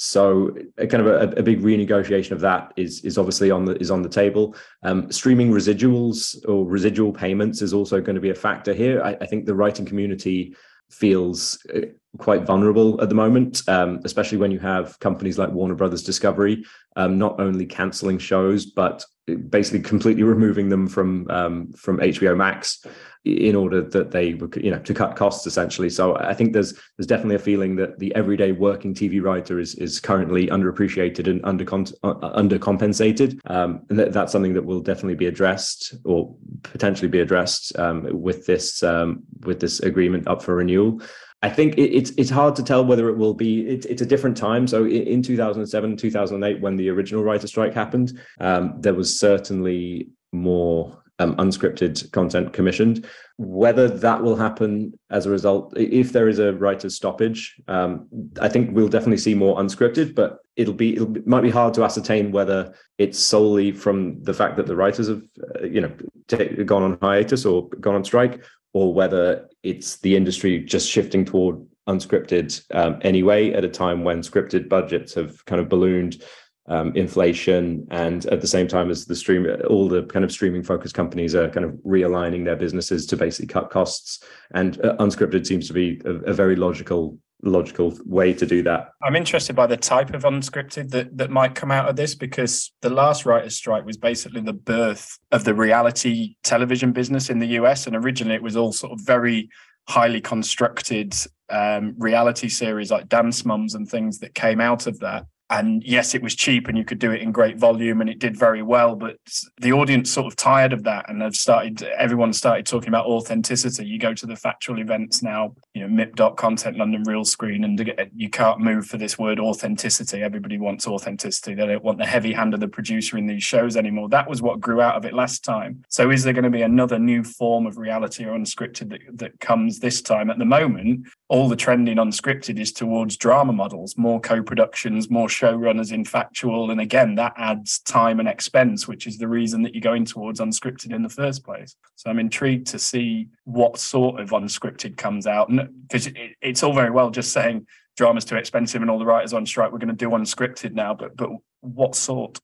So 0.00 0.56
a 0.76 0.86
kind 0.86 1.04
of 1.04 1.08
a, 1.08 1.40
a, 1.40 1.42
big 1.42 1.60
renegotiation 1.60 2.30
of 2.30 2.40
that 2.40 2.72
is 2.76 3.04
is 3.04 3.18
obviously 3.18 3.50
on 3.50 3.64
the 3.64 3.74
is 3.80 3.90
on 3.90 4.02
the 4.02 4.08
table. 4.08 4.54
Um, 4.84 5.10
streaming 5.10 5.50
residuals 5.50 6.36
or 6.48 6.64
residual 6.64 7.12
payments 7.12 7.62
is 7.62 7.74
also 7.74 8.00
going 8.00 8.14
to 8.14 8.20
be 8.20 8.30
a 8.30 8.34
factor 8.34 8.72
here. 8.72 9.02
I, 9.02 9.16
I 9.20 9.26
think 9.26 9.44
the 9.44 9.56
writing 9.56 9.84
community 9.84 10.54
feels 10.88 11.58
uh, 11.74 11.80
quite 12.16 12.42
vulnerable 12.42 13.00
at 13.02 13.08
the 13.08 13.14
moment, 13.14 13.62
um, 13.68 14.00
especially 14.04 14.38
when 14.38 14.50
you 14.50 14.58
have 14.58 14.98
companies 15.00 15.38
like 15.38 15.50
Warner 15.50 15.74
Brothers 15.74 16.02
Discovery 16.02 16.64
um, 16.96 17.18
not 17.18 17.38
only 17.38 17.66
canceling 17.66 18.18
shows 18.18 18.66
but 18.66 19.04
basically 19.50 19.80
completely 19.80 20.22
removing 20.34 20.68
them 20.68 20.88
from 20.88 21.30
um, 21.30 21.72
from 21.72 21.98
HBO 21.98 22.36
Max 22.36 22.84
in 23.24 23.54
order 23.54 23.82
that 23.82 24.10
they 24.10 24.34
were 24.34 24.48
you 24.56 24.70
know 24.70 24.78
to 24.78 24.94
cut 24.94 25.16
costs 25.16 25.46
essentially. 25.46 25.90
So 25.90 26.16
i 26.16 26.32
think 26.32 26.52
there's 26.52 26.72
there's 26.96 27.06
definitely 27.06 27.34
a 27.34 27.40
feeling 27.40 27.76
that 27.76 27.98
the 27.98 28.14
everyday 28.14 28.52
working 28.52 28.94
tv 28.94 29.22
writer 29.22 29.58
is 29.58 29.74
is 29.74 30.00
currently 30.00 30.46
underappreciated 30.46 31.26
and 31.28 31.40
under 31.44 31.64
uh, 31.64 32.14
undercompensated. 32.42 33.38
Um, 33.46 33.82
and 33.90 33.98
that, 33.98 34.12
that's 34.12 34.32
something 34.32 34.54
that 34.54 34.64
will 34.64 34.80
definitely 34.80 35.16
be 35.16 35.26
addressed 35.26 35.94
or 36.04 36.34
potentially 36.62 37.08
be 37.08 37.20
addressed 37.20 37.76
um, 37.78 38.06
with 38.10 38.46
this 38.46 38.82
um, 38.82 39.24
with 39.40 39.60
this 39.60 39.80
agreement 39.80 40.26
up 40.26 40.42
for 40.42 40.56
renewal 40.56 41.00
I 41.42 41.48
think 41.48 41.78
it, 41.78 41.94
it's 41.94 42.10
it's 42.16 42.30
hard 42.30 42.56
to 42.56 42.62
tell 42.62 42.84
whether 42.84 43.08
it 43.08 43.16
will 43.16 43.34
be. 43.34 43.66
It, 43.68 43.86
it's 43.86 44.02
a 44.02 44.06
different 44.06 44.36
time. 44.36 44.66
So 44.66 44.84
in, 44.84 45.02
in 45.06 45.22
2007, 45.22 45.96
2008, 45.96 46.60
when 46.60 46.76
the 46.76 46.88
original 46.88 47.22
writer 47.22 47.46
strike 47.46 47.74
happened, 47.74 48.18
um, 48.40 48.74
there 48.80 48.94
was 48.94 49.18
certainly 49.18 50.08
more 50.32 51.02
um, 51.20 51.36
unscripted 51.36 52.10
content 52.12 52.52
commissioned. 52.52 53.06
Whether 53.36 53.88
that 53.88 54.20
will 54.20 54.34
happen 54.34 54.98
as 55.10 55.26
a 55.26 55.30
result, 55.30 55.72
if 55.76 56.12
there 56.12 56.28
is 56.28 56.40
a 56.40 56.54
writer's 56.54 56.96
stoppage, 56.96 57.54
um, 57.68 58.08
I 58.40 58.48
think 58.48 58.70
we'll 58.72 58.88
definitely 58.88 59.18
see 59.18 59.34
more 59.34 59.58
unscripted. 59.58 60.16
But 60.16 60.38
it'll 60.56 60.74
be 60.74 60.94
it'll, 60.96 61.16
it 61.16 61.26
might 61.26 61.42
be 61.42 61.50
hard 61.50 61.72
to 61.74 61.84
ascertain 61.84 62.32
whether 62.32 62.74
it's 62.98 63.18
solely 63.18 63.70
from 63.70 64.20
the 64.24 64.34
fact 64.34 64.56
that 64.56 64.66
the 64.66 64.74
writers 64.74 65.06
have, 65.06 65.22
uh, 65.54 65.64
you 65.64 65.80
know, 65.80 65.92
t- 66.26 66.64
gone 66.64 66.82
on 66.82 66.98
hiatus 67.00 67.44
or 67.44 67.68
gone 67.80 67.94
on 67.94 68.04
strike, 68.04 68.42
or 68.72 68.92
whether 68.92 69.48
it's 69.62 69.96
the 69.96 70.16
industry 70.16 70.58
just 70.60 70.90
shifting 70.90 71.24
toward 71.24 71.64
unscripted 71.88 72.62
um, 72.74 72.98
anyway 73.02 73.52
at 73.52 73.64
a 73.64 73.68
time 73.68 74.04
when 74.04 74.20
scripted 74.20 74.68
budgets 74.68 75.14
have 75.14 75.44
kind 75.46 75.60
of 75.60 75.68
ballooned 75.68 76.22
um, 76.68 76.94
inflation, 76.94 77.86
and 77.90 78.26
at 78.26 78.40
the 78.40 78.46
same 78.46 78.68
time 78.68 78.90
as 78.90 79.06
the 79.06 79.16
stream, 79.16 79.46
all 79.68 79.88
the 79.88 80.02
kind 80.04 80.24
of 80.24 80.30
streaming 80.30 80.62
focused 80.62 80.94
companies 80.94 81.34
are 81.34 81.48
kind 81.48 81.64
of 81.64 81.72
realigning 81.86 82.44
their 82.44 82.56
businesses 82.56 83.06
to 83.06 83.16
basically 83.16 83.46
cut 83.46 83.70
costs. 83.70 84.22
And 84.52 84.78
uh, 84.84 84.96
unscripted 84.96 85.46
seems 85.46 85.66
to 85.68 85.72
be 85.72 86.00
a, 86.04 86.30
a, 86.30 86.32
very 86.34 86.56
logical 86.56 87.18
logical 87.42 87.96
way 88.04 88.32
to 88.34 88.46
do 88.46 88.62
that. 88.64 88.90
I'm 89.02 89.16
interested 89.16 89.54
by 89.54 89.66
the 89.66 89.76
type 89.76 90.12
of 90.12 90.22
unscripted 90.22 90.90
that 90.90 91.16
that 91.16 91.30
might 91.30 91.54
come 91.54 91.70
out 91.70 91.88
of 91.88 91.96
this 91.96 92.14
because 92.14 92.72
the 92.82 92.90
last 92.90 93.24
writers' 93.24 93.56
strike 93.56 93.84
was 93.84 93.96
basically 93.96 94.40
the 94.40 94.52
birth 94.52 95.18
of 95.30 95.44
the 95.44 95.54
reality 95.54 96.36
television 96.42 96.92
business 96.92 97.30
in 97.30 97.38
the 97.38 97.48
US, 97.60 97.86
and 97.86 97.94
originally 97.94 98.34
it 98.34 98.42
was 98.42 98.56
all 98.56 98.72
sort 98.72 98.92
of 98.92 99.00
very 99.00 99.48
highly 99.88 100.20
constructed 100.20 101.14
um, 101.48 101.94
reality 101.96 102.48
series 102.48 102.90
like 102.90 103.08
Dance 103.08 103.44
Moms 103.44 103.74
and 103.74 103.88
things 103.88 104.18
that 104.18 104.34
came 104.34 104.60
out 104.60 104.86
of 104.86 104.98
that 104.98 105.24
and 105.50 105.82
yes 105.84 106.14
it 106.14 106.22
was 106.22 106.34
cheap 106.34 106.68
and 106.68 106.76
you 106.76 106.84
could 106.84 106.98
do 106.98 107.10
it 107.10 107.22
in 107.22 107.32
great 107.32 107.58
volume 107.58 108.00
and 108.00 108.10
it 108.10 108.18
did 108.18 108.36
very 108.36 108.62
well 108.62 108.94
but 108.94 109.16
the 109.60 109.72
audience 109.72 110.10
sort 110.10 110.26
of 110.26 110.36
tired 110.36 110.72
of 110.72 110.82
that 110.84 111.08
and 111.08 111.22
have 111.22 111.34
started 111.34 111.82
everyone 111.98 112.32
started 112.32 112.66
talking 112.66 112.88
about 112.88 113.06
authenticity. 113.06 113.86
You 113.86 113.98
go 113.98 114.14
to 114.14 114.26
the 114.26 114.36
factual 114.36 114.78
events 114.78 115.22
now 115.22 115.54
you 115.74 115.82
know 115.82 115.88
mip 115.88 116.16
content 116.36 116.76
london 116.76 117.04
Realscreen, 117.04 117.64
and 117.64 117.80
uh, 117.80 118.04
you 118.14 118.28
can't 118.28 118.60
move 118.60 118.86
for 118.86 118.98
this 118.98 119.18
word 119.18 119.40
authenticity. 119.40 120.22
Everybody 120.22 120.58
wants 120.58 120.86
authenticity. 120.86 121.54
They 121.54 121.66
don't 121.66 121.84
want 121.84 121.98
the 121.98 122.06
heavy 122.06 122.32
hand 122.32 122.54
of 122.54 122.60
the 122.60 122.68
producer 122.68 123.16
in 123.16 123.26
these 123.26 123.42
shows 123.42 123.76
anymore. 123.76 124.08
That 124.08 124.28
was 124.28 124.42
what 124.42 124.60
grew 124.60 124.80
out 124.80 124.96
of 124.96 125.04
it 125.04 125.14
last 125.14 125.44
time. 125.44 125.84
So 125.88 126.10
is 126.10 126.24
there 126.24 126.32
going 126.32 126.44
to 126.44 126.50
be 126.50 126.62
another 126.62 126.98
new 126.98 127.24
form 127.24 127.66
of 127.66 127.78
reality 127.78 128.24
or 128.24 128.36
unscripted 128.36 128.90
that, 128.90 129.00
that 129.14 129.40
comes 129.40 129.78
this 129.78 130.02
time? 130.02 130.30
At 130.30 130.38
the 130.38 130.44
moment 130.44 131.06
all 131.28 131.48
the 131.48 131.56
trending 131.56 131.96
unscripted 131.96 132.58
is 132.58 132.72
towards 132.72 133.16
drama 133.16 133.52
models 133.52 133.96
more 133.96 134.20
co-productions 134.20 135.10
more 135.10 135.28
showrunners 135.38 135.92
in 135.92 136.04
factual. 136.04 136.70
And 136.70 136.80
again, 136.80 137.14
that 137.16 137.34
adds 137.36 137.80
time 137.80 138.20
and 138.20 138.28
expense, 138.28 138.88
which 138.88 139.06
is 139.06 139.18
the 139.18 139.28
reason 139.28 139.62
that 139.62 139.74
you're 139.74 139.80
going 139.80 140.04
towards 140.04 140.40
unscripted 140.40 140.92
in 140.92 141.02
the 141.02 141.08
first 141.08 141.44
place. 141.44 141.76
So 141.96 142.10
I'm 142.10 142.18
intrigued 142.18 142.66
to 142.68 142.78
see 142.78 143.28
what 143.44 143.78
sort 143.78 144.20
of 144.20 144.30
unscripted 144.30 144.96
comes 144.96 145.26
out. 145.26 145.50
Because 145.50 146.06
it, 146.06 146.16
it's 146.40 146.62
all 146.62 146.74
very 146.74 146.90
well 146.90 147.10
just 147.10 147.32
saying 147.32 147.66
drama's 147.98 148.24
too 148.24 148.36
expensive 148.36 148.80
and 148.80 148.90
all 148.90 148.98
the 148.98 149.04
writers 149.04 149.34
on 149.34 149.44
strike, 149.44 149.72
we're 149.72 149.78
going 149.78 149.88
to 149.88 149.94
do 149.94 150.10
unscripted 150.10 150.72
now, 150.72 150.94
but 150.94 151.16
but 151.16 151.30
what 151.60 151.94
sort? 151.94 152.40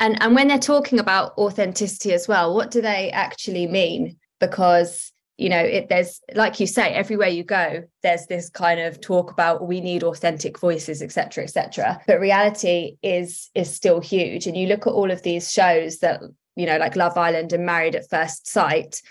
And 0.00 0.20
and 0.22 0.34
when 0.34 0.48
they're 0.48 0.58
talking 0.58 0.98
about 0.98 1.36
authenticity 1.36 2.12
as 2.12 2.26
well, 2.26 2.54
what 2.54 2.70
do 2.70 2.80
they 2.80 3.10
actually 3.10 3.66
mean? 3.66 4.16
Because 4.40 5.12
you 5.36 5.48
know 5.48 5.58
it 5.58 5.88
there's 5.88 6.20
like 6.34 6.60
you 6.60 6.66
say 6.66 6.90
everywhere 6.90 7.28
you 7.28 7.42
go 7.42 7.82
there's 8.02 8.26
this 8.26 8.48
kind 8.50 8.78
of 8.78 9.00
talk 9.00 9.32
about 9.32 9.66
we 9.66 9.80
need 9.80 10.04
authentic 10.04 10.58
voices 10.60 11.02
etc 11.02 11.42
etc 11.42 12.00
but 12.06 12.20
reality 12.20 12.96
is 13.02 13.50
is 13.54 13.74
still 13.74 14.00
huge. 14.00 14.46
And 14.46 14.56
you 14.56 14.66
look 14.66 14.86
at 14.86 14.92
all 14.92 15.10
of 15.10 15.22
these 15.22 15.52
shows 15.52 15.98
that 15.98 16.20
you 16.56 16.66
know 16.66 16.78
like 16.78 16.96
love 16.96 17.16
island 17.16 17.52
and 17.52 17.66
married 17.66 17.94
at 17.94 18.08
first 18.08 18.46
sight 18.46 19.02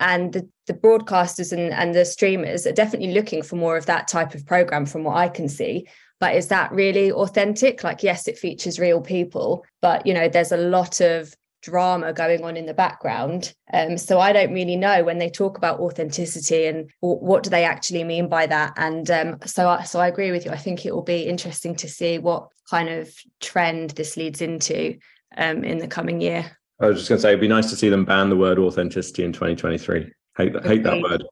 and 0.00 0.32
the, 0.32 0.48
the 0.66 0.74
broadcasters 0.74 1.52
and, 1.52 1.72
and 1.72 1.94
the 1.94 2.04
streamers 2.04 2.66
are 2.66 2.72
definitely 2.72 3.12
looking 3.12 3.42
for 3.42 3.56
more 3.56 3.76
of 3.76 3.86
that 3.86 4.08
type 4.08 4.34
of 4.34 4.46
program 4.46 4.86
from 4.86 5.04
what 5.04 5.16
i 5.16 5.28
can 5.28 5.48
see. 5.48 5.86
But 6.20 6.36
is 6.36 6.46
that 6.48 6.70
really 6.70 7.10
authentic? 7.10 7.82
Like 7.82 8.02
yes 8.02 8.28
it 8.28 8.38
features 8.38 8.78
real 8.78 9.00
people 9.00 9.64
but 9.80 10.06
you 10.06 10.14
know 10.14 10.28
there's 10.28 10.52
a 10.52 10.56
lot 10.56 11.00
of 11.00 11.34
drama 11.62 12.12
going 12.12 12.44
on 12.44 12.56
in 12.56 12.66
the 12.66 12.74
background. 12.74 13.54
Um, 13.72 13.96
so 13.96 14.20
I 14.20 14.32
don't 14.32 14.52
really 14.52 14.76
know 14.76 15.04
when 15.04 15.18
they 15.18 15.30
talk 15.30 15.56
about 15.56 15.80
authenticity 15.80 16.66
and 16.66 16.90
w- 17.00 17.20
what 17.20 17.42
do 17.42 17.50
they 17.50 17.64
actually 17.64 18.04
mean 18.04 18.28
by 18.28 18.46
that. 18.46 18.74
And 18.76 19.10
um, 19.10 19.38
so, 19.46 19.68
I, 19.68 19.84
so 19.84 20.00
I 20.00 20.08
agree 20.08 20.32
with 20.32 20.44
you. 20.44 20.50
I 20.50 20.56
think 20.56 20.84
it 20.84 20.94
will 20.94 21.02
be 21.02 21.22
interesting 21.22 21.74
to 21.76 21.88
see 21.88 22.18
what 22.18 22.48
kind 22.68 22.88
of 22.88 23.14
trend 23.40 23.90
this 23.90 24.16
leads 24.16 24.42
into 24.42 24.98
um, 25.36 25.64
in 25.64 25.78
the 25.78 25.88
coming 25.88 26.20
year. 26.20 26.58
I 26.80 26.86
was 26.86 26.98
just 26.98 27.08
going 27.08 27.18
to 27.18 27.22
say 27.22 27.28
it'd 27.28 27.40
be 27.40 27.48
nice 27.48 27.70
to 27.70 27.76
see 27.76 27.88
them 27.88 28.04
ban 28.04 28.28
the 28.28 28.36
word 28.36 28.58
authenticity 28.58 29.24
in 29.24 29.32
2023. 29.32 30.12
Hate 30.36 30.66
hate 30.66 30.82
that 30.82 31.00
word. 31.00 31.24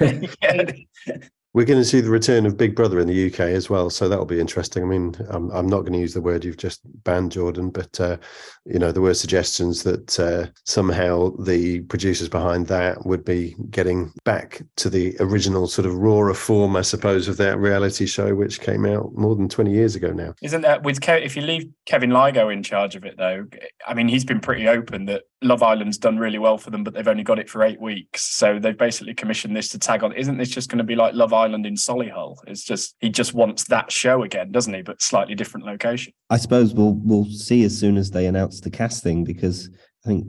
We're 1.54 1.64
going 1.64 1.80
to 1.80 1.84
see 1.84 2.00
the 2.00 2.10
return 2.10 2.44
of 2.46 2.56
Big 2.56 2.76
Brother 2.76 3.00
in 3.00 3.08
the 3.08 3.26
UK 3.26 3.40
as 3.40 3.70
well, 3.70 3.88
so 3.90 4.08
that'll 4.08 4.26
be 4.26 4.40
interesting. 4.40 4.82
I 4.82 4.86
mean, 4.86 5.14
I'm, 5.30 5.50
I'm 5.50 5.66
not 5.66 5.80
going 5.80 5.94
to 5.94 5.98
use 5.98 6.14
the 6.14 6.20
word 6.20 6.44
you've 6.44 6.58
just 6.58 6.80
banned, 7.04 7.32
Jordan, 7.32 7.70
but 7.70 7.98
uh, 8.00 8.18
you 8.64 8.78
know 8.78 8.92
there 8.92 9.02
were 9.02 9.14
suggestions 9.14 9.82
that 9.84 10.20
uh, 10.20 10.46
somehow 10.64 11.30
the 11.38 11.80
producers 11.82 12.28
behind 12.28 12.66
that 12.66 13.06
would 13.06 13.24
be 13.24 13.56
getting 13.70 14.12
back 14.24 14.62
to 14.76 14.90
the 14.90 15.16
original 15.20 15.66
sort 15.66 15.86
of 15.86 15.94
rawer 15.94 16.32
form, 16.34 16.76
I 16.76 16.82
suppose, 16.82 17.28
of 17.28 17.38
that 17.38 17.58
reality 17.58 18.06
show, 18.06 18.34
which 18.34 18.60
came 18.60 18.84
out 18.84 19.14
more 19.14 19.34
than 19.34 19.48
20 19.48 19.72
years 19.72 19.96
ago 19.96 20.10
now. 20.12 20.34
Isn't 20.42 20.62
that 20.62 20.82
with 20.82 21.00
Ke- 21.00 21.22
if 21.22 21.36
you 21.36 21.42
leave 21.42 21.68
Kevin 21.86 22.10
Lygo 22.10 22.52
in 22.52 22.62
charge 22.62 22.94
of 22.94 23.04
it 23.04 23.16
though? 23.16 23.46
I 23.86 23.94
mean, 23.94 24.08
he's 24.08 24.24
been 24.24 24.40
pretty 24.40 24.68
open 24.68 25.06
that 25.06 25.22
Love 25.42 25.62
Island's 25.62 25.98
done 25.98 26.18
really 26.18 26.38
well 26.38 26.58
for 26.58 26.70
them, 26.70 26.82
but 26.82 26.94
they've 26.94 27.06
only 27.06 27.22
got 27.22 27.38
it 27.38 27.48
for 27.48 27.62
eight 27.62 27.80
weeks, 27.80 28.22
so 28.22 28.58
they've 28.58 28.76
basically 28.76 29.14
commissioned 29.14 29.56
this 29.56 29.68
to 29.70 29.78
tag 29.78 30.02
on. 30.02 30.12
Isn't 30.12 30.36
this 30.36 30.48
just 30.48 30.68
going 30.68 30.78
to 30.78 30.84
be 30.84 30.96
like 30.96 31.14
Love 31.14 31.32
Island 31.38 31.66
in 31.66 31.74
Solihull. 31.74 32.36
It's 32.46 32.64
just 32.64 32.94
he 33.00 33.10
just 33.10 33.34
wants 33.34 33.64
that 33.64 33.90
show 33.90 34.22
again, 34.22 34.52
doesn't 34.52 34.74
he? 34.74 34.82
But 34.82 35.02
slightly 35.02 35.34
different 35.34 35.66
location. 35.66 36.12
I 36.30 36.36
suppose 36.36 36.74
we'll 36.74 36.94
we'll 36.94 37.26
see 37.26 37.64
as 37.64 37.78
soon 37.78 37.96
as 37.96 38.10
they 38.10 38.26
announce 38.26 38.60
the 38.60 38.70
casting 38.70 39.24
because 39.24 39.70
I 40.04 40.08
think 40.08 40.26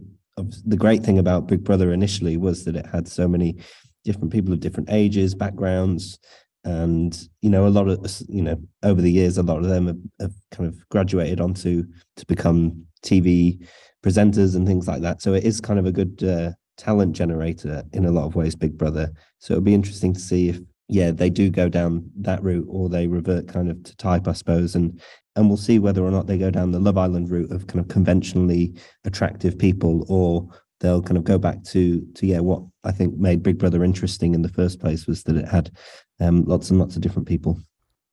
the 0.65 0.77
great 0.77 1.03
thing 1.03 1.19
about 1.19 1.47
Big 1.47 1.63
Brother 1.63 1.91
initially 1.91 2.37
was 2.37 2.65
that 2.65 2.75
it 2.75 2.85
had 2.85 3.07
so 3.07 3.27
many 3.27 3.57
different 4.05 4.31
people 4.31 4.53
of 4.53 4.59
different 4.59 4.89
ages, 4.91 5.35
backgrounds, 5.35 6.19
and 6.63 7.27
you 7.41 7.49
know 7.49 7.67
a 7.67 7.69
lot 7.69 7.87
of 7.87 8.21
you 8.27 8.41
know 8.41 8.57
over 8.83 9.01
the 9.01 9.11
years 9.11 9.37
a 9.37 9.43
lot 9.43 9.59
of 9.59 9.69
them 9.69 9.87
have, 9.87 9.99
have 10.19 10.33
kind 10.51 10.67
of 10.67 10.89
graduated 10.89 11.41
onto 11.41 11.83
to 12.15 12.25
become 12.25 12.85
TV 13.03 13.65
presenters 14.03 14.55
and 14.55 14.65
things 14.65 14.87
like 14.87 15.01
that. 15.01 15.21
So 15.21 15.33
it 15.33 15.43
is 15.43 15.61
kind 15.61 15.79
of 15.79 15.85
a 15.85 15.91
good 15.91 16.23
uh, 16.23 16.51
talent 16.77 17.15
generator 17.15 17.83
in 17.93 18.05
a 18.05 18.11
lot 18.11 18.25
of 18.25 18.35
ways, 18.35 18.55
Big 18.55 18.77
Brother. 18.77 19.11
So 19.39 19.53
it'll 19.53 19.63
be 19.63 19.73
interesting 19.73 20.13
to 20.13 20.19
see 20.19 20.49
if 20.49 20.59
yeah, 20.89 21.11
they 21.11 21.29
do 21.29 21.49
go 21.51 21.69
down 21.69 22.09
that 22.17 22.43
route 22.43 22.65
or 22.67 22.89
they 22.89 23.07
revert 23.07 23.47
kind 23.47 23.69
of 23.69 23.81
to 23.83 23.95
type, 23.97 24.27
I 24.27 24.33
suppose. 24.33 24.75
And 24.75 24.99
and 25.35 25.47
we'll 25.47 25.57
see 25.57 25.79
whether 25.79 26.03
or 26.03 26.11
not 26.11 26.27
they 26.27 26.37
go 26.37 26.49
down 26.49 26.71
the 26.71 26.79
Love 26.79 26.97
Island 26.97 27.29
route 27.29 27.51
of 27.51 27.67
kind 27.67 27.79
of 27.79 27.87
conventionally 27.87 28.73
attractive 29.05 29.57
people 29.57 30.03
or 30.09 30.49
they'll 30.81 31.01
kind 31.01 31.17
of 31.17 31.23
go 31.23 31.37
back 31.37 31.63
to 31.65 32.01
to 32.15 32.25
yeah, 32.25 32.39
what 32.39 32.63
I 32.83 32.91
think 32.91 33.17
made 33.17 33.43
Big 33.43 33.59
Brother 33.59 33.83
interesting 33.83 34.33
in 34.33 34.41
the 34.41 34.49
first 34.49 34.79
place 34.79 35.05
was 35.05 35.23
that 35.23 35.37
it 35.37 35.47
had 35.47 35.71
um, 36.19 36.43
lots 36.45 36.71
and 36.71 36.79
lots 36.79 36.95
of 36.95 37.03
different 37.03 37.27
people. 37.27 37.59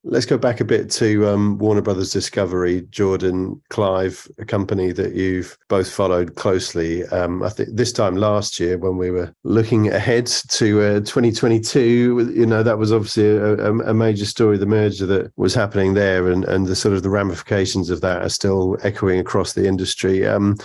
Let's 0.08 0.24
go 0.24 0.38
back 0.38 0.60
a 0.60 0.64
bit 0.64 0.88
to 0.92 1.26
um, 1.26 1.58
Warner 1.58 1.82
Brothers 1.82 2.12
Discovery, 2.12 2.82
Jordan, 2.90 3.60
Clive, 3.70 4.28
a 4.38 4.44
company 4.44 4.92
that 4.92 5.14
you've 5.14 5.58
both 5.66 5.90
followed 5.90 6.36
closely. 6.36 7.04
Um, 7.08 7.42
I 7.42 7.48
think 7.48 7.70
this 7.72 7.90
time 7.90 8.14
last 8.14 8.60
year, 8.60 8.78
when 8.78 8.98
we 8.98 9.10
were 9.10 9.34
looking 9.42 9.92
ahead 9.92 10.26
to 10.26 10.80
uh, 10.80 11.00
2022, 11.00 12.34
you 12.36 12.46
know, 12.46 12.62
that 12.62 12.78
was 12.78 12.92
obviously 12.92 13.30
a, 13.30 13.72
a, 13.72 13.92
major 13.92 14.26
story, 14.26 14.56
the 14.58 14.64
merger 14.64 15.06
that 15.06 15.32
was 15.36 15.54
happening 15.54 15.94
there, 15.94 16.30
and, 16.30 16.44
and 16.44 16.68
the 16.68 16.76
sort 16.76 16.94
of 16.94 17.02
the 17.02 17.10
ramifications 17.10 17.90
of 17.90 18.00
that 18.02 18.22
are 18.22 18.28
still 18.28 18.76
echoing 18.84 19.18
across 19.18 19.54
the 19.54 19.66
industry. 19.66 20.24
Um, 20.24 20.56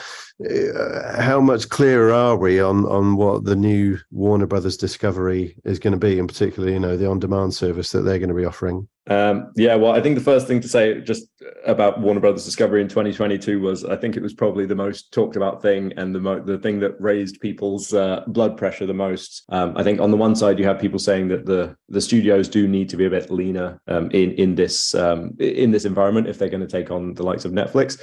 uh, 0.50 1.22
how 1.22 1.40
much 1.40 1.70
clearer 1.70 2.14
are 2.14 2.36
we 2.36 2.60
on 2.60 2.86
on 2.86 3.16
what 3.16 3.44
the 3.44 3.56
new 3.56 3.98
Warner 4.12 4.48
Brothers 4.48 4.78
Discovery 4.78 5.56
is 5.66 5.80
going 5.80 5.94
to 5.94 6.00
be, 6.00 6.20
and 6.20 6.28
particularly, 6.28 6.74
you 6.74 6.80
know, 6.80 6.98
the 6.98 7.08
on-demand 7.08 7.54
service 7.54 7.92
that 7.92 8.02
they're 8.02 8.20
going 8.20 8.30
to 8.30 8.36
be 8.36 8.46
offering? 8.46 8.88
Um, 9.08 9.52
yeah, 9.56 9.76
well, 9.76 9.94
I 9.94 10.02
think 10.02 10.16
the 10.16 10.24
first 10.24 10.48
thing 10.48 10.62
to 10.62 10.68
say 10.68 11.02
just 11.02 11.28
about 11.66 12.00
Warner 12.00 12.20
Brothers 12.20 12.46
Discovery 12.46 12.82
in 12.82 12.88
2022 12.88 13.60
was 13.60 13.84
I 13.84 13.96
think 13.96 14.16
it 14.16 14.22
was 14.22 14.34
probably 14.34 14.66
the 14.66 14.76
most 14.76 15.12
talked 15.12 15.36
about 15.36 15.62
thing 15.62 15.92
and 15.98 16.14
the 16.14 16.20
mo- 16.20 16.44
the 16.44 16.60
thing 16.60 16.80
that 16.80 17.02
raised 17.02 17.40
people's 17.42 17.94
uh, 17.94 18.24
blood 18.28 18.58
pressure 18.58 18.86
the 18.86 18.94
most. 18.94 19.44
Um, 19.50 19.76
I 19.76 19.84
think 19.84 20.00
on 20.00 20.12
the 20.12 20.18
one 20.18 20.36
side 20.36 20.60
you 20.60 20.66
have 20.66 20.80
people 20.80 21.00
saying 21.00 21.30
that 21.30 21.46
the 21.46 21.76
the 21.90 22.02
studios 22.02 22.48
do 22.48 22.68
need 22.68 22.90
to 22.90 22.98
be 22.98 23.06
a 23.06 23.10
bit 23.10 23.32
leaner 23.32 23.82
um, 23.88 24.12
in 24.12 24.32
in 24.34 24.56
this 24.56 24.94
um, 24.96 25.36
in 25.40 25.72
this 25.72 25.86
environment 25.86 26.28
if 26.28 26.38
they're 26.38 26.50
going 26.50 26.62
to 26.62 26.68
take 26.68 26.92
on 26.92 27.14
the 27.16 27.24
likes 27.24 27.46
of 27.46 27.52
Netflix. 27.52 28.00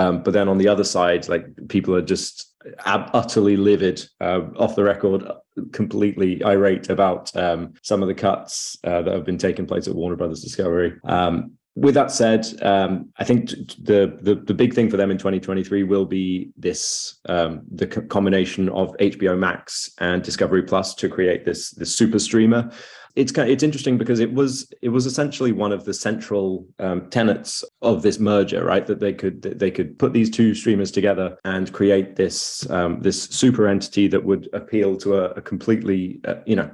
Um, 0.00 0.22
but 0.22 0.32
then 0.32 0.48
on 0.48 0.58
the 0.58 0.68
other 0.68 0.84
side, 0.84 1.28
like 1.28 1.44
people 1.68 1.94
are 1.94 2.02
just 2.02 2.54
ab- 2.86 3.10
utterly 3.12 3.56
livid, 3.56 4.02
uh, 4.20 4.40
off 4.56 4.74
the 4.74 4.84
record, 4.84 5.24
completely 5.72 6.42
irate 6.42 6.88
about 6.88 7.34
um, 7.36 7.74
some 7.82 8.02
of 8.02 8.08
the 8.08 8.14
cuts 8.14 8.78
uh, 8.84 9.02
that 9.02 9.14
have 9.14 9.26
been 9.26 9.38
taking 9.38 9.66
place 9.66 9.86
at 9.88 9.94
Warner 9.94 10.16
Brothers 10.16 10.42
Discovery. 10.42 10.94
Um, 11.04 11.52
with 11.76 11.94
that 11.94 12.10
said, 12.10 12.46
um, 12.62 13.10
I 13.18 13.24
think 13.24 13.50
the, 13.50 14.18
the, 14.20 14.34
the 14.34 14.54
big 14.54 14.74
thing 14.74 14.90
for 14.90 14.96
them 14.96 15.10
in 15.10 15.18
2023 15.18 15.84
will 15.84 16.04
be 16.04 16.50
this 16.56 17.20
um, 17.28 17.62
the 17.70 17.86
combination 17.86 18.68
of 18.70 18.96
HBO 18.98 19.38
Max 19.38 19.90
and 19.98 20.22
Discovery 20.22 20.62
Plus 20.62 20.94
to 20.96 21.08
create 21.08 21.44
this 21.44 21.70
this 21.70 21.94
super 21.94 22.18
streamer 22.18 22.70
it's 23.16 23.32
kind 23.32 23.48
of, 23.48 23.52
it's 23.52 23.62
interesting 23.62 23.98
because 23.98 24.20
it 24.20 24.32
was 24.32 24.72
it 24.82 24.90
was 24.90 25.06
essentially 25.06 25.52
one 25.52 25.72
of 25.72 25.84
the 25.84 25.94
central 25.94 26.66
um, 26.78 27.08
tenets 27.10 27.64
of 27.82 28.02
this 28.02 28.18
merger, 28.18 28.64
right? 28.64 28.86
That 28.86 29.00
they 29.00 29.12
could 29.12 29.42
they 29.42 29.70
could 29.70 29.98
put 29.98 30.12
these 30.12 30.30
two 30.30 30.54
streamers 30.54 30.90
together 30.90 31.36
and 31.44 31.72
create 31.72 32.16
this 32.16 32.68
um, 32.70 33.00
this 33.00 33.24
super 33.24 33.66
entity 33.66 34.08
that 34.08 34.24
would 34.24 34.48
appeal 34.52 34.96
to 34.98 35.16
a, 35.16 35.30
a 35.30 35.42
completely 35.42 36.20
uh, 36.26 36.36
you 36.46 36.56
know 36.56 36.70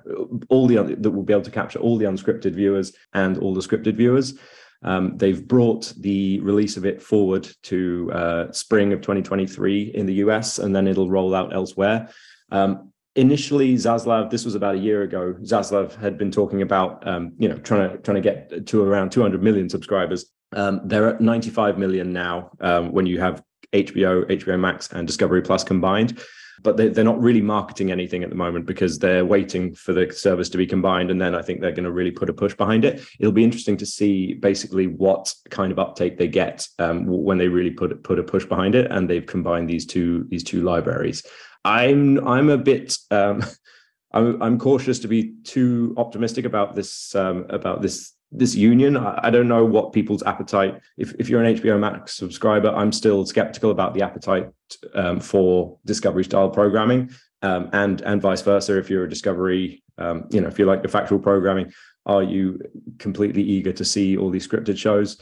all 0.49 0.66
the 0.66 0.76
that 0.99 1.11
will 1.11 1.22
be 1.22 1.32
able 1.32 1.43
to 1.43 1.51
capture 1.51 1.78
all 1.78 1.97
the 1.97 2.05
unscripted 2.05 2.55
viewers 2.55 2.93
and 3.14 3.39
all 3.39 3.55
the 3.55 3.61
scripted 3.61 3.97
viewers. 3.97 4.39
Um, 4.82 5.16
they've 5.16 5.47
brought 5.47 5.93
the 5.99 6.41
release 6.41 6.76
of 6.76 6.84
it 6.84 7.03
forward 7.03 7.49
to 7.64 8.11
uh, 8.12 8.53
spring 8.53 8.93
of 8.93 9.01
2023 9.01 9.93
in 9.95 10.07
the 10.07 10.14
US, 10.14 10.59
and 10.59 10.76
then 10.76 10.87
it'll 10.87 11.11
roll 11.11 11.34
out 11.34 11.55
elsewhere. 11.55 12.11
Um, 12.53 12.93
initially 13.17 13.75
Zaslav, 13.75 14.31
this 14.31 14.45
was 14.45 14.55
about 14.55 14.77
a 14.77 14.79
year 14.79 15.03
ago. 15.03 15.35
Zaslav 15.43 15.97
had 15.97 16.17
been 16.17 16.31
talking 16.31 16.62
about, 16.62 17.07
um, 17.07 17.33
you 17.39 17.49
know, 17.49 17.57
trying 17.59 17.91
to 17.91 17.99
trying 17.99 18.17
to 18.17 18.21
get 18.21 18.67
to 18.67 18.83
around 18.83 19.11
200 19.11 19.43
million 19.43 19.69
subscribers. 19.69 20.27
Um, 20.53 20.81
they're 20.85 21.09
at 21.09 21.21
95 21.21 21.79
million 21.79 22.12
now 22.12 22.51
um, 22.61 22.93
when 22.93 23.07
you 23.07 23.19
have 23.21 23.43
HBO, 23.73 24.25
HBO 24.31 24.59
Max, 24.61 24.93
and 24.93 25.07
Discovery 25.07 25.43
Plus 25.43 25.64
combined. 25.64 26.23
But 26.62 26.79
they, 26.79 26.89
they're 26.89 27.05
not 27.05 27.21
really 27.21 27.43
marketing 27.43 27.93
anything 27.93 28.23
at 28.23 28.31
the 28.31 28.37
moment 28.37 28.64
because 28.64 28.99
they're 28.99 29.27
waiting 29.27 29.75
for 29.75 29.93
the 29.93 30.11
service 30.11 30.49
to 30.51 30.59
be 30.59 30.67
combined, 30.67 31.11
and 31.11 31.21
then 31.21 31.35
I 31.35 31.43
think 31.43 31.61
they're 31.61 31.71
going 31.71 31.85
to 31.85 31.93
really 31.93 32.11
put 32.11 32.31
a 32.31 32.33
push 32.33 32.55
behind 32.55 32.85
it. 32.85 33.03
It'll 33.19 33.33
be 33.33 33.45
interesting 33.45 33.77
to 33.79 33.87
see 33.87 34.35
basically 34.35 34.87
what 34.87 35.33
kind 35.51 35.71
of 35.71 35.79
uptake 35.79 36.17
they 36.17 36.29
get 36.29 36.67
um, 36.79 37.07
when 37.07 37.39
they 37.39 37.49
really 37.49 37.71
put 37.71 38.03
put 38.03 38.19
a 38.19 38.23
push 38.23 38.47
behind 38.47 38.75
it, 38.75 38.91
and 38.91 39.09
they've 39.09 39.27
combined 39.27 39.69
these 39.69 39.85
two 39.85 40.27
these 40.29 40.45
two 40.45 40.62
libraries. 40.62 41.23
I'm 41.67 42.27
I'm 42.27 42.49
a 42.49 42.57
bit 42.57 42.97
um, 43.11 43.45
I'm 44.12 44.41
I'm 44.41 44.59
cautious 44.59 45.01
to 45.01 45.09
be 45.09 45.35
too 45.45 45.95
optimistic 45.97 46.45
about 46.45 46.75
this 46.77 47.14
um, 47.14 47.47
about 47.51 47.83
this 47.83 48.12
this 48.33 48.55
union. 48.55 48.97
I, 48.97 49.21
I, 49.25 49.31
don't 49.31 49.49
know 49.49 49.64
what 49.64 49.93
people's 49.93 50.23
appetite. 50.23 50.81
If 50.97 51.14
if 51.19 51.29
you're 51.29 51.43
an 51.43 51.57
HBO 51.57 51.79
Max 51.79 52.14
subscriber, 52.14 52.71
I'm 52.71 52.93
still 52.93 53.27
skeptical 53.27 53.71
about 53.71 53.95
the 53.95 54.03
appetite 54.03 54.49
um, 54.95 55.21
for 55.21 55.79
Discovery 55.85 56.25
style 56.25 56.51
programming, 56.51 57.11
um, 57.43 57.69
and 57.73 58.01
and 58.03 58.23
vice 58.23 58.43
versa. 58.43 58.79
If 58.79 58.89
you're 58.89 59.05
a 59.05 59.09
Discovery, 59.09 59.83
um, 59.99 60.27
you 60.31 60.41
know, 60.41 60.49
if 60.49 60.59
you 60.59 60.67
like 60.67 60.83
the 60.83 60.89
factual 60.89 61.19
programming, 61.19 61.73
are 62.05 62.23
you 62.23 62.61
completely 62.99 63.43
eager 63.43 63.73
to 63.73 63.85
see 63.85 64.17
all 64.17 64.31
these 64.31 64.47
scripted 64.47 64.79
shows? 64.79 65.21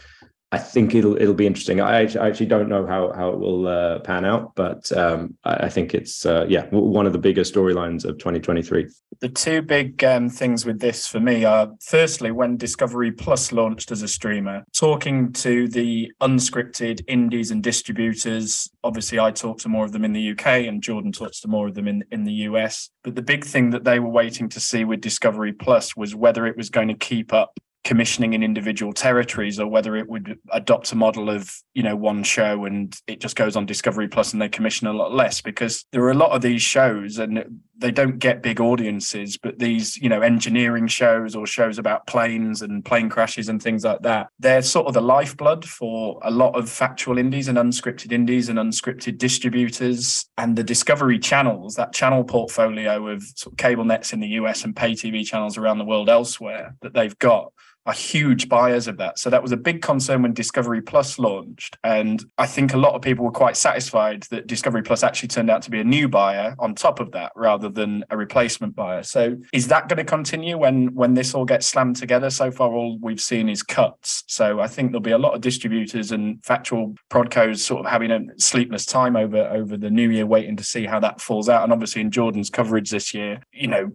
I 0.55 0.59
think 0.59 0.95
it'll 0.95 1.21
it'll 1.21 1.35
be 1.35 1.49
interesting. 1.49 1.81
I 1.81 2.03
actually, 2.03 2.21
I 2.21 2.29
actually 2.29 2.47
don't 2.47 2.69
know 2.69 2.87
how 2.87 3.13
how 3.13 3.31
it 3.31 3.41
will 3.41 3.67
uh, 3.67 3.99
pan 3.99 4.25
out, 4.25 4.55
but 4.55 4.91
um, 4.93 5.37
I, 5.43 5.65
I, 5.65 5.69
think 5.69 5.95
it's 5.95 6.25
uh, 6.25 6.47
yeah 6.49 6.67
one 6.71 7.07
of 7.07 7.13
the 7.13 7.19
bigger 7.19 7.41
storylines 7.41 8.05
of 8.05 8.19
2023. 8.19 8.87
The 9.19 9.29
two 9.31 9.63
big 9.63 10.05
um, 10.05 10.29
things 10.29 10.65
with 10.65 10.79
this 10.79 11.09
for 11.09 11.19
me 11.19 11.45
are 11.45 11.73
firstly 11.81 12.31
when 12.31 12.57
Discovery 12.57 13.11
Plus 13.11 13.51
launched 13.51 13.91
as 13.91 14.03
a 14.03 14.07
streamer, 14.07 14.63
talking 14.73 15.33
to 15.33 15.67
the 15.67 16.13
unscripted 16.21 17.03
indies 17.09 17.51
and 17.51 17.61
distributors. 17.61 18.71
Obviously, 18.85 19.19
I 19.19 19.33
talked 19.33 19.63
to 19.63 19.69
more 19.69 19.85
of 19.85 19.91
them 19.91 20.05
in 20.05 20.13
the 20.13 20.31
UK, 20.31 20.47
and 20.69 20.81
Jordan 20.81 21.11
talks 21.11 21.41
to 21.41 21.49
more 21.49 21.67
of 21.67 21.75
them 21.75 21.89
in 21.89 22.05
in 22.13 22.23
the 22.23 22.35
US. 22.49 22.91
But 23.03 23.17
the 23.17 23.23
big 23.23 23.45
thing 23.45 23.71
that 23.71 23.83
they 23.83 23.99
were 23.99 24.09
waiting 24.09 24.49
to 24.51 24.61
see 24.61 24.85
with 24.85 25.01
Discovery 25.01 25.53
Plus 25.53 25.97
was 25.97 26.15
whether 26.15 26.47
it 26.47 26.57
was 26.57 26.71
going 26.71 26.89
to 26.89 26.95
keep 26.95 27.33
up 27.33 27.59
commissioning 27.85 28.33
in 28.33 28.43
individual 28.43 28.93
territories 28.93 29.61
or 29.61 29.67
whether 29.67 29.97
it 29.97 30.09
would 30.09 30.39
adopt 30.53 30.93
a 30.93 30.97
model 30.97 31.31
of 31.31 31.55
you 31.75 31.83
know 31.83 31.95
one 31.95 32.23
show 32.23 32.65
and 32.65 32.97
it 33.07 33.21
just 33.21 33.37
goes 33.37 33.57
on 33.57 33.67
discovery 33.67 34.09
plus 34.09 34.33
and 34.33 34.41
they 34.41 34.49
commission 34.49 34.87
a 34.87 34.93
lot 34.93 35.15
less 35.15 35.41
because 35.41 35.85
there 35.93 36.03
are 36.03 36.11
a 36.11 36.15
lot 36.15 36.31
of 36.31 36.43
these 36.43 36.63
shows 36.63 37.19
and 37.19 37.61
they 37.77 37.91
don't 37.91 38.19
get 38.19 38.43
big 38.43 38.61
audiences 38.61 39.37
but 39.37 39.59
these 39.59 39.97
you 39.99 40.09
know 40.09 40.23
engineering 40.23 40.87
shows 40.87 41.37
or 41.37 41.47
shows 41.47 41.79
about 41.79 42.07
planes 42.07 42.63
and 42.63 42.85
plane 42.85 43.09
crashes 43.09 43.49
and 43.49 43.63
things 43.63 43.85
like 43.85 44.01
that 44.03 44.29
they're 44.39 44.63
sort 44.63 44.87
of 44.87 44.95
the 44.95 45.01
lifeblood 45.01 45.65
for 45.65 46.19
a 46.23 46.31
lot 46.31 46.57
of 46.57 46.69
factual 46.69 47.19
indies 47.19 47.49
and 47.49 47.59
unscripted 47.59 48.13
indies 48.13 48.49
and 48.49 48.59
unscripted 48.59 49.19
distributors. 49.19 50.27
And 50.39 50.57
the 50.57 50.65
discovery 50.65 51.19
channels 51.19 51.75
that 51.77 51.93
channel 51.93 52.25
portfolio 52.25 53.09
of, 53.09 53.23
sort 53.23 53.53
of 53.53 53.59
cable 53.59 53.85
nets 53.85 54.13
in 54.13 54.21
the 54.21 54.29
US 54.29 54.65
and 54.65 54.75
pay 54.75 54.93
TV 54.93 55.25
channels 55.25 55.59
around 55.59 55.79
the 55.79 55.85
world 55.85 56.09
elsewhere 56.09 56.75
that 56.83 56.95
they've 56.95 57.19
got 57.19 57.53
are 57.87 57.93
huge 57.93 58.49
buyers 58.49 58.89
of 58.89 58.97
that. 58.99 59.19
So 59.19 59.31
that 59.31 59.43
was 59.43 59.53
a 59.53 59.57
big 59.57 59.83
concern 59.83 60.23
when 60.23 60.33
Discovery 60.33 60.81
Plus 60.81 61.19
launched. 61.19 61.77
And 61.85 62.25
I 62.39 62.47
think 62.47 62.73
a 62.73 62.79
lot 62.79 62.95
of 62.95 63.03
people 63.03 63.25
were 63.25 63.31
quite 63.31 63.57
satisfied 63.57 64.23
that 64.25 64.47
Discovery 64.47 64.83
Plus 64.83 65.03
actually 65.03 65.29
turned 65.29 65.51
out 65.51 65.63
to 65.63 65.71
be 65.71 65.81
a 65.81 65.85
new 65.85 66.09
buyer 66.09 66.55
on 66.59 66.75
top 66.75 67.01
of 67.01 67.13
that 67.13 67.33
rather 67.37 67.69
than 67.69 68.05
a 68.11 68.17
replacement 68.17 68.75
buyer. 68.75 69.03
So 69.03 69.37
is 69.53 69.69
that 69.69 69.89
going 69.89 69.99
to 69.99 70.05
continue 70.05 70.57
when 70.57 70.95
when 70.95 71.15
this 71.15 71.35
all 71.35 71.45
gets 71.45 71.67
slammed 71.67 71.97
together? 71.97 72.31
So 72.31 72.51
far 72.51 72.73
all 72.73 72.99
we've 73.01 73.21
seen 73.21 73.49
is 73.49 73.63
cuts. 73.63 74.25
So 74.27 74.61
I 74.61 74.67
think 74.67 74.91
there'll 74.91 75.03
be 75.03 75.11
a 75.11 75.19
lot 75.19 75.35
of 75.35 75.41
distributors 75.41 76.13
and 76.13 76.43
factual 76.45 76.95
prodcos 77.11 77.59
sort 77.59 77.85
of 77.85 77.91
having 77.91 78.11
a 78.11 78.21
sleepless 78.39 78.87
time 78.87 79.17
over 79.17 79.39
over 79.49 79.77
the 79.77 79.91
new 79.91 80.11
year 80.11 80.27
waiting 80.27 80.57
to 80.57 80.65
see 80.65 80.87
how 80.87 81.01
that 81.01 81.21
falls 81.21 81.49
out. 81.49 81.65
And 81.65 81.73
obviously 81.73 82.01
in 82.01 82.11
Jordan's 82.11 82.51
coverage 82.51 82.91
this 82.91 83.13
year, 83.13 83.43
you 83.53 83.69
know, 83.69 83.93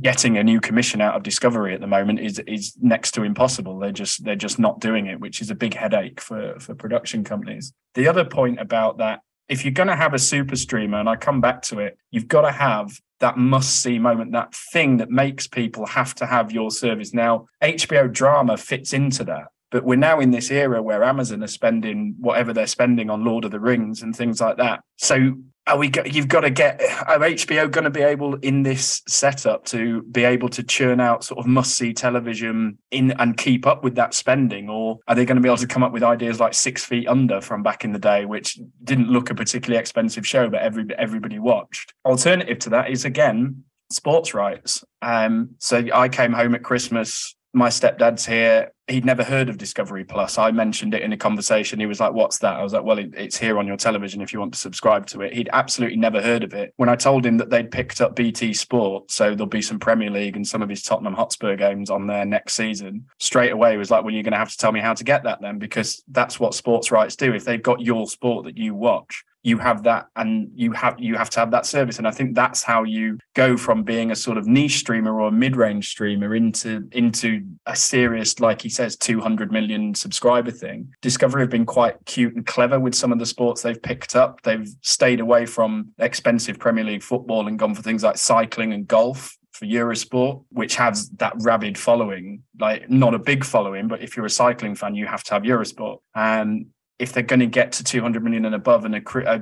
getting 0.00 0.38
a 0.38 0.44
new 0.44 0.60
commission 0.60 1.00
out 1.00 1.14
of 1.14 1.22
Discovery 1.22 1.74
at 1.74 1.80
the 1.80 1.86
moment 1.86 2.20
is 2.20 2.38
is 2.46 2.76
next 2.80 3.12
to 3.12 3.22
impossible. 3.22 3.78
They're 3.78 3.92
just 3.92 4.24
they're 4.24 4.36
just 4.36 4.58
not 4.58 4.80
doing 4.80 5.06
it, 5.06 5.20
which 5.20 5.40
is 5.40 5.50
a 5.50 5.54
big 5.54 5.74
headache 5.74 6.20
for 6.20 6.58
for 6.60 6.74
production 6.74 7.24
companies. 7.24 7.72
The 7.94 8.08
other 8.08 8.24
point 8.24 8.60
about 8.60 8.98
that, 8.98 9.20
if 9.48 9.64
you're 9.64 9.72
going 9.72 9.88
to 9.88 9.96
have 9.96 10.14
a 10.14 10.18
super 10.18 10.56
streamer, 10.56 10.98
and 10.98 11.08
I 11.08 11.16
come 11.16 11.40
back 11.40 11.62
to 11.62 11.80
it, 11.80 11.98
you've 12.10 12.28
got 12.28 12.42
to 12.42 12.52
have 12.52 12.98
that 13.20 13.38
must 13.38 13.80
see 13.80 13.98
moment, 13.98 14.32
that 14.32 14.54
thing 14.54 14.96
that 14.96 15.10
makes 15.10 15.46
people 15.46 15.86
have 15.86 16.14
to 16.16 16.26
have 16.26 16.50
your 16.50 16.70
service. 16.70 17.14
Now, 17.14 17.46
HBO 17.62 18.12
drama 18.12 18.56
fits 18.56 18.92
into 18.92 19.22
that. 19.24 19.46
But 19.72 19.84
we're 19.84 19.96
now 19.96 20.20
in 20.20 20.30
this 20.30 20.50
era 20.50 20.82
where 20.82 21.02
Amazon 21.02 21.42
are 21.42 21.48
spending 21.48 22.14
whatever 22.20 22.52
they're 22.52 22.66
spending 22.66 23.10
on 23.10 23.24
Lord 23.24 23.44
of 23.44 23.50
the 23.50 23.58
Rings 23.58 24.02
and 24.02 24.14
things 24.14 24.40
like 24.40 24.58
that. 24.58 24.84
So 24.98 25.34
are 25.66 25.78
we 25.78 25.90
you've 26.06 26.28
got 26.28 26.40
to 26.40 26.50
get 26.50 26.80
are 27.06 27.18
hbo 27.18 27.70
going 27.70 27.84
to 27.84 27.90
be 27.90 28.00
able 28.00 28.34
in 28.36 28.62
this 28.62 29.00
setup 29.06 29.64
to 29.64 30.02
be 30.02 30.24
able 30.24 30.48
to 30.48 30.62
churn 30.62 31.00
out 31.00 31.22
sort 31.22 31.38
of 31.38 31.46
must 31.46 31.76
see 31.76 31.92
television 31.92 32.76
in 32.90 33.12
and 33.12 33.36
keep 33.36 33.66
up 33.66 33.84
with 33.84 33.94
that 33.94 34.12
spending 34.12 34.68
or 34.68 34.98
are 35.06 35.14
they 35.14 35.24
going 35.24 35.36
to 35.36 35.42
be 35.42 35.48
able 35.48 35.56
to 35.56 35.66
come 35.66 35.82
up 35.82 35.92
with 35.92 36.02
ideas 36.02 36.40
like 36.40 36.54
six 36.54 36.84
feet 36.84 37.06
under 37.06 37.40
from 37.40 37.62
back 37.62 37.84
in 37.84 37.92
the 37.92 37.98
day 37.98 38.24
which 38.24 38.58
didn't 38.82 39.08
look 39.08 39.30
a 39.30 39.34
particularly 39.34 39.78
expensive 39.78 40.26
show 40.26 40.48
but 40.48 40.60
every 40.60 40.84
everybody 40.98 41.38
watched 41.38 41.94
alternative 42.04 42.58
to 42.58 42.70
that 42.70 42.90
is 42.90 43.04
again 43.04 43.62
sports 43.90 44.34
rights 44.34 44.82
um 45.02 45.50
so 45.58 45.84
i 45.94 46.08
came 46.08 46.32
home 46.32 46.54
at 46.54 46.64
christmas 46.64 47.36
my 47.52 47.68
stepdad's 47.68 48.24
here. 48.26 48.72
He'd 48.88 49.04
never 49.04 49.22
heard 49.22 49.48
of 49.48 49.58
Discovery 49.58 50.04
Plus. 50.04 50.38
I 50.38 50.50
mentioned 50.50 50.92
it 50.92 51.02
in 51.02 51.12
a 51.12 51.16
conversation. 51.16 51.78
He 51.78 51.86
was 51.86 52.00
like, 52.00 52.12
What's 52.12 52.38
that? 52.38 52.54
I 52.54 52.62
was 52.62 52.72
like, 52.72 52.82
Well, 52.82 52.98
it's 52.98 53.38
here 53.38 53.58
on 53.58 53.66
your 53.66 53.76
television 53.76 54.20
if 54.20 54.32
you 54.32 54.40
want 54.40 54.52
to 54.54 54.58
subscribe 54.58 55.06
to 55.08 55.20
it. 55.20 55.32
He'd 55.34 55.48
absolutely 55.52 55.98
never 55.98 56.20
heard 56.20 56.42
of 56.42 56.52
it. 56.52 56.74
When 56.76 56.88
I 56.88 56.96
told 56.96 57.24
him 57.24 57.38
that 57.38 57.48
they'd 57.48 57.70
picked 57.70 58.00
up 58.00 58.16
BT 58.16 58.54
Sport, 58.54 59.10
so 59.10 59.30
there'll 59.30 59.46
be 59.46 59.62
some 59.62 59.78
Premier 59.78 60.10
League 60.10 60.36
and 60.36 60.46
some 60.46 60.62
of 60.62 60.68
his 60.68 60.82
Tottenham 60.82 61.14
Hotspur 61.14 61.56
games 61.56 61.90
on 61.90 62.06
there 62.08 62.24
next 62.24 62.54
season, 62.54 63.06
straight 63.18 63.52
away 63.52 63.76
was 63.76 63.90
like, 63.90 64.02
Well, 64.02 64.12
you're 64.12 64.24
going 64.24 64.32
to 64.32 64.38
have 64.38 64.50
to 64.50 64.58
tell 64.58 64.72
me 64.72 64.80
how 64.80 64.94
to 64.94 65.04
get 65.04 65.22
that 65.24 65.40
then, 65.40 65.58
because 65.58 66.02
that's 66.08 66.40
what 66.40 66.54
sports 66.54 66.90
rights 66.90 67.14
do. 67.14 67.32
If 67.32 67.44
they've 67.44 67.62
got 67.62 67.80
your 67.80 68.08
sport 68.08 68.46
that 68.46 68.58
you 68.58 68.74
watch, 68.74 69.24
you 69.42 69.58
have 69.58 69.82
that 69.82 70.06
and 70.16 70.50
you 70.54 70.72
have 70.72 70.98
you 71.00 71.16
have 71.16 71.28
to 71.28 71.40
have 71.40 71.50
that 71.50 71.66
service 71.66 71.98
and 71.98 72.06
i 72.06 72.10
think 72.10 72.34
that's 72.34 72.62
how 72.62 72.84
you 72.84 73.18
go 73.34 73.56
from 73.56 73.82
being 73.82 74.10
a 74.10 74.16
sort 74.16 74.38
of 74.38 74.46
niche 74.46 74.78
streamer 74.78 75.20
or 75.20 75.28
a 75.28 75.32
mid-range 75.32 75.88
streamer 75.88 76.34
into 76.34 76.88
into 76.92 77.44
a 77.66 77.74
serious 77.74 78.38
like 78.38 78.62
he 78.62 78.68
says 78.72 78.96
200 78.96 79.52
million 79.52 79.94
subscriber 79.94 80.50
thing 80.50 80.92
discovery 81.00 81.42
have 81.42 81.50
been 81.50 81.66
quite 81.66 81.96
cute 82.06 82.34
and 82.34 82.46
clever 82.46 82.80
with 82.80 82.94
some 82.94 83.12
of 83.12 83.18
the 83.18 83.26
sports 83.26 83.62
they've 83.62 83.82
picked 83.82 84.16
up 84.16 84.40
they've 84.42 84.68
stayed 84.80 85.20
away 85.20 85.46
from 85.46 85.88
expensive 85.98 86.58
premier 86.58 86.84
league 86.84 87.02
football 87.02 87.46
and 87.46 87.58
gone 87.58 87.74
for 87.74 87.82
things 87.82 88.02
like 88.02 88.16
cycling 88.16 88.72
and 88.72 88.88
golf 88.88 89.36
for 89.52 89.66
Eurosport, 89.66 90.44
which 90.50 90.74
has 90.76 91.10
that 91.18 91.34
rabid 91.40 91.76
following, 91.78 92.42
like 92.58 92.88
not 92.90 93.14
a 93.14 93.18
big 93.18 93.44
following, 93.44 93.86
but 93.86 94.02
if 94.02 94.16
you're 94.16 94.26
a 94.26 94.30
cycling 94.30 94.74
fan, 94.74 94.94
you 94.94 95.06
have 95.06 95.22
to 95.24 95.34
have 95.34 95.42
Eurosport. 95.42 95.98
And 96.14 96.66
if 96.98 97.12
they're 97.12 97.22
going 97.22 97.40
to 97.40 97.46
get 97.46 97.72
to 97.72 97.84
200 97.84 98.22
million 98.22 98.44
and 98.44 98.54
above 98.54 98.84
and 98.84 98.94
a, 98.94 99.02
a, 99.20 99.34
uh, 99.34 99.40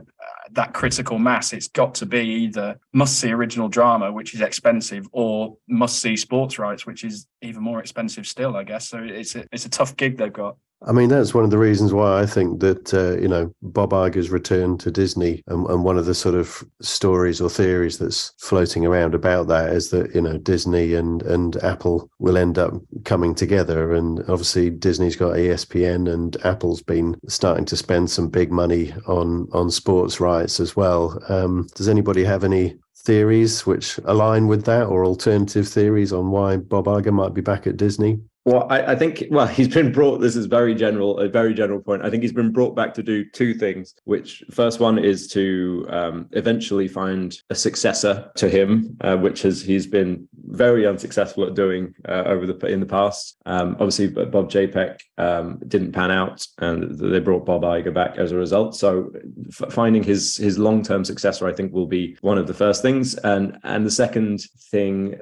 that 0.53 0.72
critical 0.72 1.18
mass, 1.18 1.53
it's 1.53 1.68
got 1.68 1.94
to 1.96 2.07
be 2.07 2.20
either 2.20 2.78
must 2.92 3.20
see 3.20 3.30
original 3.30 3.68
drama, 3.68 4.12
which 4.12 4.34
is 4.34 4.40
expensive, 4.40 5.07
or 5.12 5.57
must 5.68 6.01
see 6.01 6.16
sports 6.16 6.59
rights, 6.59 6.86
which 6.86 7.05
is 7.05 7.26
even 7.42 7.62
more 7.62 7.80
expensive 7.80 8.26
still, 8.26 8.57
I 8.57 8.64
guess. 8.64 8.88
So 8.88 8.98
it's 8.98 9.34
a, 9.36 9.44
it's 9.53 9.66
a 9.66 9.70
tough 9.70 9.96
gig 9.96 10.16
they've 10.16 10.32
got. 10.32 10.57
I 10.86 10.92
mean, 10.92 11.10
that's 11.10 11.34
one 11.34 11.44
of 11.44 11.50
the 11.50 11.58
reasons 11.58 11.92
why 11.92 12.20
I 12.20 12.26
think 12.26 12.60
that, 12.60 12.94
uh, 12.94 13.20
you 13.20 13.28
know, 13.28 13.54
Bob 13.60 13.90
Iger's 13.90 14.30
return 14.30 14.78
to 14.78 14.90
Disney 14.90 15.42
and, 15.46 15.66
and, 15.66 15.84
one 15.84 15.98
of 15.98 16.06
the 16.06 16.14
sort 16.14 16.34
of 16.34 16.64
stories 16.80 17.38
or 17.38 17.50
theories 17.50 17.98
that's 17.98 18.32
floating 18.38 18.86
around 18.86 19.14
about 19.14 19.46
that 19.48 19.74
is 19.74 19.90
that, 19.90 20.14
you 20.14 20.22
know, 20.22 20.38
Disney 20.38 20.94
and, 20.94 21.22
and 21.22 21.62
Apple 21.62 22.08
will 22.18 22.38
end 22.38 22.56
up 22.56 22.72
coming 23.04 23.34
together. 23.34 23.92
And 23.92 24.20
obviously, 24.20 24.70
Disney's 24.70 25.16
got 25.16 25.34
ESPN 25.34 26.10
and 26.10 26.38
Apple's 26.46 26.82
been 26.82 27.14
starting 27.28 27.66
to 27.66 27.76
spend 27.76 28.10
some 28.10 28.30
big 28.30 28.50
money 28.50 28.94
on, 29.06 29.48
on 29.52 29.70
sports 29.70 30.18
rights 30.18 30.60
as 30.60 30.76
well. 30.76 31.22
Um, 31.28 31.68
does 31.74 31.88
anybody 31.88 32.24
have 32.24 32.42
any 32.42 32.78
theories 32.96 33.66
which 33.66 33.98
align 34.04 34.46
with 34.46 34.64
that 34.64 34.86
or 34.86 35.04
alternative 35.04 35.68
theories 35.68 36.12
on 36.12 36.30
why 36.30 36.56
Bob 36.56 36.86
Iger 36.86 37.12
might 37.12 37.34
be 37.34 37.42
back 37.42 37.66
at 37.66 37.76
Disney? 37.76 38.18
Well, 38.47 38.66
I, 38.70 38.93
I, 38.93 38.97
think 38.97 39.24
well, 39.30 39.47
he's 39.47 39.68
been 39.68 39.93
brought. 39.93 40.20
This 40.20 40.34
is 40.34 40.47
very 40.47 40.74
general, 40.74 41.18
a 41.18 41.28
very 41.28 41.53
general 41.53 41.80
point. 41.80 42.03
I 42.03 42.11
think 42.11 42.22
he's 42.22 42.32
been 42.32 42.53
brought 42.53 42.74
back 42.74 42.95
to 42.95 43.03
do 43.03 43.24
two 43.24 43.53
things. 43.55 43.95
Which 44.05 44.43
first 44.51 44.80
one 44.80 44.99
is 44.99 45.28
to 45.28 45.86
um, 45.91 46.28
eventually 46.32 46.88
find 46.88 47.36
a 47.51 47.55
successor 47.55 48.30
to 48.36 48.49
him, 48.49 48.97
uh, 49.03 49.16
which 49.16 49.43
has 49.43 49.61
he's 49.62 49.86
been 49.86 50.26
very 50.47 50.86
unsuccessful 50.86 51.45
at 51.45 51.55
doing 51.55 51.95
uh, 52.09 52.22
over 52.26 52.47
the 52.47 52.66
in 52.66 52.80
the 52.80 52.86
past. 52.86 53.36
Um, 53.45 53.72
obviously, 53.72 54.09
Bob 54.09 54.51
Chapek 54.51 55.01
um, 55.18 55.61
didn't 55.68 55.93
pan 55.93 56.11
out, 56.11 56.47
and 56.59 56.99
they 56.99 57.20
brought 57.20 57.45
Bob 57.45 57.62
Iger 57.62 57.93
back 57.93 58.16
as 58.16 58.32
a 58.32 58.36
result. 58.36 58.74
So, 58.74 59.12
f- 59.49 59.70
finding 59.70 60.03
his 60.03 60.36
his 60.36 60.59
long 60.59 60.82
term 60.82 61.05
successor, 61.05 61.47
I 61.47 61.53
think, 61.53 61.74
will 61.74 61.86
be 61.86 62.16
one 62.22 62.38
of 62.38 62.47
the 62.47 62.55
first 62.55 62.80
things. 62.80 63.16
And 63.16 63.59
and 63.64 63.84
the 63.84 63.91
second 63.91 64.41
thing 64.70 65.20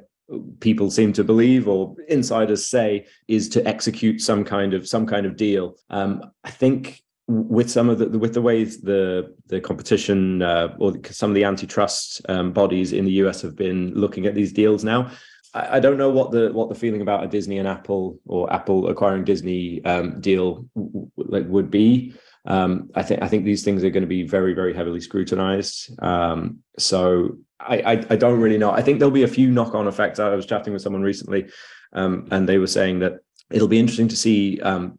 people 0.60 0.90
seem 0.90 1.12
to 1.14 1.24
believe 1.24 1.68
or 1.68 1.94
insiders 2.08 2.66
say 2.66 3.06
is 3.28 3.48
to 3.50 3.66
execute 3.66 4.20
some 4.20 4.44
kind 4.44 4.74
of 4.74 4.86
some 4.86 5.06
kind 5.06 5.26
of 5.26 5.36
deal. 5.36 5.76
Um, 5.90 6.22
I 6.44 6.50
think 6.50 7.02
with 7.26 7.70
some 7.70 7.88
of 7.88 7.98
the 7.98 8.18
with 8.18 8.34
the 8.34 8.42
ways 8.42 8.80
the 8.80 9.34
the 9.46 9.60
competition 9.60 10.42
uh, 10.42 10.74
or 10.78 10.94
some 11.10 11.30
of 11.30 11.34
the 11.34 11.44
antitrust 11.44 12.22
um, 12.28 12.52
bodies 12.52 12.92
in 12.92 13.04
the 13.04 13.12
US 13.12 13.42
have 13.42 13.56
been 13.56 13.92
looking 13.94 14.26
at 14.26 14.34
these 14.34 14.52
deals 14.52 14.84
now. 14.84 15.10
I, 15.54 15.80
don't 15.80 15.96
know 15.96 16.10
what 16.10 16.30
the 16.30 16.52
what 16.52 16.68
the 16.68 16.74
feeling 16.74 17.00
about 17.00 17.24
a 17.24 17.26
Disney 17.26 17.58
and 17.58 17.66
Apple 17.66 18.18
or 18.26 18.52
Apple 18.52 18.88
acquiring 18.88 19.24
Disney 19.24 19.82
um, 19.84 20.20
deal 20.20 20.66
w- 20.74 21.10
like 21.16 21.46
would 21.48 21.70
be. 21.70 22.14
Um, 22.48 22.90
I 22.94 23.02
think 23.02 23.22
I 23.22 23.28
think 23.28 23.44
these 23.44 23.62
things 23.62 23.84
are 23.84 23.90
going 23.90 24.02
to 24.02 24.08
be 24.08 24.22
very 24.22 24.54
very 24.54 24.74
heavily 24.74 25.00
scrutinized. 25.00 25.90
Um, 26.02 26.58
so 26.78 27.36
I, 27.60 27.76
I, 27.80 27.92
I 28.10 28.16
don't 28.16 28.40
really 28.40 28.58
know. 28.58 28.70
I 28.70 28.82
think 28.82 28.98
there'll 28.98 29.10
be 29.12 29.22
a 29.22 29.28
few 29.28 29.50
knock 29.50 29.74
on 29.74 29.86
effects. 29.86 30.18
I 30.18 30.34
was 30.34 30.46
chatting 30.46 30.72
with 30.72 30.82
someone 30.82 31.02
recently, 31.02 31.48
um, 31.92 32.26
and 32.30 32.48
they 32.48 32.58
were 32.58 32.66
saying 32.66 33.00
that 33.00 33.18
it'll 33.50 33.68
be 33.68 33.78
interesting 33.78 34.08
to 34.08 34.16
see. 34.16 34.60
Um, 34.60 34.98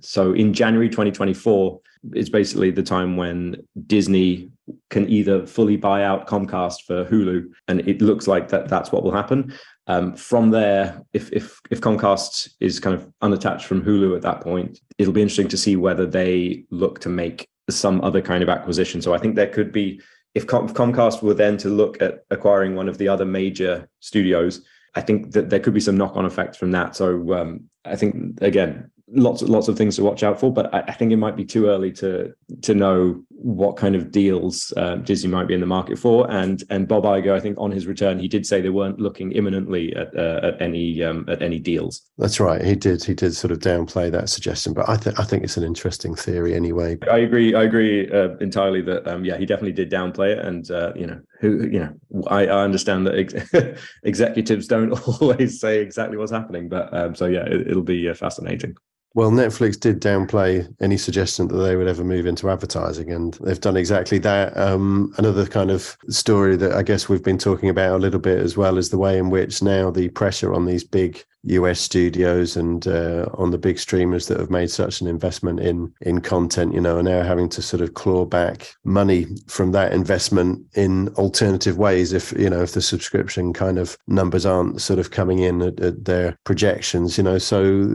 so 0.00 0.32
in 0.32 0.54
January 0.54 0.88
2024 0.88 1.80
is 2.14 2.30
basically 2.30 2.70
the 2.70 2.82
time 2.82 3.16
when 3.16 3.56
Disney 3.86 4.50
can 4.90 5.08
either 5.08 5.46
fully 5.46 5.76
buy 5.76 6.04
out 6.04 6.26
Comcast 6.26 6.82
for 6.86 7.04
Hulu, 7.04 7.46
and 7.68 7.86
it 7.88 8.00
looks 8.00 8.26
like 8.26 8.48
that 8.48 8.68
that's 8.68 8.92
what 8.92 9.02
will 9.02 9.12
happen. 9.12 9.52
Um, 9.86 10.14
from 10.16 10.50
there, 10.50 11.02
if, 11.12 11.30
if 11.32 11.60
if 11.70 11.80
Comcast 11.80 12.50
is 12.60 12.80
kind 12.80 12.96
of 12.96 13.06
unattached 13.20 13.66
from 13.66 13.82
Hulu 13.82 14.16
at 14.16 14.22
that 14.22 14.40
point, 14.40 14.80
it'll 14.98 15.12
be 15.12 15.22
interesting 15.22 15.48
to 15.48 15.58
see 15.58 15.76
whether 15.76 16.06
they 16.06 16.64
look 16.70 17.00
to 17.00 17.08
make 17.08 17.48
some 17.70 18.00
other 18.02 18.22
kind 18.22 18.42
of 18.42 18.48
acquisition. 18.48 19.02
So 19.02 19.14
I 19.14 19.18
think 19.18 19.36
there 19.36 19.46
could 19.46 19.72
be 19.72 20.00
if, 20.34 20.46
Com- 20.46 20.68
Comcast 20.68 21.22
were 21.22 21.34
then 21.34 21.56
to 21.58 21.68
look 21.68 22.02
at 22.02 22.24
acquiring 22.30 22.74
one 22.74 22.88
of 22.88 22.98
the 22.98 23.08
other 23.08 23.24
major 23.24 23.88
studios, 24.00 24.62
I 24.94 25.00
think 25.00 25.32
that 25.32 25.50
there 25.50 25.60
could 25.60 25.74
be 25.74 25.80
some 25.80 25.96
knock-on 25.96 26.26
effects 26.26 26.56
from 26.56 26.72
that. 26.72 26.96
So 26.96 27.34
um, 27.34 27.70
I 27.84 27.96
think 27.96 28.40
again, 28.40 28.90
lots 29.14 29.42
lots 29.42 29.68
of 29.68 29.76
things 29.76 29.96
to 29.96 30.02
watch 30.02 30.22
out 30.22 30.38
for. 30.38 30.52
But 30.52 30.74
I, 30.74 30.80
I, 30.80 30.92
think 30.92 31.12
it 31.12 31.16
might 31.16 31.36
be 31.36 31.44
too 31.44 31.66
early 31.66 31.92
to 31.92 32.32
to 32.62 32.74
know 32.74 33.22
what 33.30 33.76
kind 33.76 33.94
of 33.94 34.10
deals 34.10 34.72
um, 34.76 35.02
Disney 35.02 35.30
might 35.30 35.46
be 35.48 35.54
in 35.54 35.60
the 35.60 35.66
market 35.66 35.98
for. 35.98 36.30
And 36.30 36.62
and 36.70 36.88
Bob 36.88 37.04
Iger, 37.04 37.32
I 37.32 37.40
think 37.40 37.56
on 37.58 37.70
his 37.70 37.86
return, 37.86 38.18
he 38.18 38.28
did 38.28 38.46
say 38.46 38.60
they 38.60 38.70
weren't 38.70 39.00
looking 39.00 39.32
imminently 39.32 39.94
at 39.94 40.16
uh, 40.16 40.40
at 40.42 40.60
any 40.60 41.02
um, 41.02 41.24
at 41.28 41.42
any 41.42 41.58
deals. 41.58 42.02
That's 42.18 42.40
right. 42.40 42.64
He 42.64 42.74
did. 42.74 43.04
He 43.04 43.14
did 43.14 43.34
sort 43.34 43.50
of 43.50 43.58
downplay 43.58 44.10
that 44.10 44.28
suggestion, 44.28 44.72
but 44.72 44.88
I 44.88 44.96
think 44.96 45.18
I 45.18 45.24
think 45.24 45.44
it's 45.44 45.56
an 45.56 45.64
interesting 45.64 46.14
theory 46.14 46.54
anyway. 46.54 46.98
I 47.10 47.18
agree. 47.18 47.54
I 47.54 47.62
agree 47.64 48.10
uh, 48.10 48.36
entirely 48.38 48.82
that 48.82 49.06
um, 49.06 49.24
yeah, 49.24 49.36
he 49.36 49.46
definitely 49.46 49.72
did 49.72 49.90
downplay 49.90 50.32
it, 50.32 50.38
and 50.38 50.70
uh, 50.70 50.92
you 50.94 51.06
know 51.06 51.20
who 51.40 51.68
you 51.68 51.80
know 51.80 51.94
I, 52.28 52.46
I 52.46 52.62
understand 52.62 53.06
that 53.06 53.18
ex- 53.18 53.80
executives 54.02 54.66
don't 54.66 54.92
always 55.20 55.60
say 55.60 55.80
exactly 55.80 56.16
what's 56.16 56.32
happening, 56.32 56.68
but 56.68 56.92
um, 56.94 57.14
so 57.14 57.26
yeah, 57.26 57.44
it, 57.46 57.74
will 57.74 57.82
be 57.82 58.08
uh, 58.08 58.14
fascinating. 58.14 58.76
Well, 59.14 59.30
Netflix 59.30 59.78
did 59.78 60.00
downplay 60.00 60.68
any 60.80 60.96
suggestion 60.96 61.46
that 61.46 61.56
they 61.56 61.76
would 61.76 61.86
ever 61.86 62.02
move 62.02 62.26
into 62.26 62.50
advertising, 62.50 63.12
and 63.12 63.34
they've 63.34 63.60
done 63.60 63.76
exactly 63.76 64.18
that. 64.18 64.56
Um, 64.56 65.14
another 65.18 65.46
kind 65.46 65.70
of 65.70 65.96
story 66.08 66.56
that 66.56 66.72
I 66.72 66.82
guess 66.82 67.08
we've 67.08 67.22
been 67.22 67.38
talking 67.38 67.68
about 67.68 67.94
a 67.94 68.02
little 68.02 68.18
bit 68.18 68.40
as 68.40 68.56
well 68.56 68.76
is 68.76 68.90
the 68.90 68.98
way 68.98 69.16
in 69.16 69.30
which 69.30 69.62
now 69.62 69.90
the 69.90 70.08
pressure 70.08 70.52
on 70.52 70.66
these 70.66 70.82
big 70.82 71.24
US 71.46 71.80
studios 71.80 72.56
and 72.56 72.86
uh, 72.86 73.26
on 73.34 73.50
the 73.50 73.58
big 73.58 73.78
streamers 73.78 74.26
that 74.28 74.40
have 74.40 74.50
made 74.50 74.70
such 74.70 75.00
an 75.00 75.06
investment 75.06 75.60
in 75.60 75.92
in 76.00 76.20
content, 76.20 76.74
you 76.74 76.80
know, 76.80 76.98
are 76.98 77.02
now 77.02 77.22
having 77.22 77.48
to 77.50 77.62
sort 77.62 77.82
of 77.82 77.94
claw 77.94 78.24
back 78.24 78.74
money 78.84 79.26
from 79.46 79.72
that 79.72 79.92
investment 79.92 80.64
in 80.74 81.08
alternative 81.10 81.78
ways. 81.78 82.12
If 82.12 82.32
you 82.38 82.50
know, 82.50 82.62
if 82.62 82.72
the 82.72 82.82
subscription 82.82 83.52
kind 83.52 83.78
of 83.78 83.96
numbers 84.06 84.46
aren't 84.46 84.80
sort 84.80 84.98
of 84.98 85.10
coming 85.10 85.40
in 85.40 85.62
at, 85.62 85.80
at 85.80 86.04
their 86.04 86.36
projections, 86.44 87.18
you 87.18 87.24
know, 87.24 87.38
so 87.38 87.88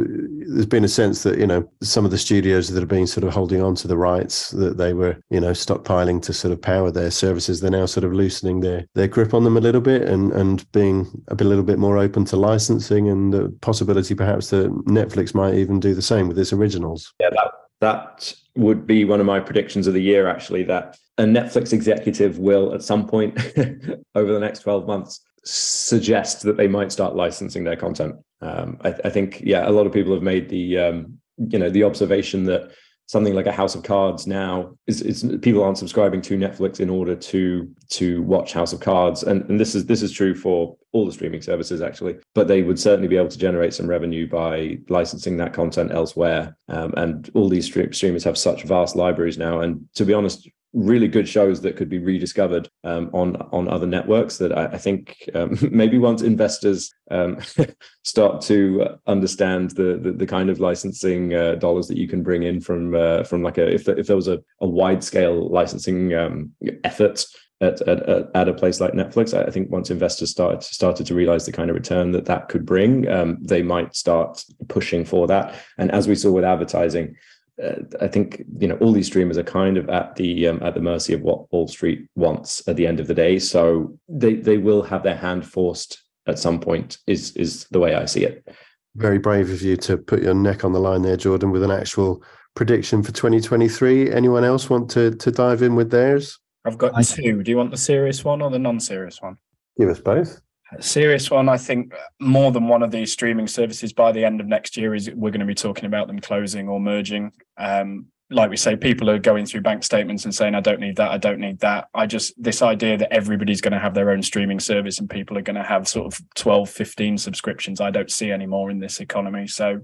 there's 0.47 0.65
been 0.65 0.83
a 0.83 0.89
sense 0.89 1.23
that 1.23 1.37
you 1.37 1.47
know 1.47 1.69
some 1.81 2.05
of 2.05 2.11
the 2.11 2.17
studios 2.17 2.69
that 2.69 2.79
have 2.79 2.89
been 2.89 3.07
sort 3.07 3.23
of 3.23 3.33
holding 3.33 3.61
on 3.61 3.75
to 3.75 3.87
the 3.87 3.97
rights 3.97 4.51
that 4.51 4.77
they 4.77 4.93
were, 4.93 5.17
you 5.29 5.39
know, 5.39 5.51
stockpiling 5.51 6.21
to 6.21 6.33
sort 6.33 6.51
of 6.51 6.61
power 6.61 6.91
their 6.91 7.11
services, 7.11 7.59
they're 7.59 7.71
now 7.71 7.85
sort 7.85 8.03
of 8.03 8.13
loosening 8.13 8.59
their 8.59 8.85
their 8.95 9.07
grip 9.07 9.33
on 9.33 9.43
them 9.43 9.57
a 9.57 9.61
little 9.61 9.81
bit 9.81 10.03
and 10.03 10.31
and 10.33 10.69
being 10.71 11.07
a, 11.29 11.35
little 11.49 11.63
bit 11.63 11.79
more 11.79 11.97
open 11.97 12.25
to 12.25 12.35
licensing 12.35 13.09
and 13.09 13.33
the 13.43 13.49
possibility 13.61 14.15
perhaps 14.15 14.49
that 14.49 14.69
Netflix 14.85 15.33
might 15.33 15.55
even 15.55 15.79
do 15.79 15.93
the 15.93 16.01
same 16.01 16.27
with 16.27 16.37
its 16.39 16.53
originals. 16.53 17.13
Yeah, 17.19 17.29
that 17.31 17.51
that 17.81 18.33
would 18.55 18.85
be 18.85 19.05
one 19.05 19.19
of 19.19 19.25
my 19.25 19.39
predictions 19.39 19.87
of 19.87 19.93
the 19.93 20.01
year 20.01 20.27
actually 20.27 20.63
that 20.63 20.97
a 21.17 21.23
Netflix 21.23 21.73
executive 21.73 22.39
will 22.39 22.73
at 22.73 22.83
some 22.83 23.07
point 23.07 23.37
over 24.15 24.33
the 24.33 24.39
next 24.39 24.59
12 24.59 24.85
months 24.85 25.21
suggest 25.43 26.43
that 26.43 26.57
they 26.57 26.67
might 26.67 26.91
start 26.91 27.15
licensing 27.15 27.63
their 27.63 27.75
content. 27.75 28.15
Um, 28.41 28.77
I, 28.83 28.95
I, 29.05 29.09
think, 29.09 29.41
yeah, 29.41 29.67
a 29.67 29.71
lot 29.71 29.85
of 29.85 29.93
people 29.93 30.13
have 30.13 30.23
made 30.23 30.49
the, 30.49 30.77
um, 30.77 31.19
you 31.37 31.59
know, 31.59 31.69
the 31.69 31.83
observation 31.83 32.45
that 32.45 32.71
something 33.09 33.33
like 33.33 33.47
a 33.47 33.51
House 33.51 33.73
of 33.73 33.81
Cards 33.81 34.27
now 34.27 34.77
is, 34.85 35.25
people 35.41 35.63
aren't 35.63 35.79
subscribing 35.79 36.21
to 36.21 36.37
Netflix 36.37 36.79
in 36.79 36.91
order 36.91 37.15
to 37.15 37.67
to 37.89 38.21
watch 38.21 38.53
House 38.53 38.71
of 38.71 38.81
Cards, 38.81 39.23
and 39.23 39.49
and 39.49 39.59
this 39.59 39.73
is 39.73 39.87
this 39.87 40.03
is 40.03 40.11
true 40.11 40.35
for 40.35 40.77
all 40.91 41.07
the 41.07 41.11
streaming 41.11 41.41
services 41.41 41.81
actually. 41.81 42.17
But 42.35 42.47
they 42.47 42.61
would 42.61 42.79
certainly 42.79 43.07
be 43.07 43.17
able 43.17 43.29
to 43.29 43.37
generate 43.39 43.73
some 43.73 43.87
revenue 43.87 44.29
by 44.29 44.77
licensing 44.89 45.37
that 45.37 45.53
content 45.53 45.91
elsewhere. 45.91 46.55
Um, 46.67 46.93
and 46.97 47.27
all 47.33 47.49
these 47.49 47.65
stream- 47.65 47.93
streamers 47.93 48.23
have 48.25 48.37
such 48.37 48.63
vast 48.63 48.95
libraries 48.95 49.39
now, 49.39 49.61
and 49.61 49.89
to 49.95 50.05
be 50.05 50.13
honest, 50.13 50.47
really 50.73 51.07
good 51.07 51.27
shows 51.27 51.61
that 51.61 51.75
could 51.75 51.89
be 51.89 51.99
rediscovered 51.99 52.69
um, 52.83 53.09
on 53.13 53.35
on 53.51 53.67
other 53.67 53.87
networks 53.87 54.37
that 54.37 54.55
I, 54.55 54.65
I 54.65 54.77
think 54.77 55.29
um, 55.33 55.57
maybe 55.71 55.97
once 55.97 56.21
investors 56.21 56.91
um, 57.11 57.39
start 58.03 58.41
to 58.41 58.99
understand 59.07 59.71
the, 59.71 59.99
the, 60.01 60.11
the 60.11 60.27
kind 60.27 60.49
of 60.49 60.59
licensing 60.59 61.33
uh, 61.33 61.55
dollars 61.55 61.87
that 61.87 61.97
you 61.97 62.07
can 62.07 62.23
bring 62.23 62.43
in 62.43 62.61
from 62.61 62.95
uh, 62.95 63.23
from 63.23 63.41
like 63.41 63.57
a 63.57 63.67
if 63.67 63.87
if 63.87 64.07
there 64.07 64.15
was 64.15 64.27
a, 64.27 64.39
a 64.61 64.67
wide 64.67 65.03
scale 65.03 65.49
licensing 65.49 66.13
um, 66.13 66.51
effort 66.83 67.25
at, 67.61 67.81
at, 67.81 68.29
at 68.35 68.47
a 68.47 68.53
place 68.53 68.79
like 68.79 68.93
Netflix, 68.93 69.33
I 69.33 69.49
think 69.51 69.69
once 69.69 69.89
investors 69.89 70.31
started 70.31 70.63
started 70.63 71.05
to 71.07 71.15
realize 71.15 71.45
the 71.45 71.51
kind 71.51 71.69
of 71.69 71.75
return 71.75 72.11
that 72.11 72.25
that 72.25 72.47
could 72.47 72.65
bring, 72.65 73.07
um, 73.09 73.37
they 73.41 73.61
might 73.61 73.95
start 73.95 74.43
pushing 74.67 75.03
for 75.03 75.27
that. 75.27 75.55
And 75.77 75.91
as 75.91 76.07
we 76.07 76.15
saw 76.15 76.31
with 76.31 76.45
advertising, 76.45 77.15
uh, 77.63 77.75
I 78.01 78.07
think 78.07 78.43
you 78.57 78.67
know 78.67 78.77
all 78.77 78.93
these 78.93 79.07
streamers 79.07 79.37
are 79.37 79.43
kind 79.43 79.77
of 79.77 79.89
at 79.89 80.15
the 80.15 80.47
um, 80.47 80.61
at 80.63 80.73
the 80.73 80.81
mercy 80.81 81.13
of 81.13 81.21
what 81.21 81.51
Wall 81.51 81.67
Street 81.67 82.07
wants 82.15 82.67
at 82.67 82.75
the 82.75 82.87
end 82.87 82.99
of 82.99 83.07
the 83.07 83.13
day. 83.13 83.39
So 83.39 83.97
they 84.07 84.35
they 84.35 84.57
will 84.57 84.81
have 84.83 85.03
their 85.03 85.15
hand 85.15 85.45
forced 85.45 86.01
at 86.27 86.39
some 86.39 86.59
point. 86.59 86.97
Is 87.07 87.35
is 87.35 87.65
the 87.71 87.79
way 87.79 87.95
I 87.95 88.05
see 88.05 88.23
it. 88.23 88.47
Very 88.95 89.17
brave 89.17 89.49
of 89.49 89.61
you 89.61 89.77
to 89.77 89.97
put 89.97 90.21
your 90.21 90.33
neck 90.33 90.63
on 90.63 90.73
the 90.73 90.79
line 90.79 91.01
there, 91.01 91.17
Jordan, 91.17 91.51
with 91.51 91.63
an 91.63 91.71
actual 91.71 92.23
prediction 92.55 93.03
for 93.03 93.11
2023. 93.11 94.11
Anyone 94.11 94.43
else 94.43 94.69
want 94.69 94.89
to 94.91 95.11
to 95.15 95.31
dive 95.31 95.61
in 95.61 95.75
with 95.75 95.91
theirs? 95.91 96.39
I've 96.65 96.77
got 96.77 97.01
two. 97.03 97.43
Do 97.43 97.51
you 97.51 97.57
want 97.57 97.71
the 97.71 97.77
serious 97.77 98.23
one 98.23 98.41
or 98.41 98.49
the 98.49 98.59
non-serious 98.59 99.21
one? 99.21 99.37
Give 99.77 99.89
us 99.89 99.99
both 99.99 100.41
serious 100.79 101.31
one. 101.31 101.49
I 101.49 101.57
think 101.57 101.93
more 102.19 102.51
than 102.51 102.67
one 102.67 102.83
of 102.83 102.91
these 102.91 103.11
streaming 103.11 103.47
services 103.47 103.93
by 103.93 104.11
the 104.11 104.23
end 104.23 104.39
of 104.39 104.47
next 104.47 104.77
year 104.77 104.93
is 104.93 105.09
we're 105.09 105.31
going 105.31 105.39
to 105.39 105.45
be 105.45 105.55
talking 105.55 105.85
about 105.85 106.07
them 106.07 106.19
closing 106.19 106.67
or 106.69 106.79
merging. 106.79 107.31
Um, 107.57 108.07
like 108.31 108.51
we 108.51 108.57
say, 108.57 108.75
people 108.75 109.09
are 109.09 109.17
going 109.17 109.45
through 109.45 109.61
bank 109.61 109.83
statements 109.83 110.23
and 110.23 110.35
saying, 110.35 110.53
I 110.53 110.59
don't 110.59 110.79
need 110.79 110.97
that, 110.97 111.09
I 111.09 111.17
don't 111.17 111.39
need 111.39 111.59
that. 111.61 111.87
I 111.95 112.05
just, 112.05 112.41
this 112.41 112.61
idea 112.61 112.95
that 112.97 113.11
everybody's 113.11 113.61
going 113.61 113.73
to 113.73 113.79
have 113.79 113.95
their 113.95 114.11
own 114.11 114.21
streaming 114.21 114.59
service 114.59 114.99
and 114.99 115.09
people 115.09 115.37
are 115.37 115.41
going 115.41 115.55
to 115.55 115.63
have 115.63 115.87
sort 115.87 116.13
of 116.13 116.21
12, 116.35 116.69
15 116.69 117.17
subscriptions, 117.17 117.81
I 117.81 117.89
don't 117.89 118.11
see 118.11 118.31
anymore 118.31 118.69
in 118.69 118.79
this 118.79 118.99
economy. 118.99 119.47
So 119.47 119.79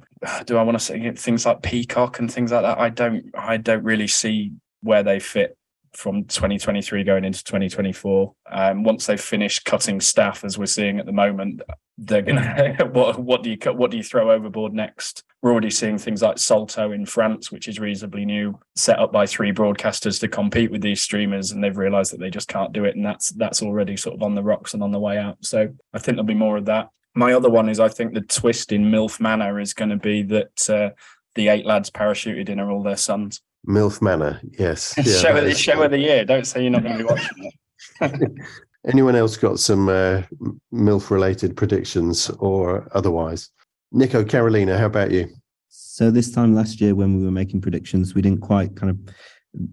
do 0.46 0.58
I 0.58 0.62
want 0.62 0.78
to 0.78 0.84
say 0.84 1.12
things 1.14 1.46
like 1.46 1.64
Peacock 1.64 2.20
and 2.20 2.32
things 2.32 2.52
like 2.52 2.62
that? 2.62 2.78
I 2.78 2.90
don't, 2.90 3.32
I 3.36 3.58
don't 3.58 3.84
really 3.84 4.08
see 4.08 4.52
where 4.82 5.02
they 5.02 5.20
fit 5.20 5.58
from 5.96 6.26
2023 6.26 7.04
going 7.04 7.26
into 7.26 7.44
2024. 7.44 8.34
Um, 8.52 8.84
once 8.84 9.06
they've 9.06 9.20
finished 9.20 9.66
cutting 9.66 10.00
staff, 10.02 10.44
as 10.44 10.58
we're 10.58 10.66
seeing 10.66 11.00
at 11.00 11.06
the 11.06 11.12
moment, 11.12 11.62
they're 11.98 12.22
gonna 12.22 12.76
what 12.92 13.18
what 13.20 13.44
do 13.44 13.50
you 13.50 13.58
what 13.74 13.92
do 13.92 13.98
you 13.98 14.04
throw 14.04 14.32
overboard 14.32 14.74
next? 14.74 15.24
We're 15.42 15.52
already 15.52 15.70
seeing 15.70 15.98
things 15.98 16.22
like 16.22 16.38
Salto 16.38 16.92
in 16.92 17.06
France, 17.06 17.52
which 17.52 17.68
is 17.68 17.80
reasonably 17.80 18.26
new, 18.26 18.60
set 18.76 19.00
up 19.00 19.12
by 19.12 19.26
three 19.26 19.52
broadcasters 19.52 20.20
to 20.22 20.28
compete 20.28 20.72
with 20.72 20.82
these 20.82 21.02
streamers, 21.02 21.52
and 21.52 21.64
they've 21.64 21.78
realised 21.78 22.12
that 22.14 22.20
they 22.20 22.30
just 22.30 22.48
can't 22.48 22.74
do 22.74 22.86
it, 22.86 22.96
and 22.96 23.06
that's 23.06 23.30
that's 23.30 23.62
already 23.62 23.96
sort 23.96 24.16
of 24.16 24.24
on 24.24 24.36
the 24.36 24.44
rocks 24.44 24.74
and 24.74 24.84
on 24.84 24.92
the 24.92 25.00
way 25.00 25.18
out. 25.18 25.38
So 25.42 25.70
I 25.94 26.00
think 26.00 26.16
there'll 26.16 26.24
be 26.24 26.34
more 26.34 26.58
of 26.58 26.66
that. 26.66 26.90
My 27.14 27.34
other 27.34 27.50
one 27.50 27.70
is 27.70 27.80
I 27.80 27.88
think 27.88 28.14
the 28.14 28.22
twist 28.22 28.74
in 28.74 28.92
MILF 28.92 29.22
Manor 29.22 29.60
is 29.60 29.74
going 29.74 29.92
to 29.92 29.98
be 29.98 30.24
that 30.24 30.70
uh, 30.70 30.90
the 31.36 31.48
eight 31.48 31.66
lads 31.66 31.90
parachuted 31.90 32.50
in 32.50 32.60
are 32.60 32.70
all 32.70 32.84
their 32.84 32.98
sons. 32.98 33.42
MILF 33.68 34.02
Manor, 34.02 34.40
yes. 34.60 34.94
Yeah, 34.98 35.04
show, 35.04 35.38
of 35.38 35.44
the, 35.44 35.54
show 35.54 35.82
of 35.82 35.92
the 35.92 36.00
year. 36.00 36.26
Don't 36.26 36.46
say 36.46 36.62
you're 36.62 36.72
not 36.72 36.84
going 36.84 36.98
to 36.98 37.04
be 37.04 37.10
watching 37.10 37.52
it. 38.02 38.32
Anyone 38.88 39.16
else 39.16 39.36
got 39.38 39.60
some 39.60 39.90
uh, 39.90 40.22
MILF 40.74 41.10
related 41.10 41.58
predictions 41.58 42.30
or 42.40 42.88
otherwise? 42.94 43.50
Nico, 43.92 44.24
Karolina, 44.24 44.78
how 44.78 44.86
about 44.86 45.12
you? 45.12 45.28
So, 45.70 46.12
this 46.12 46.32
time 46.32 46.54
last 46.54 46.82
year, 46.82 46.94
when 46.94 47.18
we 47.18 47.24
were 47.24 47.32
making 47.32 47.62
predictions, 47.62 48.14
we 48.14 48.22
didn't 48.22 48.42
quite 48.42 48.76
kind 48.76 48.92
of 48.92 49.66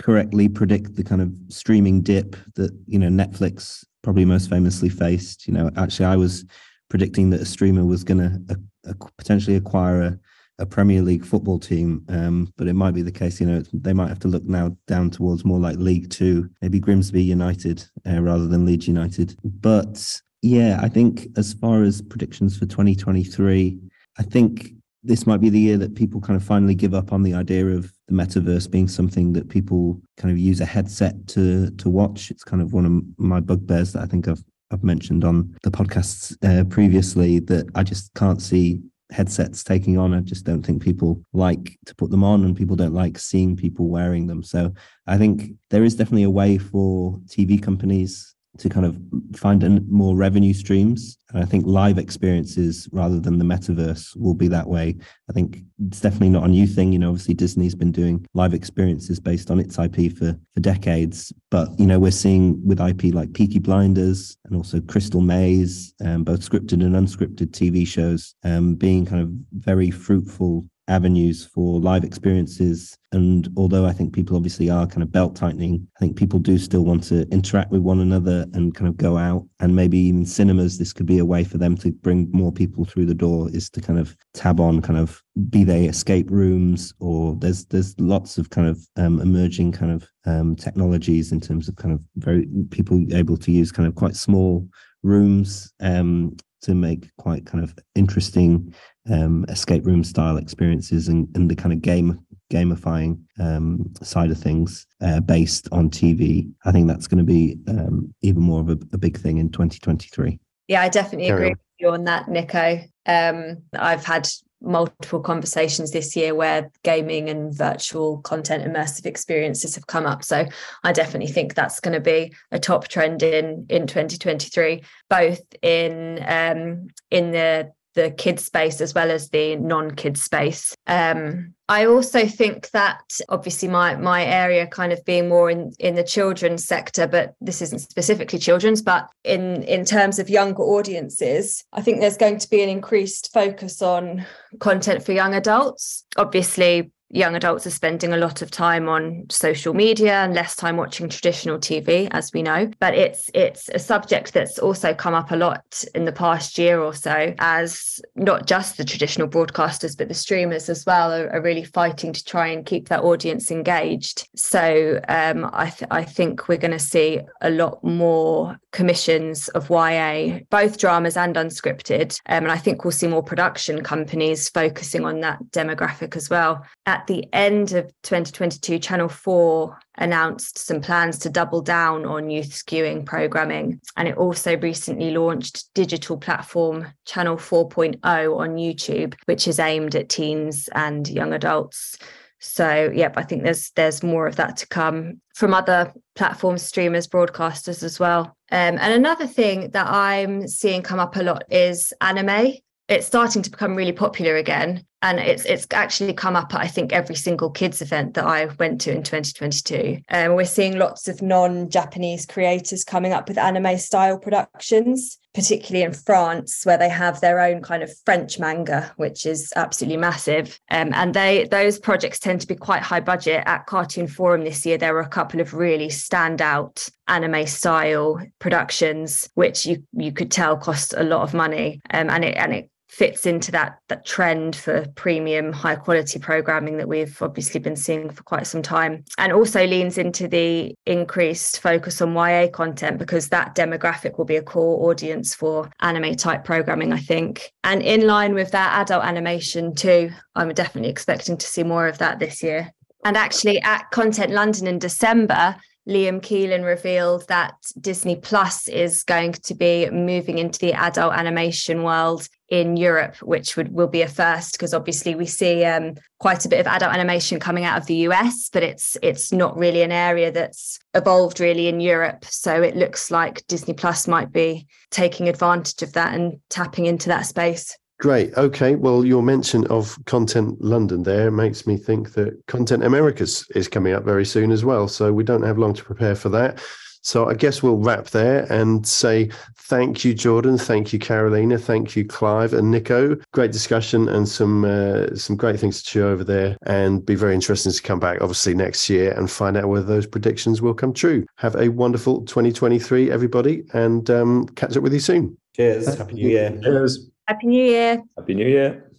correctly 0.00 0.48
predict 0.48 0.94
the 0.96 1.04
kind 1.04 1.20
of 1.20 1.32
streaming 1.48 2.00
dip 2.00 2.36
that, 2.54 2.70
you 2.86 2.98
know, 2.98 3.08
Netflix 3.08 3.84
probably 4.02 4.24
most 4.24 4.48
famously 4.48 4.88
faced. 4.88 5.46
You 5.46 5.54
know, 5.54 5.70
actually, 5.76 6.06
I 6.06 6.16
was 6.16 6.44
predicting 6.88 7.30
that 7.30 7.40
a 7.40 7.44
streamer 7.44 7.84
was 7.84 8.04
going 8.04 8.18
to 8.18 8.58
uh, 8.88 8.92
potentially 9.18 9.56
acquire 9.56 10.02
a 10.02 10.18
a 10.58 10.66
Premier 10.66 11.02
League 11.02 11.24
football 11.24 11.58
team, 11.58 12.04
um, 12.08 12.52
but 12.56 12.68
it 12.68 12.74
might 12.74 12.94
be 12.94 13.02
the 13.02 13.12
case. 13.12 13.40
You 13.40 13.46
know, 13.46 13.62
they 13.72 13.92
might 13.92 14.08
have 14.08 14.20
to 14.20 14.28
look 14.28 14.44
now 14.44 14.76
down 14.86 15.10
towards 15.10 15.44
more 15.44 15.58
like 15.58 15.76
League 15.76 16.10
Two, 16.10 16.48
maybe 16.62 16.80
Grimsby 16.80 17.22
United 17.22 17.84
uh, 18.06 18.20
rather 18.20 18.46
than 18.46 18.64
Leeds 18.64 18.88
United. 18.88 19.36
But 19.42 20.20
yeah, 20.42 20.78
I 20.82 20.88
think 20.88 21.28
as 21.36 21.54
far 21.54 21.82
as 21.82 22.02
predictions 22.02 22.56
for 22.56 22.66
2023, 22.66 23.78
I 24.18 24.22
think 24.22 24.70
this 25.02 25.26
might 25.26 25.40
be 25.40 25.50
the 25.50 25.60
year 25.60 25.76
that 25.76 25.94
people 25.94 26.20
kind 26.20 26.36
of 26.36 26.44
finally 26.44 26.74
give 26.74 26.94
up 26.94 27.12
on 27.12 27.22
the 27.22 27.34
idea 27.34 27.66
of 27.66 27.92
the 28.08 28.14
metaverse 28.14 28.70
being 28.70 28.88
something 28.88 29.34
that 29.34 29.50
people 29.50 30.00
kind 30.16 30.32
of 30.32 30.38
use 30.38 30.60
a 30.60 30.66
headset 30.66 31.26
to 31.28 31.70
to 31.72 31.90
watch. 31.90 32.30
It's 32.30 32.44
kind 32.44 32.62
of 32.62 32.72
one 32.72 32.86
of 32.86 33.02
my 33.18 33.40
bugbears 33.40 33.92
that 33.92 34.02
I 34.02 34.06
think 34.06 34.28
I've 34.28 34.42
I've 34.70 34.84
mentioned 34.84 35.24
on 35.24 35.54
the 35.62 35.70
podcasts 35.70 36.36
uh, 36.42 36.64
previously 36.64 37.38
that 37.40 37.66
I 37.74 37.82
just 37.82 38.12
can't 38.14 38.40
see 38.40 38.82
headsets 39.14 39.62
taking 39.62 39.96
on. 39.96 40.12
I 40.12 40.20
just 40.20 40.44
don't 40.44 40.62
think 40.62 40.82
people 40.82 41.22
like 41.32 41.78
to 41.86 41.94
put 41.94 42.10
them 42.10 42.24
on 42.24 42.44
and 42.44 42.56
people 42.56 42.74
don't 42.74 42.92
like 42.92 43.16
seeing 43.16 43.56
people 43.56 43.88
wearing 43.88 44.26
them. 44.26 44.42
So 44.42 44.72
I 45.06 45.16
think 45.18 45.52
there 45.70 45.84
is 45.84 45.94
definitely 45.94 46.24
a 46.24 46.30
way 46.30 46.58
for 46.58 47.20
TV 47.28 47.62
companies 47.62 48.33
to 48.58 48.68
kind 48.68 48.86
of 48.86 48.96
find 49.36 49.64
more 49.88 50.16
revenue 50.16 50.54
streams. 50.54 51.18
And 51.30 51.42
I 51.42 51.46
think 51.46 51.66
live 51.66 51.98
experiences 51.98 52.88
rather 52.92 53.18
than 53.18 53.38
the 53.38 53.44
metaverse 53.44 54.16
will 54.16 54.34
be 54.34 54.46
that 54.48 54.68
way. 54.68 54.96
I 55.28 55.32
think 55.32 55.62
it's 55.86 56.00
definitely 56.00 56.30
not 56.30 56.44
a 56.44 56.48
new 56.48 56.66
thing. 56.66 56.92
You 56.92 57.00
know, 57.00 57.08
obviously 57.08 57.34
Disney's 57.34 57.74
been 57.74 57.90
doing 57.90 58.24
live 58.34 58.54
experiences 58.54 59.18
based 59.18 59.50
on 59.50 59.58
its 59.58 59.78
IP 59.78 60.16
for, 60.16 60.38
for 60.54 60.60
decades. 60.60 61.32
But, 61.50 61.68
you 61.78 61.86
know, 61.86 61.98
we're 61.98 62.12
seeing 62.12 62.64
with 62.64 62.80
IP 62.80 63.14
like 63.14 63.32
Peaky 63.32 63.58
Blinders 63.58 64.36
and 64.44 64.56
also 64.56 64.80
Crystal 64.80 65.20
Maze, 65.20 65.94
um, 66.04 66.22
both 66.22 66.48
scripted 66.48 66.84
and 66.84 66.94
unscripted 66.94 67.50
TV 67.50 67.86
shows, 67.86 68.34
um, 68.44 68.76
being 68.76 69.04
kind 69.04 69.22
of 69.22 69.30
very 69.52 69.90
fruitful 69.90 70.64
avenues 70.88 71.44
for 71.44 71.80
live 71.80 72.04
experiences. 72.04 72.96
And 73.12 73.48
although 73.56 73.86
I 73.86 73.92
think 73.92 74.12
people 74.12 74.36
obviously 74.36 74.70
are 74.70 74.86
kind 74.86 75.02
of 75.02 75.12
belt 75.12 75.36
tightening, 75.36 75.86
I 75.96 76.00
think 76.00 76.16
people 76.16 76.38
do 76.38 76.58
still 76.58 76.84
want 76.84 77.04
to 77.04 77.28
interact 77.28 77.70
with 77.70 77.80
one 77.80 78.00
another 78.00 78.46
and 78.52 78.74
kind 78.74 78.88
of 78.88 78.96
go 78.96 79.16
out. 79.16 79.46
And 79.60 79.74
maybe 79.74 79.98
even 79.98 80.26
cinemas, 80.26 80.78
this 80.78 80.92
could 80.92 81.06
be 81.06 81.18
a 81.18 81.24
way 81.24 81.44
for 81.44 81.58
them 81.58 81.76
to 81.78 81.92
bring 81.92 82.28
more 82.32 82.52
people 82.52 82.84
through 82.84 83.06
the 83.06 83.14
door 83.14 83.48
is 83.50 83.70
to 83.70 83.80
kind 83.80 83.98
of 83.98 84.16
tab 84.34 84.60
on 84.60 84.82
kind 84.82 84.98
of 84.98 85.22
be 85.48 85.64
they 85.64 85.86
escape 85.86 86.30
rooms 86.30 86.92
or 87.00 87.34
there's 87.36 87.64
there's 87.66 87.98
lots 87.98 88.38
of 88.38 88.50
kind 88.50 88.68
of 88.68 88.78
um, 88.96 89.20
emerging 89.20 89.72
kind 89.72 89.92
of 89.92 90.08
um, 90.26 90.54
technologies 90.54 91.32
in 91.32 91.40
terms 91.40 91.68
of 91.68 91.76
kind 91.76 91.92
of 91.94 92.02
very 92.16 92.46
people 92.70 93.04
able 93.12 93.36
to 93.36 93.50
use 93.50 93.72
kind 93.72 93.88
of 93.88 93.94
quite 93.94 94.16
small 94.16 94.66
rooms 95.02 95.72
um, 95.80 96.36
to 96.64 96.74
make 96.74 97.10
quite 97.18 97.46
kind 97.46 97.62
of 97.62 97.74
interesting 97.94 98.74
um, 99.10 99.44
escape 99.48 99.84
room 99.86 100.02
style 100.02 100.36
experiences 100.36 101.08
and, 101.08 101.28
and 101.34 101.50
the 101.50 101.56
kind 101.56 101.72
of 101.72 101.82
game 101.82 102.18
gamifying 102.52 103.18
um, 103.40 103.92
side 104.02 104.30
of 104.30 104.38
things 104.38 104.86
uh, 105.00 105.20
based 105.20 105.68
on 105.72 105.90
TV. 105.90 106.50
I 106.64 106.72
think 106.72 106.88
that's 106.88 107.06
going 107.06 107.18
to 107.18 107.24
be 107.24 107.58
um, 107.68 108.14
even 108.22 108.42
more 108.42 108.60
of 108.60 108.68
a, 108.68 108.78
a, 108.92 108.98
big 108.98 109.18
thing 109.18 109.38
in 109.38 109.50
2023. 109.50 110.38
Yeah, 110.68 110.82
I 110.82 110.88
definitely 110.88 111.26
Carry 111.26 111.36
agree 111.36 111.46
on. 111.46 111.52
with 111.52 111.58
you 111.78 111.88
on 111.90 112.04
that, 112.04 112.28
Nico. 112.28 112.80
Um, 113.06 113.62
I've 113.74 114.04
had 114.04 114.28
multiple 114.64 115.20
conversations 115.20 115.90
this 115.90 116.16
year 116.16 116.34
where 116.34 116.70
gaming 116.82 117.28
and 117.28 117.54
virtual 117.54 118.18
content 118.18 118.64
immersive 118.64 119.06
experiences 119.06 119.74
have 119.74 119.86
come 119.86 120.06
up. 120.06 120.24
So 120.24 120.46
i 120.82 120.92
definitely 120.92 121.32
think 121.32 121.54
that's 121.54 121.80
going 121.80 121.94
to 121.94 122.00
be 122.00 122.32
a 122.50 122.58
top 122.58 122.88
trend 122.88 123.22
in 123.22 123.66
in 123.68 123.86
2023 123.86 124.82
both 125.08 125.42
in 125.62 126.24
um 126.26 126.88
in 127.10 127.30
the 127.32 127.72
the 127.94 128.10
kids 128.10 128.44
space 128.44 128.80
as 128.80 128.94
well 128.94 129.10
as 129.10 129.30
the 129.30 129.56
non-kids 129.56 130.22
space. 130.22 130.74
Um, 130.86 131.54
I 131.68 131.86
also 131.86 132.26
think 132.26 132.70
that 132.70 133.00
obviously 133.30 133.68
my 133.68 133.96
my 133.96 134.24
area 134.24 134.66
kind 134.66 134.92
of 134.92 135.02
being 135.04 135.28
more 135.28 135.50
in 135.50 135.72
in 135.78 135.94
the 135.94 136.04
children's 136.04 136.64
sector, 136.64 137.06
but 137.06 137.34
this 137.40 137.62
isn't 137.62 137.78
specifically 137.78 138.38
children's, 138.38 138.82
but 138.82 139.08
in 139.24 139.62
in 139.62 139.84
terms 139.84 140.18
of 140.18 140.28
younger 140.28 140.62
audiences, 140.62 141.64
I 141.72 141.80
think 141.80 142.00
there's 142.00 142.18
going 142.18 142.38
to 142.38 142.50
be 142.50 142.62
an 142.62 142.68
increased 142.68 143.32
focus 143.32 143.80
on 143.80 144.26
content 144.58 145.04
for 145.04 145.12
young 145.12 145.34
adults. 145.34 146.04
Obviously, 146.16 146.92
young 147.14 147.36
adults 147.36 147.66
are 147.66 147.70
spending 147.70 148.12
a 148.12 148.16
lot 148.16 148.42
of 148.42 148.50
time 148.50 148.88
on 148.88 149.24
social 149.30 149.72
media 149.72 150.14
and 150.24 150.34
less 150.34 150.56
time 150.56 150.76
watching 150.76 151.08
traditional 151.08 151.58
TV, 151.58 152.08
as 152.10 152.32
we 152.32 152.42
know. 152.42 152.70
But 152.80 152.94
it's 152.94 153.30
it's 153.34 153.68
a 153.70 153.78
subject 153.78 154.32
that's 154.32 154.58
also 154.58 154.92
come 154.92 155.14
up 155.14 155.30
a 155.30 155.36
lot 155.36 155.84
in 155.94 156.04
the 156.04 156.12
past 156.12 156.58
year 156.58 156.80
or 156.80 156.92
so, 156.92 157.34
as 157.38 158.00
not 158.16 158.46
just 158.46 158.76
the 158.76 158.84
traditional 158.84 159.28
broadcasters, 159.28 159.96
but 159.96 160.08
the 160.08 160.14
streamers 160.14 160.68
as 160.68 160.84
well 160.84 161.12
are, 161.12 161.30
are 161.30 161.40
really 161.40 161.64
fighting 161.64 162.12
to 162.12 162.24
try 162.24 162.48
and 162.48 162.66
keep 162.66 162.88
that 162.88 163.04
audience 163.04 163.50
engaged. 163.50 164.28
So 164.34 165.00
um, 165.08 165.48
I 165.52 165.70
th- 165.70 165.88
I 165.90 166.02
think 166.04 166.48
we're 166.48 166.58
going 166.58 166.72
to 166.72 166.78
see 166.78 167.20
a 167.40 167.50
lot 167.50 167.82
more 167.84 168.58
commissions 168.72 169.48
of 169.50 169.70
YA, 169.70 170.40
both 170.50 170.78
dramas 170.78 171.16
and 171.16 171.36
unscripted, 171.36 172.18
um, 172.26 172.44
and 172.44 172.50
I 172.50 172.58
think 172.58 172.84
we'll 172.84 172.90
see 172.90 173.06
more 173.06 173.22
production 173.22 173.82
companies 173.82 174.48
focusing 174.48 175.04
on 175.04 175.20
that 175.20 175.38
demographic 175.52 176.16
as 176.16 176.28
well. 176.28 176.64
At 176.86 177.06
the 177.06 177.26
end 177.32 177.72
of 177.72 177.86
2022, 178.02 178.78
Channel 178.78 179.08
4 179.08 179.78
announced 179.96 180.58
some 180.58 180.82
plans 180.82 181.18
to 181.20 181.30
double 181.30 181.62
down 181.62 182.04
on 182.04 182.28
youth 182.28 182.50
skewing 182.50 183.06
programming. 183.06 183.80
And 183.96 184.06
it 184.06 184.18
also 184.18 184.58
recently 184.58 185.12
launched 185.12 185.72
digital 185.72 186.18
platform 186.18 186.92
Channel 187.06 187.36
4.0 187.36 187.96
on 188.04 188.56
YouTube, 188.56 189.14
which 189.24 189.48
is 189.48 189.58
aimed 189.58 189.94
at 189.94 190.10
teens 190.10 190.68
and 190.74 191.08
young 191.08 191.32
adults. 191.32 191.96
So, 192.38 192.92
yep, 192.94 193.16
I 193.16 193.22
think 193.22 193.44
there's 193.44 193.70
there's 193.70 194.02
more 194.02 194.26
of 194.26 194.36
that 194.36 194.58
to 194.58 194.66
come 194.66 195.22
from 195.34 195.54
other 195.54 195.90
platform 196.14 196.58
streamers, 196.58 197.08
broadcasters 197.08 197.82
as 197.82 197.98
well. 197.98 198.36
Um, 198.52 198.76
and 198.78 198.92
another 198.92 199.26
thing 199.26 199.70
that 199.70 199.86
I'm 199.86 200.46
seeing 200.46 200.82
come 200.82 201.00
up 201.00 201.16
a 201.16 201.22
lot 201.22 201.44
is 201.48 201.94
anime 202.02 202.58
it's 202.88 203.06
starting 203.06 203.42
to 203.42 203.50
become 203.50 203.74
really 203.74 203.92
popular 203.92 204.36
again 204.36 204.84
and 205.04 205.20
it's 205.20 205.44
it's 205.44 205.66
actually 205.72 206.14
come 206.14 206.34
up 206.34 206.54
at 206.54 206.60
I 206.60 206.66
think 206.66 206.92
every 206.92 207.14
single 207.14 207.50
kids 207.50 207.82
event 207.82 208.14
that 208.14 208.24
I 208.24 208.46
went 208.58 208.80
to 208.82 208.90
in 208.90 209.02
2022 209.02 210.00
and 210.08 210.30
um, 210.30 210.36
we're 210.36 210.46
seeing 210.46 210.78
lots 210.78 211.08
of 211.08 211.20
non-Japanese 211.20 212.26
creators 212.26 212.84
coming 212.84 213.12
up 213.12 213.28
with 213.28 213.38
anime 213.38 213.76
style 213.78 214.18
productions 214.18 215.18
particularly 215.34 215.84
in 215.84 215.92
France 215.92 216.64
where 216.64 216.78
they 216.78 216.88
have 216.88 217.20
their 217.20 217.40
own 217.40 217.60
kind 217.60 217.82
of 217.82 217.92
French 218.04 218.38
manga 218.38 218.92
which 218.96 219.26
is 219.26 219.52
absolutely 219.56 219.98
massive. 219.98 220.58
Um, 220.70 220.92
and 220.94 221.12
they 221.12 221.44
those 221.50 221.78
projects 221.78 222.18
tend 222.18 222.40
to 222.40 222.46
be 222.46 222.54
quite 222.54 222.82
high 222.82 223.00
budget. 223.00 223.42
At 223.46 223.66
Cartoon 223.66 224.06
Forum 224.06 224.44
this 224.44 224.64
year 224.64 224.78
there 224.78 224.94
were 224.94 225.00
a 225.00 225.08
couple 225.08 225.40
of 225.40 225.52
really 225.52 225.88
standout 225.88 226.90
anime 227.08 227.46
style 227.46 228.18
productions 228.38 229.28
which 229.34 229.66
you 229.66 229.82
you 229.92 230.12
could 230.12 230.30
tell 230.30 230.56
cost 230.56 230.94
a 230.96 231.02
lot 231.02 231.22
of 231.22 231.34
money. 231.34 231.82
Um, 231.92 232.08
and 232.08 232.24
it 232.24 232.36
and 232.36 232.54
it 232.54 232.70
fits 232.94 233.26
into 233.26 233.50
that 233.50 233.78
that 233.88 234.06
trend 234.06 234.54
for 234.54 234.86
premium 234.94 235.52
high 235.52 235.74
quality 235.74 236.18
programming 236.18 236.76
that 236.76 236.88
we've 236.88 237.20
obviously 237.20 237.58
been 237.58 237.74
seeing 237.74 238.08
for 238.08 238.22
quite 238.22 238.46
some 238.46 238.62
time. 238.62 239.04
And 239.18 239.32
also 239.32 239.66
leans 239.66 239.98
into 239.98 240.28
the 240.28 240.74
increased 240.86 241.60
focus 241.60 242.00
on 242.00 242.14
YA 242.14 242.48
content 242.48 242.98
because 242.98 243.28
that 243.30 243.56
demographic 243.56 244.16
will 244.16 244.24
be 244.24 244.36
a 244.36 244.42
core 244.42 244.88
audience 244.88 245.34
for 245.34 245.68
anime 245.80 246.14
type 246.14 246.44
programming 246.44 246.92
I 246.92 246.98
think. 246.98 247.52
And 247.64 247.82
in 247.82 248.06
line 248.06 248.32
with 248.32 248.52
that 248.52 248.80
adult 248.82 249.04
animation 249.04 249.74
too 249.74 250.10
I'm 250.36 250.54
definitely 250.54 250.90
expecting 250.90 251.36
to 251.36 251.46
see 251.46 251.64
more 251.64 251.88
of 251.88 251.98
that 251.98 252.20
this 252.20 252.42
year. 252.42 252.72
And 253.04 253.16
actually 253.16 253.60
at 253.62 253.90
Content 253.90 254.30
London 254.30 254.68
in 254.68 254.78
December 254.78 255.56
Liam 255.88 256.20
Keelan 256.20 256.64
revealed 256.64 257.28
that 257.28 257.54
Disney 257.78 258.16
Plus 258.16 258.68
is 258.68 259.02
going 259.02 259.32
to 259.32 259.54
be 259.54 259.90
moving 259.90 260.38
into 260.38 260.58
the 260.58 260.72
adult 260.72 261.12
animation 261.12 261.82
world 261.82 262.26
in 262.48 262.76
Europe, 262.76 263.16
which 263.16 263.56
would 263.56 263.72
will 263.72 263.88
be 263.88 264.02
a 264.02 264.08
first 264.08 264.52
because 264.52 264.74
obviously 264.74 265.14
we 265.14 265.26
see 265.26 265.64
um, 265.64 265.94
quite 266.18 266.44
a 266.44 266.48
bit 266.48 266.60
of 266.60 266.66
adult 266.66 266.92
animation 266.92 267.40
coming 267.40 267.64
out 267.64 267.78
of 267.78 267.86
the 267.86 268.06
US, 268.08 268.50
but 268.52 268.62
it's 268.62 268.96
it's 269.02 269.32
not 269.32 269.56
really 269.56 269.82
an 269.82 269.92
area 269.92 270.30
that's 270.30 270.78
evolved 270.94 271.40
really 271.40 271.68
in 271.68 271.80
Europe. 271.80 272.24
So 272.26 272.62
it 272.62 272.76
looks 272.76 273.10
like 273.10 273.46
Disney 273.46 273.74
Plus 273.74 274.06
might 274.06 274.32
be 274.32 274.66
taking 274.90 275.28
advantage 275.28 275.82
of 275.82 275.92
that 275.94 276.14
and 276.14 276.38
tapping 276.50 276.86
into 276.86 277.08
that 277.08 277.26
space. 277.26 277.76
Great. 278.00 278.34
Okay. 278.36 278.74
Well, 278.74 279.04
your 279.04 279.22
mention 279.22 279.66
of 279.68 279.96
Content 280.04 280.60
London 280.60 281.04
there 281.04 281.30
makes 281.30 281.66
me 281.66 281.76
think 281.76 282.12
that 282.14 282.44
Content 282.46 282.84
Americas 282.84 283.46
is 283.54 283.68
coming 283.68 283.94
up 283.94 284.04
very 284.04 284.26
soon 284.26 284.50
as 284.50 284.64
well. 284.64 284.88
So 284.88 285.12
we 285.12 285.24
don't 285.24 285.44
have 285.44 285.58
long 285.58 285.74
to 285.74 285.84
prepare 285.84 286.16
for 286.16 286.28
that. 286.30 286.60
So 287.02 287.28
I 287.28 287.34
guess 287.34 287.62
we'll 287.62 287.76
wrap 287.76 288.06
there 288.06 288.50
and 288.50 288.86
say 288.86 289.30
thank 289.64 290.04
you, 290.04 290.14
Jordan. 290.14 290.58
Thank 290.58 290.92
you, 290.92 290.98
Karolina. 290.98 291.60
Thank 291.60 291.96
you, 291.96 292.04
Clive 292.04 292.52
and 292.52 292.70
Nico. 292.70 293.16
Great 293.32 293.52
discussion 293.52 294.08
and 294.08 294.28
some 294.28 294.64
uh, 294.64 295.14
some 295.14 295.36
great 295.36 295.58
things 295.58 295.82
to 295.82 295.84
chew 295.84 296.06
over 296.06 296.24
there. 296.24 296.56
And 296.66 297.04
be 297.04 297.14
very 297.14 297.34
interesting 297.34 297.72
to 297.72 297.82
come 297.82 298.00
back, 298.00 298.20
obviously, 298.20 298.54
next 298.54 298.88
year 298.88 299.12
and 299.12 299.30
find 299.30 299.56
out 299.56 299.68
whether 299.68 299.86
those 299.86 300.06
predictions 300.06 300.62
will 300.62 300.74
come 300.74 300.92
true. 300.92 301.26
Have 301.36 301.56
a 301.56 301.68
wonderful 301.68 302.22
2023, 302.22 303.10
everybody, 303.10 303.64
and 303.72 304.08
um, 304.10 304.46
catch 304.48 304.76
up 304.76 304.82
with 304.82 304.92
you 304.92 305.00
soon. 305.00 305.36
Cheers. 305.54 305.96
Happy 305.96 306.14
New 306.14 306.28
Year. 306.28 306.58
Cheers. 306.62 307.10
Happy 307.26 307.46
New 307.46 307.64
Year. 307.64 308.02
Happy 308.16 308.34
New 308.34 308.48
Year. 308.48 308.90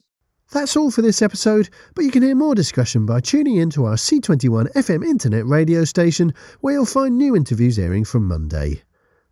That's 0.52 0.78
all 0.78 0.92
for 0.92 1.02
this 1.02 1.22
episode, 1.22 1.70
but 1.96 2.06
you 2.06 2.12
can 2.12 2.22
hear 2.22 2.36
more 2.36 2.54
discussion 2.54 3.06
by 3.06 3.20
tuning 3.20 3.58
in 3.58 3.72
to 3.72 3.86
our 3.86 3.96
C21 3.96 4.72
FM 4.74 5.04
internet 5.04 5.46
radio 5.46 5.84
station, 5.84 6.34
where 6.62 6.76
you'll 6.76 6.86
find 6.86 7.18
new 7.18 7.36
interviews 7.36 7.80
airing 7.80 8.06
from 8.06 8.28
Monday. 8.28 8.84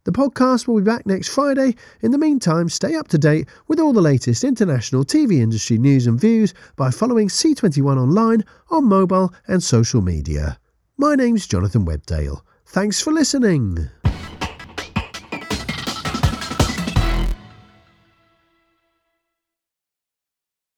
The 0.05 0.11
podcast 0.11 0.67
will 0.67 0.77
be 0.77 0.83
back 0.83 1.05
next 1.05 1.29
Friday. 1.29 1.75
In 2.01 2.11
the 2.11 2.17
meantime, 2.17 2.67
stay 2.67 2.95
up 2.95 3.07
to 3.09 3.17
date 3.17 3.47
with 3.69 3.79
all 3.79 3.93
the 3.93 4.01
latest 4.01 4.43
international 4.43 5.05
TV 5.05 5.39
industry 5.39 5.77
news 5.77 6.07
and 6.07 6.19
views 6.19 6.53
by 6.75 6.91
following 6.91 7.29
C21 7.29 7.97
online, 7.97 8.43
on 8.69 8.83
mobile, 8.83 9.33
and 9.47 9.63
social 9.63 10.01
media. 10.01 10.59
My 10.97 11.15
name's 11.15 11.47
Jonathan 11.47 11.85
Webdale. 11.85 12.41
Thanks 12.65 12.99
for 12.99 13.13
listening. 13.13 13.89